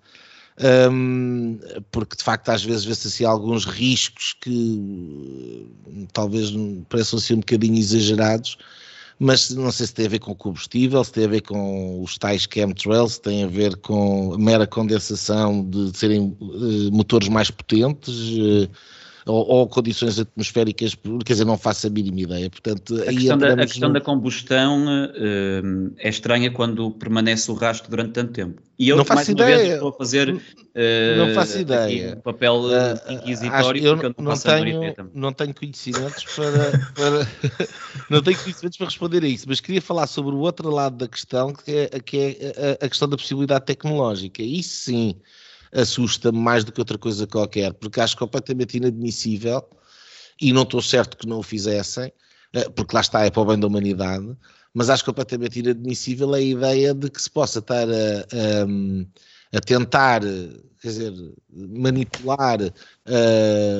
um, 0.92 1.58
porque 1.92 2.16
de 2.16 2.24
facto 2.24 2.50
às 2.50 2.64
vezes 2.64 2.86
vê-se 2.86 3.08
assim 3.08 3.26
alguns 3.26 3.66
riscos 3.66 4.36
que 4.40 5.68
talvez 6.14 6.52
pareçam 6.88 7.18
ser 7.20 7.34
um 7.34 7.40
bocadinho 7.40 7.80
exagerados, 7.80 8.58
mas 9.24 9.52
não 9.52 9.72
sei 9.72 9.86
se 9.86 9.94
tem 9.94 10.08
a 10.08 10.10
ver 10.10 10.18
com 10.18 10.34
combustível, 10.34 11.04
se 11.04 11.12
tem 11.12 11.26
a 11.26 11.28
ver 11.28 11.42
com 11.42 12.02
os 12.02 12.18
tais 12.18 12.48
chemtrails, 12.52 13.14
se 13.14 13.22
tem 13.22 13.44
a 13.44 13.48
ver 13.48 13.76
com 13.76 14.36
mera 14.36 14.66
condensação 14.66 15.64
de 15.64 15.96
serem 15.96 16.36
uh, 16.42 16.92
motores 16.92 17.30
mais 17.30 17.52
potentes. 17.52 18.10
Uh, 18.10 18.68
ou, 19.26 19.48
ou, 19.48 19.68
condições 19.68 20.20
atmosféricas, 20.20 20.96
quer 21.26 21.34
dizer, 21.34 21.46
não 21.46 21.58
faço 21.58 21.88
a 21.88 21.90
mínima 21.90 22.22
ideia. 22.22 22.50
Portanto, 22.50 22.96
a 23.02 23.14
questão, 23.14 23.38
da, 23.38 23.54
a 23.54 23.58
questão 23.58 23.90
no... 23.90 23.94
da, 23.94 24.02
combustão 24.02 24.86
uh, 24.86 25.94
é 25.98 26.10
estranha 26.10 26.52
quando 26.52 26.92
permanece 26.92 27.52
o 27.52 27.54
rastro 27.54 27.90
durante 27.90 28.12
tanto 28.14 28.34
tempo. 28.34 28.62
E 28.80 28.90
eu, 28.90 28.98
não 28.98 29.06
faço 29.06 29.18
mais 29.18 29.30
ideia. 29.30 29.50
uma 29.50 29.58
vez, 29.58 29.74
estou 29.74 29.90
a 29.90 29.94
fazer 29.94 30.30
uh, 30.30 31.18
não 31.18 31.34
faço 31.36 31.60
ideia. 31.60 32.16
um 32.18 32.22
papel 32.22 32.56
uh, 32.56 33.14
inquisitório, 33.14 33.84
eu 33.84 33.96
não, 33.96 34.16
não 34.18 34.38
tenho, 34.38 34.96
não 35.14 35.34
tenho 35.34 35.54
conhecimentos 35.54 36.24
para, 36.36 36.92
para 36.96 37.68
não 38.10 38.24
tenho 38.24 38.40
conhecimentos 38.40 38.78
para 38.78 38.88
responder 38.88 39.24
a 39.24 39.28
isso, 39.28 39.46
mas 39.48 39.60
queria 39.60 39.82
falar 39.82 40.08
sobre 40.08 40.34
o 40.34 40.40
outro 40.40 40.70
lado 40.72 40.98
da 40.98 41.08
questão, 41.08 41.54
que 41.54 41.72
é, 41.72 42.00
que 42.00 42.18
é 42.18 42.78
a, 42.82 42.86
a 42.86 42.90
questão 42.90 43.08
da 43.08 43.18
possibilidade 43.18 43.66
tecnológica. 43.66 44.42
Isso 44.42 44.86
sim, 44.86 45.16
assusta-me 45.74 46.38
mais 46.38 46.64
do 46.64 46.72
que 46.72 46.82
outra 46.82 46.98
coisa 46.98 47.28
qualquer, 47.28 47.74
porque 47.74 48.02
acho 48.02 48.18
completamente 48.18 48.78
inadmissível, 48.78 49.64
e 50.40 50.52
não 50.52 50.64
estou 50.64 50.82
certo 50.82 51.18
que 51.18 51.28
não 51.28 51.40
o 51.40 51.44
fizessem, 51.44 52.12
eh, 52.54 52.70
porque 52.70 52.96
lá 52.96 53.02
está, 53.02 53.26
é 53.26 53.30
para 53.30 53.42
o 53.42 53.46
bem 53.46 53.60
da 53.60 53.68
humanidade, 53.68 54.36
mas 54.74 54.90
acho 54.90 55.06
completamente 55.06 55.60
inadmissível 55.60 56.34
a 56.34 56.42
ideia 56.42 56.94
de 56.94 57.10
que 57.10 57.22
se 57.22 57.30
possa 57.30 57.60
estar 57.60 57.88
a, 57.90 57.94
a, 57.94 59.58
a 59.58 59.62
tentar 59.62 60.22
quer 60.82 60.88
dizer, 60.88 61.14
manipular 61.54 62.60
uh, 62.60 62.72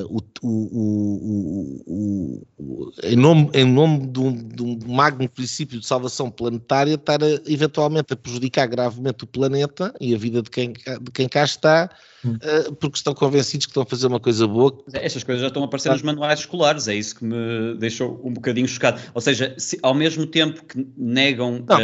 o, 0.08 0.20
o, 0.40 1.82
o, 1.84 2.46
o, 2.56 2.92
em 3.02 3.16
nome, 3.16 3.50
em 3.52 3.64
nome 3.64 4.06
de, 4.06 4.20
um, 4.20 4.32
de 4.32 4.62
um 4.62 4.78
magno 4.86 5.28
princípio 5.28 5.80
de 5.80 5.86
salvação 5.86 6.30
planetária, 6.30 6.94
estar 6.94 7.20
a, 7.20 7.26
eventualmente 7.46 8.12
a 8.12 8.16
prejudicar 8.16 8.66
gravemente 8.68 9.24
o 9.24 9.26
planeta 9.26 9.92
e 10.00 10.14
a 10.14 10.18
vida 10.18 10.42
de 10.42 10.48
quem, 10.48 10.72
de 10.72 11.10
quem 11.12 11.28
cá 11.28 11.42
está, 11.42 11.90
uh, 12.24 12.72
porque 12.76 12.98
estão 12.98 13.12
convencidos 13.12 13.66
que 13.66 13.70
estão 13.70 13.82
a 13.82 13.86
fazer 13.86 14.06
uma 14.06 14.20
coisa 14.20 14.46
boa. 14.46 14.78
Estas 14.92 15.24
coisas 15.24 15.42
já 15.42 15.48
estão 15.48 15.62
a 15.62 15.66
aparecer 15.66 15.90
nos 15.90 16.02
manuais 16.02 16.38
escolares, 16.38 16.86
é 16.86 16.94
isso 16.94 17.16
que 17.16 17.24
me 17.24 17.74
deixou 17.78 18.20
um 18.22 18.32
bocadinho 18.32 18.68
chocado. 18.68 19.00
Ou 19.12 19.20
seja, 19.20 19.56
se, 19.58 19.76
ao 19.82 19.92
mesmo 19.92 20.24
tempo 20.24 20.64
que 20.64 20.86
negam 20.96 21.64
Não, 21.68 21.78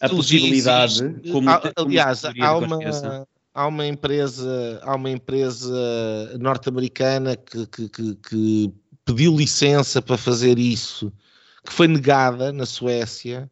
a 0.00 0.08
possibilidade, 0.08 1.02
existe, 1.02 1.32
como, 1.32 1.50
aliás, 1.76 2.20
como 2.20 2.44
há 2.44 2.56
uma 2.56 3.26
há 3.54 3.66
uma 3.66 3.86
empresa, 3.86 4.80
há 4.82 4.94
uma 4.94 5.10
empresa 5.10 6.38
norte-americana 6.38 7.36
que, 7.36 7.66
que, 7.66 7.88
que, 7.88 8.14
que, 8.16 8.74
pediu 9.04 9.36
licença 9.36 10.00
para 10.00 10.16
fazer 10.16 10.58
isso, 10.58 11.12
que 11.64 11.72
foi 11.72 11.88
negada 11.88 12.52
na 12.52 12.64
Suécia. 12.64 13.50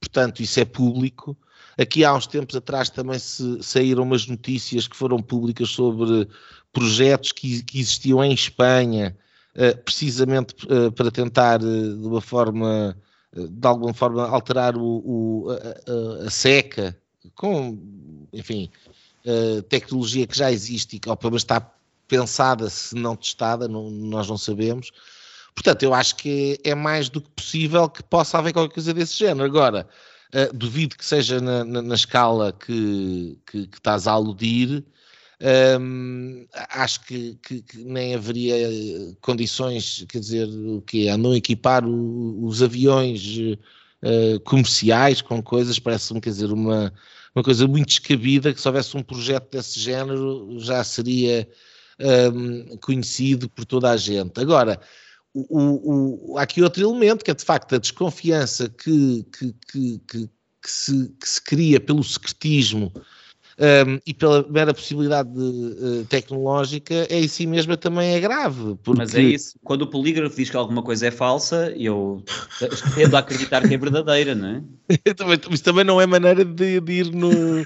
Portanto, 0.00 0.40
isso 0.40 0.60
é 0.60 0.64
público. 0.64 1.36
Aqui 1.76 2.04
há 2.04 2.14
uns 2.14 2.26
tempos 2.26 2.54
atrás 2.54 2.88
também 2.88 3.18
se, 3.18 3.62
saíram 3.62 4.04
umas 4.04 4.26
notícias 4.26 4.86
que 4.86 4.96
foram 4.96 5.20
públicas 5.20 5.68
sobre 5.70 6.28
projetos 6.72 7.32
que, 7.32 7.62
que 7.62 7.80
existiam 7.80 8.22
em 8.22 8.32
Espanha, 8.32 9.16
uh, 9.56 9.76
precisamente 9.82 10.54
uh, 10.66 10.92
para 10.92 11.10
tentar, 11.10 11.62
uh, 11.62 11.96
de 11.96 12.06
uma 12.06 12.20
forma, 12.20 12.96
de 13.32 13.66
alguma 13.66 13.92
forma, 13.92 14.28
alterar 14.28 14.76
o, 14.76 15.02
o 15.04 15.50
a, 15.50 16.22
a, 16.24 16.26
a 16.26 16.30
seca 16.30 16.96
com, 17.34 17.78
enfim, 18.32 18.70
uh, 19.24 19.62
tecnologia 19.62 20.26
que 20.26 20.36
já 20.36 20.50
existe 20.50 20.96
e 20.96 21.08
ou 21.08 21.16
pelo 21.16 21.32
menos 21.32 21.42
está 21.42 21.60
pensada, 22.06 22.68
se 22.68 22.94
não 22.94 23.16
testada, 23.16 23.66
não, 23.66 23.90
nós 23.90 24.28
não 24.28 24.36
sabemos. 24.36 24.90
Portanto, 25.54 25.82
eu 25.82 25.94
acho 25.94 26.16
que 26.16 26.58
é 26.64 26.74
mais 26.74 27.08
do 27.08 27.20
que 27.20 27.30
possível 27.30 27.88
que 27.88 28.02
possa 28.02 28.38
haver 28.38 28.52
qualquer 28.52 28.74
coisa 28.74 28.92
desse 28.92 29.18
género. 29.18 29.44
Agora, 29.44 29.88
uh, 30.34 30.56
duvido 30.56 30.96
que 30.96 31.04
seja 31.04 31.40
na, 31.40 31.64
na, 31.64 31.82
na 31.82 31.94
escala 31.94 32.52
que, 32.52 33.38
que, 33.46 33.66
que, 33.66 33.78
estás 33.78 34.06
a 34.06 34.12
aludir. 34.12 34.84
Um, 35.80 36.46
acho 36.70 37.00
que, 37.04 37.38
que, 37.42 37.60
que, 37.60 37.78
nem 37.78 38.14
haveria 38.14 38.56
condições, 39.20 40.04
quer 40.08 40.20
dizer, 40.20 40.48
o 40.48 40.80
que 40.80 41.08
andam 41.08 41.32
a 41.32 41.36
equipar 41.36 41.84
o, 41.84 42.46
os 42.46 42.62
aviões 42.62 43.20
uh, 44.04 44.40
comerciais 44.40 45.22
com 45.22 45.42
coisas, 45.42 45.78
parece-me, 45.78 46.20
quer 46.20 46.30
dizer, 46.30 46.52
uma, 46.52 46.92
uma 47.34 47.42
coisa 47.42 47.66
muito 47.66 47.88
descabida, 47.88 48.52
que 48.52 48.60
se 48.60 48.68
houvesse 48.68 48.96
um 48.96 49.02
projeto 49.02 49.50
desse 49.50 49.80
género 49.80 50.56
já 50.60 50.84
seria 50.84 51.48
um, 52.32 52.76
conhecido 52.78 53.48
por 53.48 53.64
toda 53.64 53.90
a 53.90 53.96
gente. 53.96 54.40
Agora, 54.40 54.80
o, 55.32 55.58
o, 55.58 56.32
o, 56.32 56.38
há 56.38 56.42
aqui 56.42 56.62
outro 56.62 56.82
elemento, 56.82 57.24
que 57.24 57.30
é 57.30 57.34
de 57.34 57.44
facto 57.44 57.74
a 57.74 57.78
desconfiança 57.78 58.68
que, 58.68 59.26
que, 59.36 59.54
que, 59.66 60.00
que, 60.06 60.30
se, 60.70 61.08
que 61.20 61.28
se 61.28 61.42
cria 61.42 61.80
pelo 61.80 62.04
secretismo 62.04 62.92
um, 63.58 64.00
e 64.06 64.12
pela 64.12 64.46
mera 64.48 64.74
possibilidade 64.74 65.30
de, 65.32 65.40
uh, 65.40 66.04
tecnológica, 66.08 66.94
é 67.08 67.20
em 67.20 67.28
si 67.28 67.46
mesma 67.46 67.76
também 67.76 68.14
é 68.14 68.20
grave. 68.20 68.76
Porque... 68.82 68.98
Mas 68.98 69.14
é 69.14 69.22
isso, 69.22 69.58
quando 69.62 69.82
o 69.82 69.86
polígrafo 69.86 70.36
diz 70.36 70.50
que 70.50 70.56
alguma 70.56 70.82
coisa 70.82 71.06
é 71.06 71.10
falsa, 71.10 71.72
eu 71.76 72.22
tendo 72.94 73.16
a 73.16 73.20
acreditar 73.20 73.66
que 73.66 73.74
é 73.74 73.78
verdadeira, 73.78 74.34
não 74.34 74.48
é? 74.48 74.62
também, 75.14 75.38
isso 75.50 75.64
também 75.64 75.84
não 75.84 76.00
é 76.00 76.06
maneira 76.06 76.44
de, 76.44 76.80
de 76.80 76.92
ir 76.92 77.12
no 77.12 77.64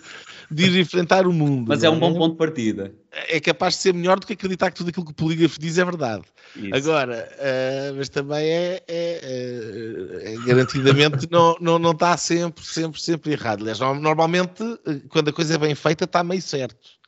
de 0.51 0.65
ir 0.65 0.81
enfrentar 0.81 1.27
o 1.27 1.33
mundo. 1.33 1.69
Mas 1.69 1.85
é 1.85 1.91
um 1.91 1.99
bom 1.99 2.11
é? 2.11 2.15
ponto 2.15 2.33
de 2.33 2.39
partida. 2.39 2.95
É 3.29 3.41
capaz 3.41 3.75
de 3.75 3.81
ser 3.81 3.95
melhor 3.95 4.19
do 4.19 4.27
que 4.27 4.33
acreditar 4.33 4.71
que 4.71 4.77
tudo 4.77 4.91
aquilo 4.91 5.05
que 5.07 5.13
o 5.13 5.15
polígrafo 5.15 5.59
diz 5.59 5.79
é 5.79 5.85
verdade. 5.85 6.23
Isso. 6.57 6.75
Agora, 6.75 7.29
uh, 7.35 7.95
mas 7.97 8.09
também 8.09 8.47
é, 8.47 8.83
é, 8.87 9.21
é, 9.23 10.35
é 10.35 10.37
garantidamente 10.47 11.29
não, 11.31 11.57
não, 11.61 11.79
não 11.79 11.93
está 11.93 12.17
sempre, 12.17 12.65
sempre, 12.65 13.01
sempre 13.01 13.33
errado. 13.33 13.61
Aliás, 13.63 13.81
normalmente, 13.81 14.63
quando 15.09 15.29
a 15.29 15.33
coisa 15.33 15.55
é 15.55 15.59
bem 15.59 15.75
feita, 15.75 16.05
está 16.05 16.23
meio 16.23 16.43
certo. 16.43 16.99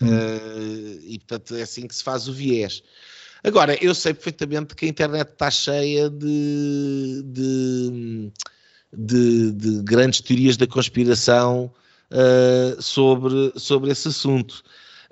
Uh, 0.00 1.00
e 1.04 1.18
portanto 1.20 1.54
é 1.54 1.62
assim 1.62 1.86
que 1.86 1.94
se 1.94 2.02
faz 2.02 2.26
o 2.26 2.32
viés. 2.32 2.82
Agora, 3.44 3.76
eu 3.84 3.94
sei 3.94 4.14
perfeitamente 4.14 4.74
que 4.74 4.86
a 4.86 4.88
internet 4.88 5.28
está 5.30 5.50
cheia 5.50 6.08
de, 6.08 7.22
de, 7.24 8.32
de, 8.92 9.52
de 9.52 9.82
grandes 9.82 10.20
teorias 10.20 10.56
da 10.56 10.66
conspiração 10.66 11.72
uh, 12.10 12.80
sobre, 12.80 13.52
sobre 13.56 13.90
esse 13.90 14.08
assunto. 14.08 14.62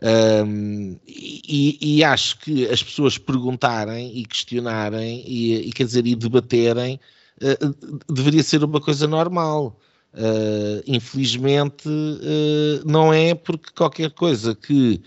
Um, 0.02 0.98
e, 1.06 1.98
e, 1.98 2.04
acho 2.04 2.38
que 2.38 2.66
as 2.68 2.82
pessoas 2.82 3.18
perguntarem 3.18 4.16
e 4.16 4.24
questionarem 4.24 5.22
e, 5.26 5.68
e 5.68 5.72
quer 5.72 5.84
dizer, 5.84 6.06
e 6.06 6.14
debaterem 6.14 6.98
uh, 7.42 8.12
deveria 8.12 8.42
ser 8.42 8.64
uma 8.64 8.80
coisa 8.80 9.06
normal. 9.06 9.78
Uh, 10.14 10.82
infelizmente, 10.86 11.88
uh, 11.88 12.82
não 12.84 13.12
é 13.12 13.34
porque 13.34 13.70
qualquer 13.74 14.10
coisa 14.12 14.54
que 14.54 15.02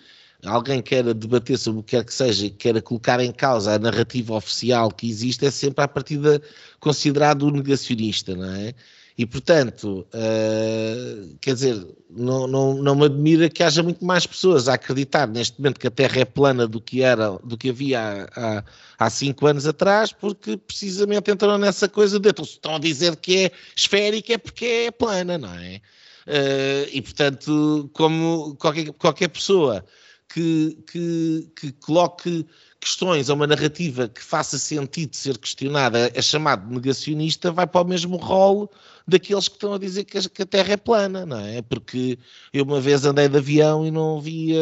alguém 0.46 0.82
queira 0.82 1.14
debater 1.14 1.58
sobre 1.58 1.80
o 1.80 1.84
que 1.84 1.96
quer 1.96 2.06
que 2.06 2.14
seja 2.14 2.46
e 2.46 2.50
queira 2.52 2.82
colocar 2.82 3.20
em 3.20 3.32
causa 3.32 3.74
a 3.74 3.80
narrativa 3.80 4.36
oficial 4.36 4.92
que 4.92 5.10
existe, 5.10 5.46
é 5.46 5.52
sempre 5.52 5.84
a 5.84 5.88
partir 5.88 6.18
de 6.18 6.40
considerado 6.80 7.50
negacionista, 7.50 8.36
não 8.36 8.54
é? 8.54 8.74
E, 9.16 9.28
portanto, 9.28 10.08
uh, 10.14 11.38
quer 11.40 11.54
dizer, 11.54 11.86
não, 12.10 12.48
não, 12.48 12.74
não 12.74 12.96
me 12.96 13.06
admira 13.06 13.48
que 13.48 13.62
haja 13.62 13.84
muito 13.84 14.04
mais 14.04 14.26
pessoas 14.26 14.68
a 14.68 14.74
acreditar 14.74 15.28
neste 15.28 15.60
momento 15.60 15.80
que 15.80 15.86
a 15.88 15.92
Terra 15.92 16.22
é 16.22 16.26
plana 16.26 16.68
do 16.68 16.82
que 16.82 17.04
era, 17.04 17.38
do 17.44 17.56
que 17.56 17.70
havia 17.70 18.28
há, 18.36 18.64
há 18.98 19.10
cinco 19.12 19.46
anos 19.46 19.68
atrás, 19.68 20.12
porque 20.12 20.58
precisamente 20.58 21.30
entraram 21.30 21.60
nessa 21.60 21.88
coisa 21.88 22.20
de 22.20 22.30
então, 22.30 22.44
estão 22.44 22.76
a 22.76 22.80
dizer 22.80 23.16
que 23.18 23.46
é 23.46 23.52
esférica 23.76 24.34
é 24.34 24.38
porque 24.40 24.66
é 24.66 24.92
plana, 24.92 25.38
não 25.38 25.54
é? 25.54 25.80
Uh, 26.26 26.90
e, 26.92 27.02
portanto, 27.02 27.90
como 27.94 28.56
qualquer, 28.56 28.92
qualquer 28.94 29.28
pessoa 29.28 29.86
que, 30.34 30.78
que, 30.92 31.52
que 31.56 31.72
coloque 31.74 32.48
questões 32.84 33.30
a 33.30 33.34
uma 33.34 33.48
narrativa 33.48 34.10
que 34.10 34.22
faça 34.22 34.58
sentido 34.58 35.16
ser 35.16 35.38
questionada, 35.38 36.12
é 36.14 36.22
chamado 36.22 36.70
negacionista, 36.70 37.52
vai 37.52 37.66
para 37.66 37.82
o 37.82 37.88
mesmo 37.88 38.18
rol 38.18 38.70
daqueles 39.08 39.48
que 39.48 39.56
estão 39.56 39.74
a 39.74 39.80
dizer 39.80 40.04
que 40.04 40.18
a, 40.18 40.46
Terra 40.46 40.74
é 40.74 40.78
plana, 40.78 41.26
não 41.26 41.40
é? 41.40 41.62
Porque 41.62 42.20
eu 42.52 42.66
uma 42.66 42.82
vez 42.82 43.06
andei 43.06 43.30
de 43.30 43.38
avião 43.38 43.86
e 43.86 43.92
não 43.92 44.20
via 44.20 44.62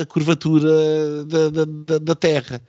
a 0.00 0.06
curvatura 0.06 1.24
da, 1.26 1.50
da, 1.50 1.98
da, 1.98 2.14
Terra. 2.14 2.62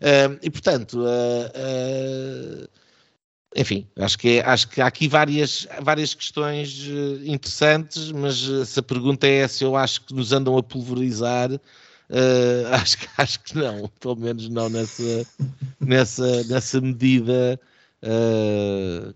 Uh, 0.00 0.38
e 0.42 0.50
portanto, 0.50 1.00
uh, 1.00 2.64
uh, 2.64 2.68
enfim, 3.54 3.86
acho 3.96 4.18
que, 4.18 4.38
é, 4.38 4.40
acho 4.46 4.68
que 4.68 4.80
há 4.80 4.86
aqui 4.86 5.06
várias, 5.06 5.68
várias 5.82 6.14
questões 6.14 6.86
uh, 6.86 7.20
interessantes, 7.26 8.10
mas 8.10 8.36
se 8.66 8.80
a 8.80 8.82
pergunta 8.82 9.26
é 9.26 9.46
se 9.46 9.64
eu 9.64 9.76
acho 9.76 10.06
que 10.06 10.14
nos 10.14 10.32
andam 10.32 10.56
a 10.56 10.62
pulverizar, 10.62 11.50
uh, 12.10 12.74
acho, 12.74 12.98
acho 13.16 13.40
que 13.40 13.56
não, 13.56 13.88
pelo 14.00 14.16
menos 14.16 14.48
não 14.48 14.68
nessa, 14.68 15.26
nessa, 15.80 16.44
nessa 16.44 16.80
medida 16.80 17.60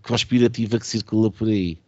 conspirativa 0.03 0.77
que 0.77 0.85
circula 0.85 1.31
por 1.31 1.47
aí. 1.47 1.79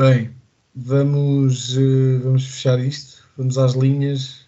Bem, 0.00 0.32
vamos, 0.72 1.74
vamos 2.22 2.46
fechar 2.46 2.78
isto, 2.78 3.28
vamos 3.36 3.58
às 3.58 3.74
linhas. 3.74 4.46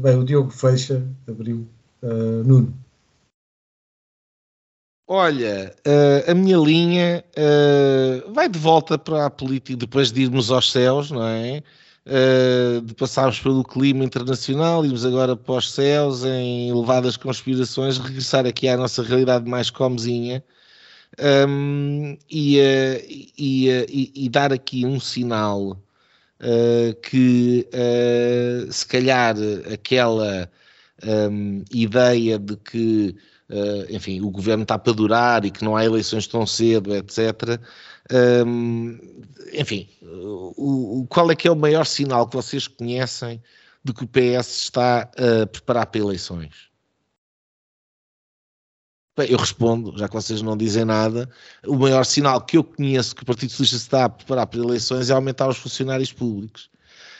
bem, 0.00 0.16
o 0.16 0.24
Diogo 0.24 0.50
fecha, 0.50 1.04
abriu. 1.26 1.68
Nuno. 2.46 2.72
Olha, 5.12 5.74
uh, 5.84 6.30
a 6.30 6.34
minha 6.36 6.56
linha 6.56 7.24
uh, 7.36 8.32
vai 8.32 8.48
de 8.48 8.60
volta 8.60 8.96
para 8.96 9.26
a 9.26 9.30
política, 9.30 9.76
depois 9.76 10.12
de 10.12 10.22
irmos 10.22 10.52
aos 10.52 10.70
céus, 10.70 11.10
não 11.10 11.26
é? 11.26 11.64
Uh, 12.06 12.80
de 12.80 12.94
passarmos 12.94 13.38
pelo 13.40 13.62
clima 13.62 14.02
internacional, 14.02 14.84
irmos 14.84 15.04
agora 15.04 15.36
para 15.36 15.56
os 15.56 15.70
céus 15.70 16.24
em 16.24 16.70
elevadas 16.70 17.16
conspirações, 17.16 17.98
regressar 17.98 18.46
aqui 18.46 18.68
à 18.68 18.76
nossa 18.76 19.02
realidade 19.02 19.48
mais 19.48 19.68
comezinha 19.68 20.42
um, 21.18 22.16
e, 22.30 22.58
e, 23.36 23.68
e, 23.68 24.12
e, 24.14 24.28
dar 24.28 24.52
aqui 24.52 24.86
um 24.86 25.00
sinal 25.00 25.76
que 27.02 27.68
se 28.70 28.86
calhar 28.86 29.36
aquela 29.72 30.50
um, 31.04 31.62
ideia 31.70 32.38
de 32.38 32.56
que 32.56 33.14
enfim, 33.90 34.20
o 34.20 34.30
governo 34.30 34.62
está 34.62 34.78
para 34.78 34.92
durar 34.92 35.44
e 35.44 35.50
que 35.50 35.64
não 35.64 35.76
há 35.76 35.84
eleições 35.84 36.26
tão 36.26 36.46
cedo, 36.46 36.94
etc. 36.94 37.60
Enfim, 39.52 39.88
o, 40.02 41.02
o, 41.02 41.06
qual 41.06 41.30
é 41.30 41.36
que 41.36 41.48
é 41.48 41.50
o 41.50 41.56
maior 41.56 41.84
sinal 41.84 42.28
que 42.28 42.36
vocês 42.36 42.66
conhecem 42.66 43.42
de 43.84 43.92
que 43.92 44.04
o 44.04 44.08
PS 44.08 44.62
está 44.62 45.02
a 45.02 45.46
preparar 45.46 45.86
para 45.86 46.00
eleições? 46.00 46.70
Bem, 49.16 49.30
eu 49.30 49.38
respondo, 49.38 49.98
já 49.98 50.08
que 50.08 50.14
vocês 50.14 50.40
não 50.40 50.56
dizem 50.56 50.84
nada, 50.84 51.28
o 51.66 51.76
maior 51.76 52.04
sinal 52.04 52.40
que 52.40 52.56
eu 52.56 52.64
conheço 52.64 53.14
que 53.14 53.22
o 53.22 53.26
Partido 53.26 53.50
Socialista 53.50 53.76
está 53.76 54.04
a 54.04 54.08
preparar 54.08 54.46
para 54.46 54.60
eleições 54.60 55.10
é 55.10 55.12
aumentar 55.12 55.48
os 55.48 55.58
funcionários 55.58 56.12
públicos. 56.12 56.70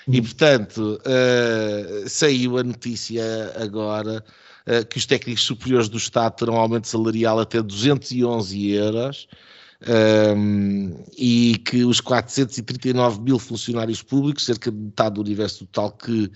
E, 0.09 0.19
hum. 0.19 0.23
portanto, 0.23 1.01
uh, 1.01 2.09
saiu 2.09 2.59
a 2.59 2.63
notícia 2.63 3.23
agora 3.57 4.25
uh, 4.67 4.87
que 4.87 4.99
os 4.99 5.05
técnicos 5.05 5.43
superiores 5.43 5.89
do 5.89 5.99
Estado 5.99 6.37
terão 6.37 6.57
aumento 6.57 6.89
salarial 6.89 7.39
até 7.39 7.61
211 7.61 8.71
euros. 8.71 9.29
Um, 9.89 10.95
e 11.17 11.57
que 11.65 11.85
os 11.85 12.03
439 12.03 13.23
mil 13.23 13.39
funcionários 13.39 14.03
públicos, 14.03 14.45
cerca 14.45 14.71
de 14.71 14.77
metade 14.77 15.15
do 15.15 15.23
universo 15.23 15.65
total, 15.67 15.93
que 15.93 16.31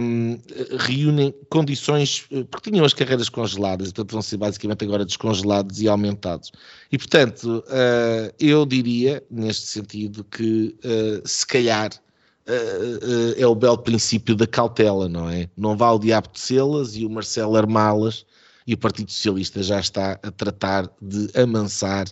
um, 0.00 0.38
reúnem 0.78 1.34
condições, 1.48 2.24
eh, 2.30 2.44
porque 2.44 2.70
tinham 2.70 2.84
as 2.84 2.94
carreiras 2.94 3.28
congeladas, 3.28 3.88
portanto 3.88 4.12
vão 4.12 4.22
ser 4.22 4.36
basicamente 4.36 4.84
agora 4.84 5.04
descongelados 5.04 5.80
e 5.80 5.88
aumentados. 5.88 6.52
E 6.90 6.96
portanto, 6.96 7.64
uh, 7.66 8.32
eu 8.38 8.64
diria, 8.64 9.22
neste 9.30 9.66
sentido, 9.66 10.24
que 10.24 10.76
uh, 10.84 11.26
se 11.26 11.46
calhar 11.46 11.90
uh, 11.92 13.34
é 13.36 13.46
o 13.46 13.54
belo 13.54 13.78
princípio 13.78 14.36
da 14.36 14.46
cautela, 14.46 15.08
não 15.08 15.28
é? 15.28 15.50
Não 15.56 15.76
vá 15.76 15.90
o 15.90 15.98
diabo 15.98 16.28
de 16.32 16.40
selas 16.40 16.94
e 16.94 17.04
o 17.04 17.10
Marcelo 17.10 17.56
armá-las 17.56 18.24
e 18.66 18.74
o 18.74 18.78
Partido 18.78 19.10
Socialista 19.10 19.62
já 19.62 19.80
está 19.80 20.12
a 20.22 20.30
tratar 20.30 20.88
de 21.02 21.28
amansar 21.38 22.06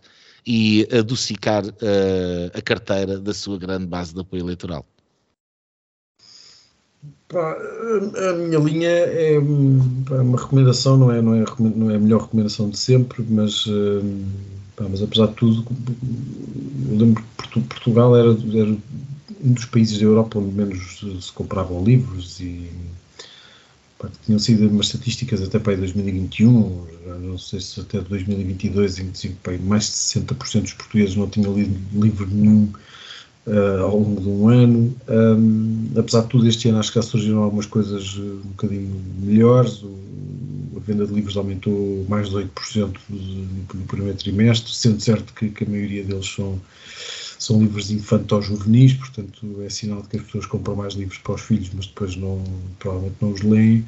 e 0.47 0.87
adocicar 0.93 1.65
uh, 1.65 2.51
a 2.53 2.61
carteira 2.61 3.19
da 3.19 3.33
sua 3.33 3.59
grande 3.59 3.87
base 3.87 4.15
de 4.15 4.21
apoio 4.21 4.43
eleitoral. 4.43 4.85
Pá, 7.29 7.57
a 8.31 8.33
minha 8.35 8.59
linha 8.59 8.89
é 8.89 9.41
pá, 10.07 10.17
uma 10.17 10.39
recomendação, 10.39 10.97
não 10.97 11.11
é, 11.11 11.21
não, 11.23 11.35
é, 11.35 11.45
não 11.59 11.91
é 11.91 11.97
a 11.97 11.99
melhor 11.99 12.23
recomendação 12.23 12.69
de 12.69 12.79
sempre, 12.79 13.25
mas, 13.29 13.65
pá, 14.77 14.87
mas 14.89 15.03
apesar 15.03 15.27
de 15.29 15.35
tudo, 15.35 15.65
eu 16.91 16.97
lembro 16.99 17.25
que 17.53 17.61
Portugal 17.61 18.15
era, 18.17 18.29
era 18.29 18.77
um 19.45 19.53
dos 19.53 19.65
países 19.65 19.99
da 19.99 20.05
Europa 20.05 20.39
onde 20.39 20.55
menos 20.55 21.05
se 21.21 21.33
compravam 21.33 21.83
livros 21.83 22.41
e 22.41 22.71
tinham 24.25 24.39
sido 24.39 24.69
umas 24.69 24.87
estatísticas 24.87 25.43
até 25.43 25.59
para 25.59 25.77
2021, 25.77 26.87
não 27.21 27.39
sei 27.39 27.61
se 27.61 27.81
até 27.81 28.01
2022, 28.01 28.99
em 28.99 29.11
que 29.11 29.35
mais 29.63 29.85
de 29.85 29.93
60% 29.93 30.63
dos 30.63 30.73
portugueses 30.75 31.17
não 31.17 31.29
tinham 31.29 31.55
lido 31.55 31.79
livro 31.93 32.27
nenhum 32.31 32.73
uh, 33.47 33.83
ao 33.83 33.99
longo 33.99 34.21
de 34.21 34.29
um 34.29 34.49
ano. 34.49 34.97
Um, 35.09 35.91
apesar 35.97 36.23
de 36.23 36.29
tudo, 36.29 36.49
este 36.49 36.69
ano 36.69 36.79
acho 36.79 36.93
que 36.93 36.97
já 36.97 37.03
surgiram 37.03 37.43
algumas 37.43 37.67
coisas 37.67 38.17
um 38.17 38.41
bocadinho 38.49 39.03
melhores. 39.21 39.83
O, 39.83 39.95
a 40.77 40.81
venda 40.81 41.07
de 41.07 41.15
livros 41.15 41.37
aumentou 41.37 42.05
mais 42.09 42.31
de 42.31 42.37
8% 42.37 42.95
no 43.09 43.85
primeiro 43.87 44.19
trimestre, 44.19 44.75
sendo 44.75 45.01
certo 45.01 45.33
que, 45.33 45.49
que 45.49 45.65
a 45.65 45.69
maioria 45.69 46.05
deles 46.05 46.27
são 46.27 46.61
são 47.45 47.61
livros 47.61 47.91
infanto-juvenis, 47.91 48.95
portanto 48.95 49.63
é 49.63 49.69
sinal 49.69 50.01
de 50.01 50.09
que 50.09 50.17
as 50.17 50.23
pessoas 50.23 50.47
compram 50.47 50.77
mais 50.77 50.95
livros 50.95 51.19
para 51.19 51.35
os 51.35 51.43
filhos, 51.43 51.71
mas 51.75 51.87
depois 51.87 52.17
não, 52.17 52.43
provavelmente 52.79 53.17
não 53.21 53.33
os 53.33 53.43
leem. 53.43 53.87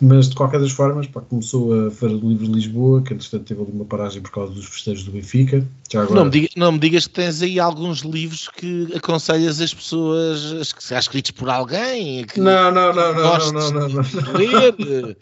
Mas 0.00 0.28
de 0.28 0.34
qualquer 0.34 0.60
das 0.60 0.72
formas, 0.72 1.06
pá, 1.06 1.22
começou 1.22 1.86
a 1.86 1.90
Feira 1.90 2.16
do 2.16 2.28
Livro 2.28 2.46
de 2.46 2.52
Lisboa, 2.52 3.02
que 3.02 3.14
entretanto 3.14 3.44
teve 3.44 3.62
ali 3.62 3.72
uma 3.72 3.86
paragem 3.86 4.20
por 4.20 4.30
causa 4.30 4.52
dos 4.52 4.66
festejos 4.66 5.04
do 5.04 5.12
Benfica. 5.12 5.66
Já 5.90 6.02
agora... 6.02 6.16
não, 6.16 6.24
me 6.26 6.30
diga, 6.30 6.48
não 6.56 6.72
me 6.72 6.78
digas 6.78 7.06
que 7.06 7.14
tens 7.14 7.40
aí 7.40 7.58
alguns 7.58 8.00
livros 8.00 8.48
que 8.48 8.88
aconselhas 8.94 9.60
as 9.60 9.72
pessoas 9.72 10.72
que 10.72 10.94
escritos 10.94 11.30
por 11.30 11.48
alguém 11.48 12.24
que 12.24 12.40
não, 12.40 12.70
não, 12.70 12.92
não, 12.94 13.14
não, 13.14 13.38
não, 13.38 13.52
não, 13.52 13.70
não, 13.70 13.88
não. 13.88 14.32
ler 14.36 15.16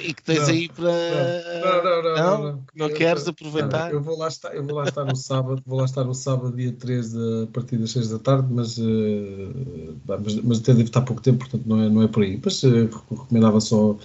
e 0.00 0.12
que 0.12 0.22
tens 0.22 0.40
não, 0.40 0.48
aí 0.48 0.68
para. 0.68 0.92
Não, 1.64 1.84
não, 1.84 2.02
não. 2.02 2.16
Não, 2.16 2.42
não, 2.42 2.64
não 2.74 2.88
queres 2.90 3.26
aproveitar? 3.26 3.92
eu, 3.92 4.02
vou 4.02 4.18
lá 4.18 4.28
estar, 4.28 4.54
eu 4.54 4.64
vou 4.64 4.74
lá 4.74 4.84
estar 4.84 5.04
no 5.04 5.16
sábado, 5.16 5.62
vou 5.66 5.78
lá 5.78 5.84
estar 5.84 6.04
no 6.04 6.14
sábado, 6.14 6.56
dia 6.56 6.72
13 6.72 7.05
a 7.14 7.46
partir 7.52 7.76
das 7.76 7.92
6 7.92 8.08
da 8.10 8.18
tarde, 8.18 8.48
mas, 8.50 8.78
uh, 8.78 9.96
mas, 10.06 10.34
mas, 10.36 10.58
até 10.58 10.72
deve 10.72 10.84
estar 10.84 11.02
pouco 11.02 11.22
tempo, 11.22 11.38
portanto 11.38 11.62
não 11.66 11.82
é, 11.82 11.88
não 11.88 12.02
é 12.02 12.08
por 12.08 12.22
aí. 12.22 12.40
Mas 12.42 12.62
uh, 12.62 12.88
recomendava 13.10 13.60
só 13.60 13.96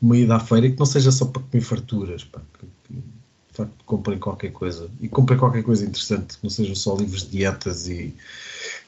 uma 0.00 0.16
ida 0.16 0.36
à 0.36 0.40
feira 0.40 0.66
e 0.66 0.72
que 0.72 0.78
não 0.78 0.86
seja 0.86 1.12
só 1.12 1.26
para 1.26 1.42
comer 1.42 1.62
farturas, 1.62 2.24
pá, 2.24 2.40
que, 2.58 2.66
que, 2.86 2.94
de 2.94 3.56
facto 3.56 3.72
comprem 3.84 4.18
qualquer 4.18 4.52
coisa 4.52 4.88
e 5.00 5.08
comprem 5.08 5.38
qualquer 5.38 5.62
coisa 5.62 5.84
interessante, 5.84 6.38
que 6.38 6.44
não 6.44 6.50
sejam 6.50 6.74
só 6.74 6.96
livros 6.96 7.22
de 7.24 7.30
dietas 7.38 7.88
e, 7.88 8.14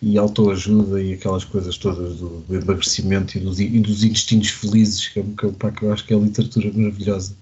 e 0.01 0.19
autoajuda 0.19 1.03
e 1.03 1.15
aquelas 1.15 1.45
coisas 1.45 1.77
todas 1.77 2.17
do, 2.17 2.41
do 2.41 2.57
emagrecimento 2.57 3.37
e 3.37 3.41
dos, 3.41 3.61
e 3.61 3.79
dos 3.81 4.03
intestinos 4.05 4.49
felizes, 4.49 5.09
que, 5.09 5.21
é, 5.21 5.25
que, 5.39 5.53
pá, 5.53 5.71
que 5.71 5.85
eu 5.85 5.93
acho 5.93 6.05
que 6.07 6.15
é 6.15 6.19
literatura 6.19 6.73
maravilhosa. 6.73 7.35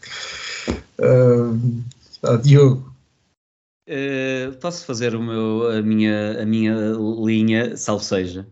Uh, 0.98 1.82
ah, 2.22 2.36
Diogo, 2.36 2.92
Uh, 3.88 4.56
posso 4.58 4.84
fazer 4.84 5.18
meu, 5.18 5.68
a, 5.68 5.82
minha, 5.82 6.42
a 6.42 6.46
minha 6.46 6.74
linha, 7.24 7.76
salvo 7.76 8.04
seja, 8.04 8.46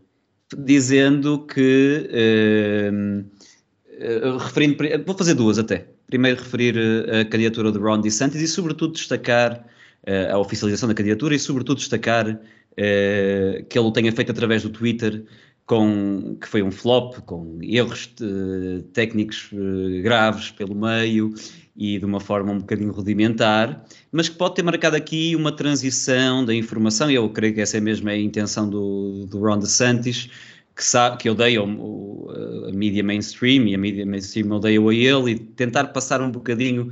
dizendo 0.56 1.46
que, 1.46 2.10
uh, 4.00 4.38
referindo, 4.38 4.76
vou 5.06 5.16
fazer 5.16 5.34
duas 5.34 5.58
até. 5.58 5.86
Primeiro 6.06 6.42
referir 6.42 6.76
a 7.10 7.24
candidatura 7.24 7.70
de 7.70 7.78
Ron 7.78 8.00
DeSantis 8.00 8.40
e 8.40 8.48
sobretudo 8.48 8.94
destacar 8.94 9.66
a 10.32 10.38
oficialização 10.38 10.88
da 10.88 10.94
candidatura 10.94 11.34
e 11.34 11.38
sobretudo 11.38 11.76
destacar 11.76 12.40
que 13.68 13.78
ele 13.78 13.86
o 13.86 13.92
tenha 13.92 14.10
feito 14.10 14.32
através 14.32 14.62
do 14.62 14.70
Twitter 14.70 15.24
com, 15.66 16.38
que 16.40 16.48
foi 16.48 16.62
um 16.62 16.70
flop, 16.70 17.18
com 17.26 17.58
erros 17.60 18.14
técnicos 18.94 19.50
graves 20.02 20.50
pelo 20.50 20.74
meio 20.74 21.34
e 21.78 21.96
de 21.96 22.04
uma 22.04 22.18
forma 22.18 22.50
um 22.50 22.58
bocadinho 22.58 22.90
rudimentar, 22.90 23.84
mas 24.10 24.28
que 24.28 24.34
pode 24.34 24.56
ter 24.56 24.64
marcado 24.64 24.96
aqui 24.96 25.36
uma 25.36 25.52
transição 25.52 26.44
da 26.44 26.52
informação, 26.52 27.08
e 27.08 27.14
eu 27.14 27.30
creio 27.30 27.54
que 27.54 27.60
essa 27.60 27.76
é 27.76 27.80
mesmo 27.80 28.08
a 28.08 28.16
intenção 28.16 28.68
do, 28.68 29.26
do 29.26 29.38
Ron 29.38 29.60
DeSantis, 29.60 30.28
que, 30.74 30.82
sabe, 30.82 31.18
que 31.18 31.30
odeia 31.30 31.62
o, 31.62 32.28
a 32.68 32.72
mídia 32.72 33.04
mainstream, 33.04 33.68
e 33.68 33.76
a 33.76 33.78
mídia 33.78 34.04
mainstream 34.04 34.50
odeia-o 34.50 34.88
a 34.88 34.94
ele, 34.94 35.30
e 35.30 35.38
tentar 35.38 35.84
passar 35.84 36.20
um 36.20 36.32
bocadinho 36.32 36.90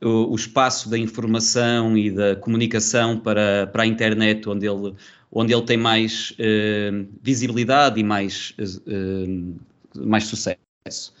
o, 0.00 0.32
o, 0.32 0.34
espaço 0.34 0.88
da 0.88 0.96
informação 0.96 1.96
e 1.96 2.10
da 2.10 2.34
comunicação 2.34 3.18
para, 3.20 3.66
para 3.66 3.82
a 3.82 3.86
internet, 3.86 4.48
onde 4.48 4.66
ele, 4.66 4.94
onde 5.30 5.52
ele 5.52 5.62
tem 5.62 5.76
mais 5.76 6.30
uh, 6.32 7.06
visibilidade 7.22 8.00
e 8.00 8.02
mais, 8.02 8.54
uh, 8.58 9.54
mais 9.94 10.24
sucesso. 10.24 11.12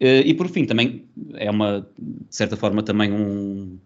Uh, 0.00 0.24
e 0.24 0.32
por 0.34 0.48
fim, 0.48 0.64
também 0.64 1.04
é 1.34 1.50
uma, 1.50 1.86
de 1.98 2.34
certa 2.34 2.56
forma, 2.56 2.82
também 2.82 3.12
um, 3.12 3.76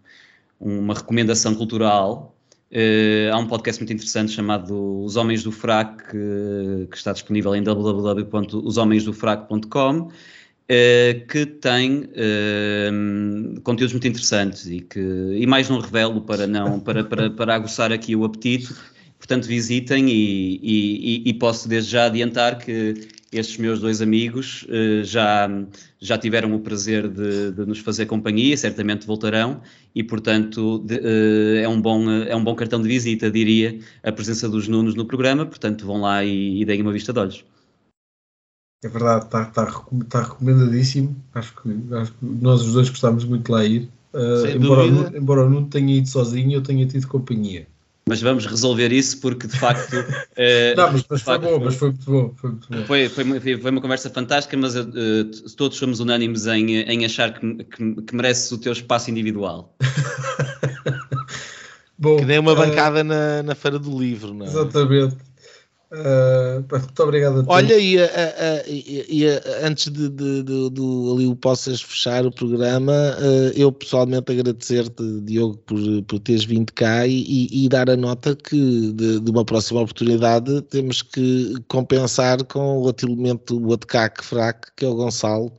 uma 0.59 0.93
recomendação 0.93 1.55
cultural. 1.55 2.35
Uh, 2.71 3.33
há 3.33 3.37
um 3.37 3.47
podcast 3.47 3.81
muito 3.81 3.93
interessante 3.93 4.31
chamado 4.31 5.03
Os 5.03 5.15
Homens 5.15 5.41
do 5.43 5.51
Frac, 5.51 6.03
que, 6.09 6.87
que 6.89 6.97
está 6.97 7.13
disponível 7.13 7.55
em 7.55 7.63
www.oshomensdofrac.com 7.63 10.09
que 11.27 11.47
tem 11.47 12.07
conteúdos 13.63 13.91
muito 13.91 14.07
interessantes 14.07 14.67
e 14.67 14.81
que 14.81 14.99
e 14.99 15.47
mais 15.47 15.67
não 15.67 15.79
revelo 15.79 16.21
para 16.21 16.45
não 16.45 16.79
para, 16.79 17.03
para, 17.03 17.31
para 17.31 17.55
aguçar 17.55 17.91
aqui 17.91 18.15
o 18.15 18.23
apetite. 18.23 18.71
Portanto, 19.19 19.45
visitem 19.45 20.07
e, 20.09 20.59
e, 20.63 21.29
e, 21.29 21.33
posso 21.33 21.67
desde 21.67 21.91
já 21.91 22.05
adiantar 22.05 22.57
que 22.57 23.09
estes 23.31 23.57
meus 23.57 23.79
dois 23.79 24.01
amigos 24.01 24.63
uh, 24.63 25.03
já, 25.03 25.47
já 25.99 26.17
tiveram 26.17 26.55
o 26.55 26.59
prazer 26.61 27.07
de, 27.09 27.51
de, 27.51 27.65
nos 27.65 27.79
fazer 27.79 28.05
companhia, 28.05 28.55
certamente 28.55 29.05
voltarão 29.05 29.61
e, 29.93 30.03
portanto, 30.03 30.79
de, 30.79 30.99
é, 31.61 31.67
um 31.67 31.79
bom, 31.79 32.09
é 32.09 32.33
um 32.33 32.43
bom 32.43 32.55
cartão 32.55 32.81
de 32.81 32.87
visita, 32.87 33.29
diria, 33.29 33.77
a 34.01 34.11
presença 34.11 34.47
dos 34.47 34.69
Nunos 34.69 34.95
no 34.95 35.05
programa. 35.05 35.45
Portanto, 35.45 35.85
vão 35.85 35.99
lá 35.99 36.23
e, 36.23 36.61
e 36.61 36.65
deem 36.65 36.81
uma 36.81 36.93
vista 36.93 37.11
de 37.11 37.19
olhos. 37.19 37.45
É 38.81 38.87
verdade, 38.87 39.25
está 39.25 39.45
tá, 39.45 39.65
tá 40.09 40.23
recomendadíssimo. 40.23 41.13
Acho 41.33 41.53
que, 41.61 41.93
acho 41.93 42.13
que 42.13 42.25
nós 42.25 42.61
os 42.61 42.73
dois 42.73 42.89
gostámos 42.89 43.25
muito 43.25 43.45
de 43.47 43.51
lá 43.51 43.65
ir. 43.65 43.89
Uh, 44.13 44.47
embora, 44.55 44.85
o, 44.85 45.17
embora 45.17 45.45
o 45.45 45.49
Nuno 45.49 45.67
tenha 45.67 45.97
ido 45.97 46.07
sozinho, 46.07 46.53
eu 46.53 46.63
tenha 46.63 46.87
tido 46.87 47.05
companhia. 47.07 47.67
Mas 48.09 48.21
vamos 48.21 48.47
resolver 48.47 48.91
isso 48.91 49.19
porque 49.19 49.45
de 49.45 49.55
facto. 49.55 49.93
uh, 49.93 50.03
Não, 50.75 50.91
mas, 50.91 51.05
mas 51.07 51.21
foi 51.21 51.29
facto, 51.35 51.43
bom, 51.43 51.59
mas 51.63 51.75
foi 51.75 51.89
muito 51.89 52.11
bom. 52.11 52.33
Foi, 52.35 52.49
muito 52.49 52.67
bom. 52.69 52.85
Foi, 52.85 53.07
foi, 53.07 53.57
foi, 53.59 53.71
uma 53.71 53.81
conversa 53.81 54.09
fantástica, 54.09 54.57
mas 54.57 54.75
uh, 54.75 54.89
todos 55.55 55.77
somos 55.77 55.99
unânimes 55.99 56.47
em, 56.47 56.81
em 56.81 57.05
achar 57.05 57.33
que, 57.33 57.63
que, 57.63 58.01
que 58.01 58.15
mereces 58.15 58.51
o 58.51 58.57
teu 58.57 58.71
espaço 58.71 59.11
individual. 59.11 59.75
bom, 61.95 62.17
que 62.17 62.25
nem 62.25 62.39
uma 62.39 62.55
bancada 62.55 63.03
na, 63.03 63.43
na 63.43 63.53
Feira 63.53 63.77
do 63.77 63.97
Livro, 63.97 64.33
não 64.33 64.47
é? 64.47 64.49
Exatamente. 64.49 65.17
Uh, 65.91 66.63
muito 66.71 67.03
obrigado 67.03 67.31
a 67.31 67.43
todos. 67.43 67.49
Olha, 67.49 67.79
e, 67.79 67.99
a, 67.99 68.05
a, 68.05 68.63
e 68.67 69.25
a, 69.27 69.67
antes 69.67 69.91
de, 69.91 70.07
de, 70.07 70.43
de, 70.43 70.69
de, 70.69 70.81
ali 71.11 71.25
o 71.25 71.35
possas 71.35 71.81
fechar 71.81 72.27
o 72.27 72.31
programa, 72.31 72.93
uh, 72.93 73.51
eu 73.55 73.71
pessoalmente 73.71 74.31
agradecer-te, 74.31 75.03
Diogo, 75.21 75.57
por, 75.57 75.79
por 76.03 76.19
teres 76.19 76.45
vindo 76.45 76.71
cá 76.73 77.07
e, 77.07 77.23
e, 77.27 77.65
e 77.65 77.69
dar 77.69 77.89
a 77.89 77.97
nota 77.97 78.35
que 78.35 78.93
de, 78.93 79.19
de, 79.19 79.31
uma 79.31 79.43
próxima 79.43 79.81
oportunidade 79.81 80.61
temos 80.63 81.01
que 81.01 81.55
compensar 81.67 82.43
com 82.43 82.77
o 82.77 82.81
outro 82.81 83.09
elemento, 83.09 83.57
o 83.57 83.69
outro 83.69 83.87
caco 83.87 84.23
fraco, 84.23 84.67
que 84.75 84.85
é 84.85 84.87
o 84.87 84.93
Gonçalo. 84.93 85.51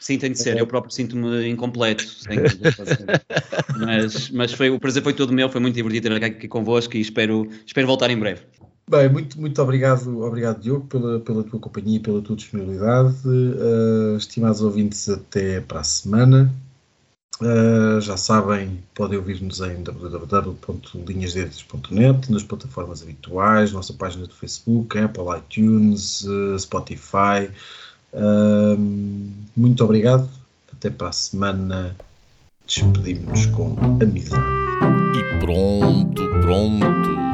Sim, 0.00 0.18
tem 0.18 0.32
de 0.32 0.38
ser. 0.38 0.56
Eu 0.58 0.66
próprio 0.66 0.94
sinto-me 0.94 1.48
incompleto. 1.48 2.04
mas, 3.78 4.30
mas 4.30 4.52
foi, 4.52 4.70
o 4.70 4.78
prazer 4.78 5.02
foi 5.02 5.12
todo 5.12 5.32
meu, 5.32 5.48
foi 5.48 5.60
muito 5.60 5.74
divertido 5.74 6.14
estar 6.14 6.26
aqui 6.26 6.48
convosco 6.48 6.96
e 6.96 7.00
espero, 7.00 7.48
espero 7.66 7.86
voltar 7.86 8.10
em 8.10 8.18
breve. 8.18 8.42
Bem, 8.86 9.08
muito, 9.08 9.40
muito 9.40 9.62
obrigado, 9.62 10.22
obrigado 10.22 10.60
Diogo, 10.60 10.86
pela, 10.86 11.18
pela 11.18 11.42
tua 11.42 11.58
companhia 11.58 11.98
pela 12.00 12.20
tua 12.20 12.36
disponibilidade. 12.36 13.16
Uh, 13.26 14.18
estimados 14.18 14.60
ouvintes, 14.60 15.08
até 15.08 15.62
para 15.62 15.80
a 15.80 15.84
semana. 15.84 16.54
Uh, 17.40 17.98
já 18.00 18.18
sabem, 18.18 18.78
podem 18.94 19.18
ouvir-nos 19.18 19.60
em 19.60 19.82
www.linhasdiretas.net, 19.82 22.30
nas 22.30 22.42
plataformas 22.42 23.02
habituais, 23.02 23.72
nossa 23.72 23.94
página 23.94 24.26
do 24.26 24.34
Facebook, 24.34 24.98
Apple, 24.98 25.24
iTunes, 25.38 26.24
uh, 26.24 26.58
Spotify. 26.58 27.48
muito 29.56 29.82
obrigado. 29.82 30.28
Até 30.70 30.90
para 30.90 31.08
a 31.08 31.12
semana. 31.12 31.96
Despedimos-nos 32.66 33.46
com 33.46 33.76
amizade. 34.00 34.44
E 35.16 35.22
pronto, 35.40 36.22
pronto 36.42 37.33